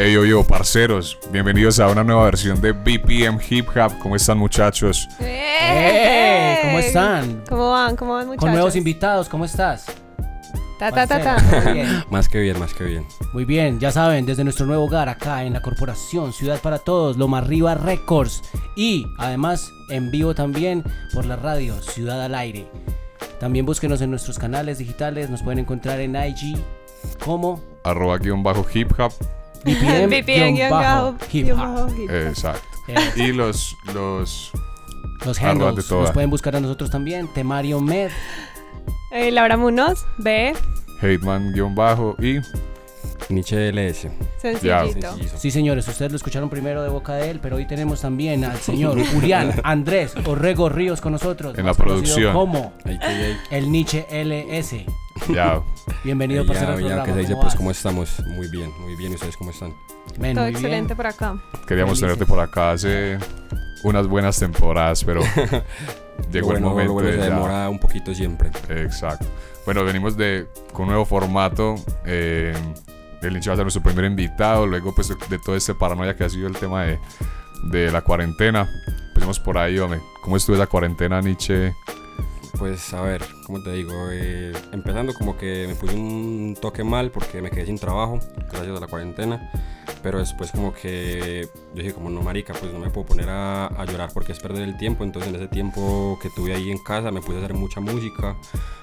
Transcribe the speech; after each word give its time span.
Hey 0.00 0.12
yo 0.12 0.24
yo, 0.24 0.44
parceros, 0.44 1.18
bienvenidos 1.32 1.80
a 1.80 1.88
una 1.88 2.04
nueva 2.04 2.22
versión 2.26 2.60
de 2.60 2.70
BPM 2.70 3.40
Hip 3.50 3.66
Hop. 3.76 3.98
¿Cómo 4.00 4.14
están 4.14 4.38
muchachos? 4.38 5.08
¡Eh! 5.18 6.60
¿Cómo 6.62 6.78
están? 6.78 7.42
¿Cómo 7.48 7.70
van? 7.70 7.96
¿Cómo 7.96 8.12
van 8.12 8.28
muchachos? 8.28 8.44
Con 8.44 8.52
nuevos 8.52 8.76
invitados, 8.76 9.28
¿cómo 9.28 9.44
estás? 9.44 9.86
Ta 10.78 10.92
ta 10.92 11.04
ta 11.04 11.20
ta. 11.20 12.06
Más 12.10 12.28
que 12.28 12.38
bien, 12.38 12.60
más 12.60 12.74
que 12.74 12.84
bien. 12.84 13.04
Muy 13.32 13.44
bien, 13.44 13.80
ya 13.80 13.90
saben, 13.90 14.24
desde 14.24 14.44
nuestro 14.44 14.66
nuevo 14.66 14.84
hogar 14.84 15.08
acá 15.08 15.42
en 15.42 15.52
la 15.52 15.62
corporación 15.62 16.32
Ciudad 16.32 16.60
para 16.60 16.78
Todos, 16.78 17.16
Loma 17.16 17.38
Arriba 17.38 17.74
Records 17.74 18.42
y 18.76 19.04
además 19.18 19.68
en 19.90 20.12
vivo 20.12 20.32
también 20.32 20.84
por 21.12 21.26
la 21.26 21.34
radio 21.34 21.74
Ciudad 21.82 22.22
al 22.22 22.36
Aire. 22.36 22.68
También 23.40 23.66
búsquenos 23.66 24.00
en 24.00 24.10
nuestros 24.10 24.38
canales 24.38 24.78
digitales, 24.78 25.28
nos 25.28 25.42
pueden 25.42 25.58
encontrar 25.58 25.98
en 25.98 26.14
IG 26.14 26.56
como 27.24 27.60
Arroba 27.82 28.16
guion 28.18 28.44
bajo 28.44 28.64
hip 28.72 28.92
hop. 28.96 29.12
BPM, 29.64 30.54
guion 30.54 30.70
bajo, 30.70 31.16
hip 31.32 31.50
hop. 31.50 31.56
bajo, 31.56 31.88
hip 31.96 32.10
hop. 32.10 32.16
Exacto. 32.28 32.78
Y 33.16 33.32
los, 33.32 33.76
los, 33.92 34.50
Los 35.24 35.42
handles 35.42 35.90
nos 35.90 36.10
pueden 36.12 36.30
buscar 36.30 36.56
a 36.56 36.60
nosotros 36.60 36.90
también, 36.90 37.28
Temario 37.34 37.80
Med. 37.80 38.10
Eh, 39.10 39.30
Laura 39.30 39.56
Munoz, 39.56 40.06
B, 40.18 40.54
Hateman 41.00 41.52
guion 41.52 41.74
bajo 41.74 42.16
y 42.18 42.40
Nietzsche 43.28 43.68
LS. 43.72 44.08
sencillito. 44.38 45.12
Sencillo. 45.12 45.38
Sí, 45.38 45.50
señores, 45.50 45.86
ustedes 45.88 46.12
lo 46.12 46.16
escucharon 46.16 46.48
primero 46.48 46.82
de 46.82 46.88
boca 46.88 47.14
de 47.14 47.30
él, 47.30 47.40
pero 47.42 47.56
hoy 47.56 47.66
tenemos 47.66 48.00
también 48.00 48.44
al 48.44 48.56
señor 48.58 48.96
Urián 49.16 49.52
Andrés 49.64 50.14
Orrego 50.24 50.68
Ríos 50.68 51.00
con 51.00 51.12
nosotros. 51.12 51.56
En 51.58 51.66
la 51.66 51.74
producción. 51.74 52.32
Como 52.32 52.72
el 53.50 53.70
Nietzsche 53.70 54.06
LS. 54.10 54.84
ya. 55.32 55.60
Bienvenido, 56.04 56.42
Ya, 56.44 56.48
parcero, 56.48 56.72
al 56.72 56.82
ya, 56.82 57.04
se 57.04 57.12
dice, 57.18 57.32
¿Cómo 57.32 57.42
pues? 57.42 57.54
¿cómo 57.56 57.70
estamos? 57.70 58.22
Muy 58.26 58.48
bien, 58.48 58.70
muy 58.80 58.94
bien. 58.96 59.12
¿Y 59.12 59.14
ustedes 59.16 59.36
cómo 59.36 59.50
están? 59.50 59.74
Men, 60.18 60.34
Todo 60.36 60.44
bien. 60.46 60.56
excelente 60.56 60.96
por 60.96 61.06
acá. 61.06 61.36
Queríamos 61.66 61.98
Felices. 62.00 62.18
tenerte 62.18 62.26
por 62.26 62.40
acá 62.40 62.70
hace 62.72 63.18
unas 63.84 64.06
buenas 64.06 64.38
temporadas, 64.38 65.04
pero 65.04 65.20
llegó 66.32 66.52
el 66.54 66.60
momento 66.60 66.92
bueno 66.94 67.08
de 67.10 67.14
se 67.16 67.28
ya. 67.28 67.34
demora 67.34 67.68
un 67.68 67.78
poquito 67.78 68.14
siempre. 68.14 68.50
Exacto. 68.70 69.26
Bueno, 69.64 69.84
venimos 69.84 70.16
de 70.16 70.46
con 70.72 70.84
un 70.84 70.88
nuevo 70.88 71.04
formato. 71.04 71.74
Eh, 72.06 72.54
el 73.22 73.36
hincha 73.36 73.50
va 73.50 73.54
a 73.54 73.56
ser 73.56 73.64
nuestro 73.64 73.82
primer 73.82 74.04
invitado. 74.04 74.66
Luego, 74.66 74.94
pues, 74.94 75.08
de, 75.08 75.38
todo 75.38 75.56
este 75.56 75.74
paranoia 75.74 76.16
que 76.16 76.24
ha 76.24 76.28
sido 76.28 76.48
el 76.48 76.56
tema 76.56 76.84
de, 76.84 76.98
de 77.64 77.90
la 77.90 78.02
cuarentena. 78.02 78.68
Empecemos 79.08 79.40
por 79.40 79.58
ahí, 79.58 79.78
hombre. 79.78 80.00
¿Cómo 80.22 80.36
estuvo 80.36 80.56
esa 80.56 80.66
cuarentena, 80.66 81.20
Nietzsche? 81.20 81.74
Pues, 82.58 82.92
a 82.92 83.02
ver, 83.02 83.24
¿cómo 83.46 83.62
te 83.62 83.72
digo? 83.72 83.92
Eh, 84.10 84.52
empezando 84.72 85.14
como 85.14 85.36
que 85.36 85.66
me 85.68 85.74
puse 85.74 85.94
un 85.94 86.56
toque 86.60 86.82
mal 86.82 87.10
porque 87.10 87.40
me 87.40 87.50
quedé 87.50 87.66
sin 87.66 87.78
trabajo 87.78 88.18
gracias 88.50 88.76
a 88.76 88.80
la 88.80 88.86
cuarentena. 88.86 89.50
Pero 90.02 90.18
después 90.18 90.50
como 90.52 90.72
que 90.72 91.48
yo 91.74 91.82
dije 91.82 91.92
como 91.92 92.10
no 92.10 92.22
marica, 92.22 92.52
pues 92.54 92.72
no 92.72 92.78
me 92.78 92.90
puedo 92.90 93.06
poner 93.06 93.28
a, 93.28 93.66
a 93.66 93.84
llorar 93.84 94.10
porque 94.12 94.32
es 94.32 94.38
perder 94.38 94.62
el 94.62 94.76
tiempo. 94.76 95.04
Entonces 95.04 95.30
en 95.30 95.36
ese 95.36 95.48
tiempo 95.48 96.18
que 96.22 96.30
tuve 96.30 96.54
ahí 96.54 96.70
en 96.70 96.78
casa 96.78 97.10
me 97.10 97.20
puse 97.20 97.36
a 97.36 97.38
hacer 97.38 97.54
mucha 97.54 97.80
música. 97.80 98.36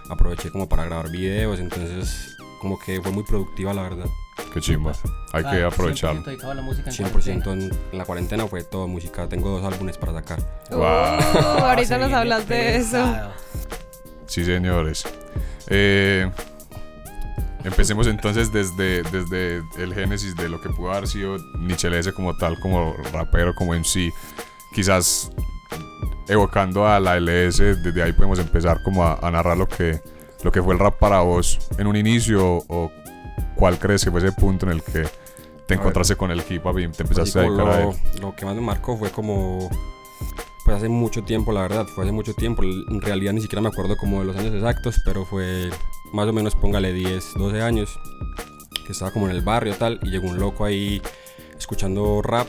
Aproveché 0.10 0.52
como 0.52 0.70
para 0.70 0.86
grabar 0.86 1.10
videos. 1.10 1.60
Entonces 1.60 2.38
como 2.62 2.80
que 2.80 3.02
fue 3.02 3.12
muy 3.12 3.24
productiva 3.24 3.74
la 3.74 3.84
verdad. 3.84 4.08
Qué 4.54 4.62
chimba. 4.62 4.94
Hay 5.34 5.44
que 5.44 5.64
Ah, 5.64 5.68
aprovecharlo. 5.68 6.22
100% 6.22 6.26
dedicado 6.26 6.52
a 6.52 6.56
la 6.56 6.62
música 6.62 6.90
en 6.90 6.96
100% 6.96 7.54
en, 7.54 7.62
en 7.92 7.98
la 7.98 8.06
cuarentena 8.06 8.48
fue 8.48 8.64
todo 8.64 8.88
música. 8.88 9.28
Tengo 9.28 9.50
dos 9.50 9.64
álbumes 9.74 9.98
para 9.98 10.14
sacar. 10.14 10.40
Wow. 10.72 10.80
Uh, 10.80 10.84
Ah, 10.86 11.58
ahorita 11.70 11.98
nos 11.98 12.12
hablas 12.14 12.48
de 12.48 12.78
eso. 12.78 13.06
Sí, 14.28 14.44
señores. 14.46 15.04
Eh, 15.68 16.30
empecemos 17.64 18.08
entonces 18.08 18.52
desde, 18.52 19.04
desde 19.04 19.64
el 19.78 19.94
génesis 19.94 20.36
de 20.36 20.48
lo 20.50 20.62
que 20.62 20.70
pudo 20.70 20.92
haber 20.92 21.08
sido 21.08 21.38
LS 21.60 22.12
como 22.14 22.36
tal, 22.38 22.60
como 22.60 22.94
rapero, 23.12 23.54
como 23.56 23.74
MC. 23.74 24.12
Quizás 24.74 25.32
evocando 26.28 26.88
a 26.88 27.00
la 27.00 27.18
LS, 27.20 27.60
desde 27.84 28.04
ahí 28.04 28.14
podemos 28.14 28.40
empezar 28.40 28.82
como 28.84 29.04
a, 29.04 29.20
a 29.22 29.32
narrar 29.32 29.58
lo 29.58 29.68
que, 29.68 30.00
lo 30.44 30.52
que 30.52 30.62
fue 30.62 30.74
el 30.74 30.80
rap 30.80 30.98
para 30.98 31.20
vos 31.22 31.60
en 31.78 31.88
un 31.88 31.96
inicio 31.96 32.64
o 32.68 32.92
cuál 33.56 33.80
crees 33.80 34.04
que 34.04 34.12
fue 34.12 34.20
ese 34.20 34.32
punto 34.34 34.66
en 34.66 34.74
el 34.74 34.84
que 34.84 35.08
te 35.68 35.76
ver. 35.76 35.80
encontraste 35.80 36.16
con 36.16 36.32
el 36.32 36.44
hip 36.48 36.66
hop 36.66 36.80
y 36.80 36.88
te 36.90 37.04
empezaste 37.04 37.40
a 37.40 37.42
dedicar 37.44 37.68
a 37.68 37.82
él. 37.84 37.90
lo, 38.20 38.28
lo 38.30 38.36
que 38.36 38.46
más 38.46 38.56
me 38.56 38.62
marcó 38.62 38.98
fue 38.98 39.10
como 39.12 39.70
pues 40.64 40.78
hace 40.78 40.90
mucho 40.90 41.24
tiempo 41.24 41.52
la 41.52 41.62
verdad 41.62 41.86
fue 41.86 42.04
hace 42.04 42.12
mucho 42.12 42.34
tiempo 42.34 42.64
en 42.64 43.02
realidad 43.02 43.34
ni 43.34 43.42
siquiera 43.42 43.62
me 43.62 43.68
acuerdo 43.70 43.96
como 43.98 44.20
de 44.20 44.26
los 44.26 44.36
años 44.36 44.54
exactos 44.54 45.00
pero 45.06 45.26
fue 45.26 45.70
más 46.12 46.28
o 46.28 46.34
menos 46.34 46.56
póngale 46.56 46.92
10 46.92 47.34
12 47.36 47.62
años 47.62 48.00
que 48.86 48.92
estaba 48.92 49.12
como 49.12 49.30
en 49.30 49.36
el 49.36 49.42
barrio 49.42 49.76
tal 49.76 50.00
y 50.04 50.10
llegó 50.10 50.28
un 50.28 50.40
loco 50.40 50.66
ahí 50.66 51.02
escuchando 51.58 52.22
rap 52.24 52.48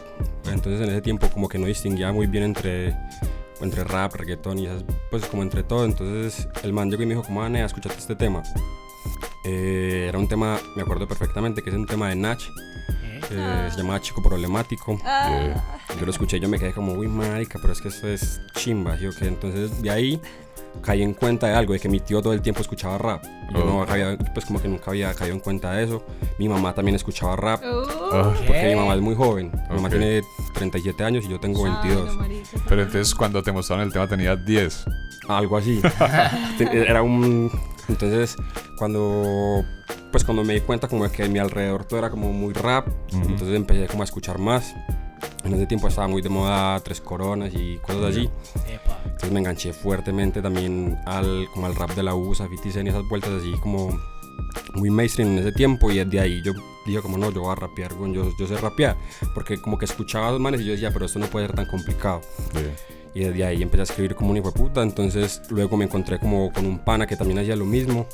entonces 0.50 0.80
en 0.80 0.88
ese 0.90 1.02
tiempo 1.02 1.28
como 1.28 1.48
que 1.48 1.58
no 1.58 1.66
distinguía 1.66 2.10
muy 2.12 2.26
bien 2.26 2.44
entre 2.44 2.96
entre 3.60 3.84
rap 3.84 4.14
reggaetón 4.14 4.58
y 4.58 4.66
esas 4.66 4.84
pues 5.10 5.26
como 5.26 5.42
entre 5.42 5.62
todo 5.62 5.84
entonces 5.84 6.48
el 6.62 6.72
man 6.72 6.90
llegó 6.90 7.02
y 7.02 7.06
me 7.06 7.14
dijo 7.14 7.26
como 7.26 7.42
ah 7.42 7.48
nea, 7.50 7.66
escúchate 7.66 7.96
este 7.98 8.16
tema 8.16 8.42
Eh, 9.48 10.06
era 10.08 10.18
un 10.18 10.26
tema 10.26 10.58
me 10.74 10.82
acuerdo 10.82 11.06
perfectamente 11.06 11.62
que 11.62 11.70
es 11.70 11.76
un 11.76 11.86
tema 11.86 12.08
de 12.08 12.16
Nach 12.16 12.42
Eh, 12.42 13.20
que 13.20 13.70
se 13.70 13.78
llamaba 13.78 14.00
Chico 14.00 14.20
Problemático 14.22 14.98
Ah, 15.04 15.54
yo 15.98 16.04
lo 16.04 16.10
escuché 16.10 16.36
y 16.36 16.40
yo 16.40 16.48
me 16.48 16.58
quedé 16.58 16.72
como, 16.72 16.92
uy, 16.92 17.06
marica, 17.08 17.58
pero 17.60 17.72
es 17.72 17.80
que 17.80 17.88
esto 17.88 18.08
es 18.08 18.40
chimba, 18.56 18.98
¿sí 18.98 19.06
o 19.06 19.10
qué? 19.12 19.26
Entonces, 19.26 19.80
de 19.82 19.90
ahí 19.90 20.20
caí 20.82 21.02
en 21.02 21.14
cuenta 21.14 21.46
de 21.46 21.54
algo, 21.54 21.72
de 21.72 21.78
que 21.80 21.88
mi 21.88 22.00
tío 22.00 22.20
todo 22.20 22.32
el 22.34 22.42
tiempo 22.42 22.60
escuchaba 22.60 22.98
rap. 22.98 23.24
Y 23.50 23.54
Yo 23.54 23.64
no 23.64 23.80
Ok. 23.82 23.90
había, 23.90 24.18
pues 24.34 24.44
como 24.44 24.60
que 24.60 24.68
nunca 24.68 24.90
había 24.90 25.14
caído 25.14 25.34
en 25.34 25.40
cuenta 25.40 25.72
de 25.72 25.84
eso. 25.84 26.04
Mi 26.38 26.48
mamá 26.48 26.74
también 26.74 26.94
escuchaba 26.96 27.34
rap, 27.36 27.62
uh, 27.62 27.86
Ah, 28.12 28.34
porque 28.46 28.68
mi 28.68 28.74
mamá 28.76 28.94
es 28.94 29.00
muy 29.00 29.14
joven. 29.14 29.50
Mi 29.70 29.76
mamá 29.76 29.88
tiene 29.88 30.22
37 30.54 31.02
años 31.04 31.24
y 31.24 31.28
yo 31.28 31.40
tengo 31.40 31.64
ay, 31.64 31.72
22. 31.72 32.06
no, 32.14 32.20
marica. 32.20 32.48
pero 32.68 32.82
entonces 32.82 33.14
cuando 33.14 33.42
te 33.42 33.52
mostraron 33.52 33.86
el 33.86 33.92
tema 33.92 34.06
tenías 34.06 34.44
10. 34.44 34.84
Algo 35.28 35.56
así. 35.56 35.80
Era 36.72 37.02
un... 37.02 37.50
Entonces, 37.88 38.36
cuando... 38.76 39.64
Pues 40.10 40.24
cuando 40.24 40.44
me 40.44 40.54
di 40.54 40.60
cuenta 40.60 40.88
como 40.88 41.04
de 41.04 41.10
que 41.10 41.24
a 41.24 41.28
mi 41.28 41.38
alrededor 41.38 41.84
todo 41.84 41.98
era 41.98 42.10
como 42.10 42.32
muy 42.32 42.54
rap, 42.54 42.88
entonces 43.12 43.54
empecé 43.54 43.86
como 43.86 44.02
a 44.02 44.04
escuchar 44.04 44.38
más. 44.38 44.74
En 45.44 45.52
ese 45.52 45.66
tiempo 45.66 45.88
estaba 45.88 46.08
muy 46.08 46.22
de 46.22 46.28
moda 46.28 46.80
Tres 46.80 47.00
Coronas 47.00 47.52
y 47.54 47.76
cosas 47.78 48.04
así. 48.04 48.30
epa. 48.66 48.98
Entonces 49.04 49.30
me 49.30 49.40
enganché 49.40 49.72
fuertemente 49.72 50.40
también 50.40 50.98
al, 51.04 51.48
como 51.52 51.66
al 51.66 51.74
rap 51.74 51.90
de 51.90 52.02
la 52.02 52.14
USA, 52.14 52.44
50 52.44 52.70
Cent 52.72 52.86
y 52.86 52.90
esas 52.90 53.06
vueltas 53.08 53.30
así 53.32 53.52
como 53.60 53.90
muy 54.74 54.90
mainstream 54.90 55.32
en 55.32 55.38
ese 55.38 55.52
tiempo 55.52 55.90
y 55.90 55.98
desde 55.98 56.20
ahí 56.20 56.42
yo 56.42 56.52
dije 56.86 57.00
como 57.00 57.18
no, 57.18 57.30
yo 57.30 57.42
voy 57.42 57.52
a 57.52 57.56
rapear, 57.56 57.92
yo, 58.12 58.30
yo 58.38 58.46
sé 58.46 58.56
rapear, 58.56 58.96
porque 59.34 59.60
como 59.60 59.78
que 59.78 59.84
escuchaba 59.84 60.28
a 60.28 60.32
los 60.32 60.40
manes 60.40 60.60
y 60.60 60.64
yo 60.64 60.72
decía, 60.72 60.90
pero 60.92 61.06
esto 61.06 61.18
no 61.18 61.26
puede 61.26 61.46
ser 61.46 61.56
tan 61.56 61.66
complicado. 61.66 62.20
Sí. 62.52 62.60
Y 63.16 63.20
desde 63.20 63.46
ahí 63.46 63.62
empecé 63.62 63.80
a 63.80 63.84
escribir 63.84 64.14
como 64.14 64.32
un 64.32 64.36
hijo 64.36 64.50
de 64.50 64.58
puta, 64.58 64.82
entonces 64.82 65.40
luego 65.48 65.78
me 65.78 65.86
encontré 65.86 66.18
como 66.18 66.52
con 66.52 66.66
un 66.66 66.78
pana 66.78 67.06
que 67.06 67.16
también 67.16 67.38
hacía 67.38 67.56
lo 67.56 67.64
mismo 67.64 68.06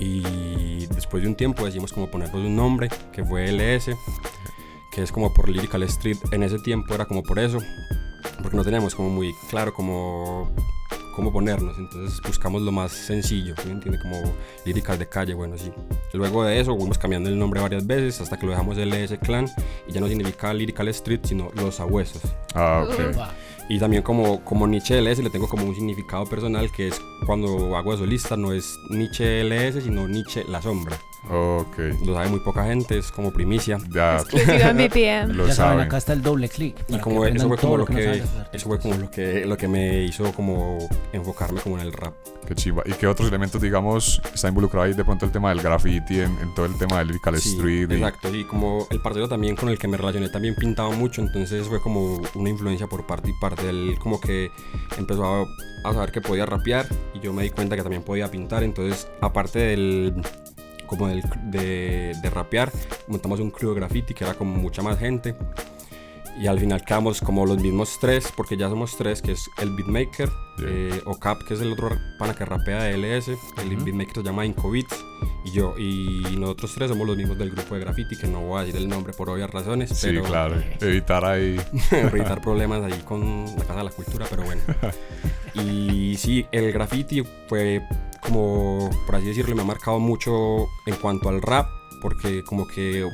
y 0.00 0.86
después 0.86 1.22
de 1.22 1.28
un 1.28 1.36
tiempo 1.36 1.64
decidimos 1.64 1.92
como 1.92 2.10
ponernos 2.10 2.44
un 2.44 2.56
nombre 2.56 2.88
que 3.12 3.24
fue 3.24 3.46
LS, 3.52 3.96
que 4.90 5.02
es 5.04 5.12
como 5.12 5.32
por 5.32 5.48
Lyrical 5.48 5.84
Street, 5.84 6.16
en 6.32 6.42
ese 6.42 6.58
tiempo 6.58 6.96
era 6.96 7.04
como 7.04 7.22
por 7.22 7.38
eso, 7.38 7.58
porque 8.42 8.56
no 8.56 8.64
teníamos 8.64 8.96
como 8.96 9.08
muy 9.08 9.32
claro 9.50 9.72
como 9.72 10.50
cómo 11.14 11.32
ponernos, 11.32 11.78
entonces 11.78 12.20
buscamos 12.26 12.62
lo 12.62 12.72
más 12.72 12.90
sencillo, 12.90 13.54
¿sí 13.62 13.70
entiende? 13.70 14.00
Como 14.00 14.20
Lyrical 14.64 14.98
de 14.98 15.08
calle, 15.08 15.34
bueno, 15.34 15.56
sí. 15.56 15.70
Luego 16.12 16.42
de 16.42 16.58
eso 16.58 16.76
fuimos 16.76 16.98
cambiando 16.98 17.28
el 17.28 17.38
nombre 17.38 17.60
varias 17.60 17.86
veces 17.86 18.20
hasta 18.20 18.36
que 18.36 18.46
lo 18.46 18.50
dejamos 18.50 18.76
LS 18.78 19.16
Clan 19.18 19.46
y 19.86 19.92
ya 19.92 20.00
no 20.00 20.08
significa 20.08 20.52
Lyrical 20.52 20.88
Street, 20.88 21.20
sino 21.22 21.52
Los 21.54 21.76
Sabuesos. 21.76 22.22
Ah, 22.54 22.84
ok. 22.84 23.16
Y 23.68 23.78
también 23.78 24.02
como, 24.02 24.44
como 24.44 24.66
Nietzsche 24.66 25.00
LS 25.00 25.22
le 25.22 25.30
tengo 25.30 25.46
como 25.46 25.66
un 25.66 25.74
significado 25.74 26.24
personal 26.24 26.72
que 26.72 26.88
es 26.88 27.00
cuando 27.26 27.76
hago 27.76 27.92
de 27.92 27.98
solista 27.98 28.36
no 28.36 28.52
es 28.52 28.78
Nietzsche 28.88 29.44
LS 29.44 29.84
sino 29.84 30.08
Nietzsche 30.08 30.44
la 30.44 30.62
sombra. 30.62 30.98
Ok. 31.30 31.78
Lo 32.06 32.14
sabe 32.14 32.28
muy 32.28 32.40
poca 32.40 32.64
gente, 32.64 32.98
es 32.98 33.10
como 33.12 33.32
primicia. 33.32 33.78
Ya 33.90 34.16
Exclusiva 34.16 34.70
en 34.70 34.76
VPN. 34.76 35.36
lo 35.36 35.46
ya 35.46 35.54
saben, 35.54 35.72
saben. 35.72 35.80
acá 35.86 35.96
está 35.98 36.12
el 36.12 36.22
doble 36.22 36.48
clic. 36.48 36.76
Y 36.88 36.98
como 36.98 37.22
que 37.22 37.30
eso 37.30 37.48
fue 37.48 37.56
como 37.58 37.76
lo 37.76 37.86
que, 37.86 38.06
los 38.18 38.28
eso 38.52 38.68
fue 38.68 38.78
como 38.78 38.94
lo 38.96 39.10
que, 39.10 39.44
lo 39.46 39.56
que 39.56 39.68
me 39.68 40.04
hizo 40.04 40.32
como 40.32 40.78
enfocarme 41.12 41.60
como 41.60 41.76
en 41.78 41.82
el 41.86 41.92
rap. 41.92 42.14
Qué 42.46 42.54
chimba. 42.54 42.82
¿Y 42.86 42.92
qué 42.92 43.06
otros 43.06 43.28
elementos, 43.28 43.60
digamos, 43.60 44.22
está 44.32 44.48
involucrado 44.48 44.86
ahí 44.86 44.94
de 44.94 45.04
pronto 45.04 45.26
el 45.26 45.32
tema 45.32 45.50
del 45.50 45.60
graffiti, 45.60 46.20
en, 46.20 46.38
en 46.38 46.54
todo 46.54 46.64
el 46.66 46.78
tema 46.78 46.98
del 46.98 47.08
Lyrical 47.08 47.36
Sí, 47.38 47.50
Street? 47.56 47.90
y- 47.90 47.94
exacto, 47.94 48.34
y 48.34 48.44
como 48.44 48.86
el 48.90 49.00
parcero 49.02 49.28
también 49.28 49.54
con 49.54 49.68
el 49.68 49.78
que 49.78 49.86
me 49.86 49.98
relacioné 49.98 50.30
también 50.30 50.54
pintaba 50.54 50.90
mucho, 50.90 51.20
entonces 51.20 51.66
fue 51.68 51.80
como 51.82 52.22
una 52.34 52.48
influencia 52.48 52.86
por 52.86 53.06
parte 53.06 53.28
y 53.28 53.32
parte. 53.38 53.68
Él 53.68 53.96
como 54.00 54.18
que 54.18 54.50
empezó 54.96 55.24
a, 55.26 55.46
a 55.90 55.92
saber 55.92 56.10
que 56.10 56.22
podía 56.22 56.46
rapear 56.46 56.86
y 57.14 57.20
yo 57.20 57.34
me 57.34 57.42
di 57.42 57.50
cuenta 57.50 57.76
que 57.76 57.82
también 57.82 58.02
podía 58.02 58.30
pintar, 58.30 58.62
entonces 58.62 59.08
aparte 59.20 59.58
del 59.58 60.14
como 60.88 61.06
del, 61.06 61.22
de, 61.44 62.16
de 62.20 62.30
rapear, 62.30 62.72
montamos 63.06 63.38
un 63.38 63.52
crew 63.52 63.70
de 63.70 63.76
graffiti 63.76 64.14
que 64.14 64.24
era 64.24 64.34
como 64.34 64.56
mucha 64.56 64.82
más 64.82 64.98
gente 64.98 65.36
Y 66.40 66.46
al 66.46 66.60
final 66.60 66.84
quedamos 66.84 67.20
como 67.20 67.44
los 67.46 67.58
mismos 67.58 67.98
tres, 68.00 68.32
porque 68.36 68.56
ya 68.56 68.68
somos 68.68 68.96
tres, 68.96 69.20
que 69.22 69.32
es 69.32 69.50
el 69.58 69.70
beatmaker, 69.74 70.30
Yeah. 70.58 70.66
eh, 70.70 71.02
Ocap, 71.06 71.42
que 71.44 71.54
es 71.54 71.60
el 71.60 71.72
otro 71.72 71.90
pana 72.18 72.34
que 72.34 72.44
rapea 72.44 72.82
de 72.82 72.94
LS, 72.96 73.28
el 73.62 73.76
beatmaker 73.76 74.14
se 74.16 74.22
llama 74.24 74.44
Incobits, 74.44 75.04
y 75.44 75.52
yo, 75.52 75.78
y 75.78 76.36
nosotros 76.36 76.72
tres 76.74 76.90
somos 76.90 77.06
los 77.06 77.16
mismos 77.16 77.38
del 77.38 77.50
grupo 77.50 77.74
de 77.76 77.80
graffiti, 77.82 78.16
que 78.16 78.26
no 78.26 78.40
voy 78.40 78.58
a 78.60 78.64
decir 78.64 78.76
el 78.80 78.88
nombre 78.88 79.12
por 79.12 79.30
obvias 79.30 79.50
razones, 79.50 79.90
Sí, 79.90 80.08
pero 80.08 80.24
claro. 80.24 80.56
Evitar 80.80 81.24
ahí. 81.24 81.60
evitar 81.92 82.40
problemas 82.42 82.82
ahí 82.82 83.00
con 83.04 83.46
la 83.56 83.64
Casa 83.64 83.76
de 83.78 83.84
la 83.84 83.90
Cultura, 83.90 84.26
pero 84.28 84.42
bueno. 84.44 84.62
Y 85.54 86.16
sí, 86.18 86.44
el 86.52 86.72
graffiti 86.72 87.22
fue 87.48 87.80
como, 88.20 88.90
por 89.06 89.14
así 89.16 89.26
decirlo, 89.26 89.54
me 89.54 89.62
ha 89.62 89.64
marcado 89.66 89.98
mucho 90.00 90.66
en 90.86 90.96
cuanto 91.00 91.28
al 91.28 91.40
rap, 91.40 91.68
porque 92.00 92.42
como 92.44 92.66
que, 92.66 93.08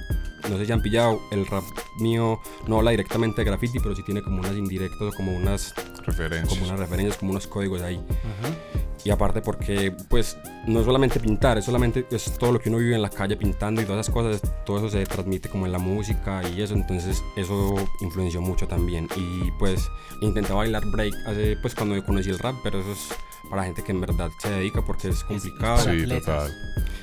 no 0.49 0.59
sé 0.59 0.67
si 0.67 0.73
han 0.73 0.83
pillado, 0.83 1.21
el 1.31 1.47
rap 1.47 1.65
mío 1.99 2.41
no 2.67 2.79
habla 2.79 2.91
directamente 2.93 3.41
de 3.43 3.45
graffiti, 3.47 3.79
pero 3.81 3.95
sí 3.95 4.03
tiene 4.03 4.23
como 4.23 4.39
unas 4.39 4.57
indirectas 4.57 5.01
o 5.03 5.13
como 5.13 5.33
unas, 5.37 5.75
Referencias. 6.07 6.49
como 6.49 6.65
unas 6.67 6.79
referencias, 6.81 7.17
como 7.19 7.31
unos 7.33 7.47
códigos 7.47 7.83
ahí. 7.83 8.01
Y 9.05 9.11
aparte 9.11 9.43
porque, 9.43 9.93
pues, 10.09 10.39
no 10.67 10.81
es 10.81 10.87
solamente 10.87 11.21
pintar, 11.21 11.59
es 11.59 11.67
solamente 11.67 12.07
es 12.11 12.33
todo 12.39 12.53
lo 12.53 12.59
que 12.61 12.71
uno 12.71 12.79
vive 12.79 12.95
en 12.95 13.03
la 13.03 13.11
calle 13.11 13.37
pintando 13.37 13.83
y 13.83 13.85
todas 13.85 14.07
esas 14.07 14.15
cosas, 14.15 14.41
todo 14.65 14.79
eso 14.79 14.89
se 14.89 15.05
transmite 15.05 15.51
como 15.51 15.67
en 15.67 15.73
la 15.73 15.79
música 15.79 16.41
y 16.49 16.63
eso, 16.63 16.73
entonces 16.75 17.23
eso 17.37 17.75
influenció 18.01 18.41
mucho 18.41 18.67
también. 18.67 19.07
Y 19.17 19.51
pues 19.59 19.89
intenté 20.23 20.53
bailar 20.55 20.87
break 20.87 21.13
hace, 21.27 21.57
pues, 21.61 21.75
cuando 21.75 22.03
conocí 22.05 22.31
el 22.31 22.39
rap, 22.39 22.55
pero 22.65 22.81
eso 22.81 22.93
es 22.93 23.09
para 23.51 23.65
gente 23.65 23.83
que 23.83 23.93
en 23.93 24.01
verdad 24.01 24.31
se 24.41 24.51
dedica 24.51 24.81
porque 24.83 25.09
es 25.09 25.23
complicado. 25.23 25.79
Sí, 25.81 25.91
atletas. 25.91 26.25
total. 26.25 26.53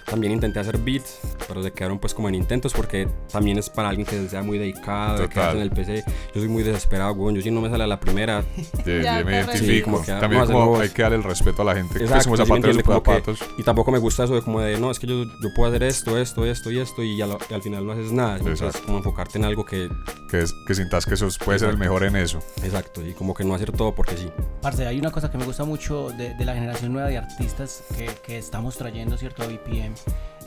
También 0.08 0.34
intenté 0.34 0.60
hacer 0.60 0.78
beats, 0.80 1.20
pero 1.48 1.64
se 1.64 1.72
quedaron 1.72 1.98
pues 2.00 2.14
como 2.14 2.28
en 2.28 2.36
intentos 2.36 2.74
porque 2.74 3.08
también 3.32 3.58
es 3.60 3.70
para 3.70 3.88
alguien 3.90 4.06
que 4.06 4.28
sea 4.28 4.42
muy 4.42 4.58
dedicado, 4.58 5.30
quedarse 5.30 5.56
en 5.58 5.62
el 5.64 5.70
PC. 5.72 6.04
Yo 6.34 6.42
soy 6.42 6.50
muy 6.50 6.64
desesperado, 6.64 7.14
weón. 7.14 7.36
Yo 7.36 7.42
si 7.42 7.50
no 7.52 7.62
me 7.62 7.70
sale 7.70 7.84
a 7.86 7.88
la 7.88 8.00
primera, 8.00 8.44
Ye- 8.86 9.02
Ya 9.04 9.20
ye- 9.20 9.24
me 9.24 9.32
te 9.32 9.38
identifico. 9.38 9.66
Sí, 9.74 9.82
como 9.84 10.02
que 10.02 10.12
También 10.12 10.46
como 10.48 10.80
hay 10.80 10.90
que 10.90 11.02
darle 11.04 11.18
el 11.18 11.24
respeto 11.24 11.62
a 11.62 11.66
la 11.66 11.76
gente. 11.76 11.91
Pues 11.92 12.04
Exacto, 12.04 12.24
como 12.26 12.36
sí 12.38 12.42
me 12.42 12.46
zapatero 12.48 12.48
de 12.48 12.56
entiende, 12.56 12.74
sus 12.74 12.84
como 12.84 13.04
que- 13.04 13.12
zapatos. 13.12 13.40
Y 13.60 13.64
tampoco 13.64 13.92
me 13.92 13.98
gusta 14.00 14.24
eso 14.24 14.36
de 14.36 14.42
como 14.42 14.62
de, 14.62 14.78
no, 14.80 14.92
es 14.92 15.00
que 15.00 15.08
yo, 15.08 15.24
yo 15.24 15.50
puedo 15.56 15.70
hacer 15.70 15.84
esto, 15.84 16.18
esto, 16.18 16.46
esto 16.46 16.72
y 16.72 16.80
esto 16.80 17.04
y, 17.04 17.18
la- 17.18 17.38
y 17.50 17.54
al 17.54 17.62
final 17.62 17.86
no 17.86 17.92
haces 17.94 18.12
nada. 18.12 18.38
Entonces, 18.38 18.62
Exacto. 18.68 18.86
como 18.86 18.98
enfocarte 19.00 19.38
en 19.38 19.46
algo 19.46 19.66
que, 19.66 19.90
Que, 20.30 20.40
es- 20.42 20.54
que 20.66 20.74
sintas 20.76 21.06
que 21.06 21.18
sos, 21.18 21.38
puede 21.38 21.60
ser 21.60 21.70
el 21.70 21.76
Exacto. 21.76 21.94
mejor 21.94 22.08
en 22.08 22.16
eso. 22.16 22.40
exacto, 22.64 23.06
y 23.06 23.14
como 23.14 23.34
que 23.34 23.44
no 23.44 23.54
hacer 23.54 23.72
todo 23.72 23.94
porque 23.94 24.16
sí. 24.18 24.30
Parce, 24.62 24.86
hay 24.88 24.98
una 25.00 25.12
cosa 25.12 25.30
que 25.30 25.38
me 25.38 25.46
gusta 25.46 25.64
mucho 25.66 26.10
de, 26.12 26.34
de 26.36 26.46
la 26.46 26.54
generación 26.54 26.94
nueva 26.94 27.10
de 27.10 27.18
artistas 27.18 27.84
que, 27.96 28.10
que 28.26 28.38
estamos 28.38 28.78
trayendo, 28.78 29.18
¿cierto? 29.18 29.44
A 29.44 29.48
BPM. 29.48 29.94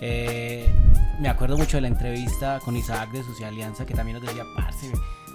Eh, 0.01 0.69
me 1.21 1.29
acuerdo 1.29 1.57
mucho 1.57 1.77
de 1.77 1.83
la 1.83 1.89
entrevista 1.89 2.61
con 2.65 2.77
Isaac 2.77 3.11
de 3.13 3.23
Sucia 3.23 3.49
Alianza 3.49 3.87
que 3.87 3.95
también 3.95 4.19
nos 4.19 4.27
decía, 4.27 4.45
parce, 4.57 4.91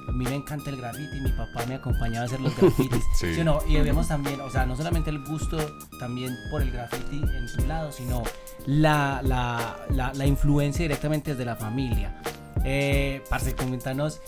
a 0.07 0.11
mí 0.11 0.25
me 0.25 0.35
encanta 0.35 0.69
el 0.69 0.77
graffiti, 0.77 1.19
mi 1.19 1.31
papá 1.31 1.65
me 1.67 1.75
acompañaba 1.75 2.23
a 2.23 2.25
hacer 2.25 2.41
los 2.41 2.55
grafitis. 2.59 3.03
Sí. 3.15 3.35
¿Sí 3.35 3.43
no? 3.43 3.59
Y 3.67 3.77
vemos 3.77 4.07
también, 4.07 4.41
o 4.41 4.49
sea, 4.49 4.65
no 4.65 4.75
solamente 4.75 5.09
el 5.09 5.23
gusto 5.23 5.57
también 5.99 6.35
por 6.49 6.61
el 6.61 6.71
graffiti 6.71 7.17
en 7.17 7.45
tu 7.55 7.65
lado, 7.67 7.91
sino 7.91 8.23
la, 8.65 9.21
la, 9.23 9.85
la, 9.89 10.13
la 10.13 10.25
influencia 10.25 10.83
directamente 10.83 11.31
desde 11.31 11.45
la 11.45 11.55
familia. 11.55 12.21
Eh, 12.63 13.23
parce, 13.29 13.55
comentanos 13.55 14.21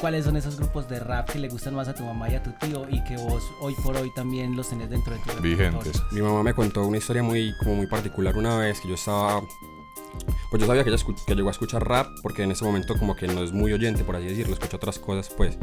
cuáles 0.00 0.24
son 0.24 0.36
esos 0.36 0.56
grupos 0.56 0.88
de 0.88 0.98
rap 0.98 1.30
que 1.30 1.38
le 1.38 1.48
gustan 1.48 1.74
más 1.74 1.86
a 1.86 1.94
tu 1.94 2.02
mamá 2.02 2.28
y 2.28 2.34
a 2.34 2.42
tu 2.42 2.50
tío 2.52 2.86
y 2.90 3.02
que 3.04 3.16
vos 3.16 3.44
hoy 3.60 3.72
por 3.84 3.96
hoy 3.96 4.12
también 4.14 4.56
los 4.56 4.68
tenés 4.68 4.90
dentro 4.90 5.14
de 5.14 5.20
tu 5.20 5.40
Vigentes. 5.40 6.02
Mi 6.10 6.20
mamá 6.20 6.42
me 6.42 6.54
contó 6.54 6.84
una 6.84 6.98
historia 6.98 7.22
muy, 7.22 7.54
como 7.58 7.76
muy 7.76 7.86
particular 7.86 8.36
una 8.36 8.56
vez 8.56 8.80
que 8.80 8.88
yo 8.88 8.94
estaba... 8.94 9.42
Pues 10.50 10.60
yo 10.60 10.66
sabía 10.66 10.84
que 10.84 10.90
ella 10.90 11.02
que 11.26 11.34
llegó 11.34 11.48
a 11.48 11.52
escuchar 11.52 11.86
rap 11.86 12.08
porque 12.22 12.42
en 12.42 12.52
ese 12.52 12.64
momento 12.64 12.96
como 12.98 13.16
que 13.16 13.26
no 13.26 13.42
es 13.42 13.52
muy 13.52 13.72
oyente, 13.72 14.04
por 14.04 14.16
así 14.16 14.26
decirlo, 14.26 14.54
escucha 14.54 14.76
otras 14.76 14.98
cosas 14.98 15.32
pues. 15.34 15.56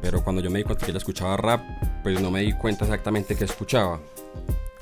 Pero 0.00 0.22
cuando 0.22 0.40
yo 0.40 0.50
me 0.50 0.58
di 0.58 0.64
cuenta 0.64 0.84
que 0.84 0.92
ella 0.92 0.98
escuchaba 0.98 1.36
rap, 1.36 1.62
pues 2.02 2.20
no 2.20 2.30
me 2.30 2.40
di 2.40 2.52
cuenta 2.52 2.84
exactamente 2.84 3.34
qué 3.36 3.44
escuchaba. 3.44 4.00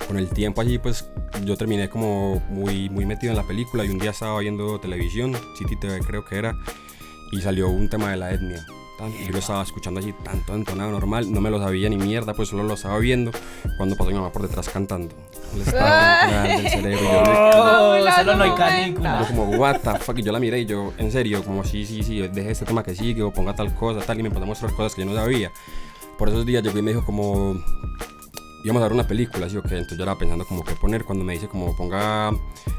Con 0.06 0.18
el 0.18 0.28
tiempo 0.28 0.60
allí 0.60 0.78
pues 0.78 1.06
yo 1.44 1.56
terminé 1.56 1.88
como 1.88 2.40
muy, 2.50 2.90
muy 2.90 3.06
metido 3.06 3.32
en 3.32 3.38
la 3.38 3.46
película 3.46 3.84
y 3.84 3.88
un 3.88 3.98
día 3.98 4.10
estaba 4.10 4.38
viendo 4.40 4.78
televisión, 4.78 5.34
City 5.58 5.76
TV 5.76 6.00
creo 6.00 6.24
que 6.24 6.36
era, 6.36 6.54
y 7.32 7.40
salió 7.40 7.68
un 7.68 7.88
tema 7.88 8.10
de 8.10 8.16
la 8.18 8.32
etnia. 8.32 8.64
Y 9.20 9.26
yo 9.26 9.32
lo 9.32 9.38
estaba 9.38 9.62
escuchando 9.62 10.00
allí 10.00 10.14
tanto 10.24 10.54
entonado 10.54 10.92
normal, 10.92 11.32
no 11.32 11.40
me 11.40 11.50
lo 11.50 11.58
sabía 11.58 11.88
ni 11.88 11.96
mierda, 11.96 12.34
pues 12.34 12.50
solo 12.50 12.62
lo 12.62 12.74
estaba 12.74 12.98
viendo 12.98 13.32
cuando 13.76 13.96
pasó 13.96 14.10
mi 14.10 14.16
mamá 14.16 14.32
por 14.32 14.42
detrás 14.42 14.68
cantando. 14.68 15.14
Le 15.56 15.62
estaba 15.62 16.26
dando 16.30 16.48
del 16.62 16.68
cerebro 16.70 17.00
yo, 17.00 17.22
Oh, 17.24 18.10
solo 18.16 18.36
no 18.36 18.44
hay 18.44 18.50
canícula. 18.52 19.20
yo 19.20 19.26
como, 19.28 19.44
what 19.58 19.80
the 19.80 19.98
fuck, 19.98 20.18
y 20.18 20.22
yo 20.22 20.32
la 20.32 20.40
miré 20.40 20.60
y 20.60 20.66
yo, 20.66 20.92
en 20.98 21.10
serio, 21.12 21.42
como, 21.44 21.64
sí, 21.64 21.84
sí, 21.86 22.02
sí, 22.02 22.20
deje 22.28 22.50
este 22.50 22.64
tema 22.64 22.82
que 22.82 22.94
sigue 22.94 23.22
o 23.22 23.32
ponga 23.32 23.54
tal 23.54 23.74
cosa, 23.74 24.00
tal, 24.04 24.18
y 24.18 24.22
me 24.22 24.28
empezó 24.28 24.44
a 24.44 24.48
mostrar 24.48 24.72
cosas 24.72 24.94
que 24.94 25.02
yo 25.02 25.06
no 25.10 25.14
sabía. 25.14 25.50
Por 26.18 26.28
esos 26.28 26.46
días 26.46 26.62
llegó 26.62 26.78
y 26.78 26.82
me 26.82 26.92
dijo 26.92 27.04
como, 27.04 27.54
íbamos 28.64 28.80
a 28.80 28.86
ver 28.86 28.94
una 28.94 29.06
película, 29.06 29.46
así, 29.46 29.56
ok, 29.56 29.64
entonces 29.66 29.98
yo 29.98 30.04
estaba 30.04 30.18
pensando 30.18 30.46
como 30.46 30.64
qué 30.64 30.74
poner 30.74 31.04
cuando 31.04 31.22
me 31.22 31.34
dice 31.34 31.48
como 31.48 31.76
ponga 31.76 32.32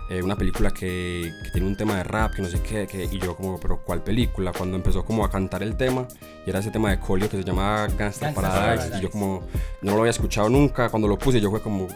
eh, 0.10 0.22
una 0.22 0.36
película 0.36 0.72
que, 0.72 1.32
que 1.44 1.52
tiene 1.52 1.68
un 1.68 1.76
tema 1.76 1.96
de 1.98 2.04
rap, 2.04 2.34
que 2.34 2.42
no 2.42 2.48
sé 2.48 2.60
qué, 2.62 2.88
que, 2.88 3.06
y 3.06 3.20
yo 3.20 3.36
como, 3.36 3.60
pero 3.60 3.78
¿cuál 3.78 4.02
película? 4.02 4.52
Cuando 4.52 4.76
empezó 4.76 5.06
como 5.06 5.24
a 5.24 5.30
cantar 5.30 5.62
el 5.62 5.78
tema, 5.78 6.08
y 6.46 6.50
era 6.50 6.60
ese 6.60 6.72
tema 6.72 6.90
de 6.90 7.00
Colio 7.00 7.30
que 7.30 7.38
se 7.38 7.44
llama 7.44 7.88
Gangsta 7.98 8.34
Paradise, 8.34 8.78
Paradise. 8.78 8.98
y 8.98 9.02
yo 9.02 9.12
como, 9.12 9.44
no 9.82 9.94
lo 9.94 10.00
había 10.00 10.12
escuchado 10.12 10.50
nunca, 10.50 10.90
cuando 10.90 11.08
lo 11.08 11.20
puse 11.20 11.40
yo 11.40 11.52
fue 11.52 11.62
como, 11.62 11.88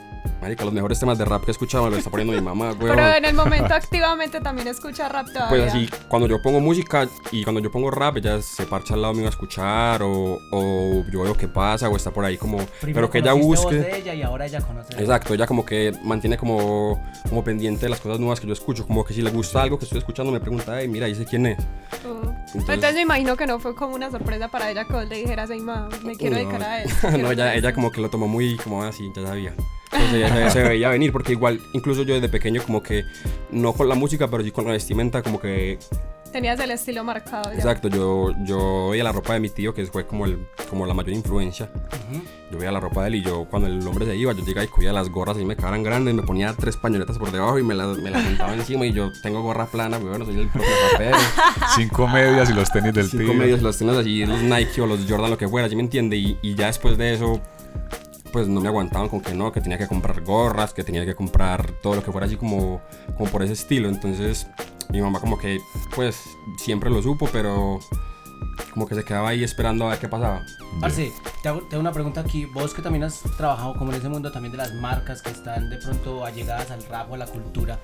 marica, 0.41 0.65
los 0.65 0.73
mejores 0.73 0.99
temas 0.99 1.17
de 1.17 1.25
rap 1.25 1.43
que 1.43 1.49
he 1.49 1.53
escuchado 1.53 1.85
me 1.85 1.91
lo 1.91 1.97
está 1.97 2.09
poniendo 2.09 2.33
mi 2.33 2.41
mamá, 2.41 2.71
güey. 2.79 2.93
Pero 2.93 3.07
en 3.15 3.25
el 3.25 3.33
momento 3.33 3.73
activamente 3.73 4.39
también 4.39 4.67
escucha 4.67 5.09
rap 5.09 5.27
todavía. 5.27 5.49
Pues 5.49 5.73
así, 5.73 5.89
cuando 6.07 6.27
yo 6.27 6.41
pongo 6.41 6.59
música 6.59 7.07
y 7.31 7.43
cuando 7.43 7.59
yo 7.59 7.71
pongo 7.71 7.89
rap, 7.91 8.17
ella 8.17 8.41
se 8.41 8.65
parcha 8.65 8.93
al 8.93 9.01
lado 9.01 9.13
mío 9.13 9.25
a 9.25 9.29
escuchar 9.29 10.03
o, 10.03 10.39
o 10.51 11.05
yo 11.11 11.23
veo 11.23 11.35
qué 11.35 11.47
pasa 11.47 11.89
o 11.89 11.95
está 11.95 12.11
por 12.11 12.25
ahí 12.25 12.37
como... 12.37 12.57
Primero 12.81 13.07
pero 13.07 13.09
que 13.09 13.17
ella 13.19 13.33
busque... 13.33 13.78
de 13.81 13.97
ella 13.97 14.13
y 14.13 14.21
ahora 14.21 14.45
ella 14.45 14.61
conoce 14.61 14.93
Exacto, 14.99 15.33
ella 15.33 15.45
como 15.47 15.65
que 15.65 15.93
mantiene 16.03 16.37
como, 16.37 17.01
como 17.27 17.43
pendiente 17.43 17.85
de 17.85 17.89
las 17.89 17.99
cosas 17.99 18.19
nuevas 18.19 18.39
que 18.39 18.47
yo 18.47 18.53
escucho, 18.53 18.85
como 18.87 19.03
que 19.05 19.13
si 19.13 19.21
le 19.21 19.31
gusta 19.31 19.61
algo 19.61 19.77
que 19.77 19.85
estoy 19.85 19.99
escuchando 19.99 20.31
me 20.31 20.39
pregunta, 20.39 20.79
hey, 20.79 20.87
mira, 20.87 21.07
dice 21.07 21.25
quién 21.25 21.45
es. 21.47 21.59
Uh. 22.05 22.29
Entonces, 22.55 22.95
me 22.95 23.01
imagino 23.01 23.35
que 23.37 23.45
no 23.45 23.59
fue 23.59 23.75
como 23.75 23.95
una 23.95 24.09
sorpresa 24.09 24.47
para 24.47 24.71
ella 24.71 24.85
que 24.85 25.05
le 25.05 25.15
dijeras, 25.17 25.49
ma, 25.61 25.89
me 26.03 26.15
quiero 26.15 26.35
No. 26.35 26.41
dedicar 26.41 26.63
a 26.63 26.83
esto. 26.83 27.11
no, 27.11 27.31
ella, 27.31 27.53
ella 27.55 27.69
esto". 27.69 27.75
como 27.75 27.91
que 27.91 28.01
lo 28.01 28.09
tomó 28.09 28.27
muy 28.27 28.57
como 28.57 28.83
así, 28.83 29.03
ya 29.15 29.25
sabía. 29.27 29.53
Entonces 29.91 30.13
ella 30.15 30.49
se, 30.51 30.59
se 30.61 30.63
veía 30.69 30.89
venir 30.89 31.11
porque 31.11 31.31
igual, 31.31 31.59
incluso 31.73 32.03
yo 32.03 32.13
desde 32.15 32.29
pequeño 32.29 32.61
como 32.63 32.81
que, 32.83 33.05
no 33.51 33.73
con 33.73 33.89
la 33.89 33.95
música, 33.95 34.27
pero 34.27 34.43
sí 34.43 34.51
con 34.51 34.65
la 34.65 34.71
vestimenta, 34.71 35.21
como 35.23 35.39
que 35.39 35.79
Tenías 36.31 36.59
el 36.59 36.71
estilo 36.71 37.03
marcado 37.03 37.51
ya. 37.51 37.57
Exacto, 37.57 37.87
yo, 37.87 38.33
yo 38.43 38.89
veía 38.89 39.03
la 39.03 39.11
ropa 39.11 39.33
de 39.33 39.39
mi 39.39 39.49
tío, 39.49 39.73
que 39.73 39.85
fue 39.87 40.05
como, 40.05 40.25
el, 40.25 40.47
como 40.69 40.85
la 40.85 40.93
mayor 40.93 41.13
influencia. 41.13 41.69
Yo 42.51 42.57
veía 42.57 42.71
la 42.71 42.79
ropa 42.79 43.01
de 43.03 43.07
él 43.09 43.15
y 43.15 43.23
yo, 43.23 43.45
cuando 43.49 43.67
el 43.67 43.85
hombre 43.87 44.05
se 44.05 44.15
iba, 44.15 44.31
yo 44.33 44.43
llegaba 44.45 44.63
y 44.63 44.67
cogía 44.67 44.93
las 44.93 45.09
gorras 45.09 45.37
y 45.39 45.45
me 45.45 45.55
quedaran 45.55 45.83
grandes, 45.83 46.13
me 46.13 46.23
ponía 46.23 46.53
tres 46.53 46.77
pañoletas 46.77 47.17
por 47.17 47.31
debajo 47.31 47.57
y 47.59 47.63
me 47.63 47.73
las 47.75 47.97
me 47.97 48.09
las 48.11 48.23
juntaba 48.23 48.53
encima. 48.55 48.85
Y 48.85 48.93
yo 48.93 49.09
tengo 49.23 49.41
gorra 49.41 49.65
plana, 49.65 49.97
bueno, 49.97 50.25
soy 50.25 50.39
el 50.39 50.47
propio 50.49 50.69
rapero. 50.91 51.17
Cinco 51.75 52.07
medias 52.07 52.49
y 52.49 52.53
los 52.53 52.71
tenis 52.71 52.93
del 52.93 53.09
Cinco 53.09 53.23
tío. 53.25 53.33
medios, 53.33 53.61
los 53.61 53.77
tenis 53.77 53.95
así, 53.95 54.25
los 54.25 54.41
Nike 54.41 54.81
o 54.81 54.85
los 54.87 54.99
Jordan, 55.09 55.29
lo 55.31 55.37
que 55.37 55.47
fuera, 55.47 55.67
¿sí 55.69 55.75
me 55.75 55.81
entiende? 55.83 56.15
Y, 56.17 56.37
y 56.41 56.55
ya 56.55 56.67
después 56.67 56.97
de 56.97 57.13
eso, 57.13 57.39
pues 58.31 58.47
no 58.47 58.61
me 58.61 58.67
aguantaban 58.67 59.09
con 59.09 59.21
que 59.21 59.33
no, 59.33 59.51
que 59.51 59.61
tenía 59.61 59.77
que 59.77 59.87
comprar 59.87 60.21
gorras, 60.21 60.73
que 60.73 60.83
tenía 60.83 61.05
que 61.05 61.15
comprar 61.15 61.71
todo 61.81 61.95
lo 61.95 62.03
que 62.03 62.11
fuera 62.11 62.27
así 62.27 62.35
como, 62.37 62.81
como 63.17 63.29
por 63.29 63.43
ese 63.43 63.53
estilo. 63.53 63.89
Entonces, 63.89 64.47
mi 64.89 65.01
mamá 65.01 65.19
como 65.19 65.37
que, 65.37 65.59
pues, 65.95 66.23
siempre 66.57 66.89
lo 66.89 67.01
supo, 67.01 67.29
pero 67.31 67.79
como 68.73 68.87
que 68.87 68.95
se 68.95 69.03
quedaba 69.03 69.29
ahí 69.29 69.43
esperando 69.43 69.85
a 69.85 69.89
ver 69.89 69.99
qué 69.99 70.07
pasaba. 70.07 70.41
Parce, 70.79 71.11
te 71.41 71.49
hago, 71.49 71.61
te 71.61 71.75
hago 71.75 71.81
una 71.81 71.91
pregunta 71.91 72.21
aquí. 72.21 72.45
Vos 72.45 72.73
que 72.73 72.81
también 72.81 73.03
has 73.03 73.21
trabajado 73.37 73.75
como 73.75 73.91
en 73.91 73.97
ese 73.97 74.09
mundo 74.09 74.31
también 74.31 74.51
de 74.51 74.57
las 74.57 74.73
marcas 74.73 75.21
que 75.21 75.31
están 75.31 75.69
de 75.69 75.77
pronto 75.77 76.25
allegadas 76.25 76.71
al 76.71 76.83
rap 76.83 77.11
o 77.11 77.15
a 77.15 77.17
la 77.17 77.25
cultura, 77.25 77.79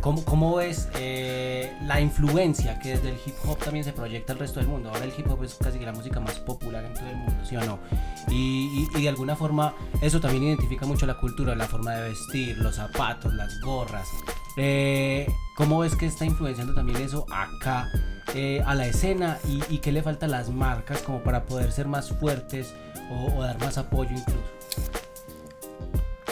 ¿cómo, 0.00 0.24
cómo 0.24 0.56
ves 0.56 0.88
eh, 0.96 1.72
la 1.86 2.00
influencia 2.00 2.78
que 2.78 2.90
desde 2.90 3.10
el 3.10 3.16
hip 3.26 3.34
hop 3.46 3.58
también 3.58 3.84
se 3.84 3.92
proyecta 3.92 4.32
al 4.32 4.38
resto 4.38 4.60
del 4.60 4.68
mundo? 4.68 4.88
Ahora 4.90 5.04
el 5.04 5.12
hip 5.16 5.28
hop 5.30 5.42
es 5.44 5.54
casi 5.54 5.78
que 5.78 5.84
la 5.86 5.92
música 5.92 6.20
más 6.20 6.34
popular 6.40 6.84
en 6.84 6.94
todo 6.94 7.06
el 7.08 7.16
mundo, 7.16 7.34
¿sí 7.44 7.56
o 7.56 7.64
no? 7.64 7.78
Y, 8.28 8.86
y- 8.94 8.98
y 8.98 9.02
de 9.02 9.08
alguna 9.08 9.36
forma 9.36 9.74
eso 10.00 10.20
también 10.20 10.44
identifica 10.44 10.86
mucho 10.86 11.06
la 11.06 11.18
cultura, 11.18 11.54
la 11.54 11.66
forma 11.66 11.92
de 11.94 12.08
vestir, 12.10 12.58
los 12.58 12.76
zapatos, 12.76 13.32
las 13.34 13.60
gorras. 13.60 14.06
Eh, 14.56 15.26
¿Cómo 15.56 15.78
ves 15.80 15.94
que 15.94 16.06
está 16.06 16.24
influenciando 16.24 16.74
también 16.74 17.00
eso 17.00 17.26
acá 17.32 17.88
eh, 18.34 18.62
a 18.66 18.74
la 18.74 18.86
escena 18.86 19.38
y, 19.46 19.62
y 19.68 19.78
qué 19.78 19.92
le 19.92 20.02
falta 20.02 20.26
a 20.26 20.28
las 20.28 20.50
marcas 20.50 21.02
como 21.02 21.22
para 21.22 21.44
poder 21.46 21.72
ser 21.72 21.86
más 21.88 22.10
fuertes 22.10 22.74
o, 23.10 23.36
o 23.36 23.42
dar 23.42 23.58
más 23.60 23.78
apoyo 23.78 24.10
incluso? 24.10 24.42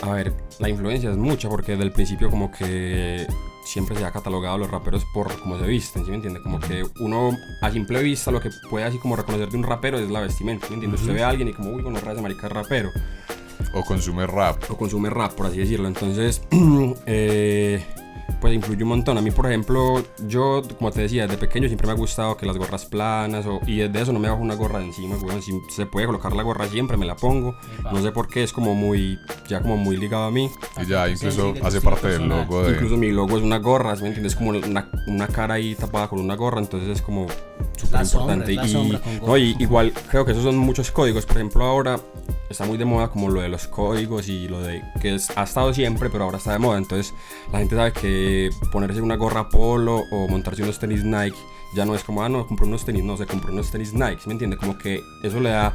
A 0.02 0.10
ver, 0.12 0.32
la 0.58 0.68
influencia 0.68 1.10
es 1.10 1.16
mucha 1.16 1.48
porque 1.48 1.72
desde 1.72 1.84
el 1.84 1.92
principio 1.92 2.30
como 2.30 2.50
que 2.50 3.26
siempre 3.64 3.96
se 3.96 4.04
ha 4.04 4.12
catalogado 4.12 4.54
a 4.54 4.58
los 4.58 4.70
raperos 4.70 5.04
por 5.12 5.36
cómo 5.40 5.58
se 5.58 5.66
visten, 5.66 6.04
¿sí 6.04 6.10
me 6.10 6.16
entiende? 6.16 6.40
Como 6.40 6.60
que 6.60 6.84
uno 7.00 7.36
a 7.62 7.70
simple 7.70 8.02
vista 8.02 8.30
lo 8.30 8.40
que 8.40 8.50
puede 8.70 8.84
así 8.84 8.98
como 8.98 9.16
reconocer 9.16 9.48
de 9.48 9.56
un 9.56 9.64
rapero 9.64 9.98
es 9.98 10.08
la 10.08 10.20
vestimenta, 10.20 10.66
¿sí 10.66 10.70
me 10.70 10.74
entiende? 10.74 10.96
Usted 10.96 11.14
ve 11.14 11.24
a 11.24 11.28
alguien 11.28 11.48
y 11.48 11.52
como, 11.52 11.70
uy, 11.70 11.82
bueno, 11.82 11.98
raza 12.00 12.22
marica 12.22 12.46
es 12.46 12.52
rapero 12.52 12.90
O 13.74 13.82
consume 13.84 14.26
rap. 14.26 14.62
o 14.70 14.76
consume 14.76 15.10
rap, 15.10 15.32
por 15.32 15.46
así 15.46 15.58
decirlo. 15.58 15.88
Entonces, 15.88 16.42
eh, 17.06 17.84
pues 18.46 18.54
influye 18.54 18.84
un 18.84 18.90
montón. 18.90 19.18
A 19.18 19.20
mí, 19.20 19.32
por 19.32 19.46
ejemplo, 19.46 20.00
yo, 20.28 20.62
como 20.78 20.92
te 20.92 21.00
decía, 21.00 21.26
desde 21.26 21.36
pequeño 21.36 21.66
siempre 21.66 21.88
me 21.88 21.94
ha 21.94 21.96
gustado 21.96 22.36
que 22.36 22.46
las 22.46 22.56
gorras 22.56 22.84
planas 22.84 23.44
o, 23.44 23.60
y 23.66 23.78
desde 23.78 24.02
eso 24.02 24.12
no 24.12 24.20
me 24.20 24.28
bajo 24.28 24.40
una 24.40 24.54
gorra 24.54 24.78
de 24.78 24.84
encima, 24.84 25.16
weón. 25.16 25.42
Si 25.42 25.52
se 25.68 25.86
puede 25.86 26.06
colocar 26.06 26.32
la 26.32 26.44
gorra 26.44 26.68
siempre, 26.68 26.96
me 26.96 27.06
la 27.06 27.16
pongo. 27.16 27.56
No 27.92 28.00
sé 28.00 28.12
por 28.12 28.28
qué, 28.28 28.44
es 28.44 28.52
como 28.52 28.74
muy, 28.76 29.18
ya 29.48 29.60
como 29.60 29.76
muy 29.76 29.96
ligado 29.96 30.24
a 30.24 30.30
mí. 30.30 30.48
Y 30.80 30.86
ya 30.86 31.08
incluso 31.08 31.54
Sí, 31.54 31.60
sí, 31.60 31.66
hace 31.66 31.80
parte 31.80 32.06
del 32.06 32.28
logo 32.28 32.62
de... 32.62 32.74
Incluso 32.74 32.96
mi 32.96 33.10
logo 33.10 33.36
es 33.36 33.42
una 33.42 33.58
gorra, 33.58 33.96
¿sí 33.96 34.02
¿me 34.02 34.08
entiendes? 34.08 34.36
Como 34.36 34.50
una, 34.50 34.88
una 35.08 35.26
cara 35.26 35.54
ahí 35.54 35.74
tapada 35.74 36.06
con 36.06 36.20
una 36.20 36.36
gorra, 36.36 36.60
entonces 36.60 36.88
es 36.88 37.02
como 37.02 37.26
súper 37.76 38.02
importante. 38.02 38.52
Y, 38.52 39.00
no, 39.26 39.36
y 39.36 39.56
igual 39.58 39.92
creo 40.08 40.24
que 40.24 40.32
esos 40.32 40.44
son 40.44 40.56
muchos 40.56 40.92
códigos. 40.92 41.26
Por 41.26 41.36
ejemplo, 41.36 41.64
ahora 41.64 41.98
está 42.48 42.64
muy 42.64 42.78
de 42.78 42.84
moda 42.84 43.08
como 43.08 43.28
lo 43.28 43.40
de 43.40 43.48
los 43.48 43.66
códigos 43.66 44.28
y 44.28 44.48
lo 44.48 44.62
de 44.62 44.82
que 45.00 45.14
es, 45.14 45.30
ha 45.36 45.42
estado 45.42 45.72
siempre, 45.74 46.10
pero 46.10 46.24
ahora 46.24 46.38
está 46.38 46.52
de 46.52 46.58
moda. 46.58 46.78
Entonces 46.78 47.14
la 47.52 47.58
gente 47.58 47.76
sabe 47.76 47.92
que 47.92 48.35
ponerse 48.72 49.00
una 49.00 49.16
gorra 49.16 49.48
polo 49.48 50.02
o 50.10 50.28
montarse 50.28 50.62
unos 50.62 50.78
tenis 50.78 51.04
Nike 51.04 51.36
ya 51.74 51.84
no 51.84 51.94
es 51.94 52.02
como, 52.04 52.22
ah, 52.22 52.28
no, 52.28 52.46
compré 52.46 52.66
unos 52.66 52.84
tenis, 52.84 53.04
no, 53.04 53.16
se 53.16 53.26
compró 53.26 53.52
unos 53.52 53.70
tenis 53.70 53.92
Nike, 53.92 54.18
¿sí 54.20 54.28
¿me 54.28 54.32
entiende? 54.32 54.56
Como 54.56 54.78
que 54.78 55.00
eso 55.22 55.40
le 55.40 55.50
da 55.50 55.74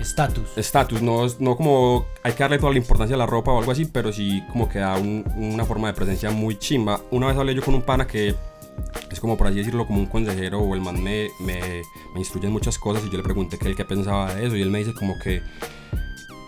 Estatus. 0.00 0.56
estatus, 0.56 1.02
no, 1.02 1.26
no 1.38 1.56
como 1.56 2.06
hay 2.22 2.32
que 2.32 2.38
darle 2.42 2.58
toda 2.58 2.72
la 2.72 2.78
importancia 2.78 3.14
a 3.14 3.18
la 3.18 3.26
ropa 3.26 3.52
o 3.52 3.58
algo 3.58 3.72
así, 3.72 3.84
pero 3.84 4.12
sí 4.12 4.42
como 4.50 4.68
que 4.68 4.78
da 4.78 4.96
un- 4.96 5.24
una 5.36 5.64
forma 5.64 5.88
de 5.88 5.94
presencia 5.94 6.30
muy 6.30 6.58
chimba. 6.58 7.00
Una 7.10 7.26
vez 7.28 7.36
hablé 7.36 7.54
yo 7.54 7.62
con 7.62 7.74
un 7.74 7.82
pana 7.82 8.06
que 8.06 8.34
es 9.10 9.20
como 9.20 9.36
por 9.36 9.46
así 9.48 9.56
decirlo, 9.58 9.86
como 9.86 10.00
un 10.00 10.06
consejero 10.06 10.60
o 10.60 10.74
el 10.74 10.80
man 10.80 11.02
me, 11.02 11.28
me, 11.40 11.60
me 12.14 12.20
instruye 12.20 12.46
en 12.46 12.52
muchas 12.52 12.78
cosas 12.78 13.04
y 13.06 13.10
yo 13.10 13.18
le 13.18 13.22
pregunté 13.22 13.58
que 13.58 13.68
él 13.68 13.76
qué 13.76 13.84
pensaba 13.84 14.34
de 14.34 14.46
eso 14.46 14.56
y 14.56 14.62
él 14.62 14.70
me 14.70 14.78
dice 14.78 14.94
como 14.94 15.18
que 15.18 15.42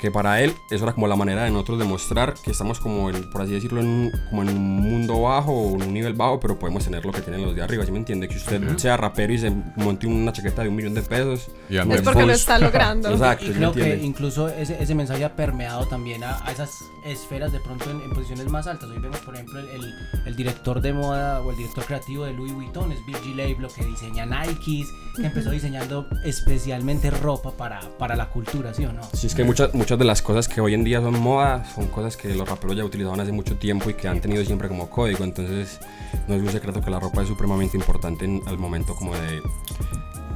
que 0.04 0.10
para 0.10 0.42
él 0.42 0.54
eso 0.70 0.84
era 0.84 0.92
como 0.92 1.06
la 1.08 1.16
manera 1.16 1.44
de 1.44 1.50
nosotros 1.50 1.78
demostrar 1.78 2.34
que 2.34 2.50
estamos 2.50 2.78
como 2.78 3.08
en, 3.08 3.30
por 3.30 3.40
así 3.40 3.52
decirlo 3.52 3.80
en 3.80 3.86
un, 3.86 4.12
como 4.28 4.42
en 4.42 4.50
un 4.50 4.58
mundo 4.82 5.22
bajo 5.22 5.52
o 5.52 5.74
en 5.76 5.82
un 5.82 5.94
nivel 5.94 6.12
bajo 6.12 6.38
pero 6.40 6.58
podemos 6.58 6.84
tener 6.84 7.04
lo 7.06 7.12
que 7.12 7.22
tienen 7.22 7.40
los 7.42 7.54
de 7.56 7.62
arriba 7.62 7.86
¿sí 7.86 7.90
me 7.92 7.98
entiende? 7.98 8.28
que 8.28 8.36
usted 8.36 8.76
sea 8.76 8.96
rapero 8.98 9.32
y 9.32 9.38
se 9.38 9.50
monte 9.76 10.06
una 10.06 10.30
chaqueta 10.32 10.62
de 10.62 10.68
un 10.68 10.76
millón 10.76 10.92
de 10.94 11.00
pesos 11.02 11.48
Y 11.70 11.76
Es 11.78 11.84
porque 12.02 12.20
lo 12.20 12.26
Bulls. 12.26 12.40
está 12.40 12.58
logrando. 12.58 13.08
Exacto, 13.12 13.44
Y 13.44 13.48
¿sí 13.48 13.52
me 13.54 13.58
creo 13.58 13.72
que 13.72 13.96
incluso 14.04 14.48
ese, 14.50 14.82
ese 14.82 14.94
mensaje 14.94 15.24
ha 15.24 15.34
permeado 15.34 15.86
también 15.86 16.22
a, 16.22 16.38
a 16.46 16.52
esas 16.52 16.84
esferas 17.06 17.52
de 17.52 17.60
pronto 17.60 17.90
en, 17.90 18.00
en 18.02 18.10
posiciones 18.10 18.48
más 18.50 18.66
altas. 18.66 18.88
Hoy 18.90 18.98
vemos, 18.98 19.18
por 19.20 19.34
ejemplo, 19.34 19.58
el, 19.60 19.68
el- 19.70 19.94
el 20.26 20.36
director 20.36 20.80
de 20.80 20.92
moda 20.92 21.40
o 21.42 21.50
el 21.50 21.56
director 21.56 21.84
creativo 21.84 22.24
de 22.24 22.32
Louis 22.32 22.52
Vuitton, 22.52 22.92
es 22.92 22.98
Virgil 23.06 23.40
Abloh, 23.40 23.68
que 23.74 23.84
diseña 23.84 24.24
Nikes, 24.26 24.88
que 25.16 25.26
empezó 25.26 25.50
diseñando 25.50 26.06
especialmente 26.24 27.10
ropa 27.10 27.52
para, 27.52 27.80
para 27.98 28.16
la 28.16 28.28
cultura, 28.30 28.72
¿sí 28.74 28.84
o 28.84 28.92
no? 28.92 29.02
Sí, 29.12 29.26
es 29.26 29.34
que 29.34 29.44
muchas, 29.44 29.72
muchas 29.74 29.93
de 29.96 30.04
las 30.04 30.22
cosas 30.22 30.48
que 30.48 30.60
hoy 30.60 30.74
en 30.74 30.84
día 30.84 31.00
son 31.00 31.20
moda 31.20 31.64
son 31.74 31.88
cosas 31.88 32.16
que 32.16 32.34
los 32.34 32.48
raperos 32.48 32.76
ya 32.76 32.84
utilizaban 32.84 33.20
hace 33.20 33.32
mucho 33.32 33.56
tiempo 33.56 33.90
y 33.90 33.94
que 33.94 34.08
han 34.08 34.20
tenido 34.20 34.44
siempre 34.44 34.68
como 34.68 34.88
código. 34.90 35.24
Entonces, 35.24 35.80
no 36.28 36.34
es 36.34 36.42
un 36.42 36.50
secreto 36.50 36.80
que 36.80 36.90
la 36.90 37.00
ropa 37.00 37.22
es 37.22 37.28
supremamente 37.28 37.76
importante 37.76 38.24
en, 38.24 38.42
al 38.46 38.58
momento 38.58 38.94
como 38.94 39.14
de 39.14 39.42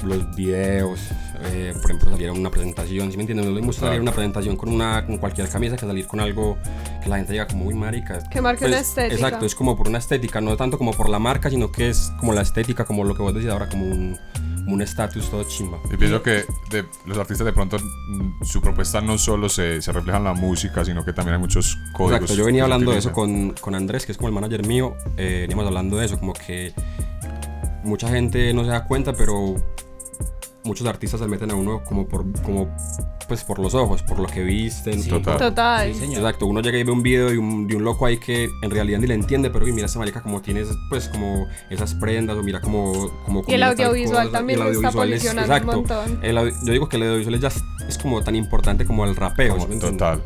los 0.04 0.36
videos. 0.36 1.00
eh, 1.44 1.72
por 1.74 1.90
ejemplo, 1.90 2.10
salir 2.10 2.28
a 2.28 2.32
una 2.32 2.50
presentación. 2.50 3.10
¿Sí 3.10 3.16
me 3.16 3.22
entiendes? 3.22 3.46
No 3.46 3.50
es 3.52 3.54
lo 3.56 3.60
mismo 3.60 3.72
salir 3.72 3.98
a 3.98 4.02
una 4.02 4.12
presentación 4.12 4.56
con, 4.56 4.70
una, 4.70 5.04
con 5.06 5.18
cualquier 5.18 5.48
camisa 5.48 5.76
que 5.76 5.86
salir 5.86 6.06
con 6.06 6.20
algo 6.20 6.58
que 7.02 7.08
la 7.08 7.16
gente 7.16 7.32
diga 7.32 7.46
como 7.46 7.64
muy 7.64 7.74
marica. 7.74 8.18
Que 8.28 8.40
marque 8.40 8.66
una 8.66 8.80
estética. 8.80 9.14
Exacto, 9.14 9.46
es 9.46 9.54
como 9.54 9.76
por 9.76 9.88
una 9.88 9.98
estética, 9.98 10.40
no 10.40 10.56
tanto 10.56 10.78
como 10.78 10.92
por 10.92 11.08
la 11.08 11.18
marca, 11.18 11.50
sino 11.50 11.70
que 11.72 11.88
es 11.88 12.12
como 12.18 12.32
la 12.32 12.42
estética, 12.42 12.84
como 12.84 13.04
lo 13.04 13.14
que 13.14 13.22
vos 13.22 13.34
decís 13.34 13.48
ahora, 13.50 13.68
como 13.68 13.84
un 13.86 14.18
como 14.56 14.57
un 14.68 14.82
estatus 14.82 15.30
todo 15.30 15.44
chimba. 15.44 15.78
Y 15.90 15.96
pienso 15.96 16.22
que 16.22 16.44
de, 16.70 16.84
los 17.06 17.18
artistas 17.18 17.44
de 17.44 17.52
pronto 17.52 17.78
mm, 17.78 18.44
su 18.44 18.60
propuesta 18.60 19.00
no 19.00 19.18
solo 19.18 19.48
se, 19.48 19.80
se 19.82 19.92
refleja 19.92 20.18
en 20.18 20.24
la 20.24 20.34
música, 20.34 20.84
sino 20.84 21.04
que 21.04 21.12
también 21.12 21.34
hay 21.34 21.40
muchos 21.40 21.76
códigos. 21.92 22.22
Exacto, 22.22 22.34
yo 22.34 22.44
venía 22.44 22.64
hablando 22.64 22.92
de 22.92 22.98
eso 22.98 23.12
con, 23.12 23.52
con 23.52 23.74
Andrés, 23.74 24.06
que 24.06 24.12
es 24.12 24.18
como 24.18 24.28
el 24.28 24.34
manager 24.34 24.66
mío, 24.66 24.96
eh, 25.16 25.40
veníamos 25.42 25.66
hablando 25.66 25.96
de 25.96 26.06
eso, 26.06 26.18
como 26.18 26.32
que 26.32 26.72
mucha 27.84 28.08
gente 28.08 28.52
no 28.52 28.64
se 28.64 28.70
da 28.70 28.84
cuenta, 28.84 29.12
pero 29.12 29.56
muchos 30.68 30.86
artistas 30.86 31.20
se 31.20 31.26
meten 31.26 31.50
a 31.50 31.54
uno 31.54 31.82
como 31.82 32.06
por, 32.06 32.24
como, 32.42 32.68
pues 33.26 33.42
por 33.44 33.58
los 33.58 33.74
ojos, 33.74 34.02
por 34.02 34.20
lo 34.20 34.26
que 34.28 34.42
visten. 34.44 35.02
Sí. 35.02 35.08
Total. 35.10 35.38
Total. 35.38 35.92
Sí, 35.92 35.98
señor. 36.00 36.18
Exacto, 36.18 36.46
uno 36.46 36.60
llega 36.60 36.78
y 36.78 36.84
ve 36.84 36.92
un 36.92 37.02
video 37.02 37.30
de 37.30 37.38
un, 37.38 37.66
de 37.66 37.74
un 37.76 37.82
loco 37.84 38.06
ahí 38.06 38.18
que 38.18 38.48
en 38.62 38.70
realidad 38.70 39.00
ni 39.00 39.06
le 39.08 39.14
entiende, 39.14 39.50
pero 39.50 39.66
mira 39.66 39.86
esa 39.86 39.98
marica 39.98 40.22
como 40.22 40.40
tiene 40.40 40.62
pues 40.88 41.08
como 41.08 41.46
esas 41.70 41.94
prendas 41.94 42.36
o 42.36 42.42
mira 42.42 42.60
como, 42.60 43.10
como 43.24 43.42
Y 43.48 43.54
el 43.54 43.62
audiovisual 43.64 44.30
también 44.30 44.58
el 44.60 44.64
lo 44.66 44.70
está 44.88 44.88
es- 45.56 45.60
un 45.62 45.66
montón. 45.66 46.20
El 46.22 46.36
yo 46.36 46.72
digo 46.72 46.88
que 46.88 46.96
el 46.96 47.02
audiovisual 47.02 47.40
ya 47.40 47.48
es, 47.48 47.62
es 47.88 47.98
como 47.98 48.22
tan 48.22 48.36
importante 48.36 48.84
como 48.84 49.04
el 49.04 49.16
rapeo. 49.16 49.56
Total. 49.80 50.22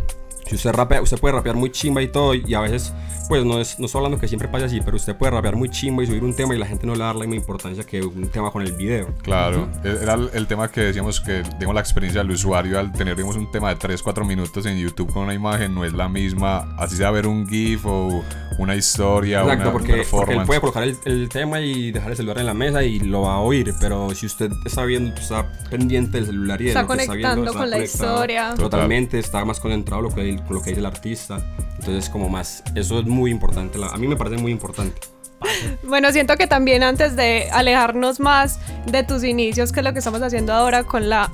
Si 0.52 0.56
usted 0.56 0.72
rapea, 0.72 1.00
usted 1.00 1.18
puede 1.18 1.34
rapear 1.34 1.56
muy 1.56 1.70
chimba 1.70 2.02
y 2.02 2.08
todo, 2.08 2.34
y 2.34 2.52
a 2.52 2.60
veces, 2.60 2.92
pues 3.26 3.42
no, 3.42 3.58
es, 3.58 3.78
no 3.78 3.86
estoy 3.86 4.00
hablando 4.00 4.18
que 4.20 4.28
siempre 4.28 4.48
pase 4.48 4.66
así, 4.66 4.80
pero 4.84 4.98
usted 4.98 5.16
puede 5.16 5.30
rapear 5.32 5.56
muy 5.56 5.70
chimba 5.70 6.02
y 6.02 6.06
subir 6.06 6.22
un 6.22 6.34
tema 6.36 6.54
y 6.54 6.58
la 6.58 6.66
gente 6.66 6.86
no 6.86 6.92
le 6.92 6.98
da 6.98 7.14
la 7.14 7.20
misma 7.20 7.36
importancia 7.36 7.84
que 7.84 8.02
un 8.02 8.28
tema 8.28 8.50
con 8.50 8.60
el 8.60 8.72
video. 8.72 9.08
Claro, 9.22 9.70
e- 9.82 9.98
era 10.02 10.12
el, 10.12 10.28
el 10.34 10.46
tema 10.46 10.70
que 10.70 10.82
decíamos 10.82 11.22
que, 11.22 11.42
digamos, 11.54 11.74
la 11.74 11.80
experiencia 11.80 12.20
del 12.22 12.32
usuario 12.32 12.78
al 12.78 12.92
tener, 12.92 13.16
digamos, 13.16 13.36
un 13.36 13.50
tema 13.50 13.70
de 13.70 13.76
3, 13.76 14.02
4 14.02 14.24
minutos 14.26 14.66
en 14.66 14.76
YouTube 14.76 15.10
con 15.10 15.22
una 15.22 15.32
imagen 15.32 15.74
no 15.74 15.86
es 15.86 15.94
la 15.94 16.10
misma, 16.10 16.76
así 16.78 16.96
sea 16.96 17.10
ver 17.10 17.26
un 17.26 17.46
GIF 17.48 17.86
o 17.86 18.22
una 18.58 18.76
historia, 18.76 19.40
Exacto, 19.40 19.62
una 19.62 19.72
porque, 19.72 20.06
porque 20.10 20.34
él 20.34 20.42
puede 20.44 20.60
colocar 20.60 20.82
el, 20.82 20.98
el 21.06 21.28
tema 21.30 21.60
y 21.62 21.90
dejar 21.92 22.10
el 22.10 22.16
celular 22.18 22.38
en 22.40 22.46
la 22.46 22.52
mesa 22.54 22.84
y 22.84 22.98
lo 23.00 23.22
va 23.22 23.36
a 23.36 23.38
oír, 23.38 23.72
pero 23.80 24.14
si 24.14 24.26
usted 24.26 24.50
está 24.66 24.84
viendo, 24.84 25.14
está 25.18 25.50
pendiente 25.70 26.18
del 26.18 26.26
celular 26.26 26.60
y 26.60 26.64
de 26.64 26.70
Está 26.70 26.82
lo 26.82 26.88
que 26.88 27.00
está 27.00 27.14
viendo, 27.14 27.30
conectando 27.30 27.50
está 27.50 27.60
con 27.60 27.70
la 27.70 27.78
historia. 27.82 28.54
Totalmente, 28.54 29.18
está 29.18 29.44
más 29.46 29.58
concentrado 29.58 30.02
lo 30.02 30.14
que, 30.14 30.38
con 30.46 30.56
lo 30.56 30.62
que 30.62 30.70
dice 30.70 30.80
el 30.80 30.86
artista. 30.86 31.38
Entonces, 31.78 32.08
como 32.10 32.28
más, 32.28 32.62
eso 32.74 33.00
es 33.00 33.06
muy 33.06 33.30
importante. 33.30 33.78
la- 33.78 33.88
a 33.88 33.96
mí 33.96 34.06
me 34.06 34.16
parece 34.16 34.36
muy 34.36 34.52
importante. 34.52 35.00
Bueno, 35.84 36.10
siento 36.12 36.36
que 36.36 36.46
también 36.46 36.82
antes 36.82 37.16
de 37.16 37.48
alejarnos 37.52 38.20
más 38.20 38.58
de 38.86 39.02
tus 39.02 39.24
inicios, 39.24 39.72
que 39.72 39.80
es 39.80 39.84
lo 39.84 39.92
que 39.92 39.98
estamos 39.98 40.22
haciendo 40.22 40.52
ahora 40.52 40.84
con 40.84 41.08
la 41.08 41.30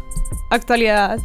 actualidad, 0.50 1.18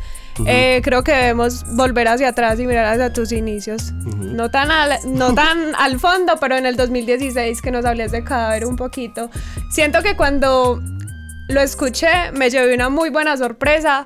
eh, 0.45 0.81
creo 0.83 1.03
que 1.03 1.11
debemos 1.13 1.63
volver 1.75 2.07
hacia 2.07 2.29
atrás 2.29 2.59
y 2.59 2.65
mirar 2.67 2.85
hacia 2.85 3.13
tus 3.13 3.31
inicios. 3.31 3.91
No 3.93 4.49
tan 4.51 4.69
al, 4.71 4.97
no 5.05 5.33
tan 5.35 5.75
al 5.75 5.99
fondo, 5.99 6.33
pero 6.39 6.57
en 6.57 6.65
el 6.65 6.75
2016 6.75 7.61
que 7.61 7.71
nos 7.71 7.85
hables 7.85 8.11
de 8.11 8.23
cadáver 8.23 8.65
un 8.65 8.75
poquito. 8.75 9.29
Siento 9.71 10.01
que 10.01 10.15
cuando 10.15 10.81
lo 11.49 11.61
escuché 11.61 12.31
me 12.33 12.49
llevé 12.49 12.73
una 12.75 12.89
muy 12.89 13.09
buena 13.09 13.37
sorpresa 13.37 14.05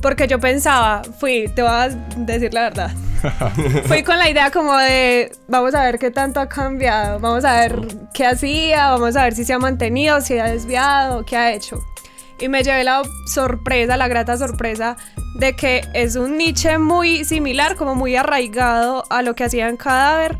porque 0.00 0.26
yo 0.26 0.38
pensaba, 0.38 1.02
fui, 1.18 1.48
te 1.54 1.62
voy 1.62 1.70
a 1.70 1.88
decir 2.16 2.52
la 2.54 2.62
verdad. 2.62 2.90
Fui 3.86 4.04
con 4.04 4.16
la 4.16 4.30
idea 4.30 4.50
como 4.52 4.76
de, 4.76 5.32
vamos 5.48 5.74
a 5.74 5.82
ver 5.82 5.98
qué 5.98 6.10
tanto 6.10 6.38
ha 6.38 6.48
cambiado, 6.48 7.18
vamos 7.18 7.44
a 7.44 7.60
ver 7.60 7.80
qué 8.14 8.24
hacía, 8.26 8.90
vamos 8.90 9.16
a 9.16 9.24
ver 9.24 9.34
si 9.34 9.44
se 9.44 9.52
ha 9.52 9.58
mantenido, 9.58 10.20
si 10.20 10.38
ha 10.38 10.44
desviado, 10.44 11.24
qué 11.24 11.36
ha 11.36 11.52
hecho. 11.52 11.84
Y 12.38 12.48
me 12.48 12.62
llevé 12.62 12.84
la 12.84 13.02
sorpresa, 13.26 13.96
la 13.96 14.06
grata 14.06 14.36
sorpresa 14.36 14.96
de 15.34 15.56
que 15.56 15.82
es 15.94 16.14
un 16.14 16.36
niche 16.36 16.78
muy 16.78 17.24
similar, 17.24 17.74
como 17.74 17.96
muy 17.96 18.14
arraigado 18.14 19.04
a 19.10 19.22
lo 19.22 19.34
que 19.34 19.44
hacía 19.44 19.68
en 19.68 19.76
Cadáver, 19.76 20.38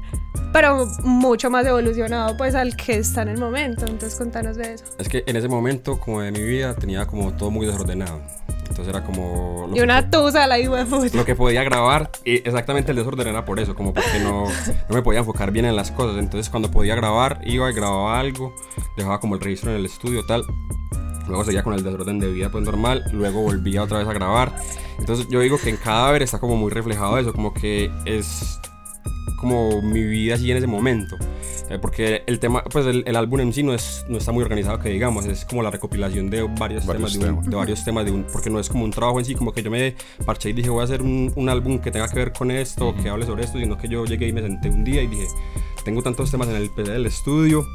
pero 0.53 0.87
mucho 1.03 1.51
más 1.51 1.67
evolucionado 1.67 2.37
pues 2.37 2.55
al 2.55 2.77
que 2.77 2.99
está 2.99 3.23
en 3.23 3.29
el 3.29 3.39
momento. 3.39 3.87
Entonces 3.87 4.19
contanos 4.19 4.57
de 4.57 4.75
eso. 4.75 4.85
Es 4.99 5.09
que 5.09 5.25
en 5.27 5.37
ese 5.37 5.49
momento, 5.49 5.99
como 5.99 6.21
de 6.21 6.33
mi 6.33 6.43
vida, 6.43 6.75
tenía 6.75 7.07
como 7.07 7.33
todo 7.35 7.51
muy 7.51 7.67
desordenado. 7.67 8.21
Entonces 8.69 8.89
era 8.89 9.05
como... 9.05 9.67
lo 9.69 9.77
Y 9.77 9.81
una 9.81 10.11
tusa 10.11 10.47
la 10.47 10.57
puta. 10.85 11.17
lo 11.17 11.25
que 11.25 11.35
podía 11.35 11.65
grabar, 11.65 12.11
y 12.25 12.37
exactamente 12.37 12.93
el 12.93 12.99
desorden 12.99 13.27
era 13.27 13.45
por 13.45 13.59
eso, 13.59 13.75
como 13.75 13.93
porque 13.93 14.21
no, 14.23 14.45
no 14.89 14.95
me 14.95 15.03
podía 15.03 15.21
enfocar 15.21 15.51
bien 15.51 15.65
en 15.65 15.75
las 15.75 15.91
cosas. 15.91 16.19
Entonces, 16.19 16.49
cuando 16.51 16.71
podía 16.71 16.95
grabar, 16.95 17.41
iba 17.45 17.69
y 17.71 17.75
grababa 17.75 18.21
algo, 18.21 18.55
dejaba 18.97 19.21
como 19.21 19.35
el 19.35 19.41
registro 19.41 19.71
en 19.71 19.79
el 19.79 19.87
estudio, 19.87 20.25
tal. 20.27 20.45
Luego 21.27 21.45
seguía 21.45 21.63
con 21.63 21.75
el 21.75 21.83
desorden 21.83 22.21
de 22.21 22.29
vida, 22.29 22.51
pues 22.51 22.65
normal. 22.65 23.05
Luego 23.13 23.43
volvía 23.43 23.83
otra 23.83 23.99
vez 23.99 24.09
a 24.09 24.13
grabar. 24.13 24.55
Entonces, 24.99 25.27
yo 25.29 25.41
digo 25.41 25.59
que 25.59 25.71
en 25.71 25.77
Cadáver 25.77 26.23
está 26.23 26.39
como 26.39 26.57
muy 26.57 26.71
reflejado 26.71 27.19
eso, 27.19 27.33
como 27.33 27.53
que 27.55 27.91
es 28.05 28.61
como 29.37 29.83
mi 29.83 30.03
vida 30.03 30.35
así 30.35 30.51
en 30.51 30.57
ese 30.57 30.67
momento. 30.67 31.17
Eh, 31.71 31.79
porque 31.79 32.23
el 32.27 32.39
tema, 32.39 32.65
pues 32.65 32.87
el, 32.87 33.05
el 33.07 33.15
álbum 33.15 33.41
en 33.41 33.53
sí 33.53 33.63
no, 33.63 33.75
es, 33.75 34.05
no 34.09 34.17
está 34.17 34.33
muy 34.33 34.43
organizado, 34.43 34.79
que 34.79 34.89
digamos, 34.89 35.27
es 35.27 35.45
como 35.45 35.63
la 35.63 35.71
recopilación 35.71 36.31
de 36.31 36.43
varios, 36.59 36.87
Varios 36.87 37.13
temas, 37.13 37.13
de, 37.27 37.31
un- 37.31 37.51
de 37.51 37.57
varios 37.57 37.85
temas, 37.85 38.05
de 38.07 38.11
un, 38.11 38.25
porque 38.25 38.49
no 38.49 38.59
es 38.59 38.71
como 38.71 38.85
un 38.85 38.91
trabajo 38.91 39.19
en 39.19 39.27
sí, 39.27 39.35
como 39.35 39.53
que 39.53 39.63
yo 39.63 39.71
me 39.71 39.95
parché 40.25 40.49
y 40.49 40.53
dije 40.55 40.71
voy 40.71 40.81
a 40.81 40.85
hacer 40.85 41.03
un, 41.03 41.31
un 41.37 41.49
álbum 41.51 41.79
que 41.79 41.91
tenga 41.91 42.09
que 42.09 42.17
ver 42.17 42.33
con 42.33 42.51
esto, 42.51 42.95
que 43.03 43.11
hable 43.11 43.27
sobre 43.27 43.45
esto, 43.45 43.59
sino 43.59 43.77
que 43.77 43.87
yo 43.87 44.07
llegué 44.07 44.29
y 44.29 44.33
me 44.33 44.41
senté 44.41 44.71
un 44.71 44.83
día 44.83 45.03
y 45.03 45.09
dije, 45.09 45.27
tengo 45.85 46.03
tantos 46.03 46.31
temas 46.31 46.49
en 46.49 46.57
el 46.57 46.71
PC 46.71 46.91
del 46.91 47.05
estudio, 47.05 47.67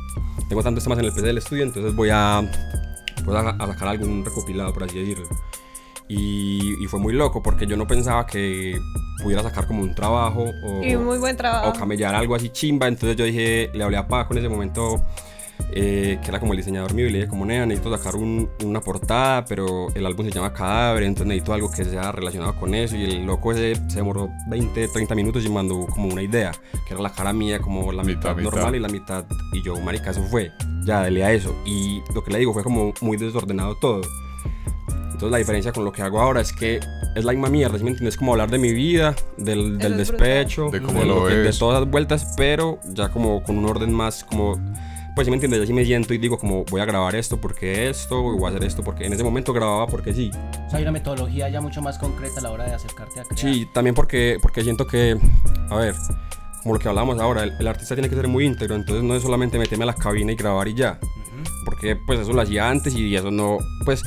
tengo 0.49 0.63
tantos 0.63 0.83
temas 0.83 0.97
en 0.97 1.05
el 1.05 1.11
PC 1.11 1.27
del 1.27 1.37
estudio, 1.37 1.63
entonces 1.63 1.93
voy 1.95 2.09
a, 2.11 2.41
voy 3.25 3.35
a, 3.35 3.49
a 3.49 3.67
sacar 3.67 3.89
algún 3.89 4.25
recopilado, 4.25 4.73
por 4.73 4.85
así 4.85 4.97
decirlo. 4.97 5.27
Y, 6.15 6.83
y 6.83 6.87
fue 6.87 6.99
muy 6.99 7.13
loco 7.13 7.41
porque 7.41 7.65
yo 7.65 7.75
no 7.75 7.87
pensaba 7.87 8.25
que 8.27 8.79
pudiera 9.23 9.41
sacar 9.41 9.65
como 9.67 9.81
un 9.81 9.95
trabajo 9.95 10.45
o, 10.63 10.83
Y 10.83 10.95
muy 10.97 11.17
buen 11.17 11.35
trabajo. 11.35 11.69
o 11.69 11.73
camellar 11.73 12.13
algo 12.13 12.35
así 12.35 12.49
chimba. 12.49 12.87
Entonces 12.87 13.15
yo 13.17 13.25
dije, 13.25 13.69
le 13.73 13.83
hablé 13.83 13.97
a 13.97 14.07
Paco 14.07 14.33
en 14.33 14.39
ese 14.39 14.49
momento. 14.49 15.01
eh, 15.75 16.19
que 16.21 16.27
era 16.29 16.39
como 16.39 16.53
el 16.53 16.57
diseñador 16.57 16.93
mío, 16.95 17.07
y 17.07 17.11
le 17.11 17.17
dije 17.19 17.29
como, 17.29 17.45
nea, 17.45 17.65
necesito 17.65 17.95
sacar 17.95 18.15
un- 18.15 18.49
una 18.63 18.81
portada, 18.81 19.45
pero 19.45 19.87
el 19.95 20.05
álbum 20.05 20.25
se 20.25 20.31
llama 20.31 20.51
Cadáver, 20.51 21.03
entonces 21.03 21.27
necesito 21.27 21.53
algo 21.53 21.71
que 21.71 21.85
sea 21.85 22.11
relacionado 22.11 22.55
con 22.59 22.73
eso, 22.75 22.95
y 22.95 23.03
el 23.03 23.25
loco 23.25 23.51
ese 23.51 23.75
se 23.87 23.97
demoró 23.97 24.29
20, 24.49 24.87
30 24.89 25.13
minutos 25.15 25.43
y 25.45 25.49
me 25.49 25.55
mandó 25.55 25.85
como 25.87 26.07
una 26.11 26.21
idea, 26.23 26.51
que 26.87 26.93
era 26.93 27.01
la 27.03 27.11
cara 27.11 27.33
mía, 27.33 27.59
como 27.59 27.91
la 27.91 28.03
Mitad, 28.03 28.31
mitad, 28.31 28.35
mitad. 28.35 28.51
normal 28.51 28.75
y 28.75 28.79
la 28.79 28.87
mitad, 28.87 29.25
y 29.53 29.63
yo, 29.63 29.79
marica, 29.79 30.09
eso 30.11 30.23
fue, 30.23 30.51
ya, 30.85 31.01
dele 31.03 31.23
a 31.23 31.31
eso, 31.31 31.55
y 31.65 32.01
lo 32.13 32.23
que 32.23 32.31
le 32.31 32.39
digo 32.39 32.51
fue 32.53 32.63
como 32.63 32.91
muy 33.01 33.15
desordenado 33.17 33.75
todo. 33.79 34.01
Entonces 35.13 35.31
la 35.31 35.37
diferencia 35.37 35.71
con 35.71 35.85
lo 35.85 35.91
que 35.91 36.01
hago 36.01 36.19
ahora 36.19 36.41
es 36.41 36.51
que 36.51 36.79
es 37.15 37.23
la 37.23 37.31
misma 37.31 37.49
mierda, 37.49 37.77
¿sí 37.77 37.83
me 37.83 37.91
entiendes? 37.91 38.17
Como 38.17 38.33
hablar 38.33 38.49
de 38.51 38.57
mi 38.57 38.73
vida, 38.73 39.15
del, 39.37 39.77
del 39.77 39.93
es 39.93 39.97
despecho, 40.09 40.69
De 40.69 40.81
cómo 40.81 40.99
de, 40.99 41.05
lo 41.05 41.25
que- 41.27 41.35
de 41.35 41.43
ves. 41.43 41.59
todas 41.59 41.79
las 41.79 41.89
vueltas, 41.89 42.33
pero 42.35 42.79
ya 42.89 43.09
como 43.09 43.41
con 43.43 43.57
un 43.57 43.65
orden 43.65 43.93
más 43.93 44.23
como... 44.23 44.59
Pues 45.15 45.25
sí 45.27 45.29
me 45.29 45.35
entiendes, 45.35 45.59
ya 45.59 45.67
sí 45.67 45.73
me 45.73 45.85
siento 45.85 46.15
y 46.15 46.17
digo 46.17 46.39
como 46.39 46.65
voy 46.65 46.81
a 46.81 46.85
grabar 46.85 47.13
esto 47.15 47.37
porque 47.39 47.87
esto, 47.87 48.33
y 48.33 48.39
voy 48.39 48.45
a 48.45 48.49
hacer 48.49 48.63
esto 48.63 48.81
porque 48.83 49.05
en 49.05 49.13
ese 49.13 49.23
momento 49.23 49.53
grababa 49.53 49.85
porque 49.85 50.11
sí. 50.11 50.31
O 50.33 50.69
sea, 50.71 50.77
hay 50.79 50.81
una 50.81 50.91
metodología 50.91 51.47
ya 51.49 51.61
mucho 51.61 51.83
más 51.83 51.99
concreta 51.99 52.39
a 52.39 52.41
la 52.43 52.49
hora 52.49 52.63
de 52.65 52.73
acercarte 52.73 53.19
a 53.19 53.23
crear. 53.23 53.37
Sí, 53.39 53.67
también 53.71 53.93
porque, 53.93 54.37
porque 54.41 54.63
siento 54.63 54.87
que, 54.87 55.15
a 55.69 55.75
ver, 55.75 55.93
como 56.63 56.73
lo 56.73 56.79
que 56.79 56.87
hablábamos 56.89 57.19
ahora, 57.21 57.43
el, 57.43 57.51
el 57.59 57.67
artista 57.67 57.93
tiene 57.93 58.09
que 58.09 58.15
ser 58.15 58.27
muy 58.27 58.43
íntegro, 58.45 58.73
entonces 58.75 59.03
no 59.03 59.15
es 59.15 59.21
solamente 59.21 59.59
meterme 59.59 59.83
a 59.83 59.87
la 59.87 59.93
cabina 59.93 60.31
y 60.31 60.35
grabar 60.35 60.67
y 60.67 60.73
ya, 60.73 60.97
porque 61.63 61.95
pues 61.95 62.19
eso 62.19 62.33
lo 62.33 62.41
hacía 62.41 62.67
antes 62.67 62.95
y 62.95 63.15
eso 63.15 63.29
no, 63.29 63.59
pues 63.85 64.01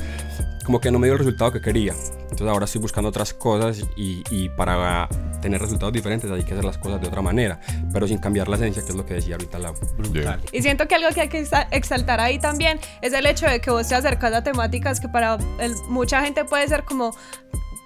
como 0.67 0.81
que 0.81 0.91
no 0.91 0.99
me 0.99 1.07
dio 1.07 1.13
el 1.13 1.19
resultado 1.19 1.51
que 1.53 1.61
quería. 1.61 1.93
Entonces 2.23 2.47
ahora 2.47 2.65
estoy 2.65 2.81
buscando 2.81 3.07
otras 3.09 3.33
cosas 3.33 3.79
y, 3.95 4.21
y 4.29 4.49
para 4.49 5.07
tener 5.41 5.61
resultados 5.61 5.93
diferentes 5.93 6.29
hay 6.29 6.43
que 6.43 6.51
hacer 6.51 6.65
las 6.65 6.77
cosas 6.77 6.99
de 6.99 7.07
otra 7.07 7.21
manera, 7.21 7.57
pero 7.93 8.05
sin 8.05 8.17
cambiar 8.17 8.49
la 8.49 8.57
esencia, 8.57 8.83
que 8.83 8.89
es 8.89 8.95
lo 8.95 9.05
que 9.05 9.13
decía 9.13 9.35
ahorita 9.35 9.59
Lau. 9.59 9.73
Brutal. 9.97 10.41
Y 10.51 10.61
siento 10.61 10.85
que 10.89 10.95
algo 10.95 11.07
que 11.15 11.21
hay 11.21 11.29
que 11.29 11.41
exa- 11.41 11.67
exaltar 11.71 12.19
ahí 12.19 12.37
también 12.37 12.81
es 13.01 13.13
el 13.13 13.25
hecho 13.25 13.45
de 13.47 13.61
que 13.61 13.71
vos 13.71 13.87
te 13.87 13.95
acercas 13.95 14.33
a 14.33 14.43
temáticas 14.43 14.99
que 14.99 15.07
para 15.07 15.37
el- 15.59 15.75
mucha 15.87 16.21
gente 16.21 16.43
puede 16.43 16.67
ser 16.67 16.83
como, 16.83 17.15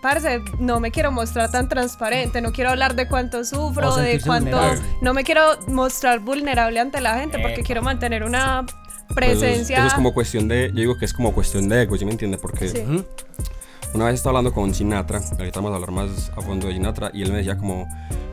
parce, 0.01 0.41
no 0.57 0.79
me 0.79 0.89
quiero 0.89 1.11
mostrar 1.11 1.51
tan 1.51 1.69
transparente, 1.69 2.41
no 2.41 2.51
quiero 2.51 2.71
hablar 2.71 2.95
de 2.95 3.07
cuánto 3.07 3.45
sufro, 3.45 3.95
de 3.97 4.19
cuánto... 4.21 4.57
vulnerable. 4.57 4.81
No 5.03 5.13
me 5.13 5.23
quiero 5.23 5.43
mostrar 5.67 6.19
vulnerable 6.19 6.79
ante 6.79 6.99
la 6.99 7.19
gente 7.19 7.37
porque 7.37 7.61
quiero 7.61 7.83
mantener 7.83 8.23
una 8.23 8.65
Pues 9.13 9.27
eso 9.27 9.33
es- 9.33 9.39
presencia... 9.39 9.77
Eso 9.79 9.87
es 9.87 9.93
como 9.93 10.13
cuestión 10.13 10.47
de, 10.47 10.69
yo 10.69 10.75
digo 10.79 10.97
que 10.97 11.05
es 11.05 11.13
como 11.13 11.33
cuestión 11.33 11.67
de 11.69 11.81
ego, 11.83 11.97
¿sí 11.97 12.05
me 12.05 12.11
entiendes? 12.11 12.39
Porque 12.41 12.69
Sí. 12.69 12.83
Una 13.93 14.05
vez 14.05 14.15
estaba 14.15 14.37
hablando 14.37 14.53
con 14.53 14.73
Sinatra, 14.73 15.19
ahorita 15.37 15.59
vamos 15.59 15.73
a 15.73 15.75
hablar 15.75 15.91
más 15.91 16.31
a 16.37 16.41
fondo 16.41 16.67
de 16.67 16.73
Sinatra, 16.73 17.11
y 17.13 17.23
él 17.23 17.31
me 17.31 17.39
decía 17.39 17.57
como, 17.57 17.85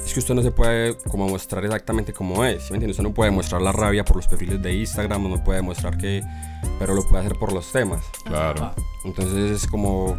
es 0.07 0.13
que 0.15 0.21
usted 0.21 0.33
no 0.35 0.43
se 0.43 0.53
puede 0.53 0.97
como 0.99 1.29
mostrar 1.29 1.65
exactamente 1.65 2.13
como 2.13 2.45
es, 2.45 2.63
¿sí 2.63 2.71
me 2.71 2.77
entiende? 2.77 2.93
Usted 2.93 3.03
no 3.03 3.13
puede 3.13 3.33
mostrar 3.33 3.61
la 3.61 3.73
rabia 3.73 4.05
por 4.05 4.15
los 4.19 4.29
perfiles 4.29 4.63
de 4.63 4.73
Instagram, 4.73 5.29
no 5.29 5.43
puede 5.43 5.61
mostrar 5.61 5.99
que, 5.99 6.23
pero 6.79 6.95
lo 6.95 7.03
puede 7.05 7.25
hacer 7.25 7.37
por 7.41 7.53
los 7.53 7.73
temas. 7.73 8.05
Claro. 8.25 8.67
Ah, 8.67 8.75
Entonces 9.05 9.51
es 9.51 9.67
como, 9.69 10.17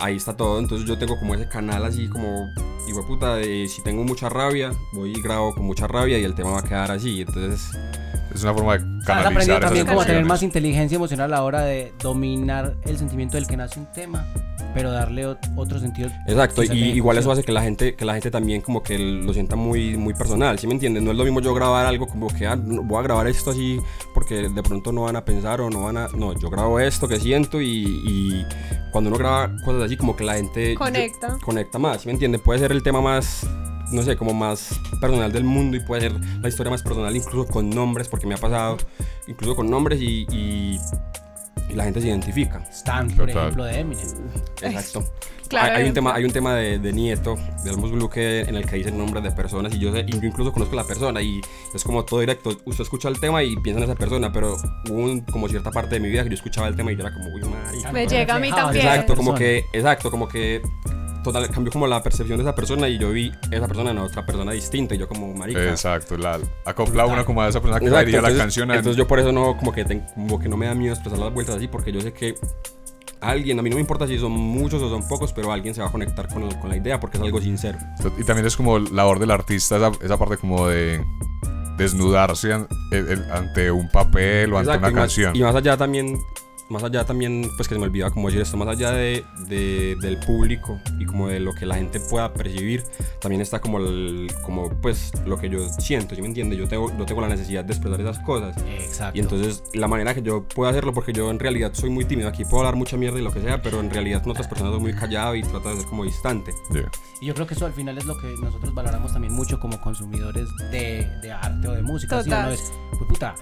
ahí 0.00 0.16
está 0.16 0.36
todo, 0.36 0.58
entonces 0.58 0.88
yo 0.88 0.98
tengo 0.98 1.16
como 1.16 1.36
ese 1.36 1.48
canal 1.48 1.84
así 1.84 2.08
como, 2.08 2.48
hijo 2.88 3.02
de 3.02 3.06
puta, 3.06 3.36
de 3.36 3.68
si 3.68 3.82
tengo 3.84 4.02
mucha 4.02 4.28
rabia, 4.28 4.72
voy 4.92 5.12
y 5.16 5.22
grabo 5.22 5.54
con 5.54 5.64
mucha 5.64 5.86
rabia 5.86 6.18
y 6.18 6.24
el 6.24 6.34
tema 6.34 6.50
va 6.50 6.58
a 6.58 6.64
quedar 6.64 6.90
así, 6.90 7.20
entonces... 7.20 7.70
Es 8.36 8.42
una 8.44 8.54
forma 8.54 8.78
de 8.78 8.84
Has 8.84 9.04
canalizar 9.04 9.26
aprendido 9.32 9.56
esas 9.56 9.60
también 9.68 9.86
como 9.86 10.00
a 10.00 10.06
tener 10.06 10.24
más 10.24 10.42
inteligencia 10.42 10.96
emocional 10.96 11.32
a 11.32 11.36
la 11.36 11.42
hora 11.42 11.60
de 11.62 11.92
dominar 12.02 12.74
el 12.84 12.98
sentimiento 12.98 13.36
del 13.36 13.46
que 13.46 13.56
nace 13.56 13.78
un 13.80 13.86
tema, 13.92 14.24
pero 14.74 14.90
darle 14.90 15.26
ot- 15.26 15.52
otro 15.56 15.78
sentido. 15.78 16.10
Exacto, 16.26 16.62
y 16.62 16.68
igual 16.90 17.18
eso 17.18 17.30
hace 17.32 17.42
que 17.42 17.52
la 17.52 17.62
gente, 17.62 17.94
que 17.94 18.04
la 18.04 18.12
gente 18.14 18.30
también 18.30 18.60
como 18.60 18.82
que 18.82 18.98
lo 18.98 19.32
sienta 19.32 19.56
muy, 19.56 19.96
muy 19.96 20.14
personal, 20.14 20.58
¿sí 20.58 20.66
me 20.66 20.74
entiendes? 20.74 21.02
No 21.02 21.10
es 21.12 21.16
lo 21.16 21.24
mismo 21.24 21.40
yo 21.40 21.54
grabar 21.54 21.86
algo 21.86 22.06
como 22.06 22.28
que 22.28 22.46
ah, 22.46 22.56
voy 22.60 22.98
a 22.98 23.02
grabar 23.02 23.26
esto 23.26 23.50
así 23.50 23.80
porque 24.14 24.48
de 24.48 24.62
pronto 24.62 24.92
no 24.92 25.02
van 25.02 25.16
a 25.16 25.24
pensar 25.24 25.60
o 25.60 25.70
no 25.70 25.82
van 25.84 25.96
a... 25.96 26.08
No, 26.08 26.32
yo 26.38 26.50
grabo 26.50 26.78
esto 26.80 27.08
que 27.08 27.18
siento 27.20 27.60
y, 27.60 27.84
y 28.06 28.46
cuando 28.92 29.08
uno 29.08 29.18
graba 29.18 29.50
cosas 29.64 29.82
así 29.84 29.96
como 29.96 30.14
que 30.16 30.24
la 30.24 30.34
gente... 30.34 30.72
yo- 30.74 30.78
Conecta. 30.78 31.38
conecta 31.42 31.78
más, 31.78 32.02
¿sí 32.02 32.06
me 32.08 32.12
entiendes? 32.12 32.40
Puede 32.42 32.58
ser 32.60 32.72
el 32.72 32.82
tema 32.82 33.00
más, 33.00 33.46
no 33.92 34.02
sé, 34.02 34.16
como 34.16 34.34
más 34.34 34.80
personal 35.00 35.32
del 35.32 35.44
mundo 35.44 35.76
y 35.76 35.80
puede 35.80 36.02
ser 36.02 36.12
la 36.40 36.48
historia 36.48 36.70
más 36.70 36.82
personal 36.82 37.14
incluso 37.14 37.50
con 37.50 37.70
nombres, 37.70 38.08
porque 38.08 38.26
me 38.26 38.34
ha 38.34 38.38
pasado, 38.38 38.76
incluso 39.26 39.56
con 39.56 39.70
nombres 39.70 40.00
y, 40.00 40.26
y, 40.30 40.78
y 41.68 41.74
la 41.74 41.84
gente 41.84 42.00
se 42.00 42.08
identifica. 42.08 42.58
Stan, 42.70 43.08
por 43.08 43.26
Total. 43.26 43.42
ejemplo, 43.42 43.64
de 43.64 43.80
Eminem. 43.80 44.06
Exacto. 44.62 45.12
Claro, 45.48 45.74
hay, 45.76 45.82
hay 45.82 45.88
un 45.88 45.94
tema, 45.94 46.14
hay 46.14 46.24
un 46.24 46.30
tema 46.32 46.54
de, 46.54 46.78
de 46.78 46.92
Nieto, 46.92 47.36
de 47.64 47.70
Almus 47.70 47.92
Blue, 47.92 48.08
que, 48.10 48.40
en 48.40 48.56
el 48.56 48.66
que 48.66 48.76
dice 48.76 48.90
nombres 48.90 49.22
de 49.24 49.30
personas 49.32 49.74
y 49.74 49.78
yo, 49.78 49.92
sé, 49.92 50.04
y 50.06 50.12
yo 50.18 50.26
incluso 50.26 50.52
conozco 50.52 50.74
a 50.74 50.82
la 50.82 50.84
persona 50.86 51.20
y 51.22 51.40
es 51.74 51.84
como 51.84 52.04
todo 52.04 52.20
directo. 52.20 52.50
Usted 52.64 52.82
escucha 52.82 53.08
el 53.08 53.20
tema 53.20 53.42
y 53.42 53.56
piensa 53.56 53.78
en 53.82 53.84
esa 53.90 53.94
persona, 53.98 54.32
pero 54.32 54.56
hubo 54.90 54.98
un- 54.98 55.20
como 55.20 55.48
cierta 55.48 55.70
parte 55.70 55.96
de 55.96 56.00
mi 56.00 56.08
vida 56.08 56.22
que 56.24 56.30
yo 56.30 56.34
escuchaba 56.34 56.68
el 56.68 56.76
tema 56.76 56.92
y 56.92 56.96
yo 56.96 57.02
era 57.02 57.12
como, 57.12 57.26
uy, 57.34 57.42
marica. 57.42 57.92
Me 57.92 58.06
llega 58.06 58.34
a 58.34 58.38
mí 58.38 58.50
también. 58.50 58.86
Exacto, 58.86 59.14
como 59.16 59.34
que, 59.34 59.64
exacto, 59.72 60.10
como 60.10 60.28
que 60.28 60.62
total, 61.22 61.50
cambió 61.50 61.72
como 61.72 61.88
la 61.88 62.00
percepción 62.04 62.38
de 62.38 62.44
esa 62.44 62.54
persona 62.54 62.88
y 62.88 62.98
yo 62.98 63.10
vi 63.10 63.32
esa 63.50 63.66
persona 63.66 63.90
en 63.90 63.98
otra 63.98 64.24
persona 64.24 64.52
distinta 64.52 64.94
y 64.94 64.98
yo 64.98 65.08
como 65.08 65.34
marica. 65.34 65.60
Exacto, 65.70 66.16
la, 66.16 66.38
acopla 66.64 67.04
uno 67.06 67.24
como 67.24 67.42
a 67.42 67.48
esa 67.48 67.60
persona 67.60 67.80
que 67.80 67.86
Exacto, 67.86 68.10
la 68.12 68.16
entonces- 68.18 68.38
canción. 68.38 68.70
en- 68.70 68.76
Entonces 68.76 68.96
yo 68.96 69.08
por 69.08 69.18
eso 69.18 69.32
no, 69.32 69.56
como 69.56 69.72
que, 69.72 69.84
ten- 69.84 70.04
como 70.14 70.38
que 70.38 70.48
no 70.48 70.56
me 70.56 70.66
da 70.66 70.74
miedo 70.74 70.94
expresar 70.94 71.18
las 71.18 71.32
vueltas 71.34 71.56
así, 71.56 71.66
porque 71.66 71.90
yo 71.90 72.00
sé 72.00 72.12
que 72.12 72.36
alguien, 73.20 73.58
a 73.58 73.62
mí 73.62 73.70
no 73.70 73.76
me 73.76 73.80
importa 73.80 74.06
si 74.06 74.18
son 74.18 74.32
muchos 74.32 74.82
o 74.82 74.88
son 74.90 75.06
pocos, 75.08 75.32
pero 75.32 75.52
alguien 75.52 75.74
se 75.74 75.80
va 75.80 75.88
a 75.88 75.92
conectar 75.92 76.28
con, 76.28 76.48
la 76.68 76.76
idea 76.76 77.00
porque 77.00 77.16
es 77.18 77.22
algo 77.22 77.40
sincero. 77.40 77.78
Y 78.18 78.24
también 78.24 78.46
es 78.46 78.56
como 78.56 78.78
labor 78.78 79.18
del 79.18 79.30
artista 79.30 79.76
esa, 79.76 79.90
esa 80.02 80.16
parte 80.18 80.36
como 80.36 80.68
de 80.68 81.04
desnudarse 81.76 82.52
an- 82.52 82.68
el- 82.90 83.08
el- 83.08 83.30
ante 83.30 83.70
un 83.70 83.88
papel 83.90 84.52
o 84.52 84.58
ante 84.58 84.70
una 84.76 84.88
y 84.88 84.92
más- 84.92 85.00
canción. 85.02 85.36
Y 85.36 85.42
más 85.42 85.54
allá 85.54 85.76
también, 85.76 86.18
más 86.68 86.82
allá 86.82 87.04
también, 87.04 87.48
pues 87.56 87.68
que 87.68 87.74
se 87.74 87.78
me 87.78 87.86
olvidaba 87.86 88.10
como 88.10 88.28
decir 88.28 88.42
esto, 88.42 88.56
más 88.56 88.68
allá 88.68 88.90
de, 88.92 89.24
de- 89.48 89.96
del 90.00 90.18
público 90.20 90.80
y 90.98 91.04
como 91.06 91.28
de 91.28 91.38
lo 91.40 91.54
que 91.54 91.64
la 91.66 91.76
gente 91.76 92.00
pueda 92.00 92.32
percibir, 92.32 92.82
también 93.20 93.40
está 93.40 93.60
como, 93.60 93.78
el, 93.78 94.28
como 94.42 94.68
pues 94.80 95.12
lo 95.26 95.38
que 95.38 95.48
yo 95.48 95.68
siento, 95.78 96.14
¿sí 96.14 96.20
me 96.22 96.28
entiendes? 96.28 96.58
Yo 96.58 96.66
tengo, 96.68 96.90
yo 96.98 97.06
tengo 97.06 97.20
la 97.20 97.28
necesidad 97.28 97.64
de 97.64 97.72
expresar 97.72 98.00
esas 98.00 98.18
cosas. 98.20 98.56
Exacto. 98.78 99.16
Y 99.16 99.20
entonces 99.20 99.62
la 99.74 99.86
manera 99.88 100.14
que 100.14 100.22
yo 100.22 100.44
puedo 100.48 100.68
hacerlo, 100.70 100.92
porque 100.92 101.12
yo 101.12 101.30
en 101.30 101.38
realidad 101.38 101.70
soy 101.74 101.90
muy 101.90 102.04
tímido, 102.04 102.28
aquí 102.28 102.44
puedo 102.44 102.58
hablar 102.58 102.76
mucha 102.76 102.96
mierda 102.96 103.18
y 103.18 103.22
lo 103.22 103.32
que 103.32 103.40
sea, 103.40 103.62
pero 103.62 103.80
en 103.80 103.90
realidad 103.90 104.22
con 104.22 104.32
otras 104.32 104.48
personas 104.48 104.72
soy 104.72 104.80
muy 104.82 104.94
callado 104.94 105.34
y 105.36 105.42
trato 105.42 105.68
de 105.70 105.76
ser 105.76 105.86
como 105.86 106.04
distante. 106.04 106.52
Yeah. 106.72 106.90
Y 107.20 107.26
yo 107.26 107.34
creo 107.34 107.46
que 107.46 107.54
eso 107.54 107.64
al 107.66 107.72
final 107.72 107.96
es 107.96 108.04
lo 108.06 108.18
que 108.18 108.34
nosotros 108.42 108.74
valoramos 108.74 109.12
también 109.12 109.32
mucho 109.32 109.58
como 109.60 109.80
consumidores 109.80 110.48
de, 110.72 111.06
de 111.22 111.32
arte 111.32 111.68
o 111.68 111.72
de 111.72 111.82
música. 111.82 112.22
¿sí 112.22 112.28
o 112.28 112.32
Total. 112.32 112.46
no? 112.48 112.52
Es, 112.52 112.72
pues, 112.90 113.08
puta, 113.08 113.34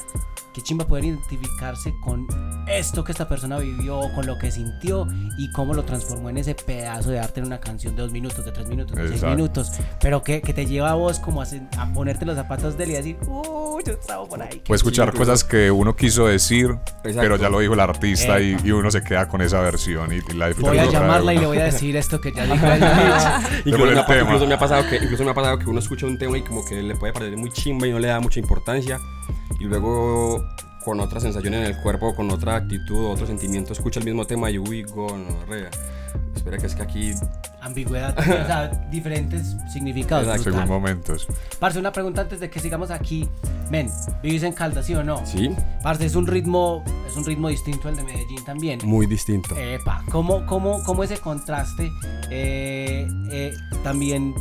qué 0.53 0.61
chimba 0.61 0.87
poder 0.87 1.07
identificarse 1.07 1.95
con 2.01 2.27
esto 2.69 3.03
que 3.03 3.14
esta 3.15 3.29
persona 3.29 3.59
vivió, 3.59 4.13
con 4.15 4.27
lo 4.27 4.39
que 4.39 4.51
sintió 4.51 5.07
y 5.39 5.51
cómo 5.53 5.73
lo 5.73 5.85
transformó 5.85 6.31
en 6.31 6.39
ese 6.39 6.55
pedazo 6.55 7.11
de 7.11 7.21
arte 7.21 7.41
en 7.41 7.47
una 7.47 7.61
canción 7.61 7.95
de 7.95 8.03
dos 8.03 8.11
minutos, 8.11 8.45
de 8.45 8.53
tres 8.53 8.69
minutos, 8.69 8.97
de 8.97 9.03
seis 9.03 9.15
Exacto. 9.15 9.37
minutos. 9.37 9.73
Pero 10.01 10.23
que, 10.23 10.43
que 10.43 10.53
te 10.53 10.67
lleva 10.67 10.91
a 10.91 10.95
vos 10.95 11.21
como 11.21 11.41
a, 11.41 11.47
a 11.79 11.93
ponerte 11.93 12.27
los 12.27 12.37
zapatos 12.37 12.77
de 12.77 12.85
él 12.85 12.91
y 12.91 12.95
decir, 12.95 13.17
uh, 13.27 13.79
yo 13.85 13.93
estaba 13.93 14.27
por 14.27 14.43
ahí. 14.43 14.63
O 14.69 14.75
escuchar 14.75 15.13
cosas 15.15 15.45
que 15.45 15.71
uno 15.71 15.95
quiso 15.95 16.27
decir, 16.27 16.67
Exacto. 17.05 17.21
pero 17.21 17.37
ya 17.37 17.49
lo 17.49 17.61
dijo 17.61 17.75
el 17.75 17.81
artista 17.81 18.41
y, 18.41 18.57
y 18.65 18.73
uno 18.73 18.91
se 18.91 19.03
queda 19.03 19.29
con 19.29 19.41
esa 19.43 19.61
versión 19.61 20.13
y, 20.13 20.17
y 20.17 20.37
la 20.37 20.53
Voy 20.59 20.79
a 20.79 20.91
llamarla 20.91 21.35
y 21.35 21.39
le 21.39 21.47
voy 21.47 21.59
a 21.59 21.65
decir 21.65 21.97
esto 21.97 22.21
que 22.21 22.33
ya 22.33 22.45
dijo 22.53 22.67
ella. 22.67 23.41
Incluso 23.65 23.89
el 23.91 23.95
me, 23.95 24.01
ha, 24.01 24.23
incluso 24.23 24.47
me 24.47 24.55
ha 24.55 24.59
pasado 24.59 24.89
que 24.89 24.97
incluso 24.97 25.25
me 25.25 25.31
ha 25.31 25.35
pasado 25.35 25.59
que 25.59 25.67
uno 25.67 25.79
escucha 25.79 26.07
un 26.07 26.19
tema 26.19 26.37
y 26.37 26.43
como 26.43 26.65
que 26.65 26.83
le 26.83 26.97
puede 26.97 27.13
parecer 27.13 27.39
muy 27.39 27.51
chimba 27.53 27.87
y 27.87 27.93
no 27.93 27.99
le 27.99 28.09
da 28.09 28.21
mucha 28.21 28.41
importancia 28.41 28.99
y 29.61 29.65
luego 29.65 30.45
con 30.85 31.01
otra 31.01 31.21
sensación 31.21 31.55
en 31.55 31.65
el 31.65 31.77
cuerpo, 31.79 32.15
con 32.15 32.31
otra 32.31 32.57
actitud, 32.57 33.07
otro 33.07 33.27
sentimiento, 33.27 33.73
escucha 33.73 34.01
el 34.01 34.07
mismo 34.07 34.27
tema 34.27 34.51
y 34.51 34.59
uy, 34.59 34.83
gonorrea. 34.83 35.71
Espera 36.35 36.59
que 36.59 36.67
es 36.67 36.75
que 36.75 36.83
aquí 36.83 37.13
Ambigüedad, 37.65 38.17
o 38.19 38.23
sea, 38.23 38.67
diferentes 38.91 39.57
significados. 39.73 40.27
Exacto. 40.27 40.53
Según 40.53 40.69
momentos. 40.69 41.27
Parce, 41.59 41.79
una 41.79 41.93
pregunta 41.93 42.21
antes 42.21 42.39
de 42.39 42.51
que 42.51 42.61
sigamos 42.61 42.91
aquí. 42.91 43.27
Men, 43.71 43.91
¿vivís 44.23 44.43
en 44.43 44.53
Caldas, 44.53 44.85
sí 44.85 44.95
o 44.95 45.03
no? 45.03 45.25
sí, 45.25 45.51
Parce, 45.83 46.05
es 46.05 46.15
un 46.15 46.27
ritmo, 46.27 46.85
es 47.09 47.17
un 47.17 47.25
ritmo 47.25 47.49
distinto 47.49 47.89
al 47.89 47.97
de 47.97 48.05
Medellín 48.05 48.45
también. 48.45 48.81
muy 48.85 49.07
distinto. 49.07 49.57
Epa, 49.57 50.03
¿cómo, 50.11 50.45
cómo, 50.45 50.83
cómo 50.85 51.03
ese 51.05 51.17
contraste 51.17 51.91
eh, 52.31 53.09
eh, 53.33 53.55
también 53.83 54.35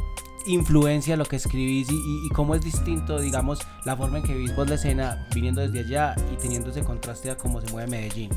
influencia 0.45 1.15
lo 1.17 1.25
que 1.25 1.35
escribís 1.37 1.89
y, 1.91 1.95
y- 1.95 2.25
y 2.25 2.29
cómo 2.29 2.55
es 2.55 2.61
distinto, 2.61 3.19
digamos, 3.19 3.59
la 3.85 3.95
forma 3.95 4.17
en 4.19 4.23
que 4.23 4.33
vivís 4.33 4.55
vos 4.55 4.67
la 4.69 4.75
escena 4.75 5.27
viniendo 5.33 5.61
desde 5.61 5.79
allá 5.79 6.15
y 6.33 6.35
teniendo 6.37 6.69
ese 6.69 6.81
contraste 6.83 7.31
a 7.31 7.37
cómo 7.37 7.61
se 7.61 7.71
mueve 7.71 7.89
Medellín? 7.89 8.29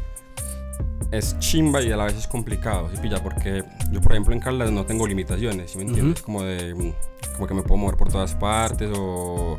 es 1.13 1.39
chimba 1.39 1.81
y 1.83 1.93
a 1.93 1.97
la 1.97 2.05
vez 2.05 2.17
es 2.17 2.27
complicado, 2.27 2.91
¿sí 2.93 3.01
pilla? 3.01 3.23
Porque 3.23 3.63
yo, 3.93 4.01
por 4.01 4.13
ejemplo, 4.13 4.35
en 4.35 4.41
Caldas 4.41 4.73
no 4.73 4.85
tengo 4.85 5.07
limitaciones, 5.07 5.71
¿sí 5.71 5.79
me 5.79 5.85
entiendes? 5.85 6.21
Como 6.21 6.43
de, 6.43 6.75
mm, 6.75 6.93
como 7.37 7.47
que 7.47 7.55
me 7.55 7.63
puedo 7.63 7.77
mover 7.77 7.97
por 7.97 8.09
todas 8.11 8.35
partes 8.35 8.91
o, 8.99 9.57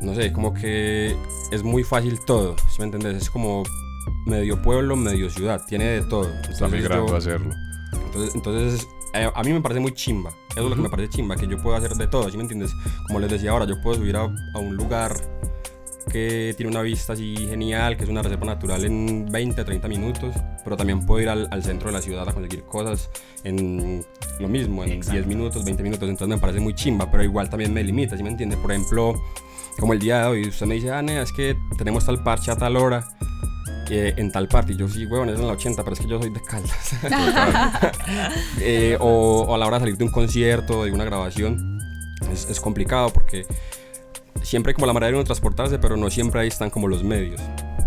no 0.00 0.14
sé, 0.14 0.32
como 0.32 0.54
que 0.54 1.16
es 1.50 1.62
muy 1.64 1.82
fácil 1.82 2.20
todo, 2.24 2.54
¿sí 2.70 2.76
me 2.78 2.84
entiendes? 2.84 3.22
Es 3.24 3.30
como 3.30 3.64
medio 4.24 4.62
pueblo, 4.62 4.94
medio 4.94 5.28
ciudad, 5.30 5.60
tiene 5.66 5.84
de 5.84 6.02
todo. 6.02 6.32
Está 6.48 6.68
migrando 6.68 7.08
yo- 7.08 7.14
a 7.16 7.18
hacerlo. 7.18 7.52
entonces, 8.06 8.34
entonces 8.36 8.88
eh, 9.14 9.30
a 9.34 9.42
mí 9.42 9.52
me 9.52 9.60
parece 9.60 9.80
muy 9.80 9.92
chimba. 9.92 10.30
Eso 10.50 10.64
es 10.64 10.70
lo 10.70 10.76
que 10.76 10.82
me 10.82 10.90
parece 10.90 11.10
chimba, 11.10 11.36
que 11.36 11.46
yo 11.46 11.56
puedo 11.58 11.76
hacer 11.76 11.94
de 11.94 12.06
todo, 12.06 12.30
¿sí 12.30 12.36
me 12.36 12.42
entiendes? 12.42 12.74
Como 13.06 13.20
les 13.20 13.30
decía 13.30 13.50
ahora, 13.50 13.64
yo 13.64 13.80
puedo 13.80 13.96
subir 13.96 14.16
a, 14.16 14.22
a 14.22 14.58
un 14.58 14.76
lugar 14.76 15.14
que 16.10 16.54
tiene 16.56 16.70
una 16.70 16.82
vista 16.82 17.12
así 17.12 17.34
genial, 17.36 17.96
que 17.96 18.04
es 18.04 18.10
una 18.10 18.22
reserva 18.22 18.46
natural 18.46 18.84
en 18.84 19.26
20, 19.30 19.64
30 19.64 19.88
minutos, 19.88 20.34
pero 20.64 20.76
también 20.76 21.04
puedo 21.06 21.22
ir 21.22 21.28
al, 21.28 21.48
al 21.50 21.62
centro 21.62 21.88
de 21.88 21.92
la 21.92 22.02
ciudad 22.02 22.28
a 22.28 22.32
conseguir 22.32 22.64
cosas 22.64 23.10
en 23.44 24.04
lo 24.40 24.48
mismo, 24.48 24.84
en 24.84 25.00
10 25.00 25.26
minutos, 25.26 25.64
20 25.64 25.82
minutos, 25.82 26.08
entonces 26.08 26.34
me 26.34 26.40
parece 26.40 26.60
muy 26.60 26.74
chimba, 26.74 27.10
pero 27.10 27.22
igual 27.22 27.48
también 27.48 27.72
me 27.72 27.82
limita, 27.82 28.16
¿sí 28.16 28.22
me 28.22 28.30
entiende? 28.30 28.56
Por 28.56 28.72
ejemplo, 28.72 29.22
como 29.78 29.92
el 29.92 30.00
día 30.00 30.22
de 30.22 30.26
hoy, 30.26 30.48
usted 30.48 30.66
me 30.66 30.74
dice, 30.74 30.90
ah, 30.90 31.02
nea, 31.02 31.22
es 31.22 31.32
que 31.32 31.56
tenemos 31.78 32.04
tal 32.04 32.22
parche 32.22 32.50
a 32.50 32.56
tal 32.56 32.76
hora, 32.76 33.08
eh, 33.94 34.14
en 34.16 34.30
tal 34.30 34.48
parte, 34.48 34.72
y 34.72 34.76
yo 34.76 34.88
sí, 34.88 35.06
huevón, 35.06 35.30
es 35.30 35.38
en 35.38 35.46
la 35.46 35.52
80, 35.52 35.82
pero 35.82 35.94
es 35.94 36.00
que 36.00 36.08
yo 36.08 36.20
soy 36.20 36.30
de 36.30 36.40
Caldas. 36.42 36.96
Eh, 38.60 38.96
o, 39.00 39.44
o 39.48 39.54
a 39.54 39.58
la 39.58 39.66
hora 39.66 39.78
de 39.78 39.82
salir 39.82 39.96
de 39.96 40.04
un 40.04 40.10
concierto, 40.10 40.84
de 40.84 40.92
una 40.92 41.04
grabación, 41.04 41.80
es, 42.30 42.48
es 42.48 42.60
complicado 42.60 43.12
porque 43.12 43.44
siempre 44.42 44.70
hay 44.70 44.74
como 44.74 44.86
la 44.86 44.92
manera 44.92 45.08
de 45.08 45.14
uno 45.14 45.24
transportarse, 45.24 45.78
pero 45.78 45.96
no 45.96 46.10
siempre 46.10 46.40
ahí 46.40 46.48
están 46.48 46.70
como 46.70 46.88
los 46.88 47.02
medios. 47.02 47.40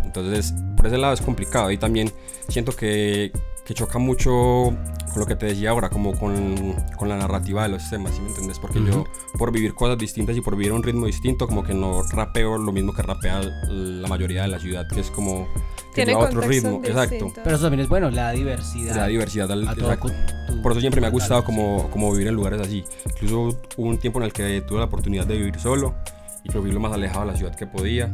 Entonces, 0.04 0.54
por 0.76 0.88
ese 0.88 0.98
lado 0.98 1.14
es 1.14 1.22
complicado. 1.22 1.72
Y 1.72 1.78
también 1.78 2.12
siento 2.48 2.76
que, 2.76 3.32
que 3.66 3.74
choca 3.74 3.98
mucho 3.98 4.32
con 4.32 5.20
lo 5.20 5.26
que 5.26 5.36
te 5.36 5.48
decía 5.48 5.72
ahora, 5.72 5.90
como 5.90 6.18
con, 6.18 6.76
con 6.98 7.10
la 7.10 7.18
narrativa 7.18 7.64
de 7.64 7.70
los 7.70 7.90
temas, 7.90 8.14
¿sí 8.14 8.22
me 8.22 8.28
entiendes? 8.30 8.60
Porque 8.60 8.80
yo, 8.84 9.06
por 9.40 9.52
vivir 9.52 9.74
cosas 9.74 9.98
distintas 9.98 10.36
y 10.38 10.42
por 10.42 10.56
vivir 10.56 10.72
a 10.72 10.76
un 10.76 10.84
ritmo 10.84 11.06
distinto, 11.08 11.48
como 11.48 11.64
que 11.64 11.74
no 11.74 12.04
rapeo 12.04 12.58
lo 12.58 12.72
mismo 12.72 12.94
que 12.94 13.02
rapea 13.02 13.42
la 13.70 14.08
mayoría 14.08 14.44
de 14.44 14.50
la 14.50 14.60
ciudad, 14.60 14.86
que 14.88 15.00
es 15.00 15.10
como 15.10 15.48
que 15.94 16.04
Tiene 16.04 16.12
lleva 16.12 16.26
otro 16.26 16.42
ritmo. 16.42 16.82
Exacto. 16.84 17.16
distintos. 17.16 17.42
Pero 17.44 17.56
eso 17.56 17.66
también 17.66 17.80
es 17.82 17.90
bueno, 17.90 18.12
la 18.12 18.32
diversidad. 18.32 18.96
La 18.98 19.08
diversidad 19.08 19.52
al- 19.52 19.64
exacto. 19.64 20.10
tu- 20.48 20.62
Por 20.62 20.72
eso 20.74 20.82
siempre 20.82 21.00
me 21.02 21.08
ha 21.08 21.10
gustado 21.10 21.44
como, 21.46 21.90
como 21.90 22.12
vivir 22.12 22.28
en 22.28 22.36
lugares 22.36 22.60
así. 22.62 22.84
Incluso 23.06 23.58
hubo 23.78 23.88
un 23.90 23.98
tiempo 23.98 24.20
en 24.20 24.26
el 24.26 24.34
que 24.34 24.62
tuve 24.62 24.80
la 24.80 24.86
oportunidad 24.86 25.26
de 25.26 25.38
vivir 25.38 25.58
solo 25.60 25.96
y 26.44 26.50
que 26.50 26.60
fui 26.60 26.72
lo 26.72 26.80
más 26.82 26.92
alejado 26.94 27.22
de 27.26 27.32
la 27.32 27.38
ciudad 27.38 27.56
que 27.56 27.66
podía. 27.66 28.12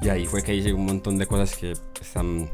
Y 0.00 0.08
ahí 0.08 0.24
fue 0.26 0.42
que 0.42 0.54
hice 0.54 0.72
un 0.72 0.86
montón 0.86 1.18
de 1.18 1.26
cosas 1.26 1.56
que 1.56 1.72
están 2.00 2.48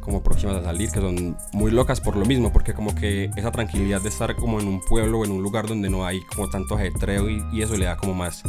como 0.00 0.22
próximas 0.22 0.56
a 0.56 0.62
salir, 0.62 0.90
que 0.90 1.00
son 1.00 1.36
muy 1.52 1.70
locas 1.70 2.00
por 2.00 2.16
lo 2.16 2.24
mismo, 2.26 2.52
porque 2.52 2.74
como 2.74 2.94
que 2.94 3.30
esa 3.36 3.50
tranquilidad 3.50 4.00
de 4.00 4.08
estar 4.08 4.34
como 4.36 4.60
en 4.60 4.68
un 4.68 4.80
pueblo 4.80 5.20
o 5.20 5.24
en 5.24 5.32
un 5.32 5.42
lugar 5.42 5.66
donde 5.66 5.90
no 5.90 6.04
hay 6.06 6.20
como 6.34 6.48
tanto 6.50 6.74
ajetreo 6.76 7.28
y, 7.28 7.44
y 7.52 7.62
eso 7.62 7.76
le 7.76 7.86
da 7.86 7.96
como 7.96 8.14
más, 8.14 8.42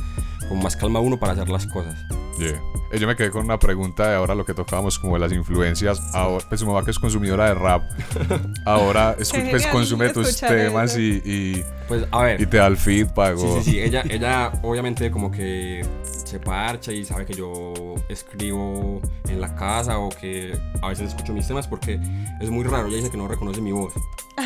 como 0.47 0.61
más 0.63 0.75
calma 0.75 0.99
a 0.99 1.01
uno 1.01 1.17
para 1.19 1.33
hacer 1.33 1.49
las 1.49 1.65
cosas. 1.67 1.95
Yeah. 2.39 2.59
Eh, 2.91 2.97
Yo 2.99 3.07
me 3.07 3.15
quedé 3.15 3.29
con 3.29 3.45
una 3.45 3.59
pregunta 3.59 4.09
de 4.09 4.15
ahora 4.15 4.33
lo 4.35 4.45
que 4.45 4.53
tocábamos 4.53 4.97
como 4.97 5.13
de 5.13 5.19
las 5.19 5.31
influencias. 5.31 5.99
Ahora, 6.13 6.43
pues 6.47 6.59
su 6.61 6.65
mamá 6.65 6.83
que 6.83 6.91
es 6.91 6.97
consumidora 6.99 7.47
de 7.49 7.53
rap, 7.55 7.83
ahora 8.65 9.15
pues 9.17 9.67
consume 9.67 10.09
tus 10.09 10.37
temas 10.39 10.97
y, 10.97 11.21
y, 11.23 11.63
Pues 11.87 12.05
a 12.11 12.23
ver. 12.23 12.41
y 12.41 12.45
te 12.45 12.57
da 12.57 12.67
el 12.67 12.77
feedback. 12.77 13.37
Sí, 13.37 13.45
o- 13.45 13.61
sí, 13.61 13.71
sí. 13.71 13.79
Ella, 13.79 14.03
ella 14.09 14.51
obviamente 14.63 15.11
como 15.11 15.29
que 15.31 15.85
se 16.31 16.39
parcha 16.39 16.93
y 16.93 17.03
sabe 17.03 17.25
que 17.25 17.33
yo 17.33 17.73
escribo 18.07 19.01
en 19.27 19.41
la 19.41 19.53
casa 19.53 19.99
o 19.99 20.09
que 20.09 20.57
a 20.81 20.87
veces 20.87 21.09
escucho 21.09 21.33
mis 21.33 21.45
temas 21.45 21.67
porque 21.67 21.99
es 22.39 22.49
muy 22.49 22.63
raro. 22.63 22.87
Ella 22.87 22.97
dice 22.97 23.11
que 23.11 23.17
no 23.17 23.27
reconoce 23.27 23.61
mi 23.61 23.71
voz. 23.71 23.93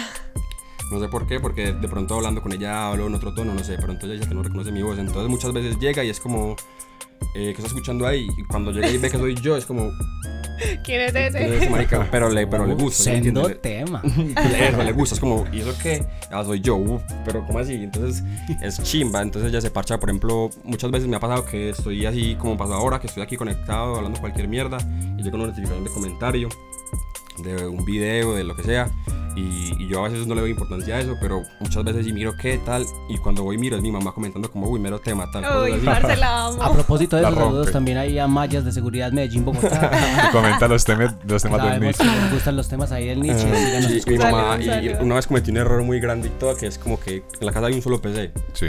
No 0.92 1.00
sé 1.00 1.08
por 1.08 1.26
qué, 1.26 1.40
porque 1.40 1.74
de 1.74 1.88
pronto 1.88 2.14
hablando 2.14 2.44
con 2.44 2.54
ella 2.54 2.90
hablo 2.90 3.08
en 3.08 3.16
otro 3.16 3.34
tono, 3.34 3.56
no 3.56 3.64
sé, 3.64 3.76
pero 3.78 3.92
entonces 3.92 4.12
ella 4.12 4.20
dice 4.20 4.30
que 4.30 4.36
no 4.36 4.44
reconoce 4.44 4.72
mi 4.72 4.84
voz. 4.84 5.00
Entonces 5.00 5.28
muchas 5.32 5.52
veces 5.52 5.80
llega 5.80 6.04
y 6.04 6.12
es 6.12 6.20
como, 6.20 6.56
eh, 7.36 7.46
¿qué 7.46 7.52
está 7.52 7.68
escuchando 7.68 8.06
ahí? 8.08 8.28
Y 8.38 8.44
cuando 8.46 8.72
llega 8.72 8.88
y 8.90 8.98
ve 8.98 9.10
que 9.10 9.18
soy 9.18 9.36
yo, 9.36 9.58
es 9.58 9.66
como, 9.66 9.92
¿Quién 10.86 11.02
es 11.02 11.12
"¿Quién 11.12 11.26
es 11.26 11.36
ese? 11.36 11.70
marica?". 11.70 12.08
pero 12.10 12.30
le, 12.30 12.48
pero 12.48 12.66
le 12.66 12.76
gusta. 12.76 13.04
¿sí 13.04 13.10
Sendo 13.12 13.50
entiendes? 13.50 13.62
tema. 13.62 14.02
Eso, 14.60 14.84
le 14.84 14.92
gusta, 14.94 15.16
es 15.16 15.20
como, 15.20 15.46
¿y 15.52 15.60
eso 15.60 15.74
qué? 15.84 16.06
Ah, 16.32 16.44
soy 16.46 16.62
yo, 16.62 16.76
uf, 16.78 17.02
pero 17.26 17.46
¿cómo 17.46 17.60
así? 17.60 17.74
Entonces 17.74 18.24
es 18.62 18.82
chimba, 18.84 19.22
entonces 19.22 19.52
ya 19.52 19.60
se 19.60 19.70
parcha, 19.70 20.00
por 20.00 20.10
ejemplo, 20.10 20.50
muchas 20.64 20.92
veces 20.92 21.08
me 21.10 21.18
ha 21.18 21.20
pasado 21.20 21.46
que 21.46 21.70
estoy 21.72 22.06
así 22.06 22.36
como 22.36 22.56
pasó 22.58 22.74
ahora, 22.76 23.00
que 23.00 23.08
estoy 23.08 23.22
aquí 23.24 23.36
conectado 23.36 23.96
hablando 23.98 24.20
cualquier 24.22 24.48
mierda 24.48 24.78
y 25.18 25.22
llega 25.24 25.36
una 25.36 25.48
notificación 25.48 25.84
de 25.84 25.90
comentario, 25.90 26.50
de 27.44 27.68
un 27.68 27.84
video, 27.84 28.34
de 28.34 28.46
lo 28.46 28.56
que 28.56 28.64
sea, 28.64 28.90
y, 29.36 29.74
y 29.84 29.88
yo 29.88 30.06
a 30.06 30.10
veces 30.10 30.28
no 30.28 30.36
le 30.36 30.42
doy 30.42 30.52
importancia 30.52 30.96
a 30.96 31.00
eso, 31.00 31.16
pero 31.20 31.44
muchas 31.60 31.84
veces 31.84 32.06
sí 32.06 32.14
miro 32.14 32.36
qué 32.38 32.58
tal, 32.60 32.86
y 33.10 33.18
cuando 33.18 33.44
voy 33.44 33.58
miro 33.58 33.76
es 33.76 33.82
mi 33.82 33.92
mamá 33.92 34.14
comentando 34.14 34.50
como, 34.50 34.68
uy, 34.70 34.80
mero 34.80 35.00
tema, 35.00 35.30
tal, 35.32 35.44
Uy, 35.64 35.80
parce, 35.84 36.16
la 36.18 36.46
A 36.46 36.48
amo. 36.48 36.74
propósito 36.74 37.16
de 37.16 37.22
La 37.24 37.30
eso, 37.30 37.40
saludos 37.40 37.72
también 37.72 37.98
ahí 37.98 38.18
a 38.20 38.28
mallas 38.28 38.66
de 38.66 38.72
seguridad 38.72 39.12
Medellín, 39.12 39.46
Bogotá. 39.46 39.92
y 40.28 40.32
comenta 40.32 40.68
los, 40.68 40.86
temas 40.86 41.16
los 41.26 41.44
temas 41.44 41.64
del 41.72 41.82
Nietzsche. 41.82 42.06
les 42.06 42.34
gustan 42.34 42.56
los 42.56 42.70
temas 42.70 42.92
ahí 42.92 43.08
del 43.08 43.22
Nietzsche. 43.22 43.56
síganos 43.56 44.04
Sí, 44.04 44.10
mi 44.10 44.18
mamá, 44.18 44.58
y 44.62 44.90
una 45.02 45.16
vez 45.16 45.28
cometí 45.28 45.52
un 45.52 45.58
error 45.58 45.84
muy 45.84 46.00
grande 46.00 46.28
y 46.28 46.32
todo, 46.32 46.56
que 46.56 46.68
es 46.68 46.78
como 46.78 47.00
que 47.00 47.24
en 47.40 47.46
la 47.46 47.52
casa 47.52 47.68
hay 47.68 47.74
un 47.74 47.82
solo 47.82 48.02
PC. 48.02 48.32
Sí. 48.54 48.68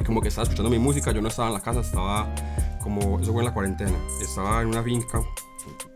Y 0.00 0.04
como 0.04 0.20
que 0.20 0.28
estaba 0.28 0.42
escuchando 0.44 0.70
mi 0.70 0.78
música, 0.78 1.12
yo 1.12 1.20
no 1.20 1.28
estaba 1.28 1.48
en 1.48 1.54
la 1.54 1.60
casa, 1.60 1.80
estaba 1.80 2.26
como, 2.82 3.20
eso 3.20 3.32
fue 3.32 3.42
en 3.42 3.46
la 3.46 3.54
cuarentena, 3.54 3.92
estaba 4.20 4.62
en 4.62 4.68
una 4.68 4.82
finca 4.82 5.20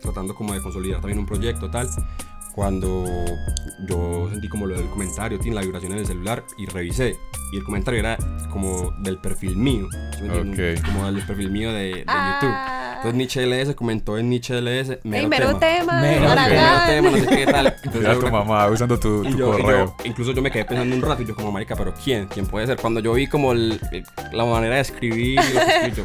tratando 0.00 0.35
como 0.35 0.54
de 0.54 0.62
consolidar 0.62 1.00
también 1.00 1.18
un 1.18 1.26
proyecto 1.26 1.70
tal, 1.70 1.88
cuando 2.62 3.04
yo 3.86 4.28
sentí 4.30 4.48
como 4.48 4.66
lo 4.66 4.74
del 4.76 4.88
comentario, 4.88 5.38
tiene 5.38 5.54
la 5.54 5.60
vibración 5.62 5.92
en 5.92 5.98
el 5.98 6.06
celular 6.06 6.42
y 6.56 6.66
revisé. 6.66 7.16
Y 7.52 7.58
el 7.58 7.62
comentario 7.62 8.00
era 8.00 8.18
como 8.50 8.90
del 8.98 9.18
perfil 9.18 9.56
mío, 9.56 9.86
¿sí 10.16 10.22
me 10.24 10.36
entiendes? 10.38 10.80
Ok. 10.80 10.86
como 10.86 11.06
del 11.12 11.24
perfil 11.24 11.50
mío 11.52 11.70
de, 11.72 11.78
de 11.84 11.98
YouTube. 12.00 12.06
Ah. 12.52 12.94
Entonces 12.96 13.14
Nietzsche 13.16 13.46
LS 13.46 13.74
comentó 13.76 14.18
en 14.18 14.28
Nietzsche 14.28 14.60
LS, 14.60 14.90
Ey, 14.90 14.98
mero, 15.04 15.28
mero 15.28 15.46
tema. 15.58 15.60
tema. 15.60 16.00
Mero 16.00 16.20
Mero 16.28 16.32
acá. 16.32 16.86
tema, 16.88 17.10
no 17.10 17.16
sé 17.16 17.26
qué 17.28 17.46
tal. 17.46 17.66
Entonces, 17.84 18.18
tu 18.18 18.26
mamá 18.28 18.66
usando 18.66 18.98
tu, 18.98 19.22
tu 19.22 19.28
yo, 19.36 19.52
correo. 19.52 19.86
yo- 19.86 20.04
incluso 20.04 20.32
yo 20.32 20.42
me 20.42 20.50
quedé 20.50 20.64
pensando 20.64 20.96
un 20.96 21.00
rato 21.00 21.22
y 21.22 21.26
yo 21.26 21.34
como 21.36 21.52
marica, 21.52 21.76
pero 21.76 21.94
¿quién? 21.94 22.26
¿Quién 22.26 22.46
puede 22.48 22.66
ser? 22.66 22.76
Cuando 22.76 22.98
yo 22.98 23.12
vi 23.12 23.28
como 23.28 23.52
el- 23.52 23.80
el- 23.92 24.04
la 24.32 24.44
manera 24.44 24.74
de 24.74 24.80
escribir 24.80 25.36
lo 25.54 25.60
que 25.60 25.66
escribí, 25.86 25.96
yo, 25.96 26.04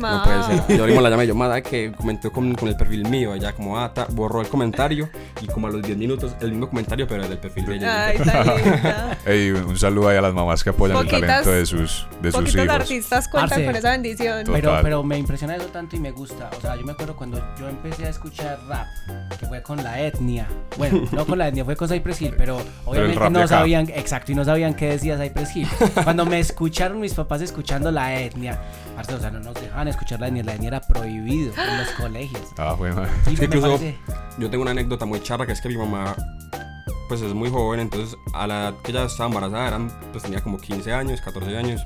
no 0.00 0.24
puede 0.24 0.42
ser. 0.66 0.76
Yo 0.76 0.84
mismo 0.84 1.00
la 1.00 1.10
llamé 1.10 1.26
yo, 1.28 1.34
madre, 1.36 1.62
que 1.62 1.92
comentó 1.96 2.32
con, 2.32 2.56
con 2.56 2.68
el 2.68 2.76
perfil 2.76 3.08
mío, 3.08 3.32
ella 3.32 3.52
como, 3.52 3.78
ah, 3.78 3.94
ta, 3.94 4.08
borró 4.10 4.40
el 4.40 4.48
comentario 4.48 5.08
y 5.40 5.46
como 5.46 5.68
a 5.68 5.70
los 5.70 5.75
10 5.82 5.98
minutos 5.98 6.34
el 6.40 6.50
mismo 6.52 6.68
comentario, 6.68 7.06
pero 7.06 7.26
del 7.28 7.38
perfil 7.38 7.66
de 7.66 7.76
ella. 7.76 8.06
Ay, 8.06 8.16
está 8.16 8.44
linda. 8.56 9.18
Ey, 9.26 9.50
un 9.50 9.78
saludo 9.78 10.08
ahí 10.08 10.16
a 10.16 10.20
las 10.22 10.34
mamás 10.34 10.62
que 10.64 10.70
apoyan 10.70 10.96
Poquitas- 10.96 11.14
el 11.20 11.26
talento 11.26 11.50
de 11.52 11.66
sus, 11.66 12.06
de 12.22 12.30
sus 12.32 12.40
Poquitos 12.40 12.64
hijos. 12.64 12.74
artistas 12.76 13.28
cuentan 13.28 13.48
Parce. 13.50 13.64
con 13.66 13.76
esa 13.76 13.90
bendición. 13.90 14.44
Total. 14.44 14.60
Pero, 14.60 14.78
pero 14.82 15.02
me 15.02 15.18
impresiona 15.18 15.56
eso 15.56 15.66
tanto 15.66 15.96
y 15.96 16.00
me 16.00 16.10
gusta. 16.10 16.50
O 16.56 16.60
sea, 16.60 16.76
yo 16.76 16.84
me 16.84 16.92
acuerdo 16.92 17.16
cuando 17.16 17.38
yo 17.58 17.68
empecé 17.68 18.06
a 18.06 18.08
escuchar 18.10 18.58
rap, 18.68 18.86
que 19.38 19.46
fue 19.46 19.62
con 19.62 19.82
la 19.82 20.00
etnia. 20.00 20.46
Bueno, 20.76 21.02
no 21.12 21.26
con 21.26 21.38
la 21.38 21.48
etnia, 21.48 21.64
fue 21.64 21.76
con 21.76 21.88
Cypress 21.88 22.20
Hill, 22.22 22.34
pero 22.36 22.58
obviamente 22.84 23.30
no 23.30 23.46
sabían, 23.48 23.88
exacto, 23.90 24.32
y 24.32 24.34
no 24.34 24.44
sabían 24.44 24.74
qué 24.74 24.86
decía 24.90 25.18
Cypress 25.18 25.56
Hill. 25.56 25.68
Cuando 26.04 26.24
me 26.26 26.38
escucharon 26.40 27.00
mis 27.00 27.14
papás 27.14 27.40
escuchando 27.42 27.90
la 27.90 28.20
etnia, 28.20 28.60
parce, 28.96 29.14
o 29.14 29.20
sea, 29.20 29.30
no 29.30 29.38
nos 29.40 29.54
dejaban 29.54 29.86
escuchar 29.88 30.18
la 30.20 30.28
etnia, 30.28 30.42
la 30.42 30.54
etnia 30.54 30.68
era 30.68 30.80
prohibido 30.80 31.52
en 31.56 31.78
los 31.78 31.88
colegios. 32.00 32.42
Ah, 32.58 32.72
bueno. 32.76 33.04
Es 33.04 33.38
que 33.38 33.46
me 33.48 33.56
incluso 33.56 33.68
parece- 33.76 33.98
yo 34.38 34.50
tengo 34.50 34.62
una 34.62 34.72
anécdota 34.72 35.04
muy 35.06 35.22
charra 35.22 35.46
que 35.46 35.52
es 35.52 35.60
que 35.60 35.68
mi 35.68 35.76
mamá 35.76 36.16
pues 37.08 37.20
es 37.20 37.32
muy 37.34 37.48
joven, 37.50 37.78
entonces 37.78 38.16
a 38.34 38.48
la 38.48 38.54
edad 38.62 38.74
que 38.82 38.90
ella 38.90 39.04
estaba 39.04 39.28
embarazada 39.28 39.68
eran, 39.68 39.88
pues 40.10 40.24
tenía 40.24 40.40
como 40.42 40.58
15 40.58 40.92
años, 40.92 41.20
14 41.20 41.56
años. 41.56 41.80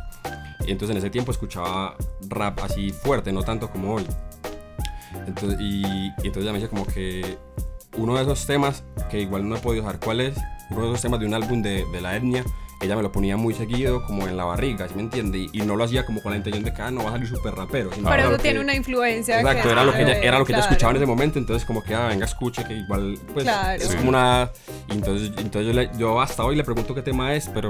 Y 0.66 0.70
entonces 0.72 0.90
en 0.92 0.96
ese 0.98 1.10
tiempo 1.10 1.30
escuchaba 1.32 1.94
rap 2.28 2.58
así 2.62 2.90
fuerte, 2.90 3.30
no 3.32 3.42
tanto 3.42 3.70
como 3.70 3.94
hoy. 3.96 4.06
Entonces, 5.26 5.60
y, 5.60 5.82
y 5.84 6.12
entonces 6.16 6.42
ella 6.44 6.52
me 6.52 6.58
dice 6.58 6.70
como 6.70 6.86
que 6.86 7.36
uno 7.98 8.14
de 8.16 8.22
esos 8.22 8.46
temas, 8.46 8.82
que 9.10 9.20
igual 9.20 9.46
no 9.48 9.56
he 9.56 9.58
podido 9.60 9.82
saber 9.84 10.00
cuál 10.00 10.20
es, 10.20 10.36
uno 10.70 10.82
de 10.82 10.88
esos 10.88 11.02
temas 11.02 11.20
de 11.20 11.26
un 11.26 11.34
álbum 11.34 11.60
de, 11.62 11.84
de 11.92 12.00
la 12.00 12.16
etnia, 12.16 12.44
ella 12.80 12.96
me 12.96 13.02
lo 13.02 13.12
ponía 13.12 13.36
muy 13.36 13.52
seguido 13.54 14.02
como 14.06 14.26
en 14.26 14.36
la 14.36 14.44
barriga, 14.44 14.88
¿sí 14.88 14.94
me 14.94 15.02
entiende? 15.02 15.38
Y, 15.38 15.50
y 15.52 15.60
no 15.62 15.76
lo 15.76 15.84
hacía 15.84 16.06
como 16.06 16.22
con 16.22 16.32
la 16.32 16.38
intención 16.38 16.64
de 16.64 16.72
que 16.72 16.80
ah, 16.82 16.90
no 16.90 17.02
va 17.04 17.10
a 17.10 17.12
salir 17.12 17.28
súper 17.28 17.54
rapero. 17.54 17.90
sino 17.92 18.08
Pero 18.08 18.28
eso 18.30 18.38
tiene 18.38 18.60
una 18.60 18.74
influencia. 18.74 19.38
Exacto, 19.40 19.62
que- 19.64 19.72
era 19.72 19.84
lo 19.84 19.92
que 19.92 20.02
ella, 20.02 20.18
era 20.20 20.38
lo 20.38 20.44
que 20.44 20.52
ella 20.52 20.60
Claro. 20.62 20.70
escuchaba 20.72 20.90
en 20.92 20.96
ese 20.96 21.06
momento, 21.06 21.38
entonces 21.38 21.66
como 21.66 21.82
que, 21.82 21.94
ah, 21.94 22.08
venga, 22.08 22.24
escuche, 22.24 22.64
que 22.64 22.74
igual, 22.74 23.18
pues, 23.34 23.44
Claro. 23.44 23.82
es 23.82 23.94
como 23.94 24.08
una... 24.08 24.50
entonces, 24.88 25.28
entonces 25.38 25.66
yo, 25.66 25.72
le- 25.72 25.90
yo 25.98 26.20
hasta 26.20 26.44
hoy 26.44 26.56
le 26.56 26.64
pregunto 26.64 26.94
qué 26.94 27.02
tema 27.02 27.34
es, 27.34 27.48
pero... 27.52 27.68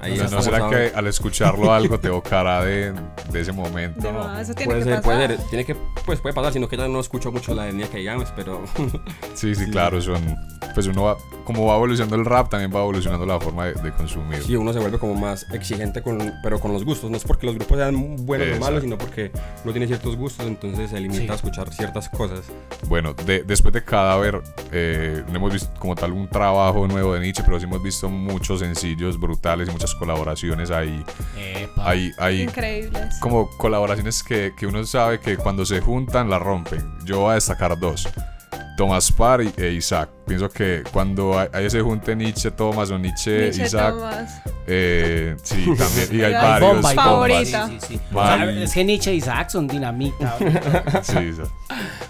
Ahí 0.00 0.12
O 0.12 0.14
sea, 0.16 0.24
¿No 0.30 0.38
estamos 0.40 0.44
será 0.46 0.66
a 0.66 0.70
que 0.70 0.92
al 0.96 1.06
escucharlo 1.06 1.72
algo 1.72 2.00
te 2.00 2.08
evocará 2.08 2.64
de, 2.64 2.92
de 3.30 3.40
ese 3.40 3.52
momento? 3.52 4.00
De 4.00 4.12
no? 4.12 4.18
más, 4.20 4.40
eso 4.42 4.54
tiene 4.54 4.72
Puede 4.72 4.84
que 4.84 4.90
ser, 4.90 5.02
puede 5.02 5.18
pasar. 5.18 5.36
ser, 5.38 5.46
tiene 5.48 5.64
que, 5.64 5.76
pues 6.06 6.20
puede 6.20 6.34
pasar, 6.34 6.52
sino 6.52 6.68
que 6.68 6.76
ya 6.76 6.88
no 6.88 7.00
escucho 7.00 7.30
mucho 7.32 7.54
la 7.54 7.68
etnia 7.68 7.88
que 7.90 7.98
digamos, 7.98 8.32
pero... 8.34 8.62
Sí, 9.34 9.54
sí, 9.54 9.70
claro, 9.70 10.00
son. 10.00 10.36
Pues 10.74 10.86
uno 10.86 11.02
va. 11.04 11.16
Como 11.44 11.66
va 11.66 11.74
evolucionando 11.76 12.14
el 12.16 12.24
rap, 12.24 12.48
también 12.50 12.70
va 12.74 12.80
evolucionando 12.80 13.26
la 13.26 13.40
forma 13.40 13.66
de, 13.66 13.72
de 13.74 13.92
consumir. 13.92 14.42
Sí, 14.42 14.54
uno 14.54 14.72
se 14.72 14.78
vuelve 14.78 14.98
como 14.98 15.14
más 15.14 15.46
exigente, 15.52 16.00
con, 16.02 16.32
pero 16.42 16.60
con 16.60 16.72
los 16.72 16.84
gustos. 16.84 17.10
No 17.10 17.16
es 17.16 17.24
porque 17.24 17.46
los 17.46 17.56
grupos 17.56 17.78
sean 17.78 18.16
buenos 18.24 18.46
o 18.46 18.50
Exacto. 18.50 18.64
malos, 18.66 18.82
sino 18.82 18.96
porque 18.98 19.32
uno 19.64 19.72
tiene 19.72 19.86
ciertos 19.88 20.16
gustos, 20.16 20.46
entonces 20.46 20.90
se 20.90 21.00
limita 21.00 21.20
Sí. 21.24 21.28
a 21.30 21.34
escuchar 21.34 21.72
ciertas 21.74 22.08
cosas. 22.08 22.42
Bueno, 22.88 23.14
de- 23.14 23.42
después 23.42 23.74
de 23.74 23.82
Cadáver, 23.82 24.40
eh, 24.70 25.24
no 25.28 25.36
hemos 25.36 25.52
visto 25.52 25.70
como 25.80 25.94
tal 25.96 26.12
un 26.12 26.28
trabajo 26.28 26.86
nuevo 26.86 27.14
de 27.14 27.20
Nietzsche, 27.20 27.42
pero 27.44 27.58
sí 27.58 27.64
hemos 27.64 27.82
visto 27.82 28.08
muchos 28.08 28.60
sencillos 28.60 29.18
brutales 29.18 29.68
y 29.68 29.72
muchas 29.72 29.89
colaboraciones 29.94 30.70
ahí. 30.70 31.04
Epa. 31.36 31.88
Hay, 31.90 32.10
hay 32.18 32.42
Increíbles. 32.42 33.18
como 33.20 33.48
colaboraciones 33.56 34.22
que, 34.22 34.52
que 34.56 34.66
uno 34.66 34.84
sabe 34.84 35.20
que 35.20 35.36
cuando 35.36 35.64
se 35.66 35.80
juntan 35.80 36.28
la 36.30 36.38
rompen. 36.38 36.98
Yo 37.04 37.20
voy 37.20 37.32
a 37.32 37.34
destacar 37.34 37.78
dos. 37.78 38.08
Tomás 38.76 39.12
Parr 39.12 39.42
y- 39.42 39.52
e 39.58 39.72
Isaac. 39.72 40.08
Pienso 40.26 40.48
que 40.48 40.82
cuando 40.90 41.38
hay, 41.38 41.48
hay 41.52 41.66
ese 41.66 41.82
junte 41.82 42.16
Nietzsche 42.16 42.50
Tomás 42.50 42.90
o 42.90 42.98
Nietzsche, 42.98 43.38
Nietzsche 43.42 43.64
Isaac, 43.66 43.94
Thomas. 43.94 44.42
eh, 44.66 45.36
sí, 45.42 45.66
también. 45.78 46.08
Y 46.12 46.22
hay 46.24 46.32
varios. 46.32 46.72
Bomba 46.76 46.90
Favorita. 46.94 47.66
sí, 47.68 47.78
sí, 47.80 47.86
sí. 47.88 48.00
O 48.14 48.22
sea, 48.24 48.50
es 48.50 48.72
que 48.72 48.84
Nietzsche 48.84 49.12
y 49.12 49.16
Isaac 49.18 49.50
son 49.50 49.68
dinamita. 49.68 50.34
Sí, 51.02 51.32
sí. 51.34 51.42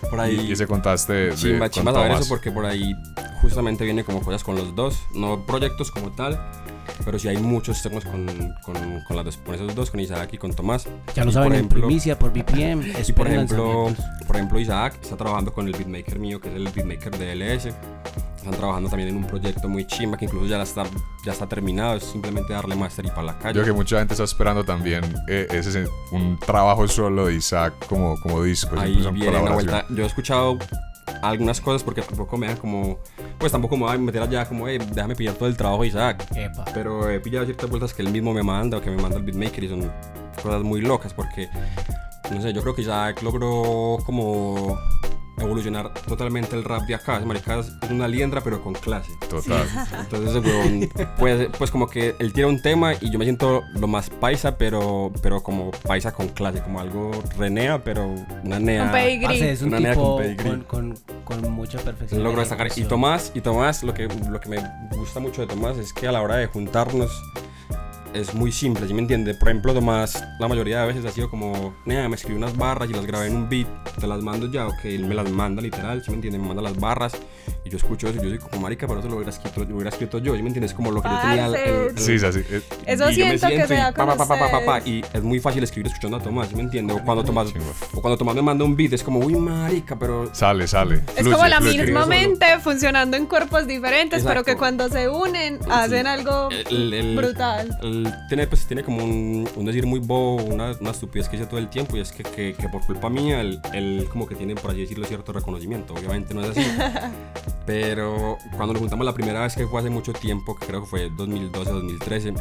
Por 0.09 0.21
ahí. 0.21 0.47
y 0.49 0.53
ese 0.53 0.67
contaste 0.69 1.31
Chimba, 1.35 1.67
con 1.67 1.71
chimba 1.71 1.93
saber 1.93 2.13
eso 2.13 2.29
porque 2.29 2.51
por 2.53 2.65
ahí 2.67 2.95
justamente 3.43 3.85
viene 3.85 4.05
como 4.05 4.21
cosas 4.23 4.45
con 4.45 4.55
los 4.55 4.75
dos, 4.77 4.97
no 5.15 5.45
proyectos 5.47 5.91
como 5.91 6.11
tal, 6.13 6.39
pero 7.05 7.19
sí 7.19 7.29
hay 7.29 7.37
muchos 7.39 7.83
temas 7.83 8.05
con, 8.05 8.27
con, 8.63 9.01
con, 9.07 9.17
las 9.17 9.25
dos- 9.25 9.39
con 9.39 9.55
esos 9.55 9.75
dos, 9.75 9.91
con 9.91 10.01
Isaac 10.01 10.31
y 10.33 10.39
con 10.39 10.53
Tomás. 10.53 10.89
Ya 11.15 11.25
lo 11.25 11.31
Y, 11.31 11.35
saben 11.35 11.49
por 11.49 11.53
en 11.57 11.59
ejemplo- 11.65 11.87
primicia 11.87 12.19
por 12.19 12.33
BPM. 12.33 12.83
Y 13.07 13.13
por 13.13 13.27
ejemplo, 13.29 13.87
por 14.27 14.37
ejemplo, 14.37 14.59
Isaac 14.61 14.99
está 15.03 15.17
trabajando 15.17 15.53
con 15.53 15.67
el 15.67 15.73
beatmaker 15.73 16.19
mío, 16.19 16.41
que 16.41 16.49
es 16.49 16.55
el 16.55 16.69
beatmaker 16.69 17.17
de 17.19 17.33
LS. 17.35 17.73
Están 18.37 18.55
trabajando 18.55 18.89
también 18.89 19.11
en 19.11 19.17
un 19.19 19.27
proyecto 19.27 19.69
muy 19.69 19.87
chimba 19.87 20.17
que 20.17 20.25
incluso 20.25 20.47
ya 20.47 20.57
la 20.57 20.63
está, 20.65 20.85
ya 21.27 21.33
está 21.33 21.47
terminado, 21.47 21.97
es 21.97 22.05
simplemente 22.05 22.55
darle 22.55 22.75
master 22.75 23.05
y 23.05 23.09
para 23.09 23.23
la 23.25 23.39
calle. 23.39 23.55
Yo 23.55 23.63
creo 23.63 23.75
que 23.75 23.79
mucha 23.79 23.99
gente 23.99 24.15
está 24.15 24.25
esperando 24.25 24.65
también 24.65 25.05
eh, 25.29 25.47
ese 25.51 25.83
es 25.83 25.89
un 26.11 26.39
trabajo 26.39 26.89
solo 26.89 27.27
de 27.27 27.35
Isaac 27.35 27.75
como, 27.87 28.19
como 28.23 28.43
disco. 28.43 28.81
Ahí 28.81 29.03
son 29.03 29.15
viene 29.15 29.39
una 29.39 29.53
vuelta. 29.53 29.85
Yo 29.91 30.05
he 30.05 30.07
escuchado 30.07 30.57
algunas 31.23 31.61
cosas 31.61 31.83
porque 31.83 32.03
tampoco 32.03 32.37
me 32.37 32.47
dan 32.47 32.57
como. 32.57 32.99
Pues 33.39 33.53
tampoco 33.53 33.77
me 33.77 33.85
voy 33.85 33.95
a 33.95 33.99
meter 33.99 34.23
allá 34.23 34.47
como, 34.47 34.69
"Ey, 34.69 34.79
déjame 34.79 35.17
pillar 35.17 35.35
todo 35.35 35.49
el 35.49 35.57
trabajo 35.57 35.83
de 35.83 35.89
Isaac. 35.89 36.27
Epa. 36.35 36.65
Pero 36.75 37.09
he 37.09 37.21
pillado 37.21 37.45
ciertas 37.47 37.69
vueltas 37.69 37.95
que 37.95 38.03
él 38.03 38.11
mismo 38.11 38.33
me 38.33 38.43
manda 38.43 38.79
o 38.79 38.81
que 38.81 38.91
me 38.91 39.01
manda 39.01 39.17
el 39.17 39.23
beatmaker 39.23 39.65
y 39.65 39.69
son 39.69 39.91
cosas 40.43 40.63
muy 40.63 40.81
locas 40.81 41.13
porque, 41.15 41.49
no 42.31 42.41
sé, 42.41 42.53
yo 42.53 42.63
creo 42.63 42.75
que 42.75 42.83
Isaac 42.83 43.23
logró 43.23 43.99
como 44.05 44.79
evolucionar 45.41 45.93
totalmente 46.07 46.57
el 46.57 46.65
rap 46.65 46.83
de 46.83 46.95
acá. 46.95 47.17
Ese 47.17 47.27
marica 47.27 47.59
es 47.59 47.73
una 47.91 48.09
liendra 48.09 48.41
pero 48.43 48.63
con 48.63 48.75
clase. 48.75 49.11
Total. 49.29 49.67
Entonces 50.01 50.45
huevón, 50.45 50.89
pues, 51.19 51.49
pues 51.59 51.71
como 51.71 51.89
que 51.89 52.15
él 52.19 52.33
tiene 52.33 52.49
un 52.51 52.63
tema 52.63 52.95
y 52.95 53.11
yo 53.11 53.19
me 53.19 53.25
siento 53.25 53.63
lo 53.75 53.87
más 53.87 54.11
paisa, 54.11 54.57
pero, 54.59 55.13
pero 55.23 55.43
como 55.43 55.71
paisa 55.71 56.13
con 56.13 56.29
clase, 56.29 56.61
como 56.63 56.81
algo 56.81 57.11
renea, 57.39 57.83
pero 57.83 58.07
una 58.45 58.59
nea. 58.59 58.85
Un 58.85 58.93
pedigrí. 58.93 59.41
Es 59.41 59.63
un 59.63 59.69
Una 59.69 59.81
nea 59.81 59.93
tipo 59.93 60.17
con 60.17 60.23
pedigrí. 60.23 60.51
con, 60.51 60.63
con, 60.65 60.95
con 61.25 61.53
mucha 61.53 61.79
perfección. 61.79 62.23
De 62.23 62.37
destacar. 62.37 62.69
Y. 62.77 62.85
Tomás, 62.85 63.33
y 63.35 63.41
Tomás, 63.41 63.83
lo 63.83 63.95
que, 63.95 64.09
lo 64.09 64.41
que 64.41 64.49
me 64.49 64.59
gusta 64.97 65.21
mucho 65.21 65.43
de 65.43 65.47
Tomás 65.47 65.77
es 65.79 65.93
que 65.93 66.09
a 66.09 66.13
la 66.13 66.23
hora 66.23 66.37
de 66.37 66.47
juntarnos 66.47 67.11
es 68.15 68.35
muy 68.35 68.53
simple, 68.53 68.87
¿sí 68.87 68.95
me 68.95 69.01
entiende? 69.01 69.35
Por 69.35 69.49
ejemplo, 69.49 69.75
Tomás, 69.75 70.25
la 70.39 70.49
mayoría 70.49 70.81
de 70.81 70.89
veces 70.89 71.05
ha 71.05 71.11
sido 71.11 71.31
como, 71.31 71.75
nea, 71.85 72.09
me 72.09 72.17
escribí 72.17 72.37
unas 72.37 72.57
barras 72.57 72.91
y 72.91 72.93
las 72.93 73.07
grabé 73.07 73.27
en 73.27 73.37
un 73.37 73.49
beat, 73.49 73.69
te 73.99 74.07
las 74.07 74.23
mando 74.23 74.51
ya, 74.51 74.67
o 74.67 74.73
que 74.83 74.95
él 74.95 75.07
me 75.07 75.15
las 75.15 75.31
manda 75.31 75.63
literal, 75.63 76.03
¿sí 76.03 76.11
me 76.11 76.17
entiende? 76.17 76.39
Me 76.39 76.47
manda 76.49 76.63
las 76.63 76.79
barras 76.79 77.17
yo 77.71 77.77
escucho 77.79 78.09
eso 78.09 78.19
y 78.19 78.23
yo 78.23 78.29
soy 78.29 78.39
como, 78.39 78.61
marica, 78.63 78.87
pero 78.87 79.01
eso 79.01 79.09
lo 79.09 79.17
hubiera 79.17 79.31
escrito, 79.31 79.65
lo 79.65 79.75
hubiera 79.75 79.91
escrito 79.91 80.19
yo, 80.19 80.37
¿sí 80.37 80.43
me 80.43 80.49
entiendes? 80.49 80.75
Como 80.75 80.91
lo 80.91 81.01
que 81.03 81.09
yo 81.09 81.19
tenía. 81.21 81.47
el- 81.47 81.55
el- 81.55 81.75
el- 81.91 81.99
Sí, 81.99 82.13
es 82.15 82.23
así. 82.25 82.41
eh, 82.51 82.61
Eso 82.87 83.11
y 83.11 83.17
yo 83.17 83.27
me 83.27 83.39
siento 83.39 83.57
que 83.57 83.67
se 83.69 83.75
y 83.75 83.77
da 83.79 83.93
pa, 83.93 84.07
pa, 84.07 84.17
pa, 84.17 84.27
pa, 84.27 84.39
pa, 84.51 84.65
pa, 84.65 84.77
ustedes. 84.79 84.87
y 84.87 85.05
es 85.17 85.23
muy 85.23 85.41
fácil 85.41 85.63
escribir 85.63 85.87
escuchando 85.87 86.17
a 86.19 86.21
Tomás, 86.23 86.49
¿sí 86.49 86.57
me 86.57 86.63
entiende? 86.63 86.93
O 86.93 87.03
cuando 87.05 87.25
Tomás, 87.25 87.49
o 87.95 88.01
cuando 88.01 88.19
Tomás 88.19 88.35
me 88.35 88.43
manda 88.43 88.65
un 88.65 88.77
beat 88.77 88.93
es 88.93 89.03
como, 89.03 89.21
uy, 89.21 89.35
marica, 89.37 89.97
pero 89.99 90.29
Sale, 90.35 90.67
sale. 90.67 90.97
Es 90.97 91.23
Fluye, 91.23 91.31
como 91.33 91.47
la 91.49 91.61
fluye. 91.61 91.83
misma 91.85 92.01
solo. 92.03 92.07
mente 92.17 92.47
funcionando 92.63 93.17
en 93.17 93.27
cuerpos 93.27 93.67
diferentes, 93.67 94.23
pero 94.25 94.45
que 94.45 94.53
Exacto. 94.53 94.59
cuando 94.59 94.89
se 94.89 95.09
unen 95.09 95.59
hacen 95.71 96.07
algo 96.07 96.49
el- 96.71 96.93
el- 96.93 97.17
brutal. 97.17 97.79
Tiene, 98.29 98.47
pues, 98.47 98.67
tiene 98.67 98.83
como 98.83 99.05
un, 99.05 99.49
un 99.57 99.65
decir 99.65 99.87
muy 99.87 100.01
bobo, 100.01 100.43
una, 100.45 100.73
una 100.81 100.91
estupidez 100.91 101.29
que 101.29 101.37
dice 101.37 101.49
todo 101.49 101.59
el 101.61 101.69
tiempo, 101.69 101.97
y 101.97 102.01
es 102.01 102.11
que, 102.13 102.23
que, 102.25 102.55
que 102.55 102.69
por 102.69 102.85
culpa 102.87 103.09
mía, 103.09 103.41
él, 103.41 103.61
él 103.73 104.09
como 104.11 104.27
que 104.27 104.35
tiene, 104.35 104.55
por 104.55 104.71
así 104.71 104.81
decirlo, 104.81 105.07
cierto 105.07 105.33
reconocimiento. 105.33 105.95
Obviamente 105.95 106.35
no 106.35 106.43
es 106.45 106.51
así. 106.51 106.61
pero 107.67 108.39
cuando 108.57 108.73
nos 108.75 108.81
juntamos 108.81 109.05
la 109.07 109.15
primera 109.15 109.43
vez, 109.43 109.55
que 109.55 109.67
fue 109.67 109.81
hace 109.81 109.91
mucho 109.91 110.13
tiempo, 110.13 110.57
que 110.57 110.67
creo 110.67 110.81
que 110.83 110.87
fue 110.87 111.11
2012, 111.11 111.71
2013, 111.71 112.35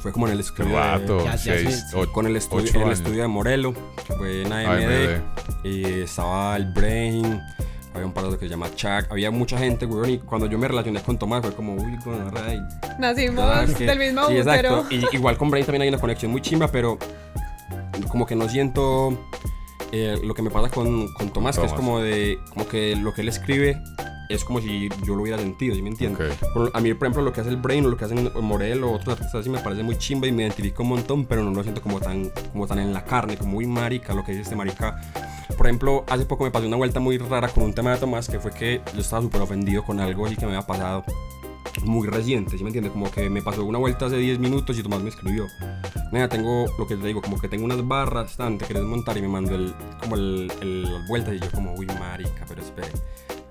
fue 0.00 0.12
como 0.12 0.26
en 0.26 0.34
el 0.34 0.40
estudio. 0.40 0.70
de- 0.70 0.76
Rato, 0.76 1.24
ya, 1.24 1.36
seis, 1.36 1.84
sí. 1.90 1.96
con 2.12 2.26
el 2.26 2.36
en 2.36 2.82
el 2.82 2.92
estudio 2.92 3.22
de 3.22 3.28
Morelo, 3.28 3.74
que 4.06 4.12
fue 4.14 4.42
en 4.42 4.52
AMD, 4.52 4.68
AMD. 4.68 5.66
y 5.66 5.84
estaba 6.02 6.56
el 6.56 6.66
Brain, 6.72 7.40
había 7.92 8.06
un 8.06 8.12
par 8.12 8.24
de 8.24 8.32
que 8.38 8.44
se 8.46 8.48
llama 8.50 8.68
Chuck, 8.74 9.10
había 9.10 9.30
mucha 9.30 9.58
gente, 9.58 9.84
weón, 9.86 10.10
y 10.10 10.18
cuando 10.18 10.46
yo 10.46 10.58
me 10.58 10.68
relacioné 10.68 11.00
con 11.02 11.18
Tomás 11.18 11.42
fue 11.42 11.54
como, 11.54 11.74
uy, 11.74 11.96
con 11.98 12.32
Nacimos 12.98 13.44
Ah, 13.44 13.64
que- 13.76 13.84
del 13.86 13.98
mismo 13.98 14.26
sí, 14.28 14.36
exacto. 14.36 14.86
Y, 14.90 15.02
igual 15.16 15.36
con 15.36 15.50
Brain 15.50 15.66
también 15.66 15.82
hay 15.82 15.88
una 15.88 15.98
conexión 15.98 16.30
muy 16.30 16.40
chimba, 16.40 16.68
pero 16.68 16.98
como 18.08 18.26
que 18.26 18.36
no 18.36 18.48
siento 18.48 19.18
eh, 19.92 20.18
lo 20.22 20.34
que 20.34 20.42
me 20.42 20.50
pasa 20.50 20.68
con, 20.68 21.12
con 21.14 21.30
Tomás, 21.30 21.58
que 21.58 21.64
es 21.64 21.72
Tomás. 21.72 21.80
como 21.84 22.00
de, 22.00 22.38
como 22.50 22.66
que 22.68 22.96
lo 22.96 23.12
que 23.14 23.22
él 23.22 23.28
escribe 23.28 23.80
es 24.28 24.44
como 24.44 24.60
si 24.60 24.88
yo 25.04 25.14
lo 25.14 25.22
hubiera 25.22 25.38
sentido, 25.38 25.74
¿sí 25.74 25.82
me 25.82 25.90
entiendes? 25.90 26.32
Ok. 26.42 26.52
Por- 26.52 26.70
A 26.74 26.80
mí, 26.80 26.92
por 26.94 27.06
ejemplo, 27.06 27.22
lo 27.22 27.32
que 27.32 27.40
hace 27.40 27.50
el 27.50 27.56
Brain 27.56 27.86
o 27.86 27.88
lo 27.88 27.96
que 27.96 28.04
hacen 28.04 28.30
Morel 28.42 28.82
o 28.84 28.92
otros 28.92 29.08
artistas 29.14 29.40
así 29.40 29.50
me 29.50 29.58
parece 29.58 29.82
muy 29.82 29.96
chimba 29.96 30.26
y 30.26 30.32
me 30.32 30.42
identifico 30.42 30.82
un 30.82 30.90
montón, 30.90 31.24
pero 31.26 31.42
no 31.44 31.50
lo 31.50 31.62
siento 31.62 31.80
como 31.82 32.00
tan, 32.00 32.30
como 32.52 32.66
tan 32.66 32.78
en 32.78 32.92
la 32.92 33.04
carne, 33.04 33.36
como 33.36 33.52
muy 33.52 33.66
marica, 33.66 34.14
lo 34.14 34.24
que 34.24 34.32
dice 34.32 34.42
este 34.42 34.56
marica. 34.56 35.00
Por 35.56 35.66
ejemplo, 35.66 36.04
hace 36.08 36.26
poco 36.26 36.44
me 36.44 36.50
pasó 36.50 36.66
una 36.66 36.76
vuelta 36.76 37.00
muy 37.00 37.18
rara 37.18 37.48
con 37.48 37.64
un 37.64 37.72
tema 37.72 37.92
de 37.92 37.98
Tomás 37.98 38.28
que 38.28 38.38
fue 38.40 38.50
que 38.52 38.80
yo 38.94 39.00
estaba 39.00 39.22
súper 39.22 39.40
ofendido 39.42 39.84
con 39.84 40.00
algo 40.00 40.26
así 40.26 40.36
que 40.36 40.44
me 40.44 40.52
había 40.54 40.66
pasado 40.66 41.04
muy 41.84 42.08
reciente, 42.08 42.56
¿sí 42.56 42.64
me 42.64 42.70
entiendes? 42.70 42.92
Como 42.92 43.10
que 43.10 43.28
me 43.28 43.42
pasó 43.42 43.62
una 43.64 43.78
vuelta 43.78 44.06
hace 44.06 44.16
10 44.16 44.38
minutos 44.38 44.78
y 44.78 44.82
Tomás 44.82 45.02
me 45.02 45.10
escribió. 45.10 45.46
Mira, 46.10 46.28
tengo 46.28 46.64
lo 46.78 46.86
que 46.86 46.96
te 46.96 47.06
digo, 47.06 47.20
como 47.20 47.38
que 47.38 47.48
tengo 47.48 47.64
unas 47.64 47.86
barras, 47.86 48.36
tan, 48.36 48.58
te 48.58 48.64
quieres 48.64 48.84
montar 48.84 49.16
y 49.18 49.22
me 49.22 49.28
mandó 49.28 49.54
el, 49.56 49.74
como 50.00 50.16
el, 50.16 50.50
el, 50.62 50.82
las 50.84 51.06
vueltas 51.08 51.34
y 51.34 51.38
yo 51.40 51.50
como, 51.50 51.74
uy, 51.74 51.86
marica, 51.98 52.44
pero 52.48 52.62
espere. 52.62 52.88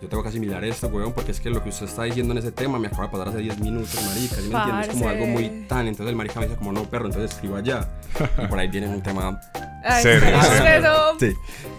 Yo 0.02 0.10
tengo 0.10 0.22
que 0.24 0.30
asimilar 0.30 0.64
esto, 0.66 0.88
weón, 0.88 1.14
porque 1.14 1.32
es 1.32 1.40
que 1.40 1.50
lo 1.50 1.64
que 1.64 1.70
usted 1.70 1.86
está 1.86 2.04
diciendo 2.04 2.34
en 2.34 2.38
ese 2.40 2.52
tema 2.52 2.78
me 2.78 2.88
acaba 2.88 3.06
de 3.06 3.10
pasar 3.10 3.30
hace 3.30 3.38
10 3.40 3.60
minutos, 3.60 3.96
marica, 4.06 4.36
¿sí 4.36 4.50
me 4.50 4.58
entiendes? 4.58 4.88
Es 4.90 4.94
como 4.94 5.10
algo 5.10 5.26
muy 5.26 5.66
tan, 5.68 5.88
entonces 5.88 6.10
el 6.12 6.16
marica 6.16 6.40
me 6.40 6.48
dice 6.48 6.58
como, 6.58 6.72
no, 6.74 6.84
perro, 6.84 7.06
entonces 7.06 7.32
escribo 7.32 7.56
allá. 7.56 7.88
Y 8.44 8.48
por 8.48 8.60
ahí 8.60 8.68
viene 8.68 8.88
un 8.88 9.02
tema 9.02 9.40
Ay, 9.84 10.02
Serio, 10.04 10.42
sí, 10.42 10.48
serio. 10.58 10.92
Sí, 11.20 11.34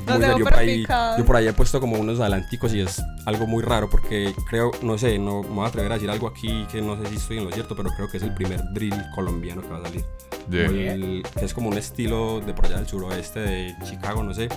muy 0.06 0.20
serio. 0.20 0.44
Por 0.44 0.54
ahí, 0.54 0.86
yo 1.18 1.24
por 1.24 1.36
ahí 1.36 1.48
he 1.48 1.52
puesto 1.52 1.80
como 1.80 1.98
unos 1.98 2.20
adelanticos 2.20 2.72
y 2.72 2.80
es 2.80 3.02
algo 3.26 3.46
muy 3.46 3.62
raro 3.64 3.90
porque 3.90 4.32
creo, 4.48 4.70
no 4.82 4.96
sé, 4.96 5.18
no 5.18 5.42
me 5.42 5.48
voy 5.48 5.64
a 5.64 5.68
atrever 5.68 5.90
a 5.92 5.94
decir 5.96 6.10
algo 6.10 6.28
aquí 6.28 6.66
que 6.70 6.80
no 6.80 6.96
sé 6.96 7.08
si 7.10 7.16
estoy 7.16 7.38
en 7.38 7.44
lo 7.46 7.50
cierto, 7.52 7.74
pero 7.76 7.90
creo 7.96 8.08
que 8.08 8.16
es 8.18 8.22
el 8.22 8.32
primer 8.32 8.62
drill 8.72 8.94
colombiano 9.14 9.60
que 9.60 9.68
va 9.68 9.78
a 9.78 9.82
salir. 9.82 10.04
Yeah. 10.48 10.66
El- 10.92 11.22
que 11.36 11.44
es 11.44 11.52
como 11.52 11.68
un 11.68 11.76
estilo 11.78 12.40
de 12.40 12.54
por 12.54 12.66
allá 12.66 12.76
del 12.76 12.86
suroeste 12.86 13.40
de 13.40 13.74
Chicago, 13.84 14.22
no 14.22 14.32
sé. 14.32 14.48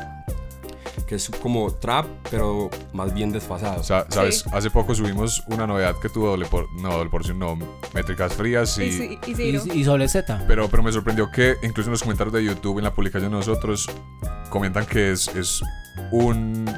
Que 1.08 1.15
es 1.15 1.30
como 1.41 1.71
trap, 1.73 2.06
pero 2.30 2.69
más 2.93 3.13
bien 3.13 3.32
desfasado. 3.32 3.80
O 3.80 3.84
sea, 3.84 4.06
¿sabes? 4.10 4.39
Sí. 4.39 4.49
Hace 4.54 4.69
poco 4.69 4.93
subimos 4.93 5.43
una 5.47 5.65
novedad 5.65 5.95
que 6.02 6.10
tuvo 6.10 6.28
doble 6.28 6.45
por... 6.45 6.71
No, 6.73 6.91
doble 6.91 7.10
porción, 7.10 7.39
no. 7.39 7.58
Métricas 7.93 8.34
frías 8.34 8.78
y... 8.78 9.19
Y, 9.25 9.62
y 9.73 9.84
sobre 9.84 10.08
Z. 10.08 10.45
Pero, 10.47 10.69
pero 10.69 10.84
me 10.84 10.91
sorprendió 10.91 11.32
que 11.32 11.56
incluso 11.63 11.89
en 11.89 11.93
los 11.93 12.04
comentarios 12.04 12.34
de 12.34 12.43
YouTube, 12.43 12.78
en 12.78 12.84
la 12.84 12.93
publicación 12.93 13.32
de 13.32 13.38
nosotros, 13.38 13.89
comentan 14.49 14.86
que 14.86 15.12
es, 15.12 15.28
es 15.30 15.62
un, 16.12 16.69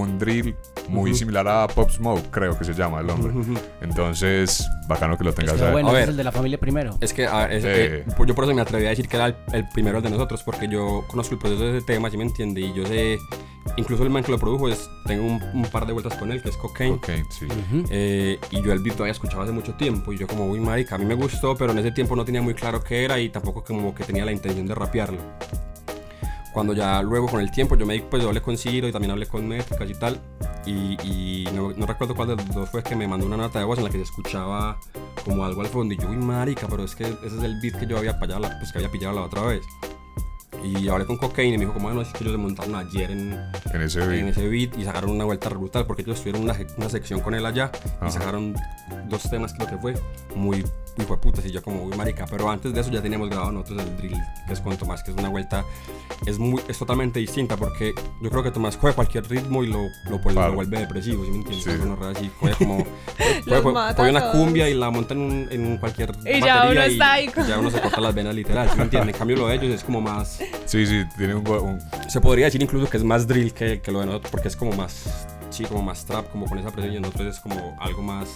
un 0.00 0.18
drill 0.18 0.54
muy 0.88 1.10
Ujú. 1.10 1.18
similar 1.18 1.46
a 1.48 1.66
Pop 1.68 1.90
Smoke, 1.90 2.30
creo 2.30 2.56
que 2.58 2.64
se 2.64 2.72
llama 2.74 3.00
el 3.00 3.06
nombre. 3.06 3.32
Entonces, 3.80 4.66
bacano 4.88 5.16
que 5.16 5.24
lo 5.24 5.32
tengas 5.32 5.54
Pero 5.54 5.66
ahí. 5.66 5.72
bueno, 5.72 5.88
A 5.88 5.92
ver. 5.92 6.02
es 6.04 6.08
el 6.10 6.16
de 6.16 6.24
la 6.24 6.32
familia 6.32 6.58
primero. 6.58 6.96
Es 7.00 7.12
que 7.12 7.26
a 7.26 7.46
ver, 7.46 7.52
es 7.52 7.64
Eh. 7.64 8.04
que, 8.06 8.12
pues 8.14 8.28
yo 8.28 8.34
por 8.34 8.44
eso 8.44 8.54
me 8.54 8.62
atreví 8.62 8.86
a 8.86 8.90
decir 8.90 9.08
que 9.08 9.16
era 9.16 9.26
el, 9.26 9.36
el 9.52 9.68
primero 9.68 10.00
de 10.00 10.10
nosotros, 10.10 10.42
porque 10.42 10.68
yo 10.68 11.04
conozco 11.08 11.34
el 11.34 11.40
proceso 11.40 11.64
de 11.64 11.78
ese 11.78 11.86
tema, 11.86 12.10
¿sí 12.10 12.16
me 12.16 12.24
entiende? 12.24 12.60
Y 12.60 12.72
yo 12.74 12.86
sé, 12.86 13.18
incluso 13.76 14.02
el 14.02 14.10
man 14.10 14.22
que 14.24 14.32
lo 14.32 14.38
produjo, 14.38 14.68
es, 14.68 14.88
tengo 15.06 15.24
un, 15.26 15.42
un 15.54 15.62
par 15.70 15.86
de 15.86 15.92
vueltas 15.92 16.14
con 16.18 16.32
él, 16.32 16.42
que 16.42 16.48
es 16.48 16.56
Cocaine. 16.56 16.94
Ok, 16.96 17.08
sí. 17.30 17.46
Ujú. 17.46 17.84
Eh, 17.90 18.38
y 18.50 18.62
yo 18.62 18.72
el 18.72 18.78
beat 18.80 18.96
lo 18.98 19.04
había 19.04 19.12
escuchado 19.12 19.42
hace 19.42 19.52
mucho 19.52 19.74
tiempo 19.74 20.12
y 20.12 20.18
yo 20.18 20.26
como, 20.26 20.46
uy, 20.46 20.60
marica, 20.60 20.94
a 20.94 20.98
mí 20.98 21.04
me 21.04 21.14
gustó, 21.14 21.54
pero 21.56 21.72
en 21.72 21.78
ese 21.78 21.92
tiempo 21.92 22.16
no 22.16 22.24
tenía 22.24 22.42
muy 22.42 22.54
claro 22.54 22.82
qué 22.82 23.04
era 23.04 23.18
y 23.20 23.28
tampoco 23.28 23.62
como 23.64 23.94
que 23.94 24.04
tenía 24.04 24.24
la 24.24 24.32
intención 24.32 24.66
de 24.66 24.74
rapearlo. 24.74 25.18
Cuando 26.58 26.72
ya 26.72 27.00
luego 27.02 27.28
con 27.28 27.40
el 27.40 27.52
tiempo 27.52 27.76
yo 27.76 27.86
me 27.86 28.00
pues 28.00 28.20
yo 28.20 28.30
hablé 28.30 28.42
con 28.42 28.58
Ciro 28.58 28.88
y 28.88 28.90
también 28.90 29.12
hablé 29.12 29.26
con 29.26 29.46
Métricas 29.46 29.88
y 29.88 29.94
tal. 29.94 30.20
Y, 30.66 30.96
y 31.04 31.48
no, 31.54 31.70
no 31.70 31.86
recuerdo 31.86 32.16
cuál 32.16 32.30
de 32.30 32.34
los 32.34 32.52
dos 32.52 32.68
fue 32.68 32.82
que 32.82 32.96
me 32.96 33.06
mandó 33.06 33.26
una 33.26 33.36
nota 33.36 33.60
de 33.60 33.64
voz 33.64 33.78
en 33.78 33.84
la 33.84 33.90
que 33.90 33.98
se 33.98 34.02
escuchaba 34.02 34.76
como 35.24 35.44
algo 35.44 35.60
al 35.60 35.68
fondo. 35.68 35.94
Y 35.94 35.98
yo, 35.98 36.08
uy, 36.08 36.16
marica, 36.16 36.66
pero 36.66 36.82
es 36.82 36.96
que 36.96 37.04
ese 37.04 37.26
es 37.26 37.42
el 37.44 37.60
beat 37.62 37.78
que 37.78 37.86
yo 37.86 37.96
había 37.96 38.18
pillado 38.18 38.40
la, 38.40 38.58
pues, 38.58 38.72
que 38.72 38.78
había 38.78 38.90
pillado 38.90 39.14
la 39.14 39.22
otra 39.22 39.42
vez. 39.42 39.62
Y 40.64 40.88
hablé 40.88 41.06
con 41.06 41.16
Cocaine 41.16 41.54
y 41.54 41.58
me 41.58 41.64
dijo, 41.66 41.74
como, 41.74 41.92
no, 41.92 42.02
es 42.02 42.08
que 42.08 42.24
ellos 42.24 42.32
se 42.32 42.38
montaron 42.38 42.74
ayer 42.74 43.12
en, 43.12 43.34
En 43.72 43.80
ese 43.80 44.02
en 44.02 44.08
beat. 44.08 44.28
ese 44.30 44.48
beat 44.48 44.76
y 44.76 44.84
sacaron 44.84 45.10
una 45.10 45.26
vuelta 45.26 45.48
brutal 45.50 45.86
porque 45.86 46.02
ellos 46.02 46.18
tuvieron 46.18 46.42
una, 46.42 46.56
una 46.76 46.88
sección 46.88 47.20
con 47.20 47.34
él 47.34 47.46
allá 47.46 47.70
Ajá. 48.00 48.08
y 48.08 48.10
sacaron 48.10 48.56
dos 49.08 49.30
temas 49.30 49.54
creo 49.54 49.68
que 49.68 49.78
fue 49.78 49.94
muy 50.34 50.64
muy 51.06 51.16
putas 51.18 51.44
y 51.46 51.50
yo 51.50 51.62
como 51.62 51.84
muy 51.86 51.96
marica 51.96 52.26
pero 52.28 52.50
antes 52.50 52.72
de 52.74 52.80
eso 52.80 52.90
ya 52.90 53.00
teníamos 53.02 53.28
grabado 53.30 53.52
nosotros 53.52 53.82
el 53.82 53.96
drill 53.96 54.16
que 54.46 54.52
es 54.52 54.60
con 54.60 54.76
Tomás 54.76 55.02
que 55.02 55.10
es 55.12 55.16
una 55.16 55.28
vuelta 55.28 55.64
es 56.26 56.38
muy 56.38 56.60
es 56.68 56.78
totalmente 56.78 57.20
distinta 57.20 57.56
porque 57.56 57.94
yo 58.20 58.30
creo 58.30 58.42
que 58.42 58.50
Tomás 58.50 58.76
coge 58.76 58.92
cualquier 58.94 59.28
ritmo 59.28 59.62
y 59.64 59.68
lo, 59.68 59.86
lo, 60.10 60.20
pues, 60.20 60.34
Claro. 60.34 60.50
lo 60.50 60.56
vuelve 60.56 60.80
depresivo 60.80 61.24
¿sí 61.24 61.30
me 61.30 61.36
entiendes? 61.38 61.64
Sí. 61.64 61.70
Es 61.70 61.80
una 61.80 61.96
rara 61.96 62.10
así 62.16 62.30
coge 62.40 62.52
como 62.58 62.76
coge, 63.46 63.62
coge- 63.62 64.10
una 64.10 64.30
cumbia 64.32 64.68
y 64.68 64.74
la 64.74 64.90
monta 64.90 65.14
en, 65.14 65.20
un, 65.20 65.48
en 65.50 65.76
cualquier 65.78 66.10
Y 66.26 66.40
ya 66.40 66.68
uno 66.70 66.86
y- 66.86 66.92
está 66.92 67.12
ahí 67.12 67.24
y 67.26 67.28
con- 67.28 67.46
ya 67.46 67.58
uno 67.58 67.70
se 67.70 67.80
corta 67.80 68.00
las 68.00 68.14
venas 68.14 68.34
literal 68.34 68.68
¿sí 68.70 68.76
me 68.76 68.84
entiendes? 68.84 69.14
en 69.14 69.18
cambio 69.18 69.36
lo 69.36 69.48
de 69.48 69.54
ellos 69.56 69.74
es 69.74 69.84
como 69.84 70.00
más 70.00 70.38
Sí, 70.66 70.86
sí, 70.86 71.04
tiene 71.16 71.34
un, 71.34 71.46
un- 71.48 71.80
se 72.10 72.20
podría 72.20 72.46
decir 72.46 72.62
incluso 72.62 72.88
que 72.90 72.96
es 72.96 73.04
más 73.04 73.26
drill 73.26 73.52
que, 73.52 73.80
que 73.80 73.90
lo 73.92 74.00
de 74.00 74.06
nosotros 74.06 74.30
porque 74.30 74.48
es 74.48 74.56
como 74.56 74.72
más 74.72 75.26
sí, 75.50 75.64
como 75.64 75.82
más 75.82 76.04
trap, 76.04 76.30
como 76.30 76.46
con 76.46 76.58
esa 76.58 76.70
presencia, 76.70 76.98
y 76.98 77.02
nosotros 77.02 77.36
es 77.36 77.40
como 77.40 77.76
algo 77.80 78.02
más, 78.02 78.28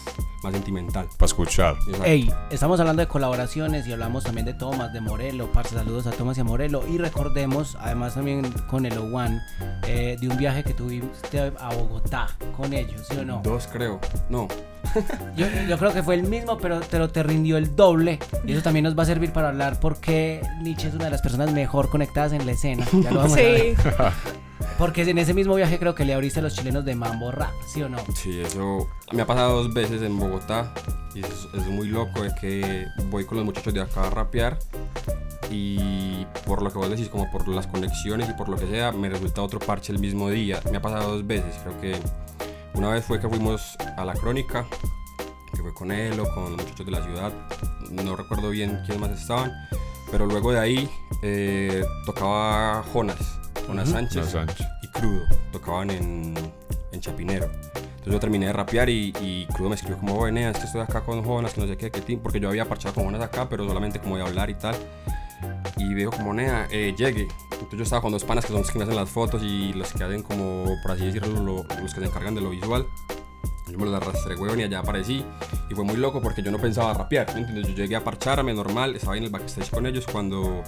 más 0.42 0.52
sentimental. 0.52 1.08
Para 1.16 1.26
escuchar. 1.26 1.76
Exacto. 1.86 2.04
Ey, 2.04 2.32
estamos 2.50 2.80
hablando 2.80 3.00
de 3.00 3.08
colaboraciones 3.08 3.86
y 3.86 3.92
hablamos 3.92 4.24
también 4.24 4.46
de 4.46 4.54
Tomás, 4.54 4.92
de 4.92 5.00
Morelo, 5.00 5.50
parce, 5.52 5.74
saludos 5.74 6.06
a 6.06 6.10
Tomás 6.10 6.38
y 6.38 6.40
a 6.40 6.44
Morelo. 6.44 6.86
Y 6.88 6.98
recordemos, 6.98 7.76
además 7.80 8.14
también 8.14 8.50
con 8.68 8.86
el 8.86 8.96
O1, 8.98 9.40
eh, 9.86 10.16
de 10.20 10.28
un 10.28 10.36
viaje 10.36 10.64
que 10.64 10.74
tuviste 10.74 11.40
a 11.40 11.74
Bogotá 11.74 12.28
con 12.56 12.72
ellos, 12.72 13.06
¿sí 13.08 13.16
o 13.16 13.24
no? 13.24 13.40
Dos 13.42 13.68
creo, 13.72 14.00
no. 14.28 14.48
Yo, 15.36 15.46
yo 15.68 15.78
creo 15.78 15.92
que 15.92 16.02
fue 16.02 16.14
el 16.14 16.24
mismo, 16.24 16.58
pero 16.58 16.80
te 16.80 16.98
lo 16.98 17.08
te 17.08 17.22
rindió 17.22 17.56
el 17.56 17.74
doble. 17.74 18.18
Y 18.44 18.52
eso 18.52 18.62
también 18.62 18.84
nos 18.84 18.98
va 18.98 19.04
a 19.04 19.06
servir 19.06 19.32
para 19.32 19.48
hablar 19.48 19.80
porque 19.80 20.42
Nietzsche 20.60 20.88
es 20.88 20.94
una 20.94 21.06
de 21.06 21.10
las 21.10 21.22
personas 21.22 21.52
mejor 21.52 21.88
conectadas 21.88 22.32
en 22.32 22.44
la 22.44 22.52
escena. 22.52 22.84
Ya 22.92 23.10
lo 23.10 23.20
vamos 23.20 23.32
a 23.32 23.36
ver. 23.36 23.76
Sí, 23.76 23.88
Porque 24.78 25.02
en 25.02 25.18
ese 25.18 25.34
mismo 25.34 25.54
viaje 25.54 25.78
creo 25.78 25.94
que 25.94 26.04
le 26.04 26.14
abriste 26.14 26.40
a 26.40 26.42
los 26.42 26.54
chilenos 26.54 26.84
de 26.84 26.94
Mambo 26.94 27.30
Rap, 27.30 27.52
¿sí 27.66 27.82
o 27.82 27.88
no? 27.88 27.98
Sí, 28.14 28.40
eso 28.40 28.88
me 29.12 29.22
ha 29.22 29.26
pasado 29.26 29.62
dos 29.62 29.74
veces 29.74 30.02
en 30.02 30.18
Bogotá 30.18 30.72
y 31.14 31.20
es, 31.20 31.48
es 31.54 31.66
muy 31.66 31.88
loco 31.88 32.22
de 32.22 32.34
que 32.34 32.86
voy 33.10 33.24
con 33.24 33.38
los 33.38 33.44
muchachos 33.44 33.74
de 33.74 33.80
acá 33.80 34.06
a 34.06 34.10
rapear 34.10 34.58
y 35.50 36.26
por 36.46 36.62
lo 36.62 36.72
que 36.72 36.78
vos 36.78 36.90
decís, 36.90 37.08
como 37.08 37.30
por 37.30 37.46
las 37.48 37.66
conexiones 37.66 38.28
y 38.30 38.32
por 38.32 38.48
lo 38.48 38.56
que 38.56 38.66
sea, 38.66 38.92
me 38.92 39.08
resulta 39.08 39.42
otro 39.42 39.58
parche 39.58 39.92
el 39.92 39.98
mismo 39.98 40.30
día. 40.30 40.60
Me 40.70 40.78
ha 40.78 40.82
pasado 40.82 41.12
dos 41.12 41.26
veces, 41.26 41.54
creo 41.62 41.80
que 41.80 41.96
una 42.74 42.90
vez 42.90 43.04
fue 43.04 43.20
que 43.20 43.28
fuimos 43.28 43.76
a 43.96 44.04
la 44.04 44.14
crónica, 44.14 44.66
que 45.54 45.62
fue 45.62 45.74
con 45.74 45.90
él 45.92 46.18
o 46.20 46.24
con 46.34 46.44
los 46.56 46.62
muchachos 46.62 46.86
de 46.86 46.92
la 46.92 47.02
ciudad, 47.04 47.32
no 47.90 48.16
recuerdo 48.16 48.50
bien 48.50 48.80
quiénes 48.86 48.98
más 49.00 49.10
estaban, 49.20 49.52
pero 50.10 50.26
luego 50.26 50.52
de 50.52 50.58
ahí 50.60 50.90
eh, 51.22 51.84
tocaba 52.06 52.82
Jonas, 52.92 53.38
Jonas. 53.66 53.88
Sánchez 53.88 54.24
No, 54.24 54.30
Sánchez. 54.30 54.66
y 54.82 54.88
Crudo, 54.98 55.22
tocaban 55.52 55.90
en, 55.90 56.34
en 56.92 57.00
Chapinero. 57.00 57.46
Entonces 57.46 58.14
yo 58.14 58.20
terminé 58.20 58.46
de 58.46 58.52
rapear 58.52 58.88
y, 58.88 59.12
y 59.20 59.46
Crudo 59.54 59.68
me 59.68 59.76
escribió 59.76 59.98
como, 59.98 60.14
bueno, 60.16 60.40
es 60.40 60.58
que 60.58 60.64
estoy 60.64 60.80
acá 60.80 61.02
con 61.02 61.22
Jonas, 61.24 61.52
que 61.54 61.60
no 61.60 61.66
sé 61.68 61.76
qué, 61.76 61.90
qué 61.90 62.00
tin", 62.00 62.18
porque 62.18 62.40
yo 62.40 62.48
había 62.48 62.64
parchado 62.64 62.94
con 62.94 63.04
Jonas 63.04 63.22
acá, 63.22 63.48
pero 63.48 63.64
solamente 63.66 64.00
como 64.00 64.16
de 64.16 64.24
hablar 64.24 64.50
y 64.50 64.54
tal. 64.54 64.74
Y 65.76 65.94
dijo 65.94 66.10
como, 66.10 66.34
Nea, 66.34 66.66
eh, 66.70 66.94
llegue. 66.96 67.28
Entonces 67.62 67.78
yo 67.78 67.84
estaba 67.84 68.02
con 68.02 68.12
dos 68.12 68.24
panas 68.24 68.44
que 68.44 68.52
son 68.52 68.60
los 68.62 68.70
que 68.70 68.78
me 68.78 68.84
hacen 68.84 68.96
las 68.96 69.08
fotos 69.10 69.42
y 69.42 69.72
los 69.72 69.92
que 69.92 70.02
hacen 70.04 70.22
como, 70.22 70.64
por 70.82 70.90
así 70.92 71.06
decirlo, 71.06 71.42
lo- 71.42 71.64
los 71.82 71.94
que 71.94 72.00
se 72.00 72.06
encargan 72.06 72.34
de 72.34 72.40
lo 72.40 72.50
visual. 72.50 72.86
Yo 73.70 73.78
me 73.78 73.86
los 73.86 73.94
arrastré, 73.94 74.34
huevón, 74.36 74.60
y 74.60 74.64
allá 74.64 74.80
aparecí. 74.80 75.24
Y 75.70 75.74
fue 75.74 75.84
muy 75.84 75.96
loco 75.96 76.20
porque 76.20 76.42
yo 76.42 76.50
no 76.50 76.58
pensaba 76.58 76.92
rapear, 76.92 77.32
¿me 77.32 77.40
entiendes? 77.40 77.68
Yo 77.68 77.74
llegué 77.74 77.96
a 77.96 78.04
parcharme 78.04 78.52
normal, 78.52 78.94
estaba 78.96 79.16
en 79.16 79.24
el 79.24 79.30
backstage 79.30 79.70
con 79.70 79.86
ellos 79.86 80.04
cuando 80.10 80.62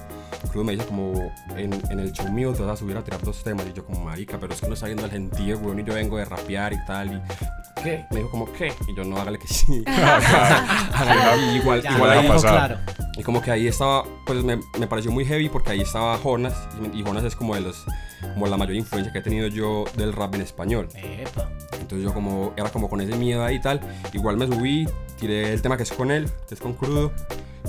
Crudo 0.51 0.65
me 0.65 0.73
dice 0.73 0.87
como, 0.87 1.13
en, 1.57 1.73
en 1.91 2.01
el 2.01 2.13
show 2.13 2.31
mío 2.31 2.53
te 2.55 2.63
vas 2.63 2.73
a 2.73 2.77
subir 2.77 2.97
a 2.97 3.05
tirar 3.05 3.21
dos 3.23 3.43
temas. 3.43 3.67
Y 3.67 3.73
yo 3.75 3.85
como, 3.85 4.05
marica, 4.05 4.39
pero 4.41 4.55
es 4.55 4.61
que 4.61 4.69
no 4.69 4.75
está 4.75 4.87
viendo 4.87 5.05
el 5.05 5.11
gentío, 5.11 5.59
weón, 5.59 5.81
y 5.81 5.85
yo 5.85 5.93
vengo 5.95 6.17
de 6.17 6.25
rapear 6.25 6.73
y 6.73 6.85
tal. 6.87 7.13
Y, 7.13 7.83
¿qué? 7.83 8.07
Me 8.11 8.19
dijo 8.19 8.31
como, 8.31 8.51
¿qué? 8.53 8.73
Y 8.89 8.97
yo, 8.97 9.05
no, 9.05 9.19
hágale 9.19 9.39
que 9.39 9.49
sí. 9.49 9.85
Igual, 11.57 11.83
Ya, 11.83 11.93
igual 11.93 12.11
ahí, 12.11 12.29
claro. 12.41 12.79
y 13.17 13.23
como 13.23 13.43
que 13.43 13.51
ahí 13.51 13.67
estaba, 13.67 14.05
pues 14.25 14.43
me, 14.45 14.59
me 14.79 14.87
pareció 14.87 15.11
muy 15.11 15.25
heavy 15.25 15.49
porque 15.49 15.73
ahí 15.73 15.81
estaba 15.81 16.17
Jonas. 16.19 16.55
Y, 16.95 17.01
y 17.01 17.03
Jonas 17.03 17.25
es 17.25 17.37
como 17.37 17.55
de 17.55 17.61
los, 17.61 17.85
como 18.35 18.47
la 18.47 18.57
mayor 18.57 18.77
influencia 18.77 19.13
que 19.13 19.19
he 19.19 19.23
tenido 19.23 19.49
yo 19.49 19.85
del 19.97 20.13
rap 20.13 20.35
en 20.35 20.43
español. 20.43 20.89
Epa. 20.95 21.51
Entonces 21.81 22.03
yo 22.05 22.15
como, 22.15 22.53
como 22.71 22.89
con 22.89 23.01
ese 23.01 23.17
miedo 23.17 23.45
ahí 23.45 23.57
y 23.57 23.61
tal. 23.61 23.81
Igual 24.13 24.37
me 24.37 24.47
subí, 24.47 24.87
tiré 25.19 25.53
el 25.53 25.63
tema 25.63 25.77
que 25.77 25.83
es 25.85 25.93
con 25.93 26.11
él, 26.11 26.29
que 26.49 26.55
es 26.55 26.61
con 26.61 26.75
Crudo. 26.75 27.13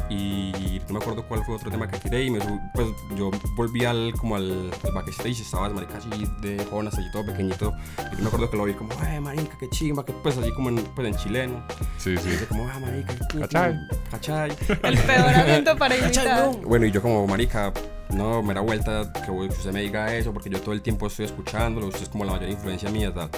Y 0.10 0.82
no 0.88 0.96
me 0.96 1.00
acuerdo 1.00 1.26
cuál 1.28 1.44
fue 1.46 1.56
otro 1.56 1.72
tema 1.72 1.88
que 1.88 1.98
tiré 1.98 2.26
y 2.26 2.30
me 2.30 2.40
subí, 2.42 2.60
pues 2.76 2.88
yo 3.16 3.32
volví 3.56 3.86
al, 3.86 4.14
como 4.20 4.36
al, 4.36 4.70
al 4.84 4.92
backstage, 4.94 5.40
estaba 5.40 5.70
marica 5.70 5.98
así 5.98 6.10
de 6.42 6.64
Jonas, 6.70 6.94
así 6.94 7.10
todo 7.12 7.26
pequeñito. 7.26 7.74
Y 8.18 8.22
me 8.22 8.28
acuerdo 8.28 8.50
que 8.52 8.58
lo 8.58 8.66
vi 8.66 8.74
como, 8.74 8.92
eh, 9.04 9.20
marica, 9.22 9.58
qué 9.58 9.70
chimba, 9.70 10.06
que 10.06 10.12
pues 10.12 10.38
así 10.38 10.52
como 10.52 10.70
en, 10.70 10.76
pues 10.76 11.08
en 11.08 11.16
chileno. 11.16 11.64
Sí, 11.98 12.12
Y 12.12 12.18
sí. 12.18 12.30
dice 12.30 12.46
como, 12.46 12.68
ah, 12.68 12.78
marica, 12.80 13.16
qué 13.32 13.40
Cachai. 13.40 13.76
cachai. 14.12 14.52
el 14.84 14.98
peor 15.00 15.30
acento 15.30 15.78
para 15.78 15.98
imitar. 15.98 16.52
Bueno, 16.64 16.86
y 16.86 16.92
yo 16.92 17.02
como, 17.02 17.26
marica, 17.26 17.74
no, 18.10 18.44
me 18.44 18.54
da 18.54 18.62
vuelta 18.62 19.12
que 19.26 19.32
usted 19.32 19.72
me 19.72 19.82
diga 19.82 20.14
eso, 20.14 20.34
porque 20.34 20.50
yo 20.50 20.60
todo 20.62 20.74
el 20.74 20.82
tiempo 20.82 21.08
estoy 21.08 21.26
escuchándolo, 21.26 21.88
usted 21.88 22.04
es 22.04 22.10
como 22.10 22.26
la 22.26 22.34
mayor 22.34 22.50
influencia 22.50 22.92
mía, 22.92 23.14
tal. 23.14 23.30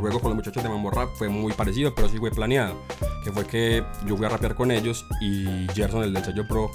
Luego 0.00 0.20
con 0.20 0.30
los 0.30 0.36
muchachos 0.36 0.62
de 0.62 0.68
Mambo 0.68 0.90
Rap 0.90 1.10
fue 1.14 1.28
muy 1.28 1.52
parecido, 1.52 1.94
pero 1.94 2.08
sí 2.08 2.18
fue 2.18 2.30
planeado. 2.30 2.76
Que 3.24 3.32
fue 3.32 3.46
que 3.46 3.84
yo 4.06 4.16
fui 4.16 4.26
a 4.26 4.28
rapear 4.28 4.54
con 4.54 4.70
ellos 4.70 5.04
y 5.20 5.66
Gerson, 5.74 6.02
el 6.04 6.14
del 6.14 6.24
sello 6.24 6.46
pro, 6.48 6.70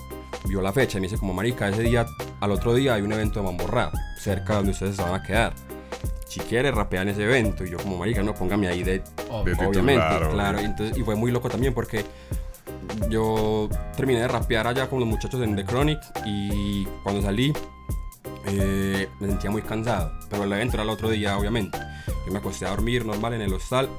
vio 0.45 0.61
la 0.61 0.71
fecha 0.71 0.97
y 0.97 1.01
me 1.01 1.07
dice 1.07 1.17
como, 1.17 1.33
marica, 1.33 1.69
ese 1.69 1.81
día, 1.81 2.05
al 2.39 2.51
otro 2.51 2.73
día 2.73 2.95
hay 2.95 3.01
un 3.01 3.13
evento 3.13 3.39
de 3.39 3.45
Mambo 3.45 3.67
Rap, 3.67 3.93
cerca 4.19 4.53
de 4.53 4.55
donde 4.57 4.71
ustedes 4.71 4.95
se 4.95 5.01
van 5.01 5.15
a 5.15 5.23
quedar. 5.23 5.53
Si 6.27 6.39
quiere, 6.41 6.71
rapea 6.71 7.03
en 7.03 7.09
ese 7.09 7.23
evento. 7.23 7.63
Y 7.63 7.71
yo 7.71 7.77
como, 7.77 7.97
marica, 7.97 8.21
no, 8.21 8.33
póngame 8.33 8.67
ahí 8.67 8.83
de 8.83 9.01
Obviamente, 9.29 10.29
claro. 10.31 10.61
Y, 10.61 10.65
entonces, 10.65 10.97
y 10.97 11.01
fue 11.01 11.15
muy 11.15 11.31
loco 11.31 11.49
también 11.49 11.73
porque 11.73 12.03
yo 13.09 13.69
terminé 13.95 14.21
de 14.21 14.27
rapear 14.27 14.67
allá 14.67 14.89
con 14.89 14.99
los 14.99 15.07
muchachos 15.07 15.41
en 15.41 15.55
The 15.55 15.65
Chronic 15.65 15.99
y 16.25 16.85
cuando 17.03 17.21
salí 17.21 17.53
eh, 18.45 19.09
me 19.19 19.27
sentía 19.27 19.49
muy 19.51 19.61
cansado. 19.61 20.11
Pero 20.29 20.43
el 20.43 20.53
evento 20.53 20.75
era 20.75 20.83
el 20.83 20.89
otro 20.89 21.09
día, 21.09 21.37
obviamente. 21.37 21.77
Yo 22.25 22.31
me 22.31 22.39
acosté 22.39 22.65
a 22.65 22.69
dormir 22.69 23.05
normal 23.05 23.33
en 23.33 23.41
el 23.41 23.53
hostal 23.53 23.89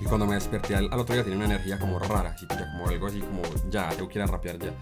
y 0.00 0.04
cuando 0.04 0.26
me 0.26 0.34
desperté 0.34 0.76
al, 0.76 0.88
al 0.92 1.00
otro 1.00 1.14
día 1.14 1.24
tenía 1.24 1.36
una 1.38 1.46
energía 1.46 1.78
como 1.78 1.98
rara, 1.98 2.34
así 2.36 2.46
como 2.46 2.88
algo 2.88 3.06
así 3.06 3.20
como 3.20 3.42
ya, 3.70 3.88
tengo 3.90 4.08
que 4.08 4.18
ir 4.18 4.22
a 4.22 4.26
rapear 4.26 4.58
ya. 4.58 4.72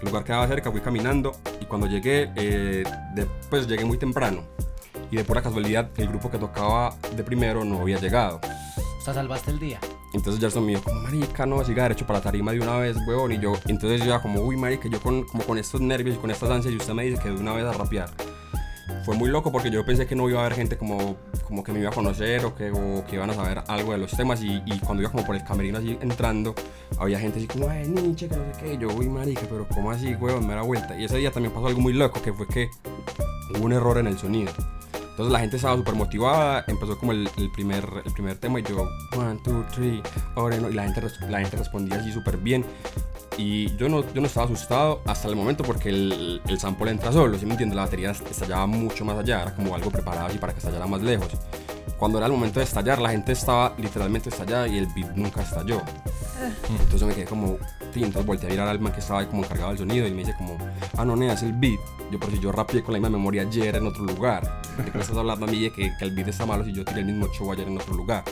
El 0.00 0.06
lugar 0.06 0.24
quedaba 0.24 0.46
cerca, 0.48 0.70
fui 0.70 0.80
caminando 0.80 1.32
y 1.60 1.66
cuando 1.66 1.86
llegué, 1.86 2.30
eh, 2.36 2.84
de- 3.14 3.26
pues 3.50 3.66
llegué 3.66 3.84
muy 3.84 3.98
temprano. 3.98 4.42
Y 5.10 5.16
de 5.16 5.24
pura 5.24 5.42
casualidad, 5.42 5.90
el 5.96 6.08
grupo 6.08 6.30
que 6.30 6.38
tocaba 6.38 6.94
de 7.16 7.24
primero 7.24 7.64
no 7.64 7.80
había 7.80 7.98
llegado. 7.98 8.40
O 9.00 9.04
sea, 9.04 9.12
salvaste 9.14 9.50
el 9.50 9.58
día. 9.58 9.80
Entonces 10.12 10.40
Gerson 10.40 10.64
me 10.64 10.72
dijo, 10.72 10.82
como 10.84 11.00
marica, 11.02 11.46
no, 11.46 11.64
siga 11.64 11.84
derecho 11.84 12.06
para 12.06 12.18
la 12.18 12.24
tarima 12.24 12.52
de 12.52 12.60
una 12.60 12.76
vez, 12.76 12.96
huevón. 13.06 13.32
Y 13.32 13.38
yo, 13.38 13.52
entonces 13.66 14.00
yo 14.00 14.06
ya 14.06 14.20
como, 14.20 14.40
uy, 14.40 14.56
marica, 14.56 14.88
yo 14.88 15.00
con, 15.00 15.24
como 15.24 15.44
con 15.44 15.58
estos 15.58 15.80
nervios 15.80 16.16
y 16.16 16.18
con 16.18 16.30
estas 16.30 16.50
ansias, 16.50 16.74
y 16.74 16.76
usted 16.76 16.94
me 16.94 17.04
dice 17.04 17.22
que 17.22 17.28
de 17.28 17.36
una 17.36 17.52
vez 17.52 17.64
a 17.64 17.72
rapear. 17.72 18.10
Fue 19.04 19.16
muy 19.16 19.30
loco 19.30 19.50
porque 19.50 19.70
yo 19.70 19.84
pensé 19.84 20.06
que 20.06 20.14
no 20.14 20.28
iba 20.28 20.40
a 20.40 20.46
haber 20.46 20.56
gente 20.56 20.76
como, 20.76 21.16
como 21.44 21.64
que 21.64 21.72
me 21.72 21.80
iba 21.80 21.90
a 21.90 21.92
conocer 21.92 22.44
o 22.44 22.54
que, 22.54 22.72
que 23.08 23.16
iban 23.16 23.30
a 23.30 23.34
saber 23.34 23.62
algo 23.68 23.92
de 23.92 23.98
los 23.98 24.10
temas. 24.10 24.42
Y, 24.42 24.60
cuando 24.84 25.02
iba 25.02 25.10
como 25.10 25.24
por 25.24 25.36
el 25.36 25.44
camerino 25.44 25.78
así 25.78 25.96
entrando, 26.02 26.54
había 26.98 27.18
gente 27.18 27.38
así 27.38 27.46
como, 27.46 27.68
ay, 27.68 27.88
Nietzsche, 27.88 28.28
que 28.28 28.36
no 28.36 28.44
sé 28.52 28.60
qué. 28.60 28.78
Yo, 28.78 28.88
uy, 28.88 29.08
marica, 29.08 29.42
pero 29.48 29.66
¿cómo 29.68 29.90
así, 29.90 30.14
huevón? 30.14 30.46
Me 30.46 30.54
da 30.54 30.62
vuelta. 30.62 30.98
Y 30.98 31.04
ese 31.04 31.16
día 31.18 31.30
también 31.30 31.54
pasó 31.54 31.68
algo 31.68 31.80
muy 31.80 31.92
loco, 31.92 32.20
que 32.20 32.32
fue 32.32 32.46
que 32.46 32.68
hubo 33.54 33.64
un 33.64 33.72
error 33.72 33.98
en 33.98 34.06
el 34.06 34.18
sonido. 34.18 34.52
Entonces 35.20 35.34
la 35.34 35.40
gente 35.40 35.56
estaba 35.56 35.76
súper 35.76 35.94
motivada, 35.96 36.64
empezó 36.66 36.96
como 36.96 37.12
el, 37.12 37.28
primer, 37.52 37.86
el 38.06 38.12
primer 38.14 38.38
tema 38.38 38.58
y 38.58 38.62
yo, 38.62 38.88
one, 39.14 39.38
two, 39.44 39.66
three, 39.70 40.02
oreno, 40.34 40.70
y 40.70 40.72
la 40.72 40.84
gente, 40.84 41.02
la 41.28 41.40
gente 41.40 41.58
respondía 41.58 41.98
así 41.98 42.10
súper 42.10 42.38
bien. 42.38 42.64
Y 43.36 43.76
yo 43.76 43.90
no, 43.90 44.00
yo 44.14 44.22
no 44.22 44.28
estaba 44.28 44.46
asustado 44.46 45.02
hasta 45.04 45.28
el 45.28 45.36
momento 45.36 45.62
porque 45.62 45.90
el, 45.90 46.40
el 46.48 46.58
sample 46.58 46.90
entra 46.90 47.12
solo, 47.12 47.36
¿sí 47.36 47.44
me 47.44 47.52
entiendes? 47.52 47.76
La 47.76 47.82
batería 47.82 48.12
estallaba 48.12 48.66
mucho 48.66 49.04
más 49.04 49.18
allá, 49.18 49.42
era 49.42 49.54
como 49.54 49.74
algo 49.74 49.90
preparado 49.90 50.28
así 50.28 50.38
para 50.38 50.54
que 50.54 50.60
estallara 50.60 50.86
más 50.86 51.02
lejos. 51.02 51.28
Cuando 51.98 52.18
era 52.18 52.26
el 52.26 52.32
momento 52.32 52.60
de 52.60 52.64
estallar, 52.64 52.98
la 53.00 53.10
gente 53.10 53.32
estaba 53.32 53.74
literalmente 53.76 54.30
estallada 54.30 54.66
y 54.68 54.78
el 54.78 54.86
beat 54.94 55.14
nunca 55.16 55.42
estalló. 55.42 55.82
Entonces 56.68 57.02
me 57.06 57.14
quedé 57.14 57.24
como, 57.26 57.58
sí, 57.92 58.02
entonces 58.02 58.24
volteé 58.24 58.48
a 58.48 58.50
mirar 58.52 58.68
al 58.68 58.80
man 58.80 58.92
que 58.92 59.00
estaba 59.00 59.20
ahí 59.20 59.26
como 59.26 59.44
encargado 59.44 59.70
del 59.70 59.78
sonido 59.78 60.06
y 60.06 60.10
me 60.12 60.18
dice 60.18 60.34
como, 60.38 60.56
ah, 60.96 61.04
no, 61.04 61.14
nea, 61.16 61.34
es 61.34 61.42
el 61.42 61.52
beat. 61.52 61.78
Yo, 62.10 62.18
por 62.18 62.30
si 62.30 62.38
yo 62.40 62.50
rapeé 62.52 62.82
con 62.82 62.92
la 62.94 62.98
misma 63.00 63.10
memoria 63.18 63.42
ayer 63.42 63.76
en 63.76 63.86
otro 63.86 64.04
lugar. 64.04 64.62
¿De 64.78 64.84
qué 64.84 64.90
me 64.94 65.00
estás 65.02 65.16
hablando 65.18 65.44
a 65.46 65.48
mí 65.48 65.60
de 65.62 65.70
que, 65.70 65.90
que 65.98 66.04
el 66.04 66.14
beat 66.14 66.28
está 66.28 66.46
malo 66.46 66.64
si 66.64 66.72
yo 66.72 66.84
tiré 66.84 67.00
el 67.00 67.06
mismo 67.06 67.28
show 67.34 67.52
ayer 67.52 67.68
en 67.68 67.76
otro 67.76 67.94
lugar? 67.94 68.24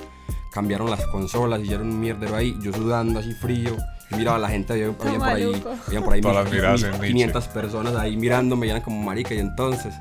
Cambiaron 0.50 0.88
las 0.90 1.04
consolas, 1.08 1.60
hicieron 1.60 1.88
un 1.90 2.00
mierdero 2.00 2.34
ahí, 2.34 2.56
yo 2.62 2.72
sudando 2.72 3.20
así 3.20 3.32
frío. 3.34 3.76
Yo 4.10 4.16
miraba 4.16 4.36
a 4.38 4.40
la 4.40 4.48
gente, 4.48 4.72
había, 4.72 4.86
había 4.86 5.18
por 5.18 5.28
ahí, 5.28 5.42
habían 5.86 6.02
por 6.04 6.12
ahí 6.14 6.20
mil- 6.22 6.30
mil- 6.50 6.54
en 6.86 6.92
Nietzsche. 6.92 7.06
500 7.12 7.48
personas 7.48 7.94
ahí 7.96 8.16
mirándome, 8.16 8.66
y 8.66 8.70
eran 8.70 8.80
como 8.82 9.02
marica 9.02 9.34
y 9.34 9.38
entonces... 9.38 9.92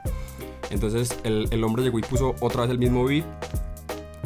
Entonces 0.69 1.17
el, 1.23 1.47
el 1.51 1.63
hombre 1.63 1.83
llegó 1.83 1.99
y 1.99 2.03
puso 2.03 2.35
otra 2.39 2.61
vez 2.61 2.71
el 2.71 2.79
mismo 2.79 3.05
beat 3.05 3.25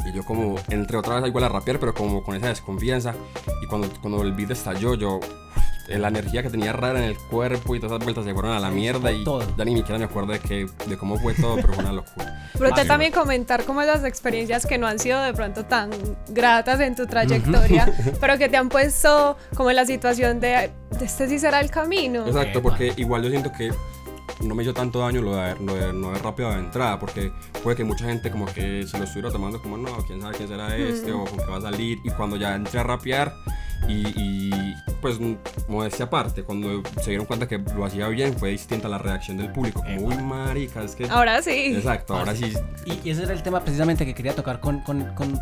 y 0.04 0.12
yo 0.12 0.24
como 0.24 0.56
entré 0.68 0.96
otra 0.96 1.16
vez 1.16 1.26
igual 1.26 1.44
a 1.44 1.48
rapear, 1.48 1.78
pero 1.78 1.94
como 1.94 2.22
con 2.22 2.34
esa 2.34 2.48
desconfianza. 2.48 3.14
Y 3.62 3.66
cuando, 3.66 3.88
cuando 4.00 4.22
el 4.22 4.32
beat 4.32 4.50
estalló, 4.50 4.94
yo... 4.94 5.20
La 5.88 6.08
energía 6.08 6.42
que 6.42 6.48
tenía 6.48 6.72
rara 6.72 7.00
en 7.00 7.04
el 7.04 7.18
cuerpo 7.18 7.74
y 7.74 7.80
todas 7.80 7.96
esas 7.96 8.04
vueltas 8.04 8.24
se 8.24 8.32
fueron 8.32 8.52
a 8.52 8.60
la 8.60 8.70
mierda 8.70 9.12
y 9.12 9.24
todo. 9.24 9.44
ya 9.58 9.64
ni 9.64 9.76
siquiera 9.76 9.98
me 9.98 10.04
acuerdo 10.04 10.32
de, 10.32 10.38
que, 10.38 10.66
de 10.86 10.96
cómo 10.96 11.18
fue 11.18 11.34
todo, 11.34 11.56
pero 11.56 11.72
fue 11.74 11.82
una 11.82 11.92
locura. 11.92 12.48
Pero 12.52 12.68
usted 12.70 12.86
también 12.86 13.12
comentar 13.12 13.64
como 13.64 13.82
esas 13.82 14.04
experiencias 14.04 14.64
que 14.64 14.78
no 14.78 14.86
han 14.86 15.00
sido 15.00 15.20
de 15.20 15.34
pronto 15.34 15.64
tan 15.64 15.90
gratas 16.28 16.80
en 16.80 16.94
tu 16.94 17.06
trayectoria, 17.06 17.92
pero 18.20 18.38
que 18.38 18.48
te 18.48 18.56
han 18.56 18.68
puesto 18.68 19.36
como 19.56 19.70
en 19.70 19.76
la 19.76 19.84
situación 19.84 20.38
de, 20.38 20.70
de 20.98 21.04
este 21.04 21.28
sí 21.28 21.38
será 21.40 21.60
el 21.60 21.70
camino. 21.70 22.26
Exacto, 22.26 22.62
porque 22.62 22.92
igual 22.96 23.24
yo 23.24 23.30
siento 23.30 23.50
que 23.52 23.72
no 24.40 24.54
me 24.54 24.62
hizo 24.62 24.72
tanto 24.74 25.00
daño 25.00 25.22
lo 25.22 25.34
de, 25.36 25.40
haber- 25.40 25.60
lo 25.60 25.74
de 25.74 25.92
no 25.92 26.08
haber 26.08 26.22
rapeado 26.22 26.52
de 26.52 26.58
entrada, 26.60 26.98
porque 26.98 27.32
puede 27.62 27.76
que 27.76 27.84
mucha 27.84 28.04
gente 28.06 28.30
como 28.30 28.46
que 28.46 28.86
se 28.86 28.98
lo 28.98 29.04
estuviera 29.04 29.30
tomando 29.30 29.60
como, 29.60 29.76
no, 29.76 29.96
quién 30.06 30.20
sabe 30.20 30.36
quién 30.36 30.48
será 30.48 30.76
este 30.76 31.12
o 31.12 31.24
con 31.24 31.38
qué 31.38 31.46
va 31.46 31.58
a 31.58 31.60
salir, 31.62 31.98
y 32.04 32.10
cuando 32.10 32.36
ya 32.36 32.54
entré 32.54 32.80
a 32.80 32.82
rapear 32.82 33.32
y, 33.88 34.06
y 34.16 34.74
pues 35.00 35.18
modestia 35.68 36.04
aparte, 36.04 36.44
cuando 36.44 36.82
se 37.02 37.10
dieron 37.10 37.26
cuenta 37.26 37.48
que 37.48 37.58
lo 37.58 37.84
hacía 37.84 38.06
bien 38.08 38.38
fue 38.38 38.50
distinta 38.50 38.88
la 38.88 38.98
reacción 38.98 39.36
del 39.36 39.50
público, 39.50 39.80
como 39.82 40.06
uy 40.06 40.16
marica, 40.18 40.82
es 40.84 40.94
que... 40.94 41.06
Ahora 41.06 41.42
sí. 41.42 41.74
Exacto, 41.76 42.14
ahora 42.14 42.34
sí. 42.36 42.52
Y, 42.86 43.00
y 43.08 43.10
ese 43.10 43.24
era 43.24 43.32
el 43.32 43.42
tema 43.42 43.60
precisamente 43.60 44.04
que 44.06 44.14
quería 44.14 44.34
tocar 44.36 44.60
con, 44.60 44.80
con, 44.80 45.02
con, 45.14 45.36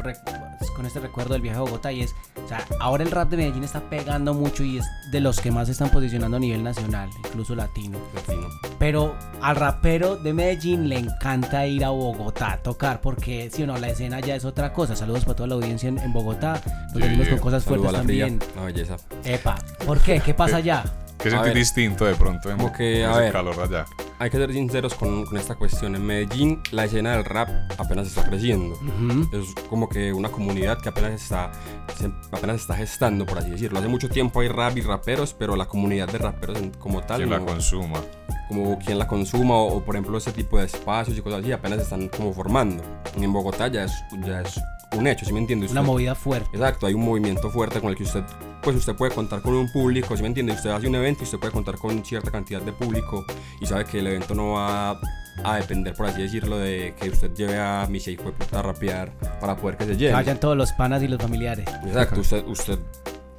re- 0.61 0.67
con 0.77 0.87
este 0.87 1.01
recuerdo 1.01 1.33
del 1.35 1.43
viaje 1.43 1.59
a 1.59 1.63
Bogotá 1.63 1.93
y 1.93 2.03
es, 2.03 2.15
o 2.45 2.49
sea, 2.49 2.65
ahora 2.81 3.03
el 3.03 3.11
rap 3.11 3.31
de 3.31 3.37
Medellín 3.39 3.65
está 3.65 3.81
pegando 3.91 4.35
mucho 4.35 4.63
y 4.63 4.79
es 4.79 4.87
de 5.11 5.21
los 5.21 5.41
que 5.41 5.51
más 5.51 5.67
se 5.67 5.73
están 5.73 5.91
posicionando 5.91 6.37
a 6.37 6.41
nivel 6.41 6.63
nacional, 6.63 7.09
incluso 7.25 7.55
latino. 7.55 7.99
latino. 8.15 8.49
Pero 8.79 9.17
al 9.43 9.57
rapero 9.57 10.17
de 10.17 10.33
Medellín 10.33 10.89
le 10.89 10.99
encanta 10.99 11.67
ir 11.67 11.85
a 11.85 11.91
Bogotá 11.91 12.53
a 12.53 12.57
tocar 12.63 13.01
porque, 13.01 13.51
si 13.51 13.63
o 13.63 13.67
no, 13.67 13.77
la 13.79 13.89
escena 13.89 14.21
ya 14.21 14.35
es 14.37 14.45
otra 14.45 14.73
cosa. 14.73 14.95
Saludos 14.97 15.25
para 15.25 15.37
toda 15.37 15.47
la 15.49 15.55
audiencia 15.57 15.89
en, 15.89 15.99
en 15.99 16.13
Bogotá. 16.13 16.61
Nos 16.65 16.93
Sí, 16.95 17.01
venimos 17.01 17.29
con 17.29 17.39
cosas 17.39 17.65
fuertes 17.65 17.89
a 17.89 17.93
la 17.93 17.99
también. 17.99 18.39
la 18.57 18.63
belleza. 18.63 18.97
Epa, 19.25 19.57
¿por 19.87 19.99
qué? 20.01 20.21
¿Qué 20.21 20.35
pasa 20.35 20.57
allá? 20.57 20.85
¿Qué 21.23 21.29
A 21.29 21.33
sentí 21.33 21.49
ver. 21.49 21.55
distinto 21.59 22.05
de 22.07 22.15
pronto 22.15 22.51
en 22.51 22.57
Como 22.57 22.73
que, 22.73 23.03
en 23.03 23.09
a 23.09 23.13
ese 23.13 23.21
ver. 23.21 23.33
calor 23.33 23.61
allá? 23.61 23.85
Hay 24.19 24.31
que 24.31 24.37
ser 24.39 24.53
sinceros 24.53 24.95
con, 24.95 25.27
con 25.27 25.37
esta 25.37 25.55
cuestión. 25.55 25.95
En 25.95 26.05
Medellín 26.07 26.63
la 26.73 26.85
escena 26.87 27.13
del 27.13 27.25
rap 27.25 27.49
apenas 27.79 28.07
está 28.07 28.25
creciendo. 28.29 28.75
Ujú. 28.77 29.29
Es 29.37 29.55
como 29.69 29.89
que 29.89 30.13
una 30.15 30.31
comunidad 30.31 30.79
que 30.81 30.89
apenas 30.89 31.13
está, 31.21 31.53
se- 31.99 32.11
apenas 32.33 32.63
está 32.63 32.75
gestando, 32.75 33.27
por 33.27 33.39
así 33.39 33.51
decirlo. 33.51 33.79
Hace 33.79 33.89
mucho 33.89 34.09
tiempo 34.09 34.41
hay 34.41 34.49
rap 34.49 34.77
y 34.79 34.81
raperos, 34.81 35.35
pero 35.35 35.57
la 35.57 35.67
comunidad 35.67 36.09
de 36.09 36.19
raperos 36.19 36.59
como 36.79 37.03
tal, 37.03 37.19
¿Quién 37.19 37.31
la 37.31 37.39
no- 37.39 37.47
consuma? 37.47 38.01
como 38.49 38.79
quien 38.81 38.99
la 38.99 39.07
consuma 39.07 39.55
o, 39.55 39.77
o, 39.77 39.85
por 39.85 39.95
ejemplo 39.95 40.19
ese 40.19 40.33
tipo 40.33 40.59
de 40.59 40.65
espacios 40.67 41.17
y 41.17 41.21
cosas 41.23 41.41
así, 41.41 41.53
apenas 41.53 41.79
se 41.79 41.85
están 41.85 42.09
como 42.09 42.33
formando. 42.33 42.83
Y 43.17 43.23
en 43.25 43.33
Bogotá 43.33 43.69
ya 43.69 43.85
es, 43.85 43.93
ya 44.27 44.41
es 44.41 44.61
un 44.97 45.07
hecho, 45.07 45.25
¿sí 45.25 45.33
me 45.33 45.39
entiende? 45.39 45.67
Una 45.69 45.83
movida 45.83 46.15
fuerte. 46.15 46.51
Exacto, 46.53 46.87
hay 46.87 46.95
un 46.95 47.05
movimiento 47.05 47.51
fuerte 47.51 47.81
con 47.81 47.91
el 47.91 47.97
que 47.97 48.05
usted, 48.05 48.25
pues 48.63 48.77
usted 48.77 48.95
puede 48.95 49.15
contar 49.15 49.41
con 49.43 49.55
un 49.55 49.71
público, 49.71 50.17
¿sí 50.17 50.23
me 50.23 50.29
entiende? 50.29 50.53
Usted 50.53 50.71
hace 50.71 50.89
un 50.89 50.95
evento 50.95 51.23
y 51.23 51.25
usted 51.25 51.39
puede 51.39 51.53
contar 51.53 51.79
con 51.79 52.05
cierta 52.05 52.31
cantidad 52.31 52.61
de 52.61 52.73
público 52.73 53.25
y 53.61 53.67
sabe 53.67 53.85
que 53.85 54.01
el 54.01 54.07
evento 54.09 54.35
no 54.35 54.53
va 54.53 54.99
a 55.45 55.57
depender, 55.57 55.95
por 55.95 56.07
así 56.07 56.23
decirlo, 56.23 56.59
de 56.59 56.95
que 57.01 57.09
usted 57.09 57.33
lleve 57.35 57.59
a 57.59 57.87
mi 57.89 57.99
hijo 57.99 58.25
de 58.25 58.33
puta 58.33 58.59
a 58.59 58.63
rapear 58.63 59.13
para 59.41 59.57
poder 59.57 59.77
que 59.77 59.85
se 59.85 59.97
llene. 59.97 60.13
Vayan 60.13 60.39
todos 60.39 60.57
los 60.57 60.73
panas 60.73 61.03
y 61.03 61.09
los 61.09 61.21
familiares. 61.21 61.67
Exacto, 61.87 62.21
usted, 62.21 62.45
usted, 62.47 62.79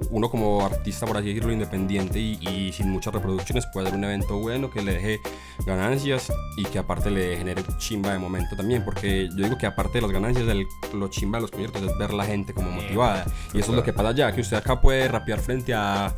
uno 0.09 0.29
como 0.29 0.65
artista, 0.65 1.05
por 1.05 1.17
así 1.17 1.27
decirlo, 1.27 1.51
independiente 1.51 2.19
y, 2.19 2.37
y 2.41 2.71
sin 2.73 2.89
muchas 2.89 3.13
reproducciones, 3.13 3.65
puede 3.67 3.87
hacer 3.87 3.97
un 3.97 4.05
evento 4.05 4.37
bueno 4.39 4.69
que 4.69 4.81
le 4.81 4.93
deje 4.93 5.21
ganancias 5.65 6.31
y 6.57 6.63
que 6.65 6.79
aparte 6.79 7.11
le 7.11 7.37
genere 7.37 7.63
chimba 7.77 8.11
de 8.11 8.19
momento 8.19 8.55
también, 8.55 8.83
porque 8.83 9.29
yo 9.29 9.43
digo 9.43 9.57
que 9.57 9.65
aparte 9.65 9.97
de 9.97 10.01
las 10.01 10.11
ganancias, 10.11 10.47
el, 10.47 10.65
lo 10.93 11.07
chimba 11.09 11.37
de 11.37 11.43
los 11.43 11.51
conciertos 11.51 11.83
es 11.83 11.97
ver 11.97 12.13
la 12.13 12.25
gente 12.25 12.53
como 12.53 12.71
motivada. 12.71 13.25
Y 13.53 13.59
eso 13.59 13.71
es 13.71 13.75
lo 13.77 13.83
que 13.83 13.93
pasa 13.93 14.09
allá, 14.09 14.31
que 14.31 14.41
usted 14.41 14.57
acá 14.57 14.79
puede 14.81 15.07
rapear 15.07 15.39
frente 15.39 15.73
a 15.73 16.13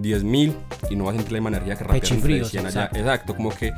10.000 0.00 0.54
y 0.90 0.96
no 0.96 1.04
va 1.04 1.12
a 1.12 1.14
sentir 1.14 1.32
la 1.32 1.38
misma 1.38 1.56
energía 1.56 1.76
que 1.76 1.84
rapear 1.84 1.96
entre 1.96 2.10
Pechifríos, 2.10 2.50
100 2.50 2.66
allá. 2.66 2.90
exacto. 2.92 3.34
Como 3.34 3.50
que 3.50 3.72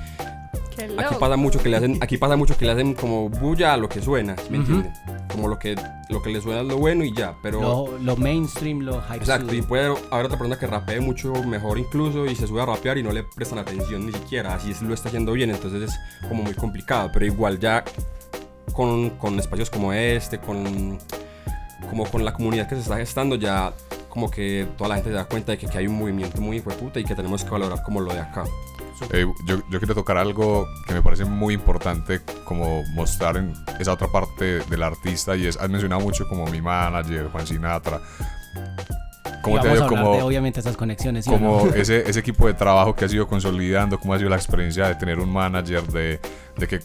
Aquí 0.99 1.15
pasa 1.19 1.37
mucho 1.37 1.63
que 1.63 1.69
le 1.69 1.77
hacen, 1.77 1.99
aquí 2.01 2.17
pasa 2.19 2.37
mucho 2.37 2.57
que 2.57 2.65
le 2.65 2.73
hacen 2.73 2.95
como 2.95 3.29
bulla 3.29 3.75
a 3.75 3.77
lo 3.77 3.89
que 3.89 4.01
suena, 4.01 4.37
¿sí 4.37 4.45
¿me 4.51 4.59
Ujú. 4.61 4.73
entienden? 4.73 4.93
Como 5.33 5.49
lo 5.49 5.59
que, 5.59 5.77
lo 6.09 6.23
que 6.23 6.31
le 6.31 6.41
suena 6.41 6.61
es 6.61 6.67
lo 6.67 6.77
bueno 6.79 7.05
y 7.05 7.13
ya, 7.15 7.35
pero... 7.43 7.61
Lo, 7.61 7.99
lo 7.99 8.17
mainstream, 8.17 8.81
lo 8.81 9.01
hype. 9.03 9.17
Exacto, 9.17 9.55
y 9.55 9.63
puede 9.63 9.85
haber 10.11 10.27
otra 10.27 10.39
persona 10.39 10.59
que 10.59 10.67
rapee 10.67 11.01
mucho 11.01 11.33
mejor 11.45 11.79
incluso 11.79 12.27
y 12.27 12.35
se 12.35 12.47
sube 12.47 12.63
a 12.63 12.67
rapear 12.67 12.99
y 12.99 13.03
no 13.03 13.13
le 13.13 13.23
prestan 13.25 13.59
atención 13.59 14.07
ni 14.07 14.13
siquiera, 14.13 14.55
así 14.55 14.71
es, 14.73 14.83
lo 14.83 14.95
está 14.95 15.09
haciendo 15.09 15.33
bien, 15.33 15.51
entonces 15.51 15.91
es 15.91 16.29
como 16.29 16.43
muy 16.43 16.55
complicado, 16.55 17.11
pero 17.13 17.27
igual 17.27 17.59
ya 17.59 17.85
con, 18.73 19.11
con 19.11 19.39
espacios 19.39 19.71
como 19.71 19.93
este, 19.93 20.39
con, 20.39 20.99
como 21.89 22.05
con 22.07 22.25
la 22.25 22.33
comunidad 22.33 22.69
que 22.69 22.75
se 22.77 22.83
está 22.83 22.97
gestando, 22.97 23.37
ya 23.37 23.73
como 24.09 24.31
que 24.31 24.67
toda 24.77 24.89
la 24.89 24.95
gente 24.97 25.11
se 25.11 25.15
da 25.17 25.25
cuenta 25.25 25.53
de 25.53 25.59
que 25.59 25.67
aquí 25.67 25.79
hay 25.79 25.87
un 25.87 25.97
movimiento 25.99 26.41
muy 26.41 26.61
puta 26.61 26.99
y 26.99 27.05
que 27.05 27.15
tenemos 27.15 27.45
que 27.45 27.51
valorar 27.51 27.83
como 27.85 28.01
lo 28.01 28.13
de 28.13 28.21
acá. 28.21 28.45
Eh, 29.13 29.27
yo, 29.45 29.57
yo 29.71 29.79
quiero 29.79 29.95
tocar 29.95 30.19
algo 30.19 30.69
que 30.87 30.95
me 30.95 31.03
parece 31.03 31.25
muy 31.25 31.55
importante 31.55 32.21
como 32.45 32.83
mostrar 32.95 33.37
en 33.37 33.53
esa 33.79 33.93
otra 33.93 34.09
parte 34.09 34.61
del 34.61 34.83
artista 34.83 35.37
y 35.37 35.47
es, 35.47 35.57
has 35.57 35.69
mencionado 35.69 36.01
mucho 36.01 36.29
como 36.29 36.47
mi 36.47 36.61
manager, 36.61 37.29
Juan 37.33 37.47
Sinatra. 37.47 38.01
Y 39.39 39.43
¿Cómo 39.43 39.61
te 39.61 39.69
ha 39.69 39.73
vamos 39.73 39.87
a 39.87 39.89
como, 39.89 40.13
de, 40.17 40.23
obviamente 40.23 40.61
esas 40.61 40.77
conexiones. 40.77 41.25
¿sí 41.25 41.31
como 41.31 41.65
no? 41.65 41.75
ese, 41.75 42.09
ese 42.09 42.21
equipo 42.21 42.47
de 42.47 42.55
trabajo 42.55 42.95
que 42.95 43.07
has 43.07 43.13
ido 43.13 43.27
consolidando? 43.27 43.99
¿Cómo 43.99 44.15
ha 44.15 44.19
sido 44.19 44.29
la 44.29 44.37
experiencia 44.37 44.87
de 44.87 44.95
tener 44.97 45.19
un 45.19 45.33
manager? 45.33 45.83
De, 45.85 46.21
de 46.57 46.69
que 46.69 46.81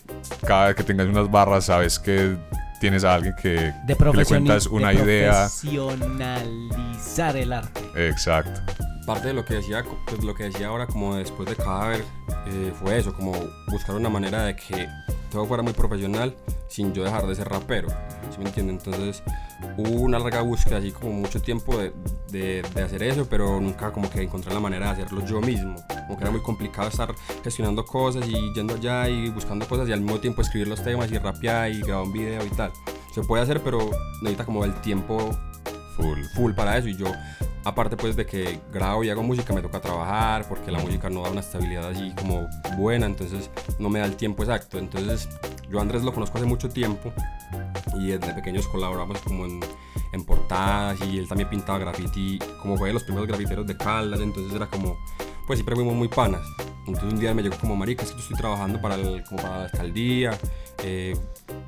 cada 0.45 0.68
vez 0.68 0.76
que 0.76 0.84
tengas 0.84 1.07
unas 1.07 1.30
barras 1.30 1.66
sabes 1.66 1.99
que 1.99 2.38
tienes 2.80 3.04
a 3.04 3.16
alguien 3.16 3.36
que, 3.42 3.74
de 3.86 3.96
que 3.96 4.14
le 4.14 4.26
cuentas 4.26 4.68
una 4.68 4.90
de 4.90 4.96
idea. 5.04 5.50
profesionalizar 5.50 7.38
el 7.38 7.54
arte. 7.54 7.82
Exacto. 7.96 8.62
parte 9.06 9.28
de 9.30 9.34
lo 9.34 9.46
que 9.46 9.56
decía 9.56 9.84
pues, 10.08 10.24
lo 10.24 10.34
que 10.36 10.46
decía 10.46 10.68
ahora 10.68 10.88
como 10.88 11.16
después 11.16 11.50
de 11.50 11.56
cadáver 11.56 12.04
eh, 12.48 12.74
fue 12.80 12.98
eso 12.98 13.14
como 13.14 13.34
buscar 13.68 13.96
una 13.96 14.10
manera 14.10 14.44
de 14.44 14.56
que 14.56 14.88
todo 15.36 15.46
fuera 15.46 15.64
muy 15.64 15.74
profesional 15.74 16.34
sin 16.70 16.94
yo 16.94 17.04
dejar 17.04 17.28
de 17.28 17.36
ser 17.36 17.50
rapero 17.50 17.90
¿sí 18.32 18.40
me 18.40 18.46
entiende? 18.46 18.72
entonces 18.72 19.22
hubo 19.78 20.02
una 20.02 20.18
larga 20.18 20.42
búsqueda 20.42 20.78
así 20.78 20.92
como 20.92 21.12
mucho 21.12 21.42
tiempo 21.42 21.78
de, 21.78 21.92
de, 22.32 22.64
de 22.74 22.82
hacer 22.82 23.04
eso 23.04 23.28
pero 23.30 23.60
nunca 23.60 23.92
como 23.92 24.10
que 24.10 24.22
encontré 24.22 24.54
la 24.54 24.62
manera 24.62 24.88
de 24.88 25.04
hacerlo 25.04 25.26
yo 25.26 25.42
mismo 25.42 25.76
como 26.08 26.18
que 26.18 26.24
era 26.24 26.32
muy 26.32 26.42
complicado 26.42 26.88
estar 26.88 27.14
gestionando 27.44 27.84
cosas 27.84 28.28
y 28.28 28.54
yendo 28.54 28.76
allá 28.76 29.10
y 29.10 29.30
buscando 29.30 29.68
cosas 29.68 29.90
y 29.90 29.92
al 29.92 30.02
mismo 30.02 30.20
tiempo 30.20 30.42
escribir 30.42 30.70
los 30.70 30.82
temas 30.82 31.12
y 31.12 31.18
rapear 31.18 31.70
y 31.72 31.82
grabar 31.82 32.06
un 32.06 32.14
video 32.14 32.46
y 32.46 32.50
tal 32.50 32.72
se 33.14 33.22
puede 33.22 33.44
hacer 33.44 33.62
pero 33.62 33.90
necesita 34.22 34.46
como 34.46 34.64
el 34.64 34.74
tiempo 34.82 35.38
Full. 35.98 36.24
full 36.36 36.54
para 36.54 36.78
eso 36.78 36.90
y 36.90 36.98
yo 36.98 37.06
aparte 37.66 37.97
pues 37.97 38.16
de 38.16 38.26
que 38.26 38.59
grabo 38.72 39.03
y 39.03 39.09
hago 39.09 39.24
música 39.24 39.53
me 39.53 39.61
toca 39.61 39.82
trabajar 39.82 40.47
porque 40.47 40.72
la 40.72 40.80
música 40.80 41.09
no 41.09 41.24
da 41.24 41.32
una 41.32 41.41
estabilidad 41.41 41.89
así 41.89 42.13
como 42.16 42.47
buena 42.78 43.05
entonces 43.07 43.49
no 43.80 43.89
me 43.89 43.99
da 43.99 44.05
el 44.05 44.16
tiempo 44.16 44.43
exacto. 44.43 44.78
Entonces 44.78 45.28
yo 45.70 45.82
Andrés 45.82 46.03
lo 46.03 46.13
conozco 46.13 46.38
hace 46.38 46.47
mucho 46.47 46.70
tiempo 46.70 47.11
y 47.99 48.07
desde 48.11 48.34
pequeños 48.34 48.68
colaboramos 48.68 49.18
como 49.20 49.45
en, 49.45 49.59
portadas 50.26 50.97
y 51.01 51.18
él 51.18 51.28
también 51.28 51.49
pintaba 51.49 51.78
graffiti 51.78 52.39
como 52.61 52.78
fue 52.78 52.88
de 52.88 52.93
los 52.93 53.03
primeros 53.03 53.28
grafiteros 53.28 53.68
de 53.68 53.76
Caldas 53.76 54.22
entonces 54.22 54.53
era 54.55 54.68
como 54.68 54.97
pues 55.45 55.59
siempre 55.59 55.76
fuimos 55.76 55.93
muy 55.93 56.07
panas. 56.07 56.41
Entonces 56.88 57.11
un 57.13 57.20
día 57.20 57.34
me 57.34 57.41
llegó 57.43 57.57
como 57.57 57.76
marica 57.76 58.03
es 58.03 58.11
que 58.11 58.22
estoy 58.22 58.38
trabajando 58.38 58.80
para, 58.82 58.95
el- 58.95 59.24
como 59.26 59.41
para 59.41 59.57
la 59.57 59.63
alcaldía 59.66 60.38
eh, 60.84 61.16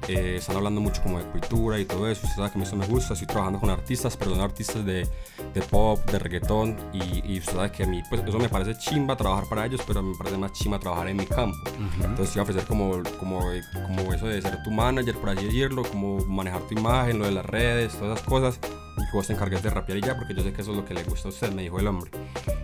eh, 0.07 0.35
están 0.37 0.55
hablando 0.55 0.81
mucho 0.81 1.01
como 1.01 1.19
de 1.19 1.25
cultura 1.25 1.79
y 1.79 1.85
todo 1.85 2.09
eso 2.09 2.21
usted 2.23 2.35
sabe 2.35 2.51
que 2.51 2.57
a 2.57 2.59
mí 2.59 2.63
eso 2.63 2.75
me 2.75 2.87
gusta 2.87 3.13
estoy 3.13 3.27
trabajando 3.27 3.59
con 3.59 3.69
artistas 3.69 4.15
pero 4.17 4.31
son 4.31 4.41
artistas 4.41 4.85
de, 4.85 5.07
de 5.53 5.61
pop 5.69 5.99
de 6.09 6.19
reggaetón 6.19 6.77
y, 6.93 7.33
y 7.33 7.39
usted 7.39 7.53
sabe 7.53 7.71
que 7.71 7.83
a 7.83 7.87
mí 7.87 8.01
pues 8.09 8.23
eso 8.25 8.39
me 8.39 8.49
parece 8.49 8.77
chimba 8.77 9.15
trabajar 9.15 9.45
para 9.49 9.65
ellos 9.65 9.81
pero 9.85 10.01
me 10.01 10.15
parece 10.17 10.37
más 10.37 10.53
chimba 10.53 10.79
trabajar 10.79 11.07
en 11.09 11.17
mi 11.17 11.25
campo 11.25 11.57
entonces 12.03 12.35
iba 12.35 12.41
a 12.41 12.43
ofrecer 12.43 12.65
como, 12.65 13.01
como, 13.19 13.39
como 13.39 14.13
eso 14.13 14.27
de 14.27 14.41
ser 14.41 14.61
tu 14.63 14.71
manager, 14.71 15.15
por 15.15 15.29
así 15.29 15.45
decirlo, 15.45 15.83
como 15.83 16.17
manejar 16.25 16.61
tu 16.61 16.73
imagen, 16.73 17.19
lo 17.19 17.25
de 17.25 17.31
las 17.31 17.45
redes, 17.45 17.93
todas 17.93 18.17
esas 18.17 18.27
cosas, 18.27 18.59
y 18.97 19.05
que 19.05 19.11
vos 19.13 19.27
te 19.27 19.33
encargues 19.33 19.63
de 19.63 19.69
rapear 19.69 19.97
y 19.97 20.01
ya, 20.01 20.15
porque 20.15 20.33
yo 20.33 20.43
sé 20.43 20.53
que 20.53 20.61
eso 20.61 20.71
es 20.71 20.77
lo 20.77 20.85
que 20.85 20.93
le 20.93 21.03
gusta 21.03 21.27
a 21.27 21.31
usted, 21.31 21.51
me 21.51 21.63
dijo 21.63 21.79
el 21.79 21.87
hombre. 21.87 22.11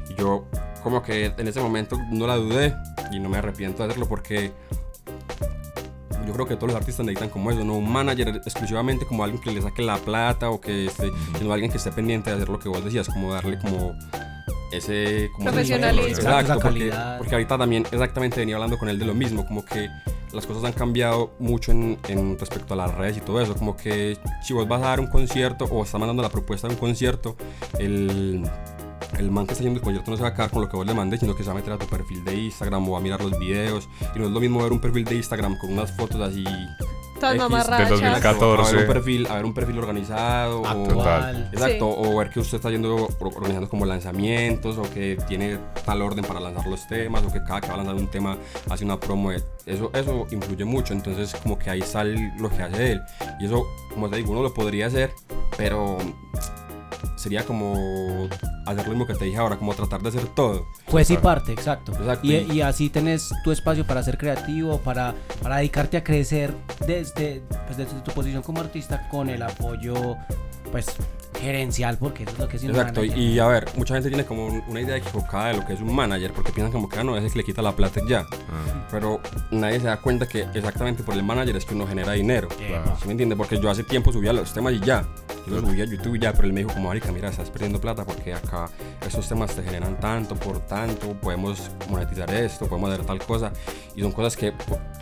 Y 0.09 0.15
yo 0.15 0.47
como 0.81 1.01
que 1.01 1.25
en 1.25 1.47
ese 1.47 1.61
momento 1.61 1.97
no 2.11 2.27
la 2.27 2.35
dudé 2.35 2.75
y 3.11 3.19
no 3.19 3.29
me 3.29 3.37
arrepiento 3.37 3.83
de 3.83 3.89
hacerlo 3.89 4.07
porque 4.07 4.51
yo 6.25 6.33
creo 6.33 6.45
que 6.45 6.55
todos 6.55 6.69
los 6.69 6.75
artistas 6.75 7.05
necesitan 7.05 7.29
como 7.29 7.51
eso, 7.51 7.63
no 7.63 7.75
un 7.75 7.91
manager 7.91 8.29
exclusivamente 8.29 9.05
como 9.05 9.23
alguien 9.23 9.41
que 9.41 9.51
le 9.51 9.61
saque 9.61 9.81
la 9.81 9.97
plata 9.97 10.49
o 10.49 10.59
que 10.59 10.85
esté, 10.85 11.11
sino 11.37 11.53
alguien 11.53 11.71
que 11.71 11.77
esté 11.77 11.91
pendiente 11.91 12.29
de 12.29 12.37
hacer 12.37 12.49
lo 12.49 12.59
que 12.59 12.69
vos 12.69 12.83
decías, 12.83 13.07
como 13.07 13.33
darle 13.33 13.57
como 13.59 13.95
ese 14.71 15.29
como 15.33 15.45
Profesionalismo. 15.45 16.07
Exacto, 16.07 16.53
Esa 16.53 16.61
porque, 16.61 16.93
porque 17.17 17.35
ahorita 17.35 17.57
también 17.57 17.85
exactamente 17.91 18.39
venía 18.39 18.55
hablando 18.55 18.77
con 18.77 18.89
él 18.89 18.99
de 18.99 19.05
lo 19.05 19.13
mismo, 19.13 19.45
como 19.45 19.65
que 19.65 19.89
las 20.33 20.47
cosas 20.47 20.63
han 20.63 20.73
cambiado 20.73 21.33
mucho 21.39 21.71
en, 21.71 21.97
en 22.07 22.37
respecto 22.39 22.73
a 22.73 22.77
las 22.77 22.93
redes 22.93 23.17
y 23.17 23.21
todo 23.21 23.39
eso, 23.39 23.55
como 23.55 23.77
que 23.77 24.17
si 24.41 24.53
vos 24.53 24.67
vas 24.67 24.81
a 24.81 24.85
dar 24.85 24.99
un 24.99 25.07
concierto 25.07 25.65
o 25.65 25.83
estás 25.83 25.99
mandando 25.99 26.23
la 26.23 26.29
propuesta 26.29 26.67
de 26.67 26.73
un 26.73 26.79
concierto, 26.79 27.35
el, 27.77 28.43
el 29.19 29.31
man 29.31 29.45
que 29.45 29.53
está 29.53 29.61
haciendo 29.61 29.79
el 29.79 29.83
concierto 29.83 30.11
no 30.11 30.17
se 30.17 30.23
va 30.23 30.29
a 30.29 30.33
quedar 30.33 30.49
con 30.51 30.61
lo 30.61 30.69
que 30.69 30.75
vos 30.77 30.85
le 30.85 30.93
mandes, 30.93 31.19
sino 31.19 31.35
que 31.35 31.43
se 31.43 31.49
va 31.49 31.53
a 31.53 31.57
meter 31.57 31.73
a 31.73 31.77
tu 31.77 31.85
perfil 31.87 32.23
de 32.23 32.35
Instagram 32.35 32.87
o 32.87 32.91
va 32.93 32.97
a 32.99 33.01
mirar 33.01 33.21
los 33.21 33.37
videos, 33.39 33.87
y 34.15 34.19
no 34.19 34.25
es 34.25 34.31
lo 34.31 34.39
mismo 34.39 34.61
ver 34.63 34.71
un 34.71 34.79
perfil 34.79 35.05
de 35.05 35.15
Instagram 35.15 35.57
con 35.57 35.71
unas 35.73 35.91
fotos 35.91 36.19
así 36.21 36.43
Todas 37.19 37.37
mamarrachas. 37.37 37.89
de 37.89 37.95
2014. 37.95 38.69
a 38.69 38.71
ver 38.75 38.87
un 38.87 38.93
perfil, 38.93 39.27
a 39.27 39.35
ver 39.35 39.45
un 39.45 39.53
perfil 39.53 39.77
organizado 39.79 40.61
o, 40.61 40.67
Actual. 40.67 41.49
Exacto, 41.53 41.87
o 41.89 42.17
ver 42.17 42.29
que 42.31 42.39
usted 42.41 42.57
está 42.57 42.69
yendo 42.69 42.95
or- 42.95 43.31
organizando 43.37 43.69
como 43.69 43.85
lanzamientos 43.85 44.77
o 44.77 44.81
que 44.93 45.17
tiene 45.27 45.57
tal 45.85 46.01
orden 46.01 46.25
para 46.25 46.41
lanzar 46.41 46.67
los 46.67 46.85
temas 46.87 47.23
o 47.23 47.31
que 47.31 47.41
cada 47.43 47.61
que 47.61 47.67
va 47.69 47.75
a 47.75 47.77
lanzar 47.77 47.95
un 47.95 48.07
tema 48.07 48.37
hace 48.69 48.83
una 48.83 48.99
promo. 48.99 49.29
de- 49.31 49.41
Eso, 49.65 49.89
eso 49.93 50.25
influye 50.31 50.65
mucho, 50.65 50.91
entonces 50.93 51.33
como 51.41 51.57
que 51.57 51.69
ahí 51.69 51.81
sale 51.81 52.33
lo 52.39 52.49
que 52.49 52.61
hace 52.61 52.91
él. 52.93 53.01
Y 53.39 53.45
eso, 53.45 53.63
como 53.93 54.09
te 54.09 54.17
digo, 54.17 54.31
uno 54.33 54.41
lo 54.41 54.53
podría 54.53 54.87
hacer, 54.87 55.11
pero 55.55 55.97
sería 57.23 57.43
como 57.45 58.27
hacer 58.67 58.83
lo 58.85 58.89
mismo 58.91 59.07
que 59.07 59.15
te 59.15 59.25
dije 59.25 59.37
ahora, 59.37 59.57
como 59.57 59.73
tratar 59.73 60.01
de 60.01 60.09
hacer 60.09 60.27
todo. 60.35 60.65
Pues 60.89 61.07
sí 61.07 61.17
parte, 61.17 61.51
exacto. 61.53 61.91
Exacto. 61.93 62.27
Y, 62.27 62.35
y 62.51 62.61
así 62.61 62.89
tenés 62.89 63.31
tu 63.43 63.51
espacio 63.51 63.85
para 63.87 64.03
ser 64.03 64.17
creativo, 64.17 64.77
para, 64.79 65.15
para 65.41 65.57
dedicarte 65.57 65.97
a 65.97 66.03
crecer 66.03 66.53
desde, 66.85 67.41
pues 67.65 67.77
desde 67.77 67.99
tu 68.01 68.11
posición 68.11 68.43
como 68.43 68.59
artista 68.61 69.07
con 69.09 69.29
el 69.29 69.41
apoyo 69.41 70.15
pues 70.71 70.87
gerencial, 71.39 71.97
porque 71.99 72.23
eso 72.23 72.31
es 72.31 72.39
lo 72.39 72.47
que 72.47 72.57
es 72.57 72.63
un 72.63 72.69
Exacto, 72.71 73.01
manager. 73.01 73.19
y 73.19 73.37
a 73.39 73.47
ver, 73.47 73.65
mucha 73.75 73.93
gente 73.95 74.09
tiene 74.09 74.25
como 74.25 74.47
un- 74.47 74.63
una 74.67 74.81
idea 74.81 74.95
equivocada 74.97 75.47
de 75.49 75.57
lo 75.57 75.65
que 75.67 75.73
es 75.73 75.81
un 75.81 75.93
manager, 75.93 76.31
porque 76.33 76.51
piensan 76.51 76.71
como 76.71 76.87
que 76.89 76.97
ah, 76.99 77.03
no, 77.03 77.15
es 77.17 77.23
el 77.23 77.31
que 77.31 77.37
le 77.39 77.43
quita 77.43 77.61
la 77.61 77.75
plata 77.75 77.99
y 78.03 78.09
ya. 78.09 78.21
Ah, 78.31 78.87
Pero 78.89 79.19
nadie 79.51 79.79
se 79.79 79.87
da 79.87 79.97
cuenta 80.01 80.27
que 80.27 80.47
exactamente 80.53 81.03
por 81.03 81.13
el 81.15 81.21
manager 81.23 81.55
es 81.57 81.65
que 81.65 81.75
uno 81.75 81.85
genera 81.85 82.13
dinero. 82.13 82.47
claro. 82.47 82.97
¿Sí 82.99 83.05
me 83.05 83.11
entiende? 83.11 83.35
Porque 83.35 83.59
yo 83.59 83.69
hace 83.69 83.83
tiempo 83.83 84.11
subía 84.11 84.33
los 84.33 84.51
temas 84.53 84.73
y 84.73 84.79
ya. 84.79 85.05
Yo 85.45 85.55
los 85.55 85.69
subía 85.69 85.83
a 85.83 85.87
YouTube 85.87 86.17
ya, 86.19 86.31
pero 86.33 86.47
él 86.47 86.53
me 86.53 86.61
dijo 86.61 86.73
como, 86.73 86.87
marica, 86.87 87.11
mira, 87.11 87.29
estás 87.29 87.49
perdiendo 87.49 87.79
plata 87.81 88.05
porque 88.05 88.33
acá 88.33 88.69
estos 89.05 89.27
temas 89.27 89.53
te 89.55 89.61
generan 89.63 89.99
tanto 89.99 90.35
por 90.35 90.59
tanto, 90.61 91.13
podemos 91.19 91.69
monetizar 91.89 92.33
esto, 92.33 92.67
podemos 92.67 92.91
hacer 92.91 93.05
tal 93.05 93.19
cosa. 93.19 93.51
Y 93.95 94.01
son 94.01 94.11
cosas 94.13 94.35
que, 94.37 94.53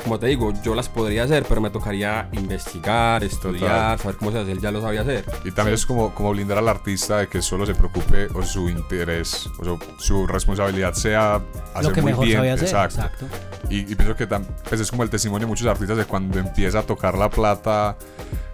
como 0.03 0.17
te 0.19 0.27
digo, 0.27 0.51
yo 0.63 0.73
las 0.75 0.89
podría 0.89 1.23
hacer, 1.23 1.45
pero 1.47 1.61
me 1.61 1.69
tocaría 1.69 2.27
investigar, 2.31 3.23
estudiar, 3.23 3.99
saber 3.99 4.17
cómo 4.17 4.31
se 4.31 4.39
hace. 4.39 4.51
Él 4.51 4.59
ya 4.61 4.71
lo 4.71 4.81
sabía 4.81 5.01
hacer. 5.01 5.25
Y 5.45 5.51
también 5.51 5.75
es 5.75 5.85
como, 5.85 6.13
como 6.13 6.31
blindar 6.31 6.57
al 6.57 6.67
artista 6.67 7.19
de 7.19 7.27
que 7.27 7.41
solo 7.41 7.65
se 7.65 7.75
preocupe 7.75 8.27
o 8.33 8.43
su 8.43 8.69
interés 8.69 9.47
o 9.59 9.63
su, 9.63 9.79
su 9.99 10.27
responsabilidad 10.27 10.93
sea 10.93 11.35
hacer 11.73 11.83
lo 11.83 11.91
que 11.93 12.01
muy 12.01 12.11
mejor 12.11 12.25
bien. 12.25 12.37
sabía 12.37 12.53
hacer. 12.55 12.67
Exacto. 12.67 13.01
Exacto. 13.01 13.25
Y, 13.69 13.79
y 13.91 13.95
pienso 13.95 14.15
que 14.15 14.27
tam- 14.27 14.45
pues 14.67 14.81
es 14.81 14.89
como 14.89 15.03
el 15.03 15.09
testimonio 15.09 15.45
de 15.45 15.49
muchos 15.49 15.67
artistas 15.67 15.97
de 15.97 16.05
cuando 16.05 16.39
empieza 16.39 16.79
a 16.79 16.83
tocar 16.83 17.17
la 17.17 17.29
plata, 17.29 17.95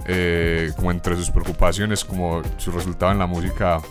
eh, 0.09 0.71
como 0.75 0.91
entre 0.91 1.15
sus 1.15 1.31
preocupaciones, 1.31 1.67
como 2.05 2.41
su 2.57 2.71
resultado 2.71 3.11
en 3.11 3.19
la 3.19 3.27
música. 3.27 3.81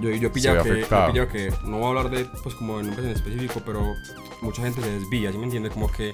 Yo, 0.00 0.10
yo 0.10 0.30
ve 0.32 0.62
que, 0.64 0.68
yo 1.06 1.12
pillado 1.12 1.28
que, 1.28 1.52
no 1.64 1.76
voy 1.78 1.84
a 1.84 1.88
hablar 1.88 2.10
de, 2.10 2.24
pues, 2.42 2.54
como 2.56 2.78
de 2.78 2.84
nombres 2.84 3.06
en 3.06 3.12
específico, 3.12 3.60
pero 3.64 3.80
mucha 4.42 4.62
gente 4.62 4.80
se 4.82 4.90
desvía, 4.90 5.30
¿sí 5.32 5.38
me 5.38 5.44
entiendes? 5.44 5.72
Como 5.72 5.90
que 5.90 6.12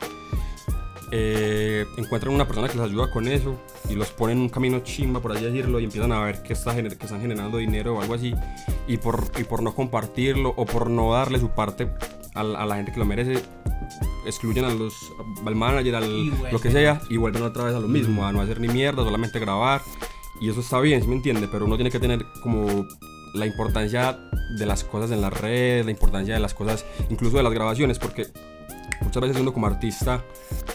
eh, 1.12 1.84
encuentran 1.96 2.32
una 2.34 2.46
persona 2.46 2.68
que 2.68 2.74
les 2.76 2.84
ayuda 2.86 3.10
con 3.10 3.26
eso 3.26 3.56
y 3.88 3.94
los 3.94 4.10
ponen 4.10 4.36
en 4.38 4.42
un 4.44 4.48
camino 4.48 4.78
chimba, 4.80 5.20
por 5.20 5.32
así 5.32 5.44
decirlo, 5.44 5.80
y 5.80 5.84
empiezan 5.84 6.12
a 6.12 6.20
ver 6.22 6.42
que, 6.42 6.52
está, 6.52 6.72
gener- 6.74 6.96
que 6.96 7.06
están 7.06 7.20
generando 7.20 7.58
dinero 7.58 7.96
o 7.96 8.00
algo 8.00 8.14
así, 8.14 8.32
y 8.86 8.96
por, 8.98 9.24
y 9.38 9.44
por 9.44 9.62
no 9.62 9.74
compartirlo 9.74 10.52
o 10.56 10.66
por 10.66 10.88
no 10.90 11.12
darle 11.12 11.40
su 11.40 11.48
parte 11.50 11.90
a, 12.34 12.44
la- 12.44 12.60
a 12.60 12.66
la 12.66 12.76
gente 12.76 12.92
que 12.92 12.98
lo 13.00 13.06
merece, 13.06 13.42
excluyen 14.26 14.64
a 14.66 14.70
los, 14.74 14.94
al 15.44 15.56
manager, 15.56 15.96
al, 15.96 16.26
lo 16.52 16.60
que 16.60 16.70
sea, 16.70 17.00
y 17.08 17.16
vuelven 17.16 17.42
otra 17.42 17.64
vez 17.64 17.74
a 17.74 17.80
lo 17.80 17.88
mismo, 17.88 18.24
a 18.24 18.30
no 18.32 18.40
hacer 18.40 18.60
ni 18.60 18.68
mierda, 18.68 19.02
solamente 19.02 19.40
grabar. 19.40 19.80
Y 20.40 20.48
eso 20.48 20.60
está 20.60 20.80
bien, 20.80 21.02
¿sí 21.02 21.08
me 21.08 21.16
entiende? 21.16 21.48
Pero 21.50 21.66
uno 21.66 21.76
tiene 21.76 21.90
que 21.90 22.00
tener 22.00 22.24
como 22.42 22.86
la 23.34 23.46
importancia 23.46 24.18
de 24.58 24.66
las 24.66 24.84
cosas 24.84 25.10
en 25.10 25.20
la 25.20 25.30
red, 25.30 25.84
la 25.84 25.90
importancia 25.90 26.34
de 26.34 26.40
las 26.40 26.54
cosas, 26.54 26.84
incluso 27.10 27.36
de 27.36 27.42
las 27.42 27.52
grabaciones, 27.52 27.98
porque 27.98 28.26
muchas 29.00 29.22
veces 29.22 29.36
uno 29.40 29.52
como 29.52 29.66
artista 29.66 30.22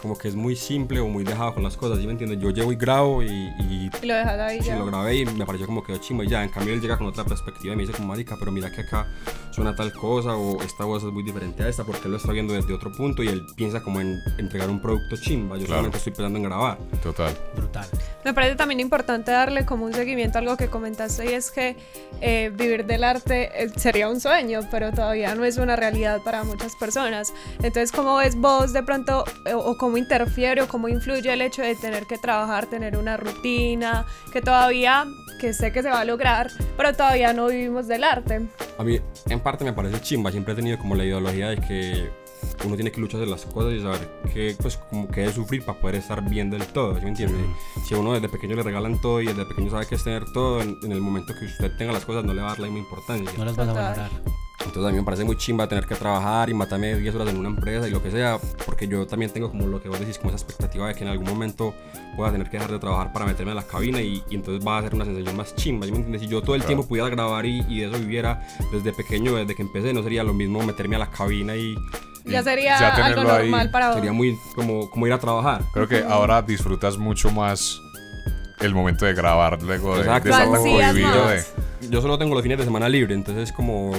como 0.02 0.18
que 0.18 0.28
es 0.28 0.36
muy 0.36 0.56
simple 0.56 1.00
o 1.00 1.08
muy 1.08 1.24
dejado 1.24 1.54
con 1.56 1.64
las 1.64 1.76
cosas, 1.78 2.00
¿sí 2.00 2.06
me 2.06 2.12
entiendes? 2.12 2.40
Yo 2.40 2.50
llego 2.52 2.72
y 2.72 2.76
grabo 2.76 3.24
y, 3.24 3.28
y 3.28 3.90
Y 4.02 4.06
lo 4.06 4.14
dejas 4.14 4.40
ahí 4.40 4.60
sí, 4.62 4.68
ya. 4.68 4.76
lo 4.78 4.86
grabé 4.86 5.16
y 5.18 5.26
me 5.26 5.46
pareció 5.46 5.66
como 5.68 5.84
que 5.84 6.00
chimba 6.00 6.24
y 6.24 6.28
ya. 6.28 6.44
En 6.44 6.50
cambio 6.50 6.74
él 6.74 6.82
llega 6.82 6.98
con 6.98 7.08
otra 7.08 7.24
perspectiva 7.24 7.74
y 7.74 7.78
me 7.78 7.84
dice 7.84 7.94
como 7.96 8.10
marica, 8.10 8.36
pero 8.40 8.52
mira 8.52 8.72
que 8.72 8.82
acá 8.82 9.08
suena 9.52 9.76
tal 9.76 9.92
cosa 9.94 10.36
o 10.36 10.62
esta 10.62 10.84
voz 10.86 11.04
es 11.04 11.12
muy 11.12 11.24
diferente 11.24 11.64
a 11.64 11.70
esta 11.70 11.84
porque 11.84 12.02
él 12.06 12.12
lo 12.12 12.18
está 12.18 12.32
viendo 12.34 12.54
desde 12.54 12.74
otro 12.74 12.92
punto 12.92 13.24
y 13.24 13.28
él 13.30 13.46
piensa 13.56 13.82
como 13.82 14.00
en 14.02 14.20
entregar 14.38 14.70
un 14.70 14.82
producto 14.82 15.16
chimba. 15.18 15.56
Yo 15.58 15.66
Claro. 15.66 15.78
solamente 15.78 15.98
estoy 15.98 16.14
pensando 16.14 16.38
en 16.38 16.44
grabar. 16.44 16.78
Total. 17.02 17.34
Brutal. 17.56 17.88
Me 18.24 18.34
parece 18.34 18.56
también 18.56 18.80
importante 18.80 19.32
darle 19.32 19.66
como 19.66 19.86
un 19.86 19.94
seguimiento 19.94 20.38
a 20.38 20.42
algo 20.42 20.58
que 20.58 20.68
comentaste 20.68 21.26
y 21.32 21.34
es 21.34 21.52
que 21.52 21.76
eh, 22.22 22.52
vivir 22.56 22.86
del 22.86 23.04
arte 23.04 23.64
eh, 23.64 23.70
sería 23.78 24.10
un 24.10 24.20
sueño, 24.20 24.62
pero 24.72 24.92
todavía 24.92 25.34
no 25.36 25.46
es 25.46 25.58
una 25.58 25.76
realidad 25.76 26.22
para 26.24 26.44
muchas 26.44 26.76
personas. 26.76 27.34
Entonces, 27.58 27.92
¿cómo 28.16 28.24
ves 28.24 28.40
vos 28.40 28.72
de 28.72 28.82
pronto 28.82 29.26
eh, 29.44 29.54
o 29.54 29.78
cómo 29.78 29.98
interfiere 29.98 30.62
o 30.62 30.70
cómo 30.70 30.88
influye 30.88 31.34
el 31.34 31.42
hecho 31.42 31.62
de 31.62 31.76
tener 31.76 32.06
que 32.06 32.18
trabajar, 32.18 32.66
tener 32.66 32.98
una 32.98 33.18
rutina, 33.18 34.06
que 34.32 34.42
todavía, 34.42 35.06
que 35.38 35.54
sé 35.54 35.74
que 35.74 35.84
se 35.84 35.90
va 35.90 36.00
a 36.00 36.06
lograr, 36.06 36.50
pero 36.78 36.94
todavía 36.94 37.34
no 37.34 37.48
vivimos 37.48 37.88
del 37.88 38.06
arte? 38.06 38.48
A 38.78 38.84
mí, 38.86 39.02
en 39.28 39.40
parte, 39.42 39.66
me 39.66 39.74
parece 39.74 40.00
chimba. 40.00 40.32
Siempre 40.32 40.54
he 40.54 40.56
tenido 40.56 40.78
como 40.78 40.96
la 40.96 41.04
ideología 41.04 41.50
de 41.50 41.58
que 41.58 42.10
uno 42.66 42.76
tiene 42.76 42.90
que 42.90 43.02
luchar 43.02 43.20
de 43.20 43.26
las 43.26 43.44
cosas 43.44 43.74
y 43.74 43.82
saber 43.82 44.10
que, 44.34 44.56
pues, 44.62 44.78
como 44.78 45.10
que 45.10 45.26
es 45.26 45.34
sufrir 45.34 45.66
para 45.66 45.78
poder 45.82 45.96
estar 45.96 46.24
bien 46.24 46.50
del 46.50 46.66
todo. 46.68 46.96
¿Sí 46.96 47.02
me 47.02 47.10
entiende? 47.10 47.38
Si 47.86 47.96
a 47.96 47.98
uno 47.98 48.14
desde 48.14 48.30
pequeño 48.30 48.56
le 48.56 48.64
regalan 48.64 49.02
todo 49.02 49.20
y 49.20 49.26
desde 49.26 49.46
pequeño 49.46 49.72
sabe 49.72 49.88
que 49.88 49.96
es 49.96 50.04
tener 50.06 50.24
todo, 50.32 50.62
en, 50.62 50.78
en 50.84 50.92
el 50.94 51.02
momento 51.02 51.34
que 51.38 51.48
usted 51.48 51.76
tenga 51.78 51.92
las 51.92 52.06
cosas 52.06 52.24
no 52.24 52.34
le 52.34 52.42
va 52.42 52.48
a 52.48 52.52
dar 52.52 52.60
la 52.60 52.68
misma 52.68 52.80
importancia. 52.80 53.30
No 53.38 53.44
las 53.44 53.58
vas 53.58 53.68
a 53.68 53.74
valorar. 53.74 54.10
Entonces 54.60 54.86
a 54.86 54.92
mí 54.92 54.98
me 54.98 55.04
parece 55.04 55.24
muy 55.24 55.38
chimba 55.38 55.68
tener 55.68 55.86
que 55.86 55.96
trabajar 55.96 56.50
y 56.50 56.54
matarme 56.54 56.96
10 56.96 57.16
horas 57.16 57.30
en 57.30 57.38
una 57.38 57.50
empresa 57.50 57.88
y 57.88 57.92
lo 57.92 58.02
que 58.02 58.10
sea, 58.12 58.38
porque 58.66 58.88
yo 58.88 59.06
también 59.06 59.32
tengo 59.32 59.50
como 59.50 59.68
lo 59.68 59.82
que 59.82 59.90
vos 59.90 60.00
decís, 60.00 60.18
como 60.18 60.30
esa 60.34 60.38
expectativa 60.44 60.88
de 60.88 60.96
que 60.96 61.04
en 61.04 61.10
algún 61.10 61.28
momento 61.28 61.74
voy 62.18 62.28
a 62.28 62.32
tener 62.32 62.50
que 62.50 62.58
dejar 62.58 62.72
de 62.72 62.80
trabajar 62.80 63.12
para 63.14 63.26
meterme 63.26 63.52
a 63.52 63.56
la 63.56 63.64
cabina 63.64 64.02
y, 64.02 64.24
y 64.30 64.36
entonces 64.36 64.66
va 64.66 64.78
a 64.78 64.82
ser 64.82 64.96
una 64.96 65.06
sensación 65.06 65.36
más 65.36 65.56
chimba, 65.56 65.86
¿sí 65.86 65.92
me 65.92 65.98
entiendes? 66.00 66.22
Si 66.22 66.28
yo 66.28 66.42
todo 66.42 66.56
el 66.56 66.62
Claro. 66.62 66.68
tiempo 66.70 66.88
pudiera 66.88 67.10
grabar 67.10 67.46
y, 67.46 67.60
y 67.68 67.80
de 67.82 67.88
eso 67.88 68.00
viviera 68.00 68.42
desde 68.72 68.92
pequeño, 68.94 69.36
desde 69.36 69.56
que 69.56 69.62
empecé, 69.62 69.94
no 69.94 70.02
sería 70.04 70.24
lo 70.24 70.34
mismo 70.34 70.62
meterme 70.64 70.96
a 70.96 71.00
la 71.00 71.12
cabina 71.12 71.56
y 71.56 71.76
Ya 72.26 72.42
sería 72.42 72.80
ya 72.80 72.88
algo 72.96 73.02
tenerlo 73.22 73.34
ahí 73.34 73.50
normal 73.52 73.72
para 73.72 73.88
vos. 73.88 73.96
sería 73.98 74.14
muy 74.14 74.38
como, 74.56 74.90
como 74.90 75.06
ir 75.06 75.14
a 75.14 75.20
trabajar. 75.20 75.62
Creo 75.74 75.88
que 75.88 76.04
ahora 76.04 76.42
disfrutas 76.42 76.98
mucho 76.98 77.30
más 77.32 77.80
el 78.62 78.74
momento 78.74 79.06
de 79.06 79.14
grabar 79.14 79.62
luego 79.62 79.98
de, 79.98 80.04
de 80.06 80.16
estar 80.16 80.24
tan 80.24 80.52
de... 80.54 81.44
Yo 81.90 82.02
solo 82.02 82.18
tengo 82.18 82.34
los 82.34 82.42
fines 82.42 82.58
de 82.58 82.64
semana 82.64 82.88
libre, 82.90 83.14
entonces 83.14 83.52
como 83.52 83.92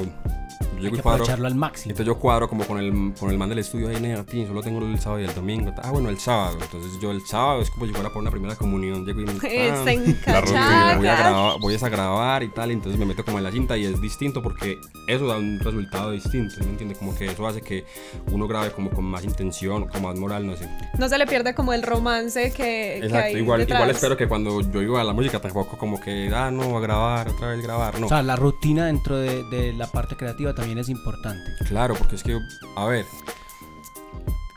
yo 0.60 0.86
Hay 0.86 0.90
que 0.92 1.02
cuadro. 1.02 1.22
aprovecharlo 1.22 1.46
al 1.46 1.54
máximo. 1.54 1.90
Entonces 1.92 2.06
yo 2.06 2.18
cuadro 2.18 2.48
como 2.48 2.64
con 2.64 2.78
el, 2.78 3.14
con 3.18 3.30
el 3.30 3.38
man 3.38 3.48
del 3.48 3.58
estudio 3.60 3.88
ahí, 3.88 4.00
nena, 4.00 4.24
tío, 4.24 4.46
solo 4.46 4.62
tengo 4.62 4.78
el 4.84 4.98
sábado 5.00 5.20
y 5.22 5.24
el 5.24 5.34
domingo. 5.34 5.72
Ah, 5.82 5.90
bueno, 5.90 6.08
el 6.08 6.18
sábado. 6.18 6.58
Entonces 6.60 6.92
yo 7.00 7.10
el 7.10 7.20
sábado 7.26 7.62
es 7.62 7.70
como 7.70 7.86
si 7.86 7.92
fuera 7.92 8.10
por 8.10 8.20
una 8.22 8.30
primera 8.30 8.54
comunión. 8.56 9.04
Llego 9.04 9.20
y 9.22 9.26
Se 9.26 9.36
La 10.26 10.40
rutina. 10.40 10.94
voy 10.96 11.06
a, 11.06 11.16
grabar, 11.16 11.60
voy 11.60 11.74
a 11.80 11.88
grabar 11.88 12.42
y 12.42 12.48
tal, 12.48 12.70
y 12.70 12.74
entonces 12.74 12.98
me 12.98 13.06
meto 13.06 13.24
como 13.24 13.38
en 13.38 13.44
la 13.44 13.52
cinta 13.52 13.76
y 13.76 13.84
es 13.84 14.00
distinto 14.00 14.42
porque 14.42 14.78
eso 15.08 15.26
da 15.26 15.36
un 15.38 15.58
resultado 15.60 16.10
distinto, 16.10 16.54
¿sí 16.54 16.60
¿me 16.62 16.70
entiendes? 16.70 16.98
Como 16.98 17.14
que 17.14 17.26
eso 17.26 17.46
hace 17.46 17.60
que 17.62 17.84
uno 18.30 18.46
grabe 18.48 18.70
como 18.70 18.90
con 18.90 19.04
más 19.04 19.24
intención, 19.24 19.86
con 19.88 20.02
más 20.02 20.16
moral, 20.18 20.46
no 20.46 20.56
sé. 20.56 20.68
No 20.98 21.08
se 21.08 21.18
le 21.18 21.26
pierde 21.26 21.54
como 21.54 21.72
el 21.72 21.82
romance 21.82 22.50
que, 22.50 22.56
que 22.56 22.96
Exacto, 22.98 23.26
hay 23.26 23.36
igual, 23.36 23.60
detrás. 23.60 23.78
igual 23.80 23.90
espero 23.90 24.16
que 24.16 24.26
cuando 24.28 24.60
yo 24.60 24.82
iba 24.82 25.00
a 25.00 25.04
la 25.04 25.12
música 25.12 25.40
tampoco 25.40 25.76
como 25.78 26.00
que, 26.00 26.30
ah, 26.34 26.50
no, 26.50 26.76
a 26.76 26.80
grabar, 26.80 27.28
otra 27.28 27.48
vez 27.48 27.62
grabar, 27.62 27.98
no. 28.00 28.06
O 28.06 28.08
sea, 28.08 28.22
la 28.22 28.36
rutina 28.36 28.86
dentro 28.86 29.16
de, 29.16 29.42
de 29.44 29.72
la 29.72 29.86
parte 29.86 30.16
creativa 30.16 30.45
también 30.54 30.78
es 30.78 30.88
importante. 30.88 31.52
Claro, 31.66 31.94
porque 31.94 32.16
es 32.16 32.22
que, 32.22 32.38
a 32.76 32.84
ver, 32.86 33.04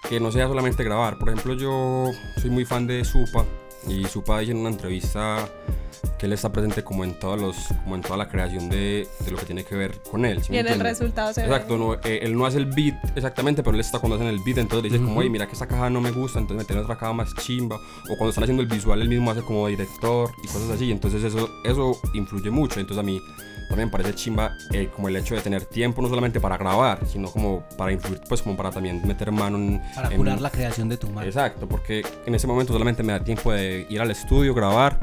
que 0.10 0.20
no 0.20 0.32
sea 0.32 0.48
solamente 0.48 0.84
grabar. 0.84 1.18
Por 1.18 1.30
ejemplo, 1.30 1.54
yo 1.54 2.12
soy 2.42 2.50
muy 2.50 2.66
fan 2.66 2.88
de 2.88 3.06
Supa 3.06 3.46
y 3.88 4.06
Supa 4.06 4.40
dice 4.40 4.52
en 4.52 4.58
una 4.60 4.70
entrevista 4.70 5.48
que 6.18 6.26
él 6.26 6.34
está 6.34 6.52
presente 6.52 6.84
como 6.84 7.04
en 7.06 7.18
todos 7.18 7.40
los, 7.40 7.56
como 7.84 7.96
en 7.96 8.02
toda 8.02 8.18
la 8.18 8.28
creación 8.28 8.70
de, 8.70 9.08
de 9.24 9.32
lo 9.32 9.38
que 9.38 9.46
tiene 9.46 9.64
que 9.64 9.76
ver 9.76 10.02
con 10.10 10.26
él. 10.26 10.42
¿sí 10.44 10.54
Y 10.54 10.58
en 10.58 10.68
el 10.68 10.80
resultado 10.80 11.34
se 11.34 11.42
ve. 11.42 11.48
Exacto, 11.48 11.78
no, 11.78 11.94
eh, 11.96 12.20
él 12.24 12.38
no 12.38 12.46
hace 12.46 12.58
el 12.58 12.66
beat 12.66 12.96
exactamente, 13.16 13.64
pero 13.64 13.76
él 13.76 13.82
está 13.82 14.00
cuando 14.00 14.16
hacen 14.18 14.28
el 14.28 14.40
beat, 14.46 14.58
entonces 14.58 14.84
le 14.92 14.98
dice 14.98 15.04
como, 15.04 15.20
oye, 15.20 15.30
mira 15.30 15.46
que 15.48 15.54
esta 15.54 15.68
caja 15.68 15.90
no 15.90 16.02
me 16.02 16.12
gusta, 16.12 16.40
entonces 16.40 16.64
me 16.64 16.66
tiene 16.68 16.82
otra 16.82 16.98
caja 16.98 17.14
más 17.14 17.34
chimba, 17.36 17.78
o 17.78 18.18
cuando 18.18 18.30
están 18.30 18.44
haciendo 18.44 18.62
el 18.64 18.68
visual, 18.70 19.02
él 19.02 19.08
mismo 19.10 19.32
hace 19.32 19.42
como 19.42 19.68
director 19.68 20.30
y 20.44 20.48
cosas 20.48 20.70
así, 20.72 20.92
entonces 20.92 21.24
eso, 21.24 21.50
eso 21.64 21.98
influye 22.14 22.50
mucho, 22.50 22.80
entonces 22.82 23.02
a 23.02 23.06
mí 23.06 23.20
también 23.70 23.88
me 23.90 23.92
parece 23.92 24.16
chimba 24.16 24.58
eh, 24.74 24.90
como 24.96 25.10
el 25.10 25.16
hecho 25.16 25.36
de 25.36 25.42
tener 25.42 25.64
tiempo 25.64 26.02
no 26.02 26.10
solamente 26.10 26.40
para 26.40 26.58
grabar, 26.58 27.06
sino 27.06 27.30
como 27.32 27.64
para 27.78 27.92
influir, 27.92 28.20
pues 28.28 28.42
como 28.42 28.58
para 28.58 28.72
también 28.72 29.00
meter 29.08 29.32
mano 29.32 29.58
en... 29.60 29.80
Para 29.94 30.10
en- 30.10 30.18
curar 30.18 30.42
la 30.42 30.50
creación 30.50 30.90
de 30.90 30.98
tu 30.98 31.08
marca. 31.08 31.28
Exacto, 31.28 31.68
porque 31.70 32.02
en 32.26 32.34
ese 32.34 32.48
momento 32.48 32.74
solamente 32.74 33.04
me 33.04 33.14
da 33.14 33.24
tiempo 33.24 33.52
de 33.52 33.69
ir 33.90 34.02
al 34.02 34.12
estudio, 34.12 34.54
grabar, 34.54 35.00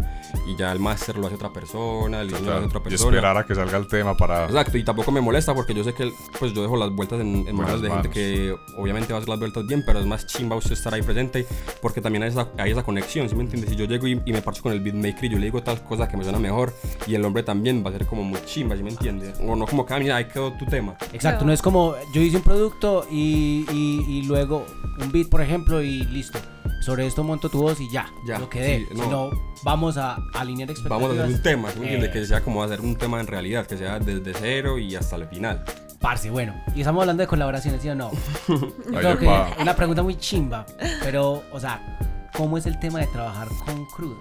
y 0.47 0.57
ya 0.57 0.71
el 0.73 0.79
máster 0.79 1.17
lo 1.17 1.27
hace 1.27 1.37
otra 1.37 1.53
persona, 1.53 2.21
el 2.21 2.29
diseño 2.29 2.51
lo 2.51 2.57
hace 2.57 2.67
otra 2.67 2.81
Y 2.81 2.83
persona. 2.85 3.11
esperar 3.17 3.37
a 3.39 3.45
que 3.47 3.55
salga 3.55 3.79
el 3.79 3.87
tema 3.87 4.17
para... 4.17 4.45
Exacto, 4.47 4.77
y 4.79 4.85
tampoco 4.85 5.11
me 5.13 5.21
molesta 5.21 5.55
porque 5.55 5.75
yo 5.75 5.83
sé 5.85 5.95
que 5.95 6.11
pues 6.39 6.53
yo 6.53 6.63
dejo 6.63 6.77
las 6.77 6.91
vueltas 6.91 7.21
en, 7.21 7.47
en 7.49 7.57
manos 7.57 7.81
de 7.83 7.89
gente 7.89 8.09
manos. 8.09 8.13
que 8.15 8.57
obviamente 8.77 9.13
va 9.13 9.19
a 9.19 9.21
hacer 9.21 9.29
las 9.29 9.39
vueltas 9.39 9.67
bien, 9.67 9.83
pero 9.87 9.99
es 10.01 10.07
más 10.07 10.27
chimba 10.27 10.57
usted 10.57 10.73
estar 10.73 10.93
ahí 10.95 11.03
presente 11.03 11.47
porque 11.81 12.01
también 12.01 12.23
hay 12.23 12.31
esa, 12.31 12.49
hay 12.59 12.71
esa 12.73 12.83
conexión, 12.83 13.29
¿sí 13.29 13.35
me 13.35 13.43
entiendes? 13.45 13.71
Si 13.71 13.77
yo 13.77 13.87
llego 13.87 14.07
y, 14.07 14.21
y 14.25 14.33
me 14.33 14.43
parcho 14.43 14.63
con 14.63 14.73
el 14.73 14.81
beatmaker 14.81 15.25
y 15.25 15.29
yo 15.31 15.39
le 15.39 15.47
digo 15.47 15.63
tal 15.63 15.83
cosa 15.83 16.09
que 16.09 16.17
me 16.17 16.23
suena 16.25 16.39
mejor 16.39 16.73
y 17.07 17.15
el 17.15 17.25
hombre 17.25 17.43
también 17.43 17.85
va 17.85 17.91
a 17.91 17.93
ser 17.93 18.07
como 18.07 18.23
muy 18.23 18.41
chimba, 18.45 18.77
¿sí 18.77 18.83
me 18.83 18.91
entiendes? 18.91 19.39
O 19.41 19.57
no 19.57 19.67
como 19.67 19.85
que, 19.87 19.95
ah, 19.95 19.99
mira, 19.99 20.17
ahí 20.17 20.27
quedó 20.27 20.53
tu 20.53 20.67
tema. 20.67 20.97
Exacto, 21.13 21.41
No. 21.45 21.49
no 21.49 21.53
es 21.53 21.63
como 21.63 21.95
yo 22.13 22.21
hice 22.21 22.37
un 22.37 22.43
producto 22.43 23.07
y, 23.11 23.65
y- 23.73 24.05
y 24.19 24.23
luego 24.23 24.65
un 25.01 25.13
beat, 25.13 25.29
por 25.29 25.41
ejemplo, 25.41 25.83
y 25.83 26.05
listo. 26.05 26.39
Sobre 26.81 27.07
esto 27.07 27.25
monto 27.25 27.49
tu 27.49 27.61
voz 27.63 27.81
y 27.81 27.89
ya, 27.91 28.07
Ya, 28.27 28.39
lo 28.39 28.49
quedé. 28.49 28.87
sí, 28.87 28.95
no. 28.95 29.05
Sino 29.05 29.31
vamos 29.65 29.97
a 29.97 30.19
alinear 30.35 30.71
expectativas. 30.71 31.01
Vamos 31.09 31.19
a 31.19 31.23
hacer 31.25 31.35
un 31.37 31.43
tema, 31.43 31.71
¿sí 31.71 31.79
entiendes? 31.81 32.11
Eh, 32.11 32.13
Que 32.13 32.27
sea 32.27 32.43
como 32.43 32.63
hacer 32.63 32.81
un 32.81 32.97
tema 32.97 33.21
en 33.21 33.27
realidad, 33.27 33.67
que 33.67 33.77
sea 33.77 33.99
desde 33.99 34.33
cero 34.35 34.79
y 34.79 34.95
hasta 34.95 35.17
el 35.17 35.27
final. 35.29 35.65
Parce, 36.01 36.31
bueno. 36.31 36.55
Y 36.75 36.81
estamos 36.81 37.01
hablando 37.01 37.23
de 37.23 37.27
colaboraciones, 37.27 37.83
¿sí 37.83 37.89
o 37.89 37.95
no? 37.95 38.11
Creo 38.87 39.19
que 39.19 39.29
una 39.61 39.75
pregunta 39.75 40.03
muy 40.03 40.17
chimba. 40.17 40.65
Pero, 41.03 41.43
o 41.53 41.59
sea, 41.59 41.99
¿cómo 42.37 42.59
es 42.59 42.67
el 42.67 42.79
tema 42.79 43.01
de 43.01 43.07
trabajar 43.09 43.49
con 43.65 43.85
crudo? 43.87 44.17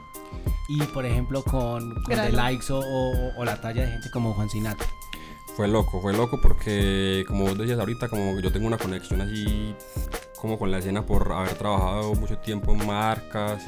Y, 0.69 0.81
por 0.85 1.05
ejemplo, 1.05 1.43
con, 1.43 1.93
con 2.03 2.15
The. 2.15 2.31
Likes 2.31 2.71
o, 2.73 2.79
o- 2.79 3.31
o 3.37 3.45
la 3.45 3.59
talla 3.61 3.83
de 3.85 3.91
gente 3.91 4.09
como 4.09 4.33
Juan 4.33 4.49
Sinatra. 4.49 4.87
Fue 5.55 5.67
loco, 5.67 6.01
fue 6.01 6.11
loco 6.13 6.39
porque 6.41 7.23
como 7.27 7.45
vos 7.45 7.57
decías 7.57 7.79
ahorita, 7.79 8.09
como 8.09 8.39
yo 8.39 8.51
tengo 8.51 8.65
una 8.67 8.77
conexión 8.77 9.21
así 9.21 9.73
como 10.39 10.59
con 10.59 10.71
la 10.71 10.79
escena 10.79 11.05
por 11.05 11.31
haber 11.31 11.53
trabajado 11.55 12.13
mucho 12.15 12.37
tiempo 12.37 12.73
en 12.73 12.85
marcas, 12.85 13.63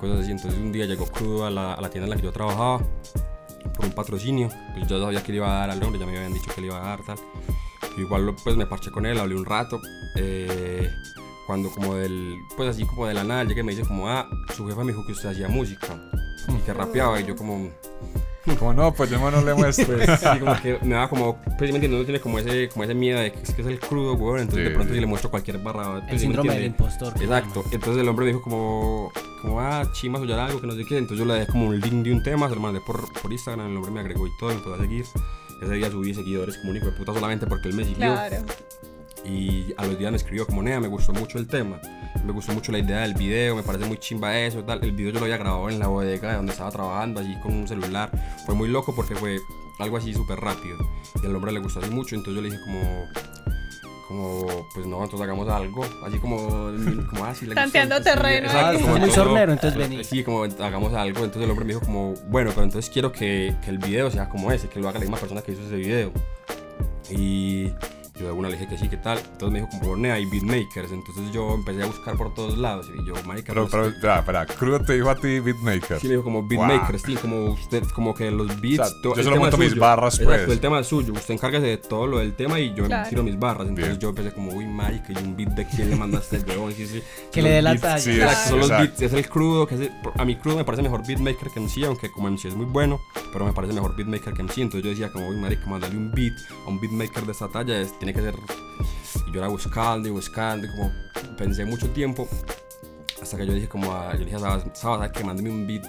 cosas 0.00 0.20
así. 0.20 0.32
Entonces 0.32 0.58
un 0.60 0.72
día 0.72 0.86
llegó 0.86 1.06
crudo 1.06 1.46
a 1.46 1.50
la, 1.50 1.76
tienda 1.90 2.04
en 2.04 2.10
la 2.10 2.16
que 2.16 2.22
yo 2.22 2.32
trabajaba 2.32 2.80
por 3.76 3.86
un 3.86 3.92
patrocinio. 3.92 4.48
Pues 4.74 4.86
yo 4.86 5.02
sabía 5.02 5.22
que 5.22 5.32
le 5.32 5.36
iba 5.36 5.54
a 5.54 5.60
dar 5.60 5.70
al 5.70 5.82
hombre, 5.82 5.98
ya 5.98 6.06
me 6.06 6.16
habían 6.16 6.34
dicho 6.34 6.50
que 6.54 6.60
le 6.60 6.68
iba 6.68 6.78
a 6.78 6.88
dar, 6.88 7.04
tal. 7.04 7.18
Igual 7.96 8.34
pues 8.42 8.56
me 8.56 8.66
parché 8.66 8.90
con 8.90 9.06
él, 9.06 9.18
hablé 9.18 9.34
un 9.34 9.44
rato. 9.44 9.80
Eh, 10.16 10.90
cuando 11.46 11.70
como 11.70 11.94
del, 11.94 12.36
pues 12.56 12.68
así 12.70 12.84
como 12.86 13.06
de 13.06 13.14
la 13.14 13.24
nada, 13.24 13.44
llegué 13.44 13.60
y 13.60 13.64
me 13.64 13.74
dice 13.74 13.86
como, 13.86 14.08
ah, 14.08 14.28
su 14.54 14.66
jefa 14.66 14.82
me 14.82 14.92
dijo 14.92 15.04
que 15.06 15.12
usted 15.12 15.28
hacía 15.28 15.48
música 15.48 16.10
y 16.48 16.60
que 16.62 16.72
rapeaba 16.72 17.20
y 17.20 17.26
yo 17.26 17.36
como... 17.36 17.70
Como 18.58 18.74
no, 18.74 18.92
pues 18.92 19.10
yo 19.10 19.18
no 19.30 19.40
le 19.42 19.54
muestro. 19.54 19.96
Pues, 19.96 20.08
sí, 20.20 20.38
como 20.38 20.60
que 20.60 20.78
me 20.82 20.94
da 20.94 21.08
como, 21.08 21.36
pues 21.58 21.70
me 21.70 21.76
entiendo, 21.76 21.98
no 21.98 22.04
tiene 22.04 22.20
como 22.20 22.38
ese, 22.38 22.68
como 22.68 22.84
ese 22.84 22.94
miedo 22.94 23.18
de 23.20 23.32
que 23.32 23.40
es, 23.42 23.54
que 23.54 23.62
es 23.62 23.68
el 23.68 23.80
crudo, 23.80 24.14
weón, 24.14 24.40
entonces 24.40 24.64
Sí, 24.64 24.68
de 24.68 24.74
pronto 24.74 24.88
sí. 24.92 24.94
si 24.96 25.00
le 25.00 25.06
muestro 25.06 25.30
cualquier 25.30 25.58
barra, 25.58 26.00
pues, 26.00 26.02
El 26.02 26.08
¿sí 26.08 26.12
me 26.12 26.18
síndrome 26.18 26.54
del 26.54 26.64
impostor. 26.66 27.14
que 27.14 27.24
Exacto, 27.24 27.64
entonces 27.72 28.02
el 28.02 28.08
hombre 28.08 28.26
me 28.26 28.32
dijo 28.32 28.42
como, 28.42 29.10
como 29.40 29.60
ah, 29.60 29.90
chima 29.92 30.18
soñar 30.18 30.38
algo, 30.40 30.60
que 30.60 30.66
no 30.66 30.74
sé 30.74 30.84
qué, 30.84 30.98
entonces 30.98 31.18
yo 31.18 31.24
le 31.32 31.40
dejé 31.40 31.52
como 31.52 31.68
un 31.68 31.80
link 31.80 32.04
de 32.04 32.12
un 32.12 32.22
tema, 32.22 32.48
se 32.48 32.54
lo 32.54 32.60
mandé 32.60 32.80
por, 32.80 33.10
por 33.20 33.32
Instagram, 33.32 33.70
el 33.70 33.76
hombre 33.76 33.90
me 33.92 34.00
agregó 34.00 34.26
y 34.26 34.30
todo, 34.38 34.50
me 34.50 34.56
empezó 34.56 34.74
a 34.74 34.78
seguir. 34.78 35.04
Ese 35.62 35.74
día 35.74 35.90
subí 35.90 36.12
seguidores 36.12 36.58
como 36.58 36.70
un 36.72 36.76
hijo 36.76 36.86
de 36.86 36.92
puta 36.92 37.14
solamente 37.14 37.46
porque 37.46 37.68
él 37.68 37.74
me 37.74 37.84
siguió. 37.84 38.12
Claro. 38.12 38.44
Y 39.24 39.74
a 39.76 39.86
los 39.86 39.98
días 39.98 40.10
me 40.10 40.16
escribió 40.16 40.46
como, 40.46 40.62
Nea, 40.62 40.80
me 40.80 40.88
gustó 40.88 41.12
mucho 41.12 41.38
el 41.38 41.46
tema. 41.46 41.80
Me 42.24 42.32
gustó 42.32 42.52
mucho 42.52 42.72
la 42.72 42.78
idea 42.78 43.00
del 43.00 43.14
video, 43.14 43.56
me 43.56 43.62
parece 43.62 43.84
muy 43.86 43.98
chimba 43.98 44.38
eso, 44.38 44.62
tal. 44.64 44.82
El 44.82 44.92
video 44.92 45.12
yo 45.12 45.18
lo 45.20 45.24
había 45.24 45.36
grabado 45.36 45.68
en 45.68 45.78
la 45.78 45.88
bodega 45.88 46.30
de 46.30 46.36
donde 46.36 46.52
estaba 46.52 46.70
trabajando, 46.70 47.20
allí 47.20 47.38
con 47.40 47.54
un 47.54 47.68
celular. 47.68 48.10
Fue 48.46 48.54
muy 48.54 48.68
loco 48.68 48.94
porque 48.94 49.14
fue 49.14 49.38
algo 49.78 49.96
así 49.96 50.12
súper 50.14 50.38
rápido. 50.40 50.76
Y 51.22 51.26
al 51.26 51.34
hombre 51.34 51.52
le 51.52 51.60
gustó 51.60 51.80
así 51.80 51.90
mucho, 51.90 52.14
entonces 52.14 52.42
yo 52.42 52.48
le 52.48 52.50
dije 52.50 52.62
como... 52.64 53.08
Como, 54.08 54.68
pues 54.74 54.86
no, 54.86 55.02
entonces 55.02 55.22
hagamos 55.22 55.48
algo. 55.48 55.82
Así 56.04 56.18
como, 56.18 56.36
como 57.08 57.24
así. 57.24 57.46
le 57.46 57.54
gustó, 57.54 57.62
Tanteando 57.62 58.02
terreno 58.02 58.46
exacto, 58.46 58.78
ahí. 58.78 58.82
como 58.82 58.98
Muy 58.98 59.10
sornero, 59.10 59.52
entonces 59.52 59.78
vení. 59.78 60.04
Sí, 60.04 60.22
como 60.22 60.44
hagamos 60.44 60.92
algo. 60.92 61.24
Entonces 61.24 61.42
el 61.42 61.50
hombre 61.50 61.64
me 61.64 61.72
dijo 61.72 61.84
como, 61.84 62.12
bueno, 62.28 62.50
pero 62.50 62.64
entonces 62.64 62.90
quiero 62.92 63.12
que, 63.12 63.56
que 63.64 63.70
el 63.70 63.78
video 63.78 64.10
sea 64.10 64.28
como 64.28 64.52
ese, 64.52 64.68
que 64.68 64.78
lo 64.78 64.88
haga 64.90 64.98
la 64.98 65.06
misma 65.06 65.16
persona 65.16 65.40
que 65.40 65.52
hizo 65.52 65.62
ese 65.62 65.76
video. 65.76 66.12
Y 67.10 67.72
yo 68.18 68.26
de 68.26 68.32
una 68.32 68.48
le 68.48 68.56
dije 68.56 68.68
que 68.68 68.78
sí, 68.78 68.88
que 68.88 68.96
tal. 68.96 69.18
Entonces 69.18 69.50
me 69.50 69.60
dijo 69.60 69.70
como, 69.80 69.96
Nea, 69.96 70.14
hay 70.14 70.26
beatmakers. 70.26 70.92
Entonces 70.92 71.32
yo 71.32 71.54
empecé 71.54 71.82
a 71.82 71.86
buscar 71.86 72.16
por 72.16 72.32
todos 72.32 72.56
lados. 72.58 72.86
Y 72.96 73.04
yo, 73.04 73.14
marica, 73.26 73.48
Pero, 73.52 73.62
pues, 73.62 73.72
pero, 73.72 73.86
espera, 73.88 74.18
espera, 74.20 74.46
Crudo 74.46 74.80
te 74.80 74.92
dijo 74.94 75.10
a 75.10 75.16
ti 75.16 75.40
beatmaker. 75.40 75.98
Sí, 76.00 76.06
me 76.06 76.12
dijo 76.14 76.24
como 76.24 76.46
beatmakers, 76.46 77.02
sí, 77.02 77.14
como 77.16 77.46
usted, 77.50 77.82
como 77.94 78.14
que 78.14 78.30
los 78.30 78.60
beats. 78.60 78.80
O 78.80 78.84
sea, 78.86 79.02
todo- 79.02 79.16
yo 79.16 79.22
solo 79.24 79.36
monto 79.36 79.56
mis 79.58 79.76
barras, 79.76 80.14
Exacto, 80.20 80.44
pues. 80.44 80.52
el 80.52 80.60
tema 80.60 80.78
es 80.80 80.86
suyo. 80.86 81.12
Usted 81.12 81.34
encárgase 81.34 81.66
de 81.66 81.76
todo 81.78 82.06
lo 82.06 82.18
del 82.18 82.34
tema 82.34 82.60
y 82.60 82.72
yo 82.74 82.84
Claro. 82.86 83.08
tiro 83.08 83.22
mis 83.24 83.38
barras. 83.38 83.68
Entonces 83.68 83.88
Bien. 83.88 84.00
yo 84.00 84.08
empecé 84.10 84.32
como, 84.32 84.52
uy, 84.52 84.66
marica, 84.66 85.12
y 85.12 85.16
un 85.24 85.36
beat 85.36 85.50
de 85.50 85.66
quién 85.66 85.90
le 85.90 85.96
mandaste 85.96 86.36
el 86.36 86.44
huevón. 86.48 86.72
Sí, 86.72 86.86
sí. 86.86 87.02
Que 87.32 87.42
le 87.42 87.50
dé 87.50 87.62
la 87.62 87.76
talla. 87.76 87.98
sí, 87.98 88.12
Claro. 88.14 88.30
Exacto, 88.30 88.50
son 88.50 88.58
los 88.60 88.70
Exacto. 88.70 88.90
beats, 88.98 89.02
es 89.02 89.12
el 89.12 89.28
crudo, 89.28 89.66
que 89.66 89.74
es 89.74 89.80
el- 89.82 89.92
a 90.16 90.24
mi 90.24 90.36
crudo 90.36 90.56
me 90.56 90.64
parece 90.64 90.82
mejor 90.82 91.04
beatmaker 91.06 91.50
que 91.50 91.58
MC, 91.60 91.84
aunque 91.84 92.10
como 92.12 92.28
MC 92.28 92.46
es 92.48 92.54
muy 92.54 92.66
bueno, 92.66 93.00
pero 93.32 93.44
me 93.44 93.52
parece 93.52 93.72
mejor 93.74 93.96
beatmaker 93.96 94.34
que 94.34 94.42
MC. 94.42 94.62
Entonces 94.62 94.84
yo 94.84 94.90
decía 94.90 95.10
como, 95.12 95.28
uy, 95.28 95.36
marica, 95.36 95.66
mandarle 95.66 95.96
un 95.98 96.12
beat 96.12 96.34
a 96.64 96.68
un 96.68 96.80
beatmaker 96.80 97.24
de 97.26 97.32
esta 97.32 97.48
talla 97.48 97.80
es- 97.80 97.92
tiene 98.04 98.12
que 98.12 98.20
ser... 98.20 98.34
Y 99.26 99.32
yo 99.32 99.40
era 99.40 99.48
buscando 99.48 100.08
y 100.08 100.10
buscando 100.10 100.66
y 100.66 100.70
como 100.70 100.92
pensé 101.36 101.64
mucho 101.64 101.88
tiempo 101.90 102.28
hasta 103.20 103.38
que 103.38 103.46
yo 103.46 103.54
dije 103.54 103.68
como, 103.68 103.92
a, 103.94 104.12
yo 104.12 104.18
le 104.18 104.24
dije 104.26 104.38
¿sabes 104.74 105.12
qué? 105.12 105.24
Mándeme 105.24 105.50
un 105.50 105.66
beat, 105.66 105.86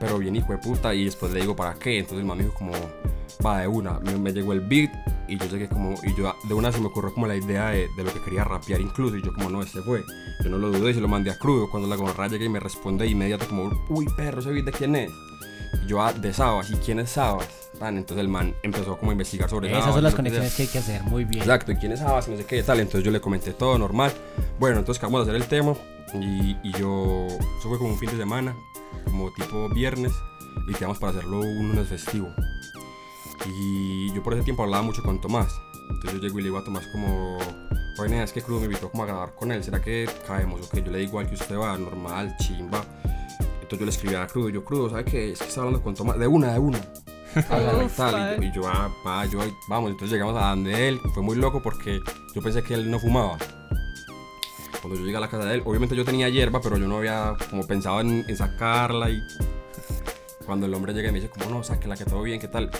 pero 0.00 0.18
bien 0.18 0.34
hijo 0.34 0.52
de 0.52 0.58
puta, 0.58 0.92
y 0.92 1.04
después 1.04 1.32
le 1.32 1.40
digo, 1.40 1.54
¿para 1.54 1.74
qué? 1.74 1.98
Entonces 1.98 2.18
el 2.18 2.24
man 2.24 2.38
dijo 2.38 2.52
como, 2.54 2.72
va 3.46 3.60
de 3.60 3.68
una, 3.68 4.00
me, 4.00 4.32
llegó 4.32 4.52
el 4.52 4.60
beat 4.60 4.90
y 5.28 5.38
yo 5.38 5.46
llegué 5.46 5.68
como, 5.68 5.94
y 6.02 6.12
yo 6.16 6.34
de 6.48 6.54
una 6.54 6.72
se 6.72 6.80
me 6.80 6.86
ocurrió 6.86 7.14
como 7.14 7.28
la 7.28 7.36
idea 7.36 7.68
de, 7.68 7.88
lo 7.96 8.12
que 8.12 8.20
quería 8.22 8.42
rapear 8.42 8.80
incluso, 8.80 9.16
y 9.16 9.22
yo 9.22 9.32
como, 9.32 9.48
no, 9.48 9.62
este 9.62 9.80
fue, 9.82 10.02
yo 10.42 10.50
no 10.50 10.58
lo 10.58 10.72
dudé 10.72 10.90
y 10.90 10.94
se 10.94 11.00
lo 11.00 11.06
mandé 11.06 11.30
a 11.30 11.38
crudo, 11.38 11.70
cuando 11.70 11.88
la 11.88 11.94
gorra 11.94 12.26
llegué 12.26 12.46
y 12.46 12.48
me 12.48 12.58
responde 12.58 13.06
inmediato 13.06 13.46
como, 13.46 13.70
uy 13.90 14.06
perro, 14.16 14.40
ese 14.40 14.50
beat 14.50 14.64
de 14.64 14.72
quién 14.72 14.96
es, 14.96 15.10
y 15.84 15.86
yo, 15.86 16.02
ah, 16.02 16.12
de 16.12 16.32
Sabas, 16.32 16.68
¿y 16.70 16.74
quién 16.76 16.98
es 16.98 17.10
Sabas? 17.10 17.61
Tan, 17.82 17.98
entonces 17.98 18.22
el 18.22 18.28
man 18.28 18.54
empezó 18.62 18.96
como 18.96 19.10
a 19.10 19.14
investigar 19.14 19.50
sobre 19.50 19.76
Esas 19.76 19.92
son 19.92 20.04
las 20.04 20.14
conexiones 20.14 20.54
que 20.54 20.62
hay 20.62 20.68
que 20.68 20.78
hacer. 20.78 21.02
Muy 21.02 21.24
bien. 21.24 21.42
Exacto, 21.42 21.72
¿y 21.72 21.76
quién 21.76 21.90
es 21.90 22.00
Abbas? 22.00 22.28
No 22.28 22.36
sé 22.36 22.46
qué 22.46 22.62
tal. 22.62 22.78
Entonces 22.78 23.02
yo 23.02 23.10
le 23.10 23.20
comenté 23.20 23.54
todo 23.54 23.76
normal. 23.76 24.12
Bueno, 24.60 24.78
entonces 24.78 25.00
acabamos 25.00 25.26
de 25.26 25.32
hacer 25.32 25.42
el 25.42 25.48
tema. 25.48 25.74
Y, 26.14 26.56
y 26.62 26.72
yo. 26.78 27.26
Eso 27.26 27.68
fue 27.68 27.78
como 27.78 27.90
un 27.90 27.98
fin 27.98 28.08
de 28.10 28.18
semana, 28.18 28.54
como 29.04 29.32
tipo 29.32 29.68
viernes. 29.70 30.12
Y 30.68 30.74
quedamos 30.74 31.00
para 31.00 31.10
hacerlo 31.10 31.40
un 31.40 31.70
lunes 31.70 31.88
festivo. 31.88 32.28
Y 33.46 34.14
yo 34.14 34.22
por 34.22 34.34
ese 34.34 34.44
tiempo 34.44 34.62
hablaba 34.62 34.84
mucho 34.84 35.02
con 35.02 35.20
Tomás. 35.20 35.52
Entonces 35.90 36.20
yo 36.20 36.20
llego 36.20 36.38
y 36.38 36.42
le 36.42 36.48
digo 36.50 36.58
a 36.58 36.64
Tomás 36.64 36.86
como. 36.86 37.36
Nena, 37.98 38.22
es 38.22 38.32
que 38.32 38.42
Crudo 38.42 38.60
me 38.60 38.66
invitó 38.66 38.92
como 38.92 39.02
a 39.02 39.06
grabar 39.06 39.34
con 39.34 39.50
él. 39.50 39.64
¿Será 39.64 39.82
que 39.82 40.08
caemos 40.24 40.60
o 40.64 40.70
qué? 40.70 40.84
Yo 40.84 40.92
le 40.92 40.98
digo 40.98 41.10
igual 41.10 41.28
que 41.28 41.34
usted 41.34 41.58
va, 41.58 41.76
normal, 41.76 42.36
chimba. 42.38 42.84
Entonces 43.60 43.78
yo 43.80 43.84
le 43.84 43.90
escribí 43.90 44.14
a 44.14 44.28
Crudo. 44.28 44.50
Yo, 44.50 44.64
Crudo, 44.64 44.88
¿sabe 44.88 45.04
qué? 45.04 45.32
Es 45.32 45.40
que 45.40 45.48
estaba 45.48 45.66
hablando 45.66 45.82
con 45.82 45.96
Tomás. 45.96 46.16
De 46.16 46.28
una, 46.28 46.52
de 46.52 46.60
una. 46.60 46.80
Y 47.34 48.42
yo, 48.42 48.42
y 48.42 48.52
yo, 48.52 48.62
ah, 48.66 48.90
pa, 49.02 49.26
yo, 49.26 49.40
vamos, 49.68 49.90
entonces 49.90 50.12
llegamos 50.12 50.40
a 50.40 50.50
donde 50.50 50.88
él, 50.88 51.00
fue 51.14 51.22
muy 51.22 51.36
loco 51.36 51.62
porque 51.62 52.00
yo 52.34 52.42
pensé 52.42 52.62
que 52.62 52.74
él 52.74 52.90
no 52.90 52.98
fumaba. 52.98 53.38
Cuando 54.80 54.98
yo 54.98 55.04
llegué 55.04 55.16
a 55.16 55.20
la 55.20 55.28
casa 55.28 55.44
de 55.44 55.54
él, 55.54 55.62
obviamente 55.64 55.94
yo 55.94 56.04
tenía 56.04 56.28
hierba, 56.28 56.60
pero 56.60 56.76
yo 56.76 56.88
no 56.88 56.98
había 56.98 57.36
como 57.50 57.66
pensado 57.66 58.00
en, 58.00 58.24
en 58.28 58.36
sacarla 58.36 59.10
y 59.10 59.22
cuando 60.44 60.66
el 60.66 60.74
hombre 60.74 60.92
llega 60.92 61.08
y 61.08 61.12
me 61.12 61.20
dice 61.20 61.30
como, 61.30 61.48
no, 61.48 61.62
sáquela, 61.62 61.96
que 61.96 62.04
todo 62.04 62.22
bien, 62.22 62.40
¿qué 62.40 62.48
tal? 62.48 62.70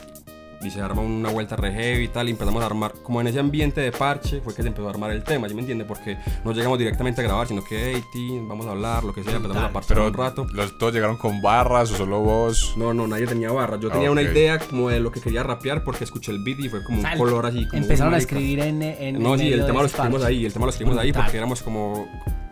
Y 0.65 0.71
se 0.71 0.81
arma 0.81 1.03
una 1.03 1.31
vuelta 1.31 1.57
re 1.57 1.73
heavy 1.73 2.05
y 2.05 2.09
tal, 2.09 2.29
y 2.29 2.33
empezamos 2.33 2.63
a 2.63 2.67
armar, 2.67 2.93
como 3.03 3.21
en 3.21 3.27
ese 3.27 3.41
ambiente 3.41 3.81
de 3.81 3.91
parche, 3.93 4.41
fue 4.41 4.55
que 4.55 4.63
se 4.63 4.69
empezó 4.69 4.87
a 4.87 4.91
armar 4.91 5.11
el 5.11 5.25
tema, 5.25 5.49
¿sí 5.49 5.55
me 5.55 5.61
entiende? 5.61 5.85
Porque 5.85 6.17
no 6.45 6.53
llegamos 6.53 6.79
directamente 6.79 7.21
a 7.21 7.25
grabar, 7.25 7.49
sino 7.49 7.65
que, 7.65 7.93
hey, 7.95 8.03
Tim, 8.13 8.47
vamos 8.49 8.67
a 8.67 8.71
hablar, 8.71 9.03
lo 9.05 9.13
que 9.13 9.25
sea, 9.25 9.37
empezamos 9.37 9.63
a 9.65 9.73
parchar 9.73 9.97
Pero 9.97 10.07
un 10.09 10.15
rato. 10.15 10.47
los, 10.53 10.79
todos 10.79 10.93
llegaron 10.95 11.17
con 11.17 11.43
barras 11.43 11.91
o 11.93 11.97
solo 11.97 12.21
vos. 12.21 12.75
No, 12.77 12.95
no, 12.95 13.07
nadie 13.07 13.27
tenía 13.27 13.51
barras. 13.51 13.81
Yo 13.81 13.89
Ah, 13.89 13.93
tenía 13.95 14.11
una 14.11 14.21
ok. 14.23 14.29
idea 14.29 14.59
como 14.59 14.89
de 14.89 15.01
lo 15.01 15.11
que 15.11 15.21
quería 15.21 15.43
rapear 15.43 15.83
porque 15.85 16.05
escuché 16.05 16.31
el 16.33 16.43
beat 16.45 16.61
y 16.61 16.69
fue 16.69 16.83
como 16.85 17.01
un 17.01 17.19
color 17.19 17.47
así. 17.47 17.67
Como 17.67 17.83
Empezaron 17.83 18.15
a 18.15 18.19
escribir 18.19 18.61
en. 18.61 18.83
en 18.83 19.23
No, 19.23 19.35
en 19.35 19.39
sí, 19.41 19.45
medio 19.47 19.61
el 19.61 19.67
tema 19.67 19.81
lo 19.81 19.87
escribimos 19.87 20.21
parche. 20.23 20.37
ahí, 20.37 20.45
el 20.47 20.53
tema 20.53 20.67
lo 20.67 20.71
escribimos 20.71 20.99
ahí 20.99 21.13
porque 21.13 21.37
éramos 21.37 21.63
como... 21.63 22.07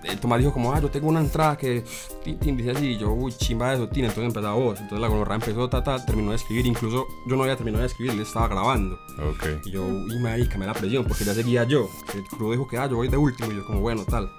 El 0.05 0.19
Tomás 0.19 0.39
dijo 0.39 0.53
como, 0.53 0.73
ah, 0.73 0.81
yo 0.81 0.89
tengo 0.91 1.09
una 1.09 1.21
entrada 1.21 1.57
que... 1.57 1.85
Tin, 2.25 2.39
tin, 2.39 2.57
dice 2.57 2.71
así, 2.71 2.87
y 2.93 2.99
yo, 2.99 3.11
uy, 3.13 3.33
chimba 3.33 3.69
de 3.71 3.77
eso, 3.77 3.89
tin. 3.89 4.05
Entonces 4.05 4.25
empezaba 4.27 4.55
vos. 4.55 4.79
Entonces 4.81 5.01
la 5.01 5.09
gonorrea 5.09 5.37
empezó, 5.37 5.69
ta, 5.69 5.83
ta, 5.83 6.05
terminó 6.05 6.31
de 6.31 6.37
escribir. 6.37 6.67
Incluso 6.67 7.07
yo 7.27 7.37
no 7.37 7.43
había 7.43 7.57
terminado 7.57 7.83
de 7.83 7.89
escribir, 7.89 8.13
él 8.15 8.21
estaba 8.21 8.49
grabando. 8.49 8.99
Ok. 9.19 9.67
Y 9.67 9.71
yo, 9.73 9.85
uy, 9.85 10.19
marica, 10.21 10.57
me 10.59 10.67
da 10.67 10.73
la 10.73 10.79
presión 10.79 11.05
porque 11.05 11.25
ya 11.25 11.35
seguía 11.35 11.65
yo. 11.65 11.89
El 12.15 12.23
crudo 12.25 12.53
dijo 12.53 12.67
que, 12.69 12.79
ah, 12.79 12.87
yo 12.89 12.97
voy 12.97 13.09
de 13.09 13.17
último. 13.17 13.51
Y 13.53 13.57
yo 13.57 13.65
como, 13.67 13.81
bueno, 13.81 14.05
tal. 14.05 14.31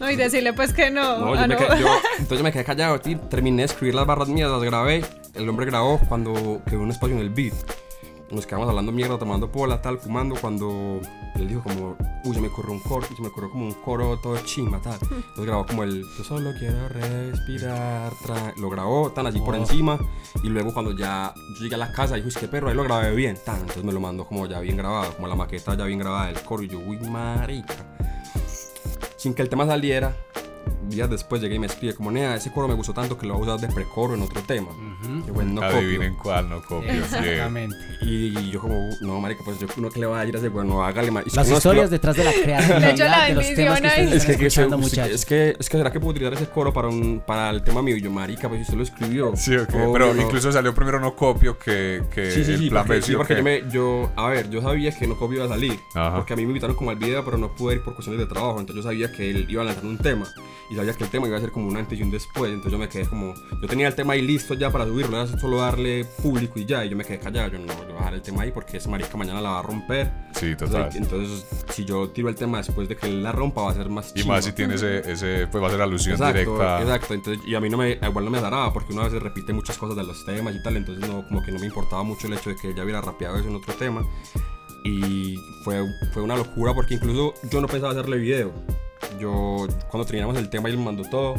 No, 0.00 0.10
y 0.10 0.16
decirle 0.16 0.52
pues 0.52 0.72
que 0.72 0.90
no. 0.90 1.18
No, 1.20 1.34
yo 1.34 1.40
ah, 1.40 1.46
me 1.46 1.54
no. 1.54 1.60
quedé- 1.60 1.78
yo- 1.80 1.86
entonces 2.18 2.38
yo 2.38 2.44
me 2.44 2.52
quedé 2.52 2.64
callado, 2.64 2.98
tío, 3.00 3.18
terminé 3.20 3.62
de 3.62 3.66
escribir 3.66 3.94
las 3.94 4.06
barras 4.06 4.28
mías, 4.28 4.50
las 4.50 4.62
grabé. 4.62 5.04
El 5.34 5.48
hombre 5.48 5.66
grabó 5.66 6.00
cuando 6.08 6.60
quedó 6.68 6.80
un 6.80 6.90
espacio 6.90 7.14
en 7.16 7.22
el 7.22 7.30
beat. 7.30 7.54
Nos 8.34 8.46
quedamos 8.46 8.68
hablando 8.68 8.90
mierda, 8.92 9.18
tomando 9.18 9.50
pola, 9.52 9.80
tal, 9.80 9.98
fumando. 9.98 10.34
Cuando 10.40 11.00
él 11.36 11.48
dijo 11.48 11.62
como, 11.62 11.96
uy, 12.24 12.34
se 12.34 12.40
me 12.40 12.48
ocurrió 12.48 12.72
un 12.72 12.80
coro, 12.80 13.06
se 13.06 13.20
me 13.22 13.28
ocurrió 13.28 13.50
como 13.50 13.66
un 13.66 13.72
coro 13.74 14.18
todo 14.18 14.36
chimba, 14.44 14.80
tal. 14.80 14.94
Entonces 15.02 15.44
grabó 15.46 15.66
como 15.66 15.84
el, 15.84 16.02
yo 16.18 16.24
solo 16.24 16.52
quiero 16.58 16.88
respirar, 16.88 18.12
tra-". 18.24 18.54
lo 18.56 18.68
grabó 18.70 19.10
tan 19.12 19.26
así 19.26 19.38
por 19.40 19.54
Oh. 19.54 19.58
encima. 19.58 19.98
Y 20.42 20.48
luego 20.48 20.72
cuando 20.72 20.96
ya 20.96 21.32
yo 21.56 21.62
llegué 21.62 21.76
a 21.76 21.78
la 21.78 21.92
casa, 21.92 22.16
dijo, 22.16 22.28
es 22.28 22.36
que 22.36 22.48
perro, 22.48 22.68
ahí 22.68 22.74
lo 22.74 22.82
grabé 22.84 23.14
bien, 23.14 23.36
tan. 23.44 23.60
Entonces 23.60 23.84
me 23.84 23.92
lo 23.92 24.00
mandó 24.00 24.26
como 24.26 24.46
ya 24.46 24.58
bien 24.60 24.76
grabado, 24.76 25.14
como 25.14 25.28
la 25.28 25.36
maqueta 25.36 25.76
ya 25.76 25.84
bien 25.84 25.98
grabada 26.00 26.26
del 26.26 26.40
coro. 26.42 26.62
Y 26.62 26.68
yo, 26.68 26.78
uy, 26.80 26.98
marica 26.98 27.74
sin 29.16 29.32
que 29.32 29.40
el 29.40 29.48
tema 29.48 29.64
saliera, 29.64 30.14
días 30.88 31.08
después 31.10 31.40
llegué 31.42 31.54
y 31.56 31.58
me 31.58 31.66
escribe 31.66 31.94
como, 31.94 32.10
Nea, 32.10 32.34
ese 32.36 32.52
coro 32.52 32.68
me 32.68 32.74
gustó 32.74 32.92
tanto 32.92 33.16
que 33.18 33.26
lo 33.26 33.34
voy 33.38 33.48
a 33.48 33.54
usar 33.54 33.68
de 33.68 33.74
precoro 33.74 34.14
en 34.14 34.22
otro 34.22 34.40
tema. 34.42 34.68
Ujú. 34.70 35.24
Y 35.28 35.30
bueno, 35.30 35.52
no 35.54 35.60
copio. 35.62 35.76
Adivinen 35.78 36.14
cuál, 36.16 36.48
no 36.48 36.62
copio. 36.62 36.90
Exactamente. 36.92 37.76
Y 38.02 38.50
yo 38.50 38.60
como, 38.60 38.90
no, 39.00 39.20
marica, 39.20 39.42
pues 39.44 39.58
yo 39.58 39.66
uno 39.76 39.90
que 39.90 40.00
le 40.00 40.06
va 40.06 40.20
a 40.20 40.26
ir 40.26 40.34
a 40.34 40.38
ese 40.38 40.48
bueno, 40.48 40.84
hágale 40.84 41.10
más. 41.10 41.24
Las 41.34 41.50
historias 41.50 41.90
detrás 41.90 42.16
de 42.16 42.24
la 42.24 42.30
echo 42.90 43.04
la 43.04 43.24
de 43.26 43.34
los 43.34 43.54
temas 43.54 43.80
que 43.80 43.86
es 44.14 44.24
que, 44.26 44.36
que, 44.36 44.50
se- 44.50 44.64
es 45.12 45.24
que, 45.26 45.56
es 45.58 45.68
que 45.68 45.76
será 45.76 45.90
que 45.90 45.98
puedo 46.00 46.10
utilizar 46.12 46.34
ese 46.34 46.48
coro 46.48 46.72
para, 46.72 46.88
un, 46.88 47.22
para 47.26 47.50
el 47.50 47.62
tema 47.64 47.82
mío. 47.82 47.96
Y 47.96 48.00
yo, 48.02 48.10
marica, 48.10 48.48
pues 48.48 48.60
usted 48.62 48.74
lo 48.74 48.82
escribió. 48.82 49.32
Sí, 49.36 49.56
ok. 49.56 49.70
Obvio, 49.74 49.92
Pero 49.92 50.14
no. 50.14 50.22
incluso 50.22 50.52
salió 50.52 50.74
primero 50.74 51.00
no 51.00 51.16
copio 51.16 51.58
que, 51.58 52.02
que 52.14 52.30
Sí, 52.30 52.44
sí, 52.44 52.52
el 52.52 52.58
sí, 52.58 52.70
plan 52.70 52.84
porque, 52.86 52.96
B. 53.00 53.02
sí, 53.02 53.06
¿sí 53.08 53.14
o 53.14 53.18
porque 53.18 53.34
qué? 53.34 53.38
yo, 53.40 53.44
me, 53.44 53.70
yo, 53.70 54.10
a 54.16 54.28
ver, 54.28 54.50
yo 54.50 54.60
sabía 54.62 54.96
que 54.96 55.06
no 55.06 55.16
copio 55.16 55.36
iba 55.38 55.46
a 55.46 55.48
salir. 55.48 55.78
Ajá. 55.94 56.16
Porque 56.16 56.32
a 56.34 56.36
mí 56.36 56.42
me 56.42 56.48
invitaron 56.50 56.76
como 56.76 56.90
al 56.90 56.96
video, 56.96 57.24
pero 57.24 57.38
no 57.38 57.54
pude 57.54 57.74
ir 57.76 57.82
por 57.82 57.94
cuestiones 57.94 58.20
de 58.20 58.26
trabajo. 58.32 58.60
Entonces 58.60 58.84
yo 58.84 58.90
sabía 58.90 59.10
que 59.12 59.30
él 59.30 59.46
iba 59.48 59.62
a 59.62 59.64
lanzar 59.64 59.84
un 59.86 59.98
tema. 59.98 60.26
Y 60.70 60.76
sabía 60.76 60.92
que 60.94 61.04
el 61.04 61.10
tema 61.10 61.26
iba 61.28 61.36
a 61.36 61.40
ser 61.40 61.50
como 61.52 61.68
un 61.68 61.76
antes 61.76 61.98
y 61.98 62.02
un 62.02 62.10
después. 62.10 62.50
Entonces 62.50 62.72
yo 62.72 62.78
me 62.78 62.88
quedé 62.88 63.06
como. 63.06 63.34
Yo 63.60 63.68
tenía 63.68 63.86
el 63.88 63.94
tema 63.94 64.14
ahí 64.14 64.22
listo 64.22 64.54
ya 64.54 64.70
para 64.70 64.84
subirlo. 64.86 65.20
Era 65.20 65.38
solo 65.38 65.58
darle 65.58 66.04
público 66.22 66.58
y 66.58 66.64
ya. 66.64 66.84
Y 66.84 66.88
yo 66.90 66.96
me 66.96 67.04
quedé 67.04 67.18
callado. 67.18 67.50
Yo 67.52 67.58
no, 67.58 67.66
yo 67.66 67.84
voy 67.84 67.92
a 67.92 67.98
dejar 67.98 68.14
el 68.14 68.22
tema 68.22 68.42
ahí 68.42 68.50
porque 68.52 68.78
ese 68.78 68.88
marica 68.88 69.16
mañana 69.16 69.40
la 69.40 69.50
va 69.50 69.58
a 69.58 69.62
romper. 69.62 70.10
Sí, 70.34 70.56
total. 70.56 70.90
Entonces, 70.94 71.44
entonces, 71.50 71.64
si 71.74 71.84
yo 71.84 72.08
tiro 72.10 72.28
el 72.28 72.34
tema 72.34 72.58
después 72.58 72.88
de 72.88 72.96
que 72.96 73.06
él 73.06 73.22
la 73.22 73.32
rompa, 73.32 73.62
va 73.62 73.70
a 73.70 73.74
ser 73.74 73.88
más 73.88 74.10
Y 74.14 74.20
chimba. 74.20 74.36
más 74.36 74.44
si 74.44 74.52
tiene 74.52 74.74
ese, 74.74 74.98
ese, 75.10 75.46
pues 75.48 75.62
va 75.62 75.68
a 75.68 75.70
ser 75.70 75.80
alusión 75.82 76.14
Exacto, 76.14 76.38
directa. 76.38 76.82
exacto. 76.82 77.14
Entonces, 77.14 77.44
y 77.46 77.54
a 77.54 77.60
mí 77.60 77.68
no 77.70 77.76
me, 77.76 77.92
igual 78.02 78.24
no 78.24 78.30
me 78.30 78.40
zaraba 78.40 78.72
porque 78.72 78.92
una 78.92 79.02
vez 79.04 79.12
se 79.12 79.20
repite 79.20 79.52
muchas 79.52 79.76
cosas 79.78 79.96
de 79.96 80.04
los 80.04 80.24
temas 80.24 80.54
y 80.54 80.62
tal. 80.62 80.76
Entonces, 80.76 81.08
no, 81.08 81.26
como 81.28 81.42
que 81.42 81.52
no 81.52 81.58
me 81.58 81.66
importaba 81.66 82.02
mucho 82.02 82.26
el 82.26 82.32
hecho 82.34 82.50
de 82.50 82.56
que 82.56 82.70
ella 82.70 82.82
hubiera 82.84 83.00
rapeado 83.00 83.36
eso 83.38 83.48
en 83.48 83.56
otro 83.56 83.74
tema. 83.74 84.04
Y 84.84 85.36
fue, 85.62 85.82
fue 86.12 86.22
una 86.22 86.36
locura 86.36 86.74
porque 86.74 86.94
incluso 86.94 87.32
yo 87.50 87.60
no 87.60 87.66
pensaba 87.68 87.92
hacerle 87.92 88.18
video. 88.18 88.52
Yo, 89.18 89.66
cuando 89.90 90.04
terminamos 90.06 90.36
el 90.36 90.48
tema 90.48 90.68
y 90.68 90.72
él 90.72 90.78
me 90.78 90.84
mandó 90.84 91.04
todo, 91.04 91.34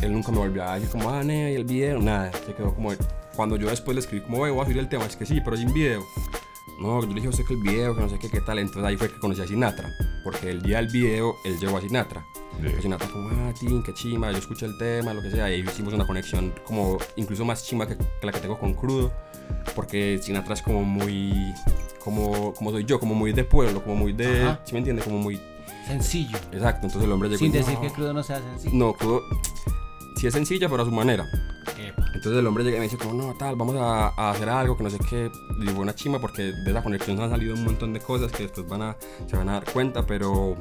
él 0.00 0.12
nunca 0.12 0.32
me 0.32 0.38
volvió 0.38 0.64
a 0.64 0.74
decir 0.74 0.90
como, 0.90 1.10
ah, 1.10 1.22
nea, 1.22 1.50
y 1.50 1.54
el 1.54 1.64
video, 1.64 2.00
nada. 2.00 2.30
Se 2.46 2.54
quedó 2.54 2.74
como, 2.74 2.90
cuando 3.36 3.56
yo 3.56 3.68
después 3.68 3.94
le 3.94 4.00
escribí 4.00 4.24
como, 4.24 4.38
"Oye, 4.38 4.52
voy 4.52 4.62
a 4.62 4.64
subir 4.64 4.78
el 4.78 4.88
tema, 4.88 5.04
es 5.04 5.16
que 5.16 5.26
sí, 5.26 5.40
pero 5.44 5.56
sin 5.56 5.72
video. 5.72 6.02
No, 6.80 7.00
yo 7.00 7.08
le 7.08 7.14
dije 7.14 7.28
a 7.28 7.30
usted 7.30 7.44
que 7.44 7.54
el 7.54 7.60
video, 7.60 7.94
que 7.94 8.00
no 8.00 8.08
sé 8.08 8.18
qué, 8.18 8.28
qué 8.28 8.40
tal. 8.40 8.58
Entonces 8.58 8.84
ahí 8.84 8.96
fue 8.96 9.08
que 9.08 9.18
conocí 9.20 9.40
a 9.40 9.46
Sinatra. 9.46 9.88
Porque 10.24 10.50
el 10.50 10.62
día 10.62 10.78
del 10.78 10.88
video, 10.88 11.36
él 11.44 11.58
llegó 11.60 11.76
a 11.76 11.80
Sinatra. 11.80 12.24
Sí. 12.60 12.66
Y 12.76 12.82
Sinatra 12.82 13.08
como, 13.08 13.28
ah, 13.28 13.52
Tin, 13.58 13.82
qué 13.82 13.94
chima, 13.94 14.32
yo 14.32 14.38
escuché 14.38 14.66
el 14.66 14.76
tema, 14.78 15.14
lo 15.14 15.22
que 15.22 15.30
sea. 15.30 15.48
Y 15.48 15.54
ahí 15.54 15.60
hicimos 15.60 15.94
una 15.94 16.06
conexión 16.06 16.52
como 16.64 16.98
incluso 17.16 17.44
más 17.44 17.64
chima 17.64 17.86
que, 17.86 17.96
que 17.96 18.26
la 18.26 18.32
que 18.32 18.40
tengo 18.40 18.58
con 18.58 18.74
Crudo. 18.74 19.12
Porque 19.76 20.18
Sinatra 20.20 20.54
es 20.54 20.62
como 20.62 20.82
muy, 20.82 21.54
como, 22.02 22.52
como 22.54 22.70
soy 22.72 22.84
yo, 22.84 22.98
como 22.98 23.14
muy 23.14 23.32
de 23.32 23.44
pueblo, 23.44 23.82
como 23.82 23.94
muy 23.94 24.12
de. 24.12 24.56
¿sí 24.64 24.72
me 24.72 24.78
entiende? 24.78 25.02
Como 25.02 25.18
muy, 25.18 25.40
Sencillo. 25.92 26.38
exacto. 26.52 26.86
Entonces 26.86 27.04
el 27.04 27.12
hombre 27.12 27.28
llegó 27.28 27.38
Sin 27.38 27.48
y 27.54 27.58
decir 27.58 27.78
que 27.78 27.90
crudo 27.90 28.12
no 28.12 28.22
sea 28.22 28.38
sencillo. 28.40 28.74
No, 28.74 28.92
Crudo, 28.94 29.22
sí 30.16 30.26
es 30.26 30.34
sencilla, 30.34 30.68
pero 30.68 30.82
a 30.82 30.86
su 30.86 30.92
manera. 30.92 31.24
Epa. 31.78 32.04
Entonces 32.14 32.38
el 32.38 32.46
hombre 32.46 32.64
llega 32.64 32.76
y 32.76 32.80
me 32.80 32.84
dice 32.84 32.96
como, 32.96 33.14
no, 33.14 33.34
tal, 33.34 33.56
vamos 33.56 33.76
a, 33.76 34.08
a 34.16 34.30
hacer 34.30 34.48
algo, 34.48 34.76
que 34.76 34.84
no 34.84 34.90
sé 34.90 34.98
qué. 35.08 35.30
Le 35.58 35.66
digo, 35.70 35.80
una 35.80 35.94
chima, 35.94 36.18
porque 36.20 36.42
de 36.42 36.70
esa 36.70 36.82
conexión 36.82 37.16
se 37.16 37.22
han 37.22 37.30
salido 37.30 37.54
un 37.54 37.64
montón 37.64 37.92
de 37.92 38.00
cosas 38.00 38.30
que 38.32 38.44
después 38.44 38.66
van 38.68 38.82
a, 38.82 38.96
se 39.26 39.36
van 39.36 39.48
a 39.48 39.52
dar 39.52 39.64
cuenta, 39.72 40.06
pero... 40.06 40.56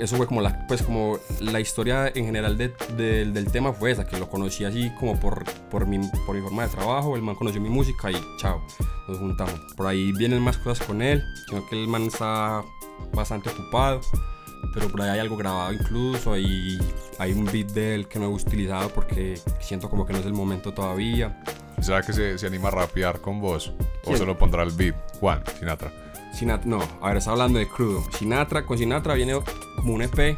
Eso 0.00 0.16
fue 0.16 0.26
como 0.26 0.40
la, 0.40 0.66
pues 0.66 0.82
como 0.82 1.18
la 1.40 1.58
historia 1.60 2.08
en 2.14 2.26
general 2.26 2.56
de- 2.56 2.72
de- 2.96 3.24
del 3.26 3.50
tema 3.50 3.72
fue 3.72 3.90
esa, 3.90 4.06
que 4.06 4.16
lo 4.18 4.28
conocí 4.28 4.64
así 4.64 4.90
como 4.98 5.18
por, 5.18 5.44
por, 5.70 5.86
mi, 5.86 5.98
por 6.26 6.34
mi 6.36 6.40
forma 6.42 6.62
de 6.62 6.68
trabajo, 6.68 7.16
el 7.16 7.22
man 7.22 7.34
conoció 7.34 7.60
mi 7.60 7.68
música 7.68 8.10
y 8.10 8.16
chao, 8.38 8.62
nos 9.08 9.18
juntamos. 9.18 9.54
Por 9.76 9.86
ahí 9.86 10.12
vienen 10.12 10.40
más 10.40 10.56
cosas 10.58 10.86
con 10.86 11.02
él, 11.02 11.22
sino 11.48 11.66
que 11.68 11.80
el 11.82 11.88
man 11.88 12.02
está 12.02 12.62
bastante 13.12 13.50
ocupado, 13.50 14.00
pero 14.72 14.88
por 14.88 15.02
ahí 15.02 15.10
hay 15.10 15.18
algo 15.18 15.36
grabado 15.36 15.72
incluso 15.72 16.36
y 16.38 16.78
hay 17.18 17.32
un 17.32 17.44
beat 17.46 17.72
de 17.72 17.94
él 17.96 18.08
que 18.08 18.18
no 18.20 18.26
he 18.26 18.28
utilizado 18.28 18.88
porque 18.90 19.38
siento 19.60 19.90
como 19.90 20.06
que 20.06 20.12
no 20.12 20.20
es 20.20 20.26
el 20.26 20.32
momento 20.34 20.72
todavía. 20.72 21.42
¿Sabe 21.80 22.04
que 22.06 22.12
se, 22.12 22.38
se 22.38 22.46
anima 22.46 22.68
a 22.68 22.70
rapear 22.70 23.20
con 23.20 23.40
vos? 23.40 23.72
¿O 24.04 24.04
¿Quién? 24.04 24.18
solo 24.18 24.38
pondrá 24.38 24.62
el 24.62 24.70
beat? 24.70 24.94
Juan, 25.18 25.42
Sinatra. 25.58 25.92
Sinatra, 26.32 26.68
no, 26.68 26.80
a 27.00 27.08
ver, 27.08 27.18
está 27.18 27.30
hablando 27.32 27.58
de 27.58 27.68
crudo. 27.68 28.02
Sinatra, 28.18 28.64
con 28.64 28.78
Sinatra 28.78 29.14
viene 29.14 29.34
como 29.76 29.94
un 29.94 30.02
EP 30.02 30.36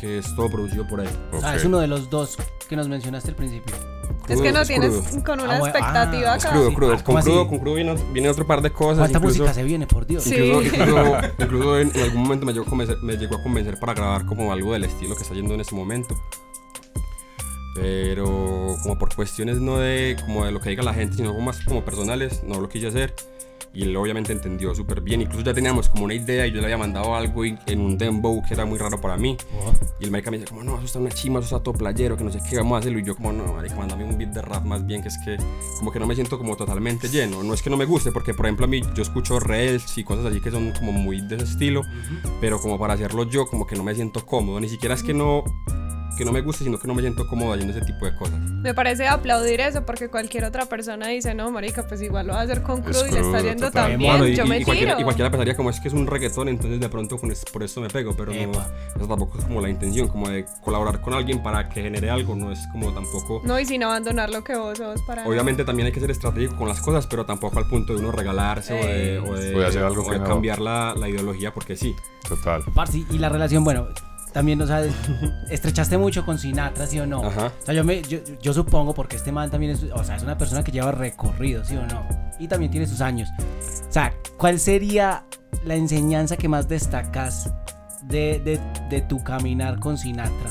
que 0.00 0.18
es 0.18 0.34
todo 0.36 0.50
producido 0.50 0.86
por 0.86 1.00
él. 1.00 1.08
Ah, 1.42 1.50
Ok. 1.50 1.56
es 1.56 1.64
uno 1.64 1.78
de 1.78 1.86
los 1.86 2.10
dos 2.10 2.36
que 2.68 2.76
nos 2.76 2.88
mencionaste 2.88 3.30
al 3.30 3.36
principio. 3.36 3.74
Es 3.74 4.36
Crudo, 4.36 4.42
que 4.42 4.52
no 4.52 4.60
es 4.60 4.68
tienes 4.68 4.90
crudo. 4.90 5.24
con 5.24 5.40
una 5.40 5.54
Ah, 5.54 5.58
expectativa 5.58 6.32
ah, 6.32 6.36
Es 6.36 6.44
acá. 6.44 6.54
crudo, 6.54 6.68
sí. 6.70 6.74
crudo. 6.74 6.92
Ah, 6.94 7.04
con 7.04 7.22
crudo, 7.22 7.48
con 7.48 7.58
crudo 7.58 7.74
viene, 7.74 7.94
viene 8.12 8.28
otro 8.28 8.46
par 8.46 8.60
de 8.62 8.70
cosas. 8.70 8.98
¿Cuánta 8.98 9.18
incluso- 9.18 9.38
música 9.42 9.54
se 9.54 9.62
viene, 9.64 9.86
por 9.86 10.06
Dios? 10.06 10.24
Sí. 10.24 10.34
Incluso, 10.36 10.76
incluso, 10.76 11.16
incluso 11.38 11.78
en, 11.78 11.90
en 11.94 12.02
algún 12.02 12.22
momento 12.22 12.46
me 12.46 12.52
llegó, 12.52 12.64
a 12.66 12.68
convencer, 12.68 12.98
me 13.02 13.16
llegó 13.16 13.36
a 13.36 13.42
convencer 13.42 13.78
para 13.78 13.94
grabar 13.94 14.24
como 14.26 14.52
algo 14.52 14.72
del 14.72 14.84
estilo 14.84 15.14
que 15.16 15.22
está 15.22 15.34
yendo 15.34 15.54
en 15.54 15.60
este 15.60 15.74
momento. 15.74 16.14
Pero 17.74 18.76
como 18.82 18.98
por 18.98 19.14
cuestiones 19.14 19.58
no 19.60 19.78
de, 19.78 20.16
como 20.24 20.44
de 20.44 20.52
lo 20.52 20.60
que 20.60 20.70
diga 20.70 20.82
la 20.82 20.94
gente, 20.94 21.16
sino 21.16 21.32
como 21.32 21.46
más 21.46 21.60
como 21.64 21.84
personales, 21.84 22.42
no 22.44 22.60
lo 22.60 22.68
quise 22.68 22.86
hacer. 22.88 23.14
Y 23.74 23.82
él 23.82 23.96
obviamente 23.96 24.32
entendió 24.32 24.74
súper 24.74 25.00
bien. 25.00 25.20
Incluso 25.20 25.44
ya 25.44 25.52
teníamos 25.52 25.88
como 25.88 26.04
una 26.04 26.14
idea 26.14 26.46
y 26.46 26.52
yo 26.52 26.58
le 26.60 26.64
había 26.66 26.78
mandado 26.78 27.14
algo 27.14 27.44
y- 27.44 27.58
en 27.66 27.80
un 27.80 27.98
dembow 27.98 28.40
que 28.46 28.54
era 28.54 28.64
muy 28.64 28.78
raro 28.78 29.00
para 29.00 29.16
mí. 29.16 29.36
Oh, 29.58 29.72
Y 30.00 30.04
el 30.04 30.10
marica 30.12 30.30
me 30.30 30.38
dice 30.38 30.48
como, 30.48 30.62
no, 30.62 30.76
eso 30.76 30.84
está 30.86 30.98
una 31.00 31.10
chima, 31.10 31.40
eso 31.40 31.46
está 31.56 31.62
todo 31.62 31.74
playero, 31.74 32.16
que 32.16 32.22
no 32.24 32.30
sé 32.30 32.38
qué, 32.48 32.56
vamos 32.56 32.76
a 32.76 32.78
hacerlo. 32.78 32.98
Y 33.00 33.04
yo 33.04 33.16
como, 33.16 33.32
no, 33.32 33.52
marica, 33.52 33.74
mándame 33.74 34.04
un 34.04 34.16
beat 34.16 34.30
de 34.32 34.42
rap 34.42 34.64
más 34.64 34.86
bien, 34.86 35.02
que 35.02 35.08
es 35.08 35.18
que 35.24 35.36
como 35.78 35.90
que 35.90 35.98
no 35.98 36.06
me 36.06 36.14
siento 36.14 36.38
como 36.38 36.56
totalmente 36.56 37.08
lleno. 37.08 37.42
No 37.42 37.52
es 37.54 37.62
que 37.62 37.70
no 37.70 37.76
me 37.76 37.84
guste, 37.84 38.12
porque 38.12 38.32
por 38.32 38.46
ejemplo 38.46 38.64
a 38.66 38.68
mí 38.68 38.80
yo 38.94 39.02
escucho 39.02 39.40
reels 39.40 39.98
y 39.98 40.04
cosas 40.04 40.26
así 40.26 40.40
que 40.40 40.50
son 40.50 40.70
como 40.72 40.92
muy 40.92 41.20
de 41.20 41.36
ese 41.36 41.44
estilo, 41.44 41.82
pero 42.40 42.60
como 42.60 42.78
para 42.78 42.94
hacerlo 42.94 43.24
yo 43.24 43.46
como 43.46 43.66
que 43.66 43.74
no 43.76 43.82
me 43.82 43.94
siento 43.94 44.24
cómodo. 44.24 44.60
Ni 44.60 44.68
siquiera 44.68 44.94
es 44.94 45.02
que 45.02 45.14
no, 45.14 45.42
que 46.16 46.24
no 46.24 46.32
me 46.32 46.40
guste, 46.40 46.64
sino 46.64 46.78
que 46.78 46.86
no 46.88 46.94
me 46.94 47.02
siento 47.02 47.26
cómodo 47.26 47.52
haciendo 47.52 47.76
ese 47.76 47.84
tipo 47.84 48.04
de 48.04 48.14
cosas. 48.14 48.38
Me 48.40 48.74
parece 48.74 49.06
aplaudir 49.08 49.60
eso 49.60 49.84
porque 49.84 50.08
cualquier 50.08 50.44
otra 50.44 50.66
persona 50.66 51.08
dice, 51.08 51.34
no, 51.34 51.50
marica, 51.50 51.86
pues 51.86 52.00
igual 52.02 52.26
lo 52.28 52.32
va 52.34 52.40
a 52.40 52.42
hacer 52.42 52.62
con 52.62 52.82
crudo 52.82 53.06
y 53.06 53.10
le 53.12 53.20
está 53.20 53.40
yendo 53.40 53.70
tan 53.70 53.98
bien, 53.98 54.10
Bueno, 54.10 54.26
y, 54.26 54.34
yo 54.36 54.44
y- 54.44 54.48
me 54.48 54.58
y 54.58 54.64
cualquiera, 54.64 54.92
tiro. 54.92 55.00
y 55.00 55.04
cualquiera 55.04 55.30
pensaría 55.30 55.56
como 55.56 55.70
es 55.70 55.80
que 55.80 55.88
es 55.88 55.94
un 55.94 56.06
reggaetón, 56.06 56.48
entonces 56.48 56.80
de 56.80 56.88
pronto 56.88 57.18
con 57.18 57.30
es- 57.30 57.44
por 57.44 57.62
eso 57.62 57.80
me 57.80 57.88
pego, 57.88 58.14
pero 58.16 58.32
no, 58.32 58.38
Epa. 58.40 58.68
eso 58.96 59.06
tampoco 59.06 59.38
es 59.38 59.44
como 59.44 59.60
la 59.60 59.68
intención, 59.70 60.08
como 60.08 60.28
de 60.28 60.44
colaborar 60.62 61.00
con 61.00 61.14
alguien 61.14 61.42
para 61.42 61.68
que 61.68 61.82
genere 61.82 62.10
algo, 62.10 62.34
no 62.34 62.50
es 62.52 62.60
como 62.72 62.92
tampoco... 62.92 63.42
No, 63.44 63.58
y 63.58 63.66
sin 63.66 63.82
abandonar 63.82 64.30
lo 64.30 64.42
que 64.44 64.56
vos 64.56 64.78
sos 64.78 65.02
para... 65.02 65.26
Obviamente 65.26 65.64
también 65.64 65.86
hay 65.86 65.92
que 65.92 66.00
ser 66.00 66.10
estratégico 66.10 66.56
con 66.56 66.68
las 66.68 66.80
cosas, 66.80 67.06
pero 67.06 67.26
tampoco 67.26 67.58
al 67.58 67.66
punto 67.68 67.92
de 67.94 68.00
uno 68.00 68.12
regalarse 68.12 68.72
o 68.72 68.86
de, 68.86 69.18
o 69.18 69.34
de- 69.36 69.54
O 69.54 69.58
de 69.60 69.66
hacer 69.66 69.82
algo 69.84 70.02
o 70.06 70.10
de 70.10 70.18
no. 70.18 70.24
cambiar 70.24 70.60
la, 70.60 70.94
la 70.96 71.08
ideología 71.08 71.52
porque 71.52 71.76
sí. 71.76 71.94
Total. 72.28 72.62
Parce, 72.74 73.04
y 73.10 73.18
la 73.18 73.28
relación, 73.28 73.64
bueno, 73.64 73.86
también, 74.34 74.60
o 74.60 74.66
sea, 74.66 74.82
estrechaste 75.48 75.96
mucho 75.96 76.26
con 76.26 76.38
Sinatra, 76.38 76.88
¿sí 76.88 76.98
o 76.98 77.06
no? 77.06 77.24
Ajá. 77.24 77.52
O 77.62 77.64
sea, 77.64 77.72
yo, 77.72 77.84
me, 77.84 78.02
yo, 78.02 78.18
yo 78.42 78.52
supongo, 78.52 78.92
porque 78.92 79.14
este 79.14 79.30
man 79.30 79.48
también 79.48 79.72
es, 79.72 79.84
o 79.84 80.02
sea, 80.02 80.16
es 80.16 80.24
una 80.24 80.36
persona 80.36 80.64
que 80.64 80.72
lleva 80.72 80.90
recorrido, 80.90 81.64
¿sí 81.64 81.76
o 81.76 81.86
no? 81.86 82.04
Y 82.40 82.48
también 82.48 82.72
tiene 82.72 82.86
sus 82.86 83.00
años. 83.00 83.28
O 83.88 83.92
sea, 83.92 84.12
¿cuál 84.36 84.58
sería 84.58 85.24
la 85.64 85.76
enseñanza 85.76 86.36
que 86.36 86.48
más 86.48 86.68
destacas 86.68 87.54
de, 88.02 88.40
de, 88.40 88.60
de 88.90 89.02
tu 89.02 89.22
caminar 89.22 89.78
con 89.78 89.96
Sinatra? 89.96 90.50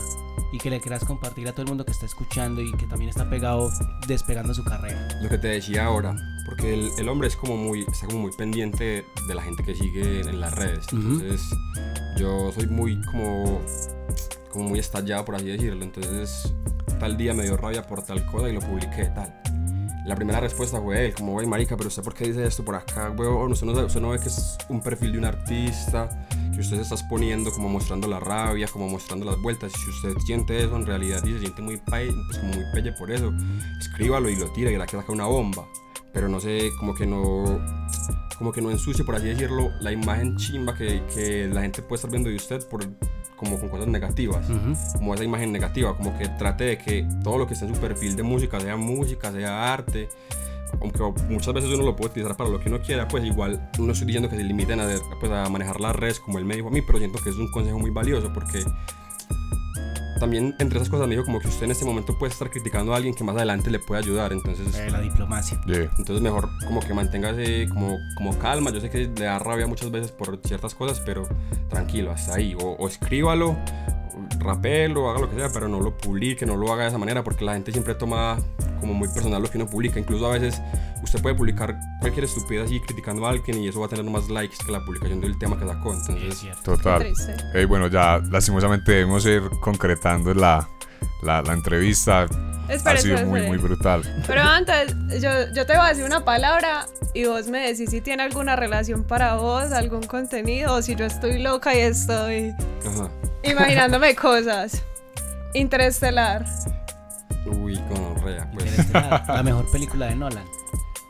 Y 0.54 0.60
que 0.60 0.70
le 0.70 0.80
quieras 0.80 1.04
compartir 1.04 1.48
a 1.48 1.52
todo 1.52 1.64
el 1.64 1.68
mundo 1.68 1.84
que 1.84 1.92
está 1.92 2.06
escuchando 2.06 2.62
y 2.62 2.72
que 2.74 2.86
también 2.86 3.10
está 3.10 3.28
pegado, 3.28 3.72
despegando 4.08 4.54
su 4.54 4.64
carrera. 4.64 5.10
Lo 5.22 5.28
que 5.28 5.40
te 5.40 5.48
decía 5.48 5.86
ahora, 5.86 6.16
porque 6.46 6.76
el, 6.76 6.92
el 7.00 7.10
hombre 7.10 7.28
es 7.28 7.36
como 7.36 7.58
muy, 7.58 7.82
está 7.82 8.06
como 8.06 8.20
muy 8.20 8.32
pendiente 8.32 9.04
de 9.28 9.36
la 9.36 9.42
gente 9.42 9.64
que 9.64 9.74
sigue 9.74 10.22
en 10.22 10.40
las 10.40 10.54
redes. 10.54 10.86
Entonces, 10.92 11.42
yo 12.18 12.52
soy 12.52 12.68
muy 12.68 13.02
como, 13.02 13.62
como 14.52 14.70
muy 14.70 14.78
estallado, 14.78 15.26
por 15.26 15.36
así 15.36 15.46
decirlo. 15.46 15.84
Entonces, 15.84 16.54
tal 17.00 17.18
día 17.18 17.34
me 17.34 17.44
dio 17.44 17.58
rabia 17.58 17.88
por 17.88 18.04
tal 18.04 18.24
cosa 18.28 18.48
y 18.48 18.54
lo 18.54 18.60
publiqué, 18.60 19.06
tal. 19.06 19.34
La 20.06 20.16
primera 20.16 20.40
respuesta 20.42 20.82
fue 20.82 21.06
él, 21.08 21.14
como, 21.14 21.32
güey, 21.32 21.48
marica, 21.48 21.78
pero 21.78 21.88
usted 21.88 22.04
por 22.04 22.14
qué 22.14 22.26
dice 22.26 22.46
esto 22.46 22.64
por 22.66 22.76
acá, 22.76 23.10
weón, 23.18 23.52
usted 23.54 23.66
no, 23.66 23.72
usted 23.86 24.02
no 24.02 24.10
ve 24.10 24.20
que 24.20 24.28
es 24.28 24.58
un 24.68 24.82
perfil 24.82 25.14
de 25.14 25.18
un 25.20 25.26
artista, 25.26 26.10
que 26.54 26.60
usted 26.60 26.76
se 26.76 26.82
está 26.82 26.96
exponiendo 26.96 27.52
como 27.52 27.70
mostrando 27.70 28.08
la 28.08 28.20
rabia, 28.20 28.68
como 28.68 28.90
mostrando 28.90 29.26
las 29.26 29.42
vueltas, 29.42 29.72
y 29.74 29.80
si 29.80 29.90
usted 29.90 30.22
siente 30.26 30.58
eso 30.62 30.76
en 30.76 30.86
realidad 30.86 31.24
y 31.24 31.32
se 31.34 31.40
siente 31.40 31.62
muy, 31.62 31.78
pa- 31.78 32.00
pues, 32.28 32.44
muy 32.44 32.64
pelle 32.74 32.92
por 32.94 33.12
eso, 33.12 33.32
escríbalo 33.80 34.30
y 34.30 34.36
lo 34.36 34.52
tira 34.52 34.72
y 34.72 34.78
la 34.78 34.86
que 34.86 34.98
saca 34.98 35.12
una 35.14 35.26
bomba, 35.26 35.66
pero 36.14 36.30
no 36.30 36.40
sé, 36.40 36.70
como 36.78 36.94
que 36.94 37.06
no, 37.06 37.60
como 38.38 38.52
que 38.52 38.62
no 38.62 38.72
ensucie, 38.72 39.04
por 39.04 39.16
así 39.16 39.28
decirlo, 39.28 39.72
la 39.82 39.92
imagen 39.92 40.38
chimba 40.38 40.76
que, 40.76 41.04
que 41.14 41.48
la 41.52 41.62
gente 41.62 41.82
puede 41.82 41.96
estar 41.96 42.12
viendo 42.12 42.30
de 42.30 42.36
usted 42.36 42.66
por, 42.70 42.86
como 43.36 43.60
con 43.60 43.70
cosas 43.70 43.88
negativas 43.88 44.48
Ujú. 44.50 44.74
como 45.00 45.14
esa 45.16 45.24
imagen 45.24 45.52
negativa, 45.52 45.98
como 45.98 46.18
que 46.18 46.28
trate 46.30 46.64
de 46.66 46.78
que 46.78 47.08
todo 47.24 47.38
lo 47.38 47.48
que 47.48 47.54
está 47.56 47.66
en 47.66 47.76
su 47.76 47.82
perfil 47.82 48.16
de 48.16 48.24
música 48.24 48.60
sea 48.60 48.78
música, 48.78 49.32
sea 49.32 49.74
arte, 49.74 50.08
aunque 50.80 51.00
muchas 51.30 51.54
veces 51.54 51.70
uno 51.72 51.84
lo 51.84 51.96
puede 51.96 52.12
utilizar 52.12 52.36
para 52.38 52.50
lo 52.50 52.60
que 52.60 52.70
uno 52.70 52.82
quiera, 52.82 53.08
pues 53.08 53.24
igual 53.24 53.70
no 53.80 53.92
estoy 53.92 54.08
diciendo 54.08 54.30
que 54.30 54.38
se 54.38 54.44
limiten 54.44 54.80
a, 54.80 54.88
pues, 55.20 55.32
a 55.32 55.50
manejar 55.50 55.80
las 55.80 55.96
redes 55.96 56.20
como 56.20 56.38
él 56.40 56.46
me 56.46 56.56
dijo 56.56 56.68
a 56.68 56.72
mí, 56.72 56.82
pero 56.82 57.00
siento 57.00 57.20
que 57.24 57.30
es 57.30 57.36
un 57.36 57.50
consejo 57.52 57.80
muy 57.80 57.92
valioso 57.92 58.32
porque 58.34 58.64
también 60.24 60.56
entre 60.60 60.78
esas 60.80 60.88
cosas 60.88 61.06
me 61.06 61.16
dijo 61.16 61.26
como 61.26 61.42
que 61.42 61.50
usted 61.50 61.66
en 61.66 61.72
este 61.72 61.84
momento 61.84 62.18
puede 62.18 62.32
estar 62.32 62.50
criticando 62.50 62.94
a 62.94 62.96
alguien 62.96 63.14
que 63.14 63.26
más 63.26 63.36
adelante 63.36 63.70
le 63.70 63.80
puede 63.80 64.00
ayudar, 64.02 64.32
entonces... 64.32 64.74
Eh, 64.74 64.90
la 64.90 65.02
diplomacia. 65.02 65.60
Yeah. 65.66 65.92
Entonces 65.98 66.22
mejor 66.22 66.50
como 66.66 66.80
que 66.80 66.94
manténgase 66.94 67.68
como, 67.68 67.98
como 68.16 68.40
calma. 68.40 68.72
Yo 68.72 68.80
sé 68.80 68.90
que 68.90 69.00
le 69.00 69.26
da 69.26 69.38
rabia 69.40 69.68
muchas 69.68 69.92
veces 69.92 70.14
por 70.14 70.40
ciertas 70.46 70.76
cosas, 70.76 71.02
pero 71.06 71.28
tranquilo, 71.70 72.12
hasta 72.12 72.36
ahí. 72.36 72.56
O, 72.56 72.78
o 72.80 72.88
escríbalo, 72.88 73.58
rapelo, 74.40 75.10
haga 75.10 75.22
lo 75.22 75.30
que 75.30 75.36
sea, 75.36 75.50
pero 75.52 75.68
no 75.68 75.80
lo 75.80 75.98
publique, 75.98 76.46
no 76.46 76.56
lo 76.56 76.72
haga 76.72 76.84
de 76.84 76.90
esa 76.90 76.98
manera, 76.98 77.24
porque 77.24 77.46
la 77.46 77.54
gente 77.54 77.72
siempre 77.72 77.96
toma 77.96 78.38
como 78.80 78.94
muy 78.94 79.08
personal 79.08 79.42
lo 79.42 79.50
que 79.50 79.58
uno 79.58 79.68
publica. 79.68 80.00
Incluso 80.00 80.28
a 80.28 80.38
veces 80.38 80.62
usted 81.02 81.22
puede 81.22 81.36
publicar 81.36 81.78
cualquier 82.00 82.26
estupidez 82.26 82.66
así 82.66 82.80
criticando 82.80 83.26
a 83.26 83.30
alguien 83.30 83.64
y 83.64 83.68
eso 83.68 83.80
va 83.80 83.86
a 83.86 83.90
tener 83.90 84.06
más 84.06 84.30
likes 84.30 84.58
que 84.66 84.72
la 84.72 84.84
publicación 84.84 85.22
del 85.22 85.38
tema 85.38 85.58
que 85.58 85.68
sacó. 85.68 85.94
Es 85.94 86.10
Entonces, 86.10 86.38
cierto. 86.38 86.76
Total. 86.76 87.00
Qué 87.00 87.06
triste. 87.06 87.36
Ey, 87.54 87.66
bueno, 87.66 87.88
ya 87.88 88.20
lastimosamente 88.30 88.92
debemos 88.92 89.26
ir 89.26 89.44
concretando 89.62 90.34
la, 90.34 90.68
la, 91.22 91.42
la 91.42 91.54
entrevista. 91.54 92.26
Espera, 92.70 92.96
ha 92.96 93.02
sido 93.02 93.16
espera, 93.16 93.30
muy, 93.30 93.40
espera. 93.42 93.58
muy 93.58 93.58
brutal. 93.58 94.24
Pero 94.28 94.42
antes, 94.42 94.96
yo, 95.22 95.30
yo 95.54 95.66
te 95.66 95.74
voy 95.76 95.86
a 95.86 95.90
decir 95.90 96.06
una 96.06 96.24
palabra 96.24 96.88
y 97.14 97.26
vos 97.26 97.48
me 97.48 97.68
decís 97.68 97.90
si 97.90 98.02
tiene 98.02 98.24
alguna 98.24 98.56
relación 98.56 99.04
para 99.04 99.36
vos, 99.36 99.72
algún 99.72 100.04
contenido, 100.04 100.76
o 100.76 100.82
si 100.82 100.96
yo 100.96 101.06
estoy 101.06 101.42
loca 101.42 101.76
y 101.76 101.80
estoy 101.80 102.54
ajá. 102.86 103.10
Imaginándome 103.44 104.16
cosas. 104.16 104.84
Interestelar. 105.54 106.46
Uy, 107.46 107.78
con 107.90 108.16
rea. 108.24 108.50
Pues, 108.52 108.66
Interestelar, 108.68 109.24
la 109.28 109.44
mejor 109.44 109.70
película 109.72 110.08
de 110.08 110.16
Nolan. 110.16 110.46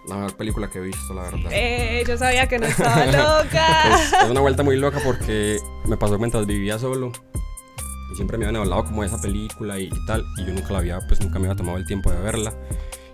la 0.07 0.15
mejor 0.15 0.35
película 0.35 0.69
que 0.69 0.79
he 0.79 0.81
visto, 0.81 1.13
la 1.13 1.23
verdad. 1.23 1.51
Eh, 1.51 2.03
yo 2.07 2.17
sabía 2.17 2.47
que 2.47 2.59
no 2.59 2.65
estaba 2.65 3.05
loca. 3.43 3.95
Es, 3.95 4.13
es 4.13 4.29
una 4.29 4.41
vuelta 4.41 4.63
muy 4.63 4.75
loca 4.77 4.99
porque 5.03 5.57
me 5.85 5.95
pasó 5.97 6.17
mientras 6.17 6.45
vivía 6.45 6.77
solo. 6.79 7.11
Y 8.11 8.15
siempre 8.15 8.37
me 8.37 8.45
habían 8.45 8.61
hablado 8.61 8.83
como 8.85 9.01
de 9.01 9.07
esa 9.07 9.21
película 9.21 9.79
y, 9.79 9.83
y 9.85 10.05
tal. 10.05 10.25
Y 10.37 10.45
yo 10.45 10.53
nunca 10.53 10.73
la 10.73 10.79
había, 10.79 10.99
pues 11.07 11.19
nunca 11.21 11.39
me 11.39 11.47
había 11.47 11.55
tomado 11.55 11.77
el 11.77 11.85
tiempo 11.85 12.11
de 12.11 12.19
verla. 12.19 12.53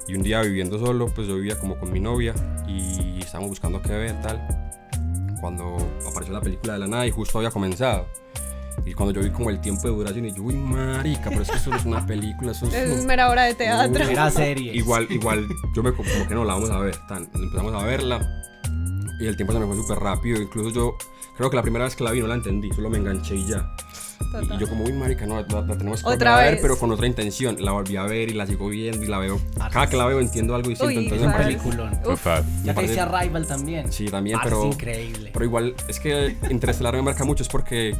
Y 0.07 0.15
un 0.15 0.23
día 0.23 0.41
viviendo 0.41 0.79
solo, 0.79 1.05
pues 1.07 1.27
yo 1.27 1.35
vivía 1.35 1.59
como 1.59 1.77
con 1.77 1.91
mi 1.91 1.99
novia 1.99 2.33
y 2.67 3.19
estábamos 3.19 3.49
buscando 3.51 3.81
qué 3.81 3.91
ver 3.93 4.19
tal. 4.21 4.41
Cuando 5.39 5.77
apareció 6.09 6.33
la 6.33 6.41
película 6.41 6.73
de 6.73 6.79
la 6.79 6.87
nada 6.87 7.05
y 7.05 7.11
justo 7.11 7.37
había 7.37 7.51
comenzado. 7.51 8.07
Y 8.85 8.93
cuando 8.93 9.13
yo 9.13 9.21
vi 9.21 9.29
como 9.31 9.49
el 9.49 9.59
tiempo 9.61 9.83
de 9.83 9.89
duración, 9.89 10.25
y 10.25 10.33
yo, 10.33 10.43
uy, 10.43 10.55
marica, 10.55 11.29
pero 11.29 11.41
es 11.41 11.49
que 11.51 11.57
eso 11.57 11.69
no 11.69 11.75
es 11.77 11.85
una 11.85 12.05
película, 12.05 12.51
eso 12.51 12.65
es... 12.67 12.73
Es 12.73 13.05
mera 13.05 13.29
obra 13.29 13.43
de 13.43 13.55
teatro. 13.55 14.05
Uy, 14.05 14.11
Era 14.11 14.29
serie. 14.31 14.73
Igual, 14.75 15.07
igual, 15.09 15.47
yo 15.75 15.83
me 15.83 15.91
como 15.93 16.09
que 16.27 16.33
no 16.35 16.45
la 16.45 16.53
vamos 16.53 16.69
a 16.71 16.79
ver. 16.79 16.95
Tan, 17.07 17.29
empezamos 17.33 17.73
a 17.81 17.85
verla 17.85 18.19
y 19.19 19.25
el 19.27 19.35
tiempo 19.35 19.51
se 19.53 19.59
me 19.59 19.65
fue 19.65 19.75
súper 19.75 19.99
rápido. 19.99 20.41
Incluso 20.41 20.69
yo 20.69 20.97
creo 21.37 21.49
que 21.49 21.55
la 21.55 21.61
primera 21.61 21.85
vez 21.85 21.95
que 21.95 22.03
la 22.03 22.11
vi 22.11 22.21
no 22.21 22.27
la 22.27 22.35
entendí, 22.35 22.71
solo 22.71 22.89
me 22.89 22.97
enganché 22.97 23.35
y 23.35 23.45
ya. 23.47 23.69
Y, 24.43 24.53
y 24.53 24.57
yo 24.59 24.67
como, 24.69 24.83
uy, 24.83 24.91
marica, 24.93 25.25
no, 25.25 25.35
la, 25.41 25.61
la 25.61 25.77
tenemos 25.77 26.01
que 26.03 26.09
Otra 26.09 26.13
volver 26.13 26.27
a 26.27 26.37
ver, 26.37 26.51
vez. 26.55 26.61
pero 26.61 26.77
con 26.77 26.91
otra 26.91 27.07
intención. 27.07 27.55
La 27.59 27.71
volví 27.71 27.95
a 27.97 28.03
ver 28.03 28.29
y 28.29 28.33
la 28.33 28.45
sigo 28.45 28.67
viendo 28.69 29.03
y 29.03 29.07
la 29.07 29.17
veo. 29.17 29.39
Ah, 29.59 29.69
Cada 29.71 29.87
que 29.89 29.97
la 29.97 30.05
veo 30.05 30.19
entiendo 30.19 30.55
algo 30.55 30.69
distinto. 30.69 30.93
Uy, 30.93 31.03
entonces 31.05 31.25
me 31.27 31.33
parece- 31.33 31.57
peliculón. 31.57 32.01
Total. 32.03 32.43
Ya 32.63 32.71
que 32.71 32.75
parece- 32.75 32.93
dice 32.93 33.01
Arrival 33.01 33.47
también. 33.47 33.91
Sí, 33.91 34.05
también, 34.05 34.39
pero... 34.43 34.65
Es 34.69 34.75
increíble. 34.75 35.29
Pero 35.33 35.45
igual, 35.45 35.73
es 35.87 35.99
que 35.99 36.35
Interestelar 36.49 36.93
me 36.95 37.01
marca 37.01 37.23
mucho, 37.23 37.43
es 37.43 37.49
porque 37.49 37.95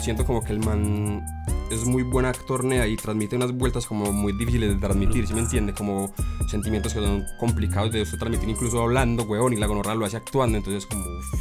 siento 0.00 0.24
como 0.24 0.42
que 0.44 0.52
el 0.52 0.60
man 0.60 1.24
es 1.70 1.84
muy 1.84 2.02
buen 2.02 2.26
actor 2.26 2.64
nea, 2.64 2.86
y 2.88 2.96
transmite 2.96 3.36
unas 3.36 3.52
vueltas 3.52 3.86
como 3.86 4.12
muy 4.12 4.32
difíciles 4.32 4.70
de 4.70 4.76
transmitir, 4.76 5.26
¿sí 5.26 5.34
me 5.34 5.40
entiende? 5.40 5.72
Como 5.72 6.12
sentimientos 6.48 6.92
que 6.92 7.00
son 7.00 7.24
complicados 7.38 7.92
de 7.92 8.02
usted 8.02 8.18
transmitir 8.18 8.48
incluso 8.48 8.82
hablando, 8.82 9.22
weón, 9.24 9.52
y 9.52 9.56
la 9.56 9.66
gonorra 9.66 9.94
lo 9.94 10.04
hace 10.04 10.16
actuando, 10.16 10.58
entonces 10.58 10.84
como, 10.86 11.04
uff, 11.04 11.34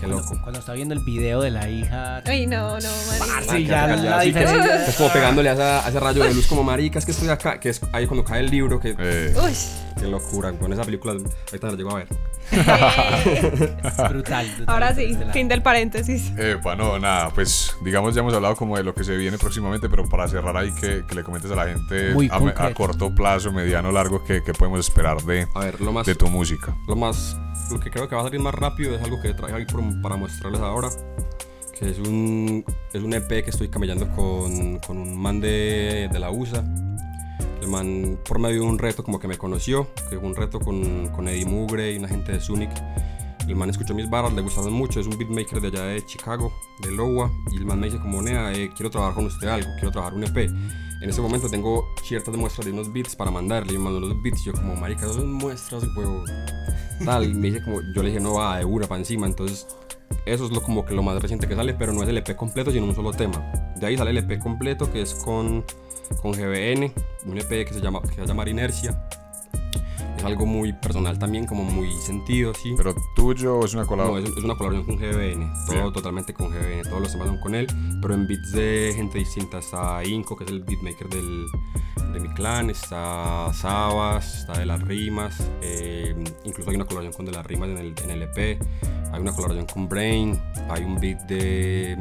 qué 0.00 0.08
loco. 0.08 0.36
cuando 0.42 0.58
está 0.58 0.72
viendo 0.72 0.94
el 0.94 1.00
video 1.04 1.40
de 1.42 1.50
la 1.52 1.68
hija. 1.70 2.20
Ay, 2.26 2.48
no, 2.48 2.80
no, 2.80 2.88
marica. 3.08 3.54
Sí, 3.56 3.64
ya 3.66 3.86
Marica, 3.86 4.02
la 4.02 4.22
sí, 4.22 4.32
que- 4.32 4.38
diferencia. 4.40 4.84
que 4.84 4.90
Es 4.90 4.96
como 4.96 5.12
pegándole 5.12 5.48
a, 5.48 5.52
esa- 5.52 5.86
a 5.86 5.88
ese 5.90 6.00
rayo 6.00 6.24
de 6.24 6.34
luz 6.34 6.46
como 6.48 6.64
marica, 6.64 6.98
es 6.98 7.04
que 7.04 7.12
estoy 7.12 7.28
acá, 7.28 7.60
que 7.60 7.68
es 7.68 7.80
ahí 7.92 8.06
cuando 8.06 8.24
cae 8.24 8.40
el 8.40 8.50
libro, 8.50 8.80
que 8.80 8.96
Eh, 8.98 9.32
Uy. 9.44 9.52
qué 10.00 10.08
locura, 10.08 10.52
con 10.58 10.72
esa 10.72 10.82
película, 10.84 11.12
ahorita 11.12 11.68
la 11.70 11.76
llego 11.76 11.90
a 11.92 11.94
ver. 11.98 12.08
Brutal. 14.08 14.46
brutal 14.56 14.64
Ahora 14.66 14.94
sí, 14.94 15.16
fin 15.32 15.48
del 15.48 15.62
paréntesis. 15.62 16.32
Epa, 16.36 16.74
no, 16.76 16.98
nada, 16.98 17.30
pues 17.30 17.76
digamos 17.82 18.14
ya 18.14 18.20
hemos 18.20 18.34
hablado 18.34 18.56
como 18.56 18.76
de 18.76 18.84
lo 18.84 18.94
que 18.94 19.04
se 19.04 19.16
viene 19.16 19.38
próximamente, 19.38 19.88
pero 19.88 20.08
para 20.08 20.28
cerrar 20.28 20.56
ahí 20.56 20.70
que, 20.72 21.04
que 21.06 21.14
le 21.14 21.22
comentes 21.22 21.50
a 21.50 21.54
la 21.56 21.66
gente 21.66 22.12
Muy 22.14 22.28
a, 22.30 22.66
a 22.66 22.74
corto 22.74 23.14
plazo, 23.14 23.52
mediano, 23.52 23.90
largo, 23.92 24.24
que, 24.24 24.42
que 24.42 24.52
podemos 24.52 24.80
esperar 24.80 25.20
de, 25.22 25.46
A 25.54 25.60
ver, 25.60 25.80
lo 25.80 25.92
más... 25.92 26.06
de 26.06 26.14
tu 26.14 26.28
música. 26.28 26.74
Lo 26.86 26.96
más, 26.96 27.36
lo 27.70 27.80
que 27.80 27.90
creo 27.90 28.08
que 28.08 28.14
va 28.14 28.22
a 28.22 28.24
salir 28.24 28.40
más 28.40 28.54
rápido 28.54 28.94
es 28.96 29.02
algo 29.02 29.20
que 29.20 29.34
traje 29.34 29.54
ahí 29.54 29.66
por- 29.66 29.82
para 30.02 30.16
mostrarles 30.16 30.60
ahora. 30.60 30.88
Que 31.78 31.90
es 31.90 31.98
un, 31.98 32.64
es 32.92 33.02
un 33.02 33.12
EP 33.12 33.26
que 33.28 33.50
estoy 33.50 33.68
camellando 33.68 34.06
con, 34.14 34.78
con 34.80 34.98
un 34.98 35.20
man 35.20 35.40
de, 35.40 36.08
de 36.12 36.18
la 36.20 36.30
USA. 36.30 36.62
El 37.62 37.68
man, 37.68 38.18
por 38.28 38.40
medio 38.40 38.62
de 38.62 38.66
un 38.66 38.76
reto, 38.76 39.04
como 39.04 39.20
que 39.20 39.28
me 39.28 39.38
conoció. 39.38 39.86
Que 40.10 40.16
un 40.16 40.34
reto 40.34 40.58
con, 40.58 41.08
con 41.10 41.28
Eddie 41.28 41.46
Mugre 41.46 41.92
y 41.92 41.96
una 41.96 42.08
gente 42.08 42.32
de 42.32 42.40
Sunic. 42.40 42.70
El 43.46 43.54
man 43.54 43.70
escuchó 43.70 43.94
mis 43.94 44.10
barras, 44.10 44.32
le 44.32 44.42
gustaron 44.42 44.72
mucho. 44.72 44.98
Es 44.98 45.06
un 45.06 45.16
beatmaker 45.16 45.60
de 45.60 45.68
allá 45.68 45.84
de 45.84 46.04
Chicago, 46.04 46.52
de 46.82 46.90
Lowa. 46.90 47.30
Y 47.52 47.58
el 47.58 47.64
man 47.64 47.78
me 47.78 47.86
dice 47.86 48.00
como, 48.00 48.20
Nea, 48.20 48.52
eh, 48.52 48.72
quiero 48.74 48.90
trabajar 48.90 49.14
con 49.14 49.26
usted 49.26 49.46
algo, 49.46 49.68
quiero 49.76 49.92
trabajar 49.92 50.12
un 50.12 50.24
EP. 50.24 50.36
En 50.38 51.08
ese 51.08 51.20
momento 51.20 51.48
tengo 51.48 51.86
ciertas 52.02 52.36
muestras 52.36 52.66
de 52.66 52.72
unos 52.72 52.92
beats 52.92 53.14
para 53.14 53.30
mandarle. 53.30 53.74
Y 53.74 53.78
me 53.78 53.84
mandó 53.84 54.00
los 54.00 54.20
beats. 54.20 54.42
Yo 54.42 54.52
como, 54.54 54.74
marica, 54.74 55.06
son 55.06 55.32
muestras, 55.32 55.84
huevo. 55.96 56.24
Tal, 57.04 57.30
y 57.30 57.34
me 57.34 57.46
dice 57.52 57.62
como, 57.62 57.80
yo 57.94 58.02
le 58.02 58.08
dije, 58.08 58.20
no 58.20 58.34
va, 58.34 58.58
de 58.58 58.64
una 58.64 58.88
para 58.88 58.98
encima. 58.98 59.28
Entonces, 59.28 59.68
eso 60.26 60.46
es 60.46 60.50
lo, 60.50 60.62
como 60.62 60.84
que 60.84 60.94
lo 60.94 61.04
más 61.04 61.22
reciente 61.22 61.46
que 61.46 61.54
sale, 61.54 61.74
pero 61.74 61.92
no 61.92 62.02
es 62.02 62.08
el 62.08 62.18
EP 62.18 62.34
completo, 62.34 62.72
sino 62.72 62.86
un 62.86 62.94
solo 62.96 63.12
tema. 63.12 63.40
De 63.76 63.86
ahí 63.86 63.96
sale 63.96 64.10
el 64.10 64.18
EP 64.18 64.40
completo, 64.40 64.92
que 64.92 65.02
es 65.02 65.14
con, 65.14 65.64
con 66.20 66.32
GBN, 66.32 66.92
un 67.26 67.38
EP 67.38 67.66
que 67.66 67.74
se 67.74 67.80
llama, 67.80 68.00
que 68.02 68.08
se 68.08 68.16
va 68.16 68.24
a 68.24 68.26
llamar 68.26 68.48
Inercia. 68.48 69.08
Es 70.22 70.26
algo 70.26 70.46
muy 70.46 70.72
personal 70.72 71.18
también, 71.18 71.46
como 71.46 71.62
muy 71.64 71.90
sentido, 71.98 72.54
sí. 72.54 72.74
Pero 72.76 72.94
tuyo 73.14 73.58
o 73.58 73.64
es 73.64 73.74
una 73.74 73.82
No, 73.82 73.88
colaboración. 73.88 74.32
es, 74.32 74.38
es 74.38 74.44
una 74.44 74.54
colaboración 74.56 74.96
con 74.96 75.04
GBN, 75.10 75.52
todo 75.66 75.74
Bien. 75.76 75.92
totalmente 75.92 76.32
con 76.34 76.50
GBN, 76.50 76.82
todos 76.84 77.00
los 77.02 77.12
temas 77.12 77.28
son 77.28 77.38
con 77.40 77.54
él, 77.54 77.66
pero 78.00 78.14
en 78.14 78.26
beats 78.26 78.52
de 78.52 78.92
gente 78.96 79.18
distinta. 79.18 79.58
Está 79.58 80.04
Inco, 80.04 80.36
que 80.36 80.44
es 80.44 80.50
el 80.50 80.60
beatmaker 80.64 81.08
del, 81.08 81.46
de 82.12 82.20
mi 82.20 82.28
clan, 82.30 82.70
está 82.70 83.52
Sabas, 83.52 84.38
está 84.40 84.52
De 84.58 84.66
Las 84.66 84.80
Rimas, 84.82 85.36
eh, 85.60 86.14
incluso 86.44 86.70
hay 86.70 86.76
una 86.76 86.84
colaboración 86.84 87.16
con 87.16 87.26
De 87.26 87.32
Las 87.32 87.46
Rimas 87.46 87.68
en 87.70 87.78
el, 87.78 87.94
en 88.02 88.10
el 88.10 88.22
EP, 88.22 88.60
hay 89.12 89.20
una 89.20 89.32
colaboración 89.32 89.66
con 89.66 89.88
Brain, 89.88 90.38
hay 90.70 90.84
un 90.84 90.98
beat 91.00 91.20
de, 91.26 91.96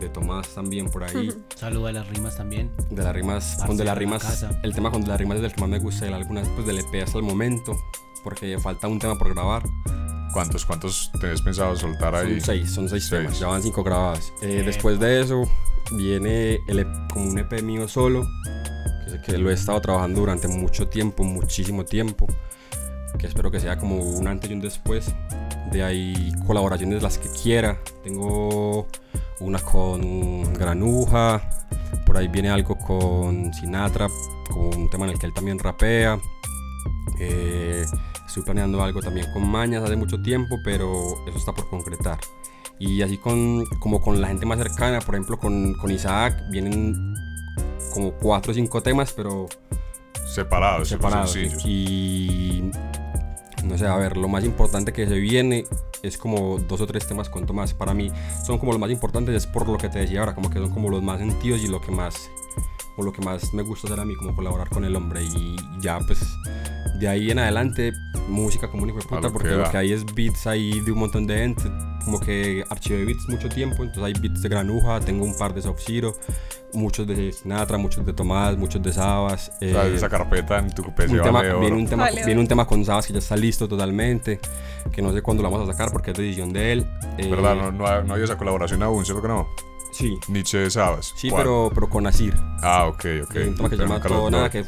de 0.00 0.08
Tomás 0.10 0.48
también 0.54 0.90
por 0.90 1.04
ahí. 1.04 1.30
Saludo 1.56 1.86
a 1.86 1.92
las 1.92 2.06
rimas 2.08 2.36
también. 2.36 2.70
De 2.90 3.02
las 3.02 3.14
rimas, 3.14 3.56
con 3.66 3.76
de 3.76 3.84
las 3.84 3.94
la 3.94 3.98
rimas, 3.98 4.22
casa. 4.22 4.60
el 4.62 4.74
tema 4.74 4.90
con 4.90 5.00
de 5.02 5.08
las 5.08 5.18
rimas 5.18 5.38
es 5.38 5.44
el 5.44 5.52
que 5.54 5.60
más 5.60 5.70
me 5.70 5.78
gusta, 5.78 6.06
el 6.06 6.12
algunas 6.14 6.48
pues 6.50 6.66
del 6.66 6.78
EP 6.78 7.02
hasta 7.02 7.16
el 7.18 7.24
momento, 7.24 7.43
porque 8.22 8.58
falta 8.58 8.88
un 8.88 8.98
tema 8.98 9.16
por 9.16 9.32
grabar. 9.34 9.62
¿Cuántos, 10.32 10.64
cuántos 10.64 11.12
tenés 11.20 11.42
pensado 11.42 11.76
soltar 11.76 12.14
ahí? 12.14 12.40
Son 12.40 12.40
seis, 12.40 12.70
son 12.70 12.88
seis, 12.88 13.06
Seis. 13.06 13.22
temas, 13.22 13.38
ya 13.38 13.46
van 13.46 13.62
cinco 13.62 13.84
grabadas. 13.84 14.32
Eh, 14.42 14.62
después 14.64 14.98
de 14.98 15.20
eso 15.20 15.42
viene 15.92 16.60
el, 16.66 16.80
EP 16.80 16.88
como 17.12 17.26
un 17.26 17.38
EP 17.38 17.62
mío 17.62 17.86
solo, 17.86 18.26
que, 19.06 19.20
que 19.20 19.38
lo 19.38 19.50
he 19.50 19.54
estado 19.54 19.80
trabajando 19.80 20.20
durante 20.20 20.48
mucho 20.48 20.88
tiempo, 20.88 21.22
muchísimo 21.22 21.84
tiempo, 21.84 22.26
que 23.18 23.26
espero 23.26 23.50
que 23.50 23.60
sea 23.60 23.76
como 23.76 23.96
un 23.98 24.26
antes 24.26 24.50
y 24.50 24.54
un 24.54 24.60
después. 24.60 25.14
De 25.70 25.82
ahí 25.82 26.32
colaboraciones 26.46 27.02
las 27.02 27.18
que 27.18 27.28
quiera. 27.28 27.78
Tengo 28.02 28.86
una 29.40 29.58
con 29.60 30.52
Granuja, 30.54 31.48
por 32.06 32.16
ahí 32.16 32.28
viene 32.28 32.50
algo 32.50 32.76
con 32.76 33.52
Sinatra, 33.52 34.08
con 34.50 34.76
un 34.76 34.90
tema 34.90 35.04
en 35.06 35.12
el 35.12 35.18
que 35.18 35.26
él 35.26 35.32
también 35.32 35.58
rapea. 35.58 36.18
Eh, 37.18 37.84
estoy 38.26 38.42
planeando 38.42 38.82
algo 38.82 39.00
también 39.00 39.30
con 39.32 39.48
Mañas 39.48 39.82
hace 39.84 39.96
mucho 39.96 40.20
tiempo, 40.22 40.58
pero 40.64 40.90
eso 41.26 41.38
está 41.38 41.52
por 41.52 41.68
concretar. 41.68 42.18
Y 42.78 43.02
así 43.02 43.18
con, 43.18 43.64
como 43.78 44.00
con 44.00 44.20
la 44.20 44.28
gente 44.28 44.46
más 44.46 44.58
cercana, 44.58 45.00
por 45.00 45.14
ejemplo 45.14 45.38
con, 45.38 45.74
con 45.74 45.90
Isaac, 45.90 46.42
vienen 46.50 47.14
como 47.92 48.12
cuatro 48.12 48.50
o 48.52 48.54
cinco 48.54 48.82
temas, 48.82 49.12
pero 49.12 49.46
Separados, 50.26 50.88
separados. 50.88 51.32
sencillos. 51.32 51.62
Y 51.64 52.70
no 53.64 53.78
sé, 53.78 53.86
a 53.86 53.96
ver, 53.96 54.16
lo 54.16 54.28
más 54.28 54.44
importante 54.44 54.92
que 54.92 55.06
se 55.06 55.14
viene 55.14 55.64
es 56.02 56.18
como 56.18 56.58
dos 56.58 56.80
o 56.80 56.86
tres 56.86 57.06
temas 57.06 57.28
con 57.30 57.46
Tomás. 57.46 57.72
Para 57.74 57.94
mí 57.94 58.10
son 58.44 58.58
como 58.58 58.72
los 58.72 58.80
más 58.80 58.90
importantes, 58.90 59.34
es 59.34 59.46
por 59.46 59.68
lo 59.68 59.78
que 59.78 59.88
te 59.88 60.00
decía 60.00 60.20
ahora, 60.20 60.34
como 60.34 60.50
que 60.50 60.58
son 60.58 60.70
como 60.70 60.90
los 60.90 61.02
más 61.02 61.20
sentidos 61.20 61.62
y 61.62 61.68
lo 61.68 61.80
que 61.80 61.92
más, 61.92 62.30
o 62.96 63.02
lo 63.02 63.12
que 63.12 63.22
más 63.22 63.52
me 63.54 63.62
gusta 63.62 63.86
hacer 63.88 64.00
a 64.00 64.04
mí, 64.04 64.14
como 64.16 64.34
colaborar 64.34 64.68
con 64.68 64.84
el 64.84 64.94
hombre. 64.96 65.22
Y 65.24 65.56
ya, 65.80 65.98
pues, 66.00 66.20
de 66.98 67.08
ahí 67.08 67.30
en 67.30 67.38
adelante, 67.38 67.92
música 68.28 68.70
común 68.70 68.90
y 68.90 68.92
puta, 68.92 69.20
lo 69.20 69.32
porque 69.32 69.48
que 69.48 69.54
lo 69.56 69.70
que 69.70 69.76
hay 69.76 69.92
es 69.92 70.04
beats 70.14 70.46
ahí 70.46 70.80
de 70.80 70.92
un 70.92 70.98
montón 70.98 71.26
de 71.26 71.36
gente. 71.36 71.64
Como 72.04 72.20
que 72.20 72.62
archivé 72.68 73.04
beats 73.06 73.28
mucho 73.28 73.48
tiempo, 73.48 73.82
entonces 73.82 74.02
hay 74.04 74.12
beats 74.20 74.42
de 74.42 74.48
Granuja, 74.50 75.00
tengo 75.00 75.24
un 75.24 75.36
par 75.38 75.54
de 75.54 75.62
Soft 75.62 75.80
Zero, 75.86 76.14
muchos 76.74 77.06
de 77.06 77.32
Sinatra, 77.32 77.78
muchos 77.78 78.04
de 78.04 78.12
Tomás, 78.12 78.56
muchos 78.58 78.82
de 78.82 78.92
Sabas. 78.92 79.50
O 79.56 79.58
sea, 79.60 79.86
eh, 79.86 79.94
esa 79.94 80.08
carpeta 80.10 80.58
en 80.58 80.70
tu 80.70 80.82
PC 80.94 81.14
un 81.16 81.22
tema, 81.22 81.38
vale 81.38 81.50
oro. 81.50 81.60
viene, 81.60 81.76
un 81.76 81.86
tema, 81.88 82.02
Vale, 82.04 82.24
viene 82.26 82.40
un 82.40 82.46
tema 82.46 82.66
con 82.66 82.84
Sabas 82.84 83.06
que 83.06 83.14
ya 83.14 83.20
está 83.20 83.36
listo 83.36 83.66
totalmente, 83.66 84.38
que 84.92 85.00
no 85.00 85.12
sé 85.14 85.22
cuándo 85.22 85.42
lo 85.42 85.50
vamos 85.50 85.66
a 85.68 85.72
sacar 85.72 85.90
porque 85.92 86.10
es 86.10 86.18
decisión 86.18 86.52
de 86.52 86.72
él. 86.72 86.86
Eh, 87.16 87.30
¿Verdad? 87.30 87.56
No, 87.56 87.72
no, 87.72 87.86
ha- 87.86 88.02
no 88.02 88.14
hay 88.14 88.22
esa 88.22 88.36
colaboración 88.36 88.82
aún, 88.82 89.02
¿cierto 89.04 89.22
que 89.22 89.28
no? 89.28 89.48
Sí, 89.94 90.18
Nietzsche 90.28 90.58
de 90.58 90.70
Sabas. 90.70 91.12
sí, 91.16 91.30
¿Cuál? 91.30 91.42
pero, 91.42 91.70
pero 91.74 91.88
con 91.88 92.06
Asir. 92.06 92.34
Ah, 92.62 92.86
ok, 92.88 93.04
ok. 93.24 93.34
Un 93.48 93.54
tema 93.54 93.68
que 93.70 93.76
se 93.76 93.82
llama 93.82 94.00
Todo 94.00 94.30
Nada. 94.30 94.50
Que, 94.50 94.64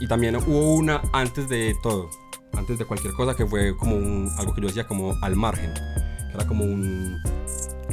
y 0.00 0.06
también 0.06 0.36
hubo 0.36 0.74
una 0.74 1.00
antes 1.12 1.48
de 1.48 1.74
todo, 1.82 2.10
antes 2.54 2.78
de 2.78 2.84
cualquier 2.84 3.14
cosa, 3.14 3.34
que 3.34 3.46
fue 3.46 3.76
como 3.76 3.96
un, 3.96 4.30
algo 4.38 4.54
que 4.54 4.60
yo 4.60 4.66
decía 4.68 4.86
como 4.86 5.14
al 5.22 5.34
margen, 5.36 5.72
que 6.30 6.34
era 6.34 6.46
como 6.46 6.64
un. 6.64 7.16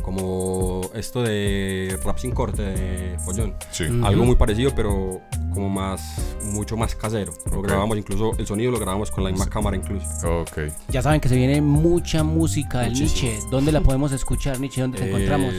Como 0.01 0.81
esto 0.95 1.21
de 1.23 1.97
rap 2.03 2.17
sin 2.17 2.31
corte 2.31 2.61
de 2.61 3.17
Follón. 3.19 3.55
Sí. 3.71 3.85
Mm. 3.85 4.03
Algo 4.03 4.21
Ujú. 4.21 4.27
muy 4.27 4.35
parecido, 4.35 4.71
pero 4.75 5.21
como 5.53 5.69
más, 5.69 6.35
mucho 6.43 6.75
más 6.75 6.93
casero. 6.95 7.31
Lo 7.51 7.59
Ok. 7.59 7.67
grabamos 7.67 7.97
incluso, 7.97 8.31
el 8.37 8.45
sonido 8.45 8.71
lo 8.71 8.79
grabamos 8.79 9.11
con 9.11 9.23
la 9.23 9.29
misma 9.29 9.47
cámara 9.47 9.77
incluso. 9.77 10.07
Ok. 10.41 10.57
Ya 10.89 11.01
saben 11.01 11.21
que 11.21 11.29
se 11.29 11.35
viene 11.35 11.61
mucha 11.61 12.23
música 12.23 12.79
del 12.81 12.89
Muchísimo. 12.91 13.31
Nietzsche. 13.31 13.47
¿Dónde 13.49 13.71
la 13.71 13.79
podemos 13.81 14.11
escuchar, 14.11 14.59
Nietzsche? 14.59 14.81
¿Dónde 14.81 14.97
te 14.97 15.05
Eh, 15.05 15.07
encontramos? 15.07 15.53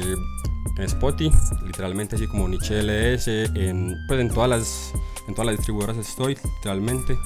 En 0.77 0.85
Spotify, 0.85 1.37
literalmente 1.65 2.17
así 2.17 2.27
como 2.27 2.49
Nietzsche 2.49 2.83
LS, 2.83 3.29
en, 3.55 3.97
pues 4.09 4.21
en 4.21 4.29
todas 4.29 4.51
las 4.51 4.93
en 5.27 5.35
todas 5.35 5.47
las 5.47 5.57
distribuidoras 5.57 5.97
estoy, 5.97 6.37
literalmente, 6.57 7.17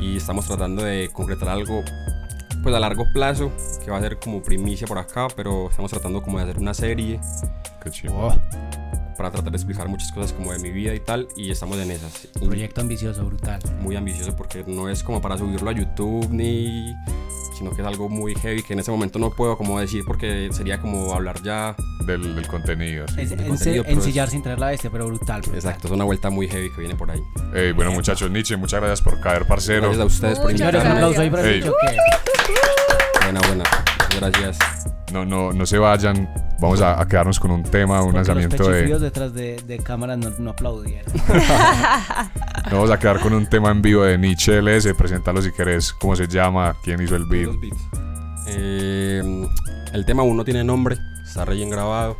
y 0.00 0.16
estamos 0.16 0.46
tratando 0.46 0.82
de 0.82 1.10
concretar 1.12 1.48
algo 1.48 1.82
pues 2.62 2.74
a 2.74 2.80
largo 2.80 3.04
plazo, 3.12 3.52
que 3.84 3.90
va 3.90 3.98
a 3.98 4.00
ser 4.00 4.18
como 4.18 4.42
primicia 4.42 4.86
por 4.86 4.98
acá, 4.98 5.28
pero 5.36 5.68
estamos 5.68 5.90
tratando 5.90 6.22
como 6.22 6.38
de 6.38 6.44
hacer 6.44 6.58
una 6.58 6.72
serie. 6.72 7.20
Qué 7.82 7.90
chido. 7.90 8.14
Oh, 8.16 8.34
para 9.14 9.30
tratar 9.30 9.50
de 9.50 9.56
explicar 9.56 9.88
muchas 9.88 10.10
cosas 10.12 10.32
como 10.32 10.52
de 10.52 10.58
mi 10.58 10.70
vida 10.70 10.94
y 10.94 11.00
tal, 11.00 11.28
y 11.36 11.50
estamos 11.50 11.78
en 11.78 11.90
esas. 11.90 12.28
Y 12.40 12.46
proyecto 12.46 12.80
ambicioso, 12.80 13.24
brutal. 13.24 13.60
muy 13.80 13.96
ambicioso 13.96 14.34
porque 14.36 14.64
no 14.66 14.88
es 14.88 15.02
como 15.02 15.20
para 15.20 15.38
subirlo 15.38 15.70
a 15.70 15.72
YouTube 15.72 16.28
ni 16.30 16.92
sino 17.58 17.70
que 17.70 17.82
es 17.82 17.86
algo 17.86 18.08
muy 18.08 18.34
heavy 18.34 18.64
que 18.64 18.72
en 18.72 18.80
ese 18.80 18.90
momento 18.90 19.20
no 19.20 19.30
puedo 19.30 19.56
como 19.56 19.78
decir 19.78 20.02
porque 20.04 20.48
sería 20.52 20.80
como 20.80 21.14
hablar 21.14 21.40
ya 21.42 21.76
Del, 22.04 22.34
del 22.34 22.48
contenido. 22.48 23.06
sí. 23.06 23.20
Es, 23.20 23.30
de 23.30 23.36
ense- 23.36 23.46
contenido, 23.48 23.84
pero 23.84 23.96
ensillar 23.96 24.26
es- 24.26 24.32
sin 24.32 24.42
traer 24.42 24.58
la 24.58 24.66
bestia, 24.68 24.90
pero 24.90 25.06
brutal. 25.06 25.40
brutal. 25.40 25.54
Exacto, 25.56 25.86
es 25.86 25.92
una 25.92 26.02
vuelta 26.04 26.30
muy 26.30 26.48
heavy 26.48 26.70
que 26.72 26.80
viene 26.80 26.96
por 26.96 27.10
ahí. 27.12 27.22
Ey, 27.54 27.70
bueno, 27.72 27.92
muchachos, 27.92 28.28
Nietzsche, 28.30 28.56
muchas 28.56 28.80
gracias 28.80 29.02
por 29.02 29.20
caer, 29.20 29.46
parcero. 29.46 29.82
Gracias 29.82 30.00
a 30.02 30.06
ustedes 30.06 30.38
por 30.40 30.50
Muchas 30.50 30.58
Señores, 30.58 30.80
un 30.82 30.86
invitarme. 30.90 30.98
aplauso 31.14 31.20
ahí 31.20 31.30
para 31.30 31.42
¿o 31.42 31.76
qué? 31.80 31.96
Buena, 33.22 33.40
buena. 33.46 33.64
Gracias. 34.18 34.83
No, 35.14 35.24
no, 35.24 35.52
no 35.52 35.64
se 35.64 35.78
vayan. 35.78 36.28
Vamos 36.60 36.80
a, 36.80 37.00
a 37.00 37.06
quedarnos 37.06 37.38
con 37.38 37.52
un 37.52 37.62
tema, 37.62 38.00
un 38.00 38.12
Porque 38.12 38.16
lanzamiento 38.16 38.56
los 38.58 38.68
de. 38.72 38.98
detrás 38.98 39.32
de, 39.32 39.62
de 39.62 39.78
cámaras 39.78 40.18
no, 40.18 40.30
no 40.30 40.50
aplaudieron. 40.50 41.12
Nos 42.64 42.72
vamos 42.72 42.90
a 42.90 42.98
quedar 42.98 43.20
con 43.20 43.32
un 43.32 43.46
tema 43.46 43.70
en 43.70 43.80
vivo 43.80 44.02
de 44.02 44.18
Nietzsche 44.18 44.60
LS. 44.60 44.92
Presentalo 44.94 45.40
si 45.40 45.52
querés. 45.52 45.92
¿Cómo 45.92 46.16
se 46.16 46.26
llama? 46.26 46.74
¿Quién 46.82 47.00
hizo 47.00 47.14
el 47.14 47.26
beat? 47.26 47.46
Los 47.46 47.60
beats. 47.60 47.76
Eh, 48.48 49.46
el 49.92 50.04
tema 50.04 50.22
aún 50.22 50.36
no 50.36 50.44
tiene 50.44 50.64
nombre, 50.64 50.96
está 51.24 51.44
recién 51.44 51.70
grabado, 51.70 52.16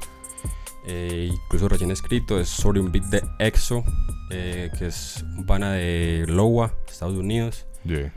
eh, 0.87 1.29
incluso 1.33 1.69
recién 1.69 1.91
escrito. 1.91 2.39
Es 2.39 2.49
sobre 2.49 2.81
un 2.81 2.93
beat 2.93 3.05
de 3.07 3.23
EXO, 3.41 3.83
eh, 4.31 4.71
que 4.79 4.87
es 4.87 5.25
un 5.37 5.45
pana 5.47 5.73
de 5.73 6.25
Lowa, 6.29 6.73
Estados 6.89 7.17
Unidos. 7.17 7.67
Yeah. 7.85 8.13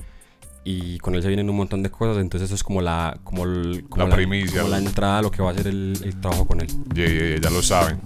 Y 0.70 0.97
con 0.99 1.15
él 1.15 1.22
se 1.22 1.30
vienen 1.30 1.49
un 1.49 1.55
montón 1.55 1.82
de 1.82 1.89
cosas, 1.89 2.18
entonces 2.22 2.47
eso 2.47 2.55
es 2.55 2.61
como 2.63 2.82
la, 2.82 3.18
como 3.24 3.45
el- 3.45 3.86
como 3.88 4.05
La 4.05 4.13
primicia, 4.13 4.59
como 4.63 4.72
la 4.72 4.80
entrada 4.80 5.20
a 5.20 5.22
lo 5.22 5.32
que 5.32 5.41
va 5.41 5.51
a 5.51 5.53
ser 5.53 5.68
el, 5.68 5.97
el 6.03 6.20
trabajo 6.20 6.45
con 6.45 6.59
él. 6.59 6.68
Yeah, 6.93 7.07
yeah, 7.07 7.28
yeah, 7.30 7.39
ya 7.39 7.49
lo 7.49 7.61
saben. 7.63 7.99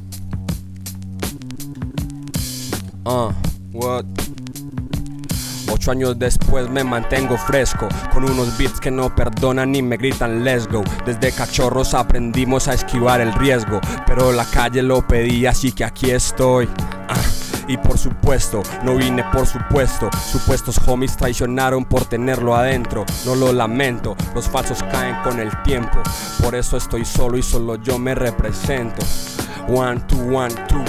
Ah, 3.05 3.31
what? 3.73 4.05
Ocho 5.73 5.89
años 5.91 6.19
después 6.19 6.69
me 6.69 6.83
mantengo 6.83 7.37
fresco 7.37 7.87
Con 8.13 8.25
unos 8.25 8.57
beats 8.57 8.79
que 8.79 8.91
no 8.91 9.15
perdonan 9.15 9.71
ni 9.71 9.81
me 9.81 9.95
gritan 9.95 10.43
let's 10.43 10.67
go 10.67 10.83
Desde 11.05 11.31
cachorros 11.31 11.93
aprendimos 11.93 12.67
a 12.67 12.73
esquivar 12.73 13.21
el 13.21 13.33
riesgo 13.33 13.79
Pero 14.05 14.33
la 14.33 14.43
calle 14.45 14.83
lo 14.83 15.07
pedía 15.07 15.51
así 15.51 15.71
que 15.71 15.85
aquí 15.85 16.11
estoy 16.11 16.67
Ah, 17.07 17.15
y 17.71 17.77
por 17.77 17.97
supuesto, 17.97 18.61
no 18.83 18.97
vine 18.97 19.23
por 19.31 19.47
supuesto. 19.47 20.09
Supuestos 20.29 20.77
homies 20.85 21.15
traicionaron 21.15 21.85
por 21.85 22.03
tenerlo 22.03 22.53
adentro. 22.53 23.05
No 23.25 23.35
lo 23.35 23.53
lamento, 23.53 24.17
los 24.35 24.49
falsos 24.49 24.83
caen 24.83 25.15
con 25.23 25.39
el 25.39 25.49
tiempo. 25.63 25.97
Por 26.43 26.53
eso 26.53 26.75
estoy 26.75 27.05
solo 27.05 27.37
y 27.37 27.43
solo 27.43 27.75
yo 27.75 27.97
me 27.97 28.13
represento. 28.13 29.05
One, 29.69 30.01
two, 30.01 30.35
one, 30.35 30.53
two. 30.67 30.83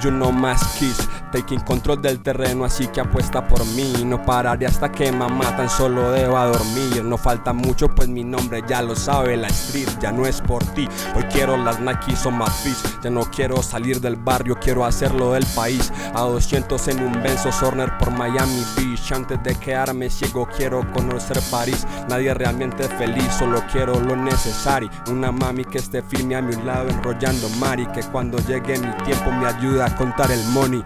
Yo 0.00 0.10
no 0.10 0.32
más 0.32 0.76
kiss 0.78 1.08
Taking 1.34 1.60
control 1.60 2.00
del 2.00 2.20
terreno 2.20 2.64
así 2.64 2.86
que 2.86 3.00
apuesta 3.00 3.48
por 3.48 3.66
mí. 3.66 3.92
No 4.06 4.24
pararé 4.24 4.66
hasta 4.66 4.92
que 4.92 5.10
mamá 5.10 5.56
tan 5.56 5.68
solo 5.68 6.12
deba 6.12 6.46
dormir. 6.46 7.02
No 7.02 7.18
falta 7.18 7.52
mucho 7.52 7.88
pues 7.88 8.08
mi 8.08 8.22
nombre 8.22 8.62
ya 8.68 8.82
lo 8.82 8.94
sabe 8.94 9.36
La 9.36 9.48
street. 9.48 9.88
Ya 10.00 10.12
no 10.12 10.26
es 10.26 10.40
por 10.40 10.62
ti. 10.64 10.88
Hoy 11.16 11.24
quiero 11.24 11.56
las 11.56 11.80
Nike 11.80 12.14
son 12.14 12.38
más 12.38 12.62
Ya 13.02 13.10
no 13.10 13.22
quiero 13.22 13.60
salir 13.64 14.00
del 14.00 14.14
barrio 14.14 14.56
quiero 14.60 14.84
hacerlo 14.84 15.32
del 15.32 15.44
país 15.56 15.92
200 16.24 16.88
en 16.88 17.02
un 17.02 17.22
Benzo 17.22 17.52
Sorner 17.52 17.96
por 17.98 18.10
Miami 18.10 18.64
Beach. 18.76 19.12
Antes 19.12 19.42
de 19.42 19.54
quedarme 19.54 20.10
ciego 20.10 20.48
quiero 20.56 20.90
conocer 20.92 21.38
París. 21.50 21.86
Nadie 22.08 22.34
realmente 22.34 22.88
feliz 22.88 23.32
solo 23.38 23.62
quiero 23.70 24.00
lo 24.00 24.16
necesario. 24.16 24.90
Una 25.10 25.32
mami 25.32 25.64
que 25.64 25.78
esté 25.78 26.02
firme 26.02 26.36
a 26.36 26.42
mi 26.42 26.54
lado 26.56 26.88
enrollando 26.88 27.48
mari 27.60 27.86
Que 27.88 28.02
cuando 28.02 28.38
llegue 28.38 28.78
mi 28.78 28.92
tiempo 29.04 29.30
me 29.30 29.46
ayuda 29.46 29.86
a 29.86 29.96
contar 29.96 30.30
el 30.30 30.42
money. 30.48 30.82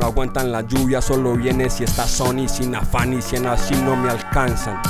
No 0.00 0.06
aguantan 0.06 0.52
la 0.52 0.62
lluvia 0.62 1.00
solo 1.00 1.34
viene 1.34 1.68
si 1.70 1.84
está 1.84 2.06
Sony 2.06 2.48
Sin 2.48 2.74
afán 2.74 3.12
y 3.12 3.22
si 3.22 3.36
en 3.36 3.46
así 3.46 3.74
no 3.74 3.96
me 3.96 4.10
alcanzan 4.10 4.80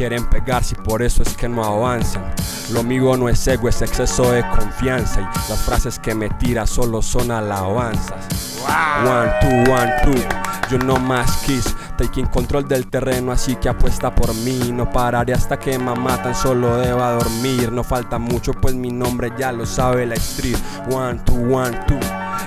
Quieren 0.00 0.24
pegarse 0.24 0.74
y 0.78 0.82
por 0.82 1.02
eso 1.02 1.22
es 1.22 1.36
que 1.36 1.46
no 1.46 1.62
avanzan. 1.62 2.24
Lo 2.72 2.82
mío 2.82 3.18
no 3.18 3.28
es 3.28 3.46
ego, 3.46 3.68
es 3.68 3.82
exceso 3.82 4.32
de 4.32 4.42
confianza. 4.48 5.20
Y 5.20 5.50
las 5.50 5.60
frases 5.60 5.98
que 5.98 6.14
me 6.14 6.30
tira 6.30 6.66
solo 6.66 7.02
son 7.02 7.30
alabanzas. 7.30 8.56
One, 9.04 9.30
two, 9.42 9.70
one, 9.70 9.92
two. 10.02 10.49
Yo 10.70 10.78
no 10.78 10.98
más 10.98 11.38
kiss, 11.38 11.74
taking 11.98 12.26
control 12.26 12.68
del 12.68 12.86
terreno, 12.86 13.32
así 13.32 13.56
que 13.56 13.68
apuesta 13.68 14.14
por 14.14 14.32
mí. 14.36 14.70
No 14.72 14.88
pararé 14.88 15.34
hasta 15.34 15.58
que 15.58 15.76
mamá 15.80 16.22
tan 16.22 16.32
solo 16.32 16.76
deba 16.76 17.10
dormir. 17.10 17.72
No 17.72 17.82
falta 17.82 18.20
mucho, 18.20 18.52
pues 18.52 18.76
mi 18.76 18.92
nombre 18.92 19.32
ya 19.36 19.50
lo 19.50 19.66
sabe 19.66 20.06
la 20.06 20.14
street. 20.14 20.56
One, 20.92 21.18
two, 21.24 21.34
one, 21.52 21.76
two. 21.88 21.98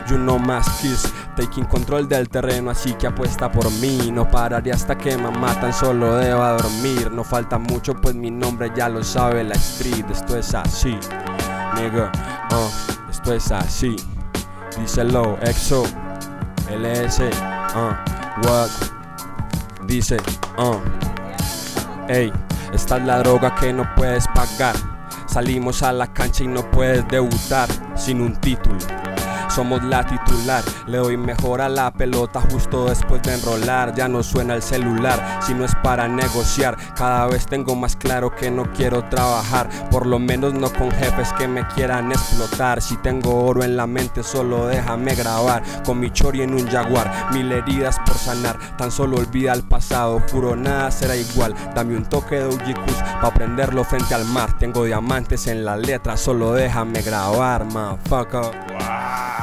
Yo 0.08 0.18
no 0.18 0.40
más 0.40 0.70
kiss, 0.82 1.12
taking 1.36 1.66
control 1.66 2.08
del 2.08 2.30
terreno, 2.30 2.72
así 2.72 2.94
que 2.94 3.08
apuesta 3.08 3.52
por 3.52 3.70
mí. 3.74 4.10
No 4.10 4.30
pararé 4.30 4.72
hasta 4.72 4.98
que 4.98 5.18
mamá 5.18 5.60
tan 5.60 5.74
solo 5.74 6.16
deba 6.16 6.54
dormir. 6.54 7.12
No 7.12 7.26
falta 7.26 7.58
mucho, 7.58 7.94
pues 7.94 8.16
mi 8.16 8.32
nombre 8.32 8.72
ya 8.74 8.88
lo 8.88 9.04
sabe 9.04 9.44
la 9.44 9.56
street. 9.56 10.06
Esto 10.10 10.38
es 10.38 10.56
así, 10.56 10.98
nigga. 11.76 12.10
Uh, 12.52 13.12
esto 13.12 13.34
es 13.34 13.52
así. 13.52 13.98
Díselo, 14.80 15.38
EXO, 15.42 15.84
LS, 16.72 17.22
uh, 17.76 17.96
what? 18.44 18.70
Dice, 19.88 20.18
uh, 20.58 20.80
ey, 22.08 22.32
esta 22.74 22.98
es 22.98 23.04
la 23.04 23.20
droga 23.20 23.54
que 23.56 23.74
no 23.74 23.84
puedes 23.96 24.28
pagar. 24.30 24.76
Salimos 25.28 25.84
a 25.84 25.92
la 25.92 26.08
cancha 26.14 26.44
y 26.44 26.48
no 26.48 26.70
puedes 26.72 27.08
debutar 27.08 27.68
sin 27.96 28.22
un 28.22 28.36
título. 28.36 28.78
Somos 29.54 29.84
la 29.84 30.04
titular, 30.04 30.64
le 30.88 30.98
doy 30.98 31.16
mejor 31.16 31.62
a 31.62 31.70
la 31.70 31.94
pelota 31.94 32.42
justo 32.52 32.86
después 32.86 33.22
de 33.22 33.36
enrolar. 33.36 33.94
Ya 33.94 34.08
no 34.08 34.24
suena 34.24 34.56
el 34.56 34.64
celular, 34.64 35.40
si 35.42 35.54
no 35.54 35.64
es 35.64 35.76
para 35.84 36.08
negociar. 36.08 36.76
Cada 36.96 37.28
vez 37.28 37.46
tengo 37.46 37.76
más 37.76 37.96
claro 37.96 38.34
que 38.34 38.50
no 38.50 38.72
quiero 38.74 39.04
trabajar, 39.10 39.70
por 39.92 40.08
lo 40.08 40.18
menos 40.18 40.56
no 40.56 40.74
con 40.74 40.90
jefes 40.90 41.32
que 41.34 41.48
me 41.48 41.68
quieran 41.68 42.12
explotar. 42.12 42.82
Si 42.82 42.98
tengo 42.98 43.46
oro 43.46 43.64
en 43.64 43.78
la 43.78 43.86
mente, 43.86 44.24
solo 44.24 44.66
déjame 44.66 45.14
grabar 45.14 45.62
con 45.86 46.00
mi 46.00 46.10
chori 46.10 46.42
en 46.42 46.56
un 46.56 46.68
jaguar. 46.68 47.12
Mil 47.32 47.52
heridas 47.52 48.00
por 48.00 48.16
sanar, 48.16 48.58
tan 48.76 48.92
solo 48.92 49.18
olvida 49.18 49.54
el 49.54 49.62
pasado. 49.62 50.20
Juro 50.32 50.56
nada 50.56 50.90
será 50.90 51.16
igual. 51.16 51.54
Dame 51.76 51.96
un 51.96 52.06
toque 52.06 52.40
de 52.40 52.48
Ujicus 52.48 52.96
pa' 53.22 53.32
prenderlo 53.32 53.84
frente 53.84 54.16
al 54.16 54.26
mar. 54.26 54.58
Tengo 54.58 54.84
diamantes 54.86 55.46
en 55.46 55.64
la 55.64 55.78
letra, 55.78 56.18
solo 56.18 56.54
déjame 56.54 57.04
grabar, 57.04 57.66
motherfucker. 57.66 58.64
¡Wow! 58.74 59.43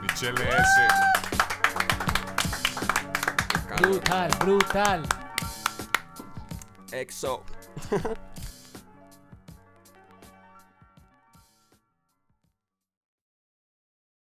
Nietzsche 0.00 0.28
LS. 0.28 0.68
brutal, 3.80 4.30
brutal. 4.40 5.02
EXO. 6.92 7.42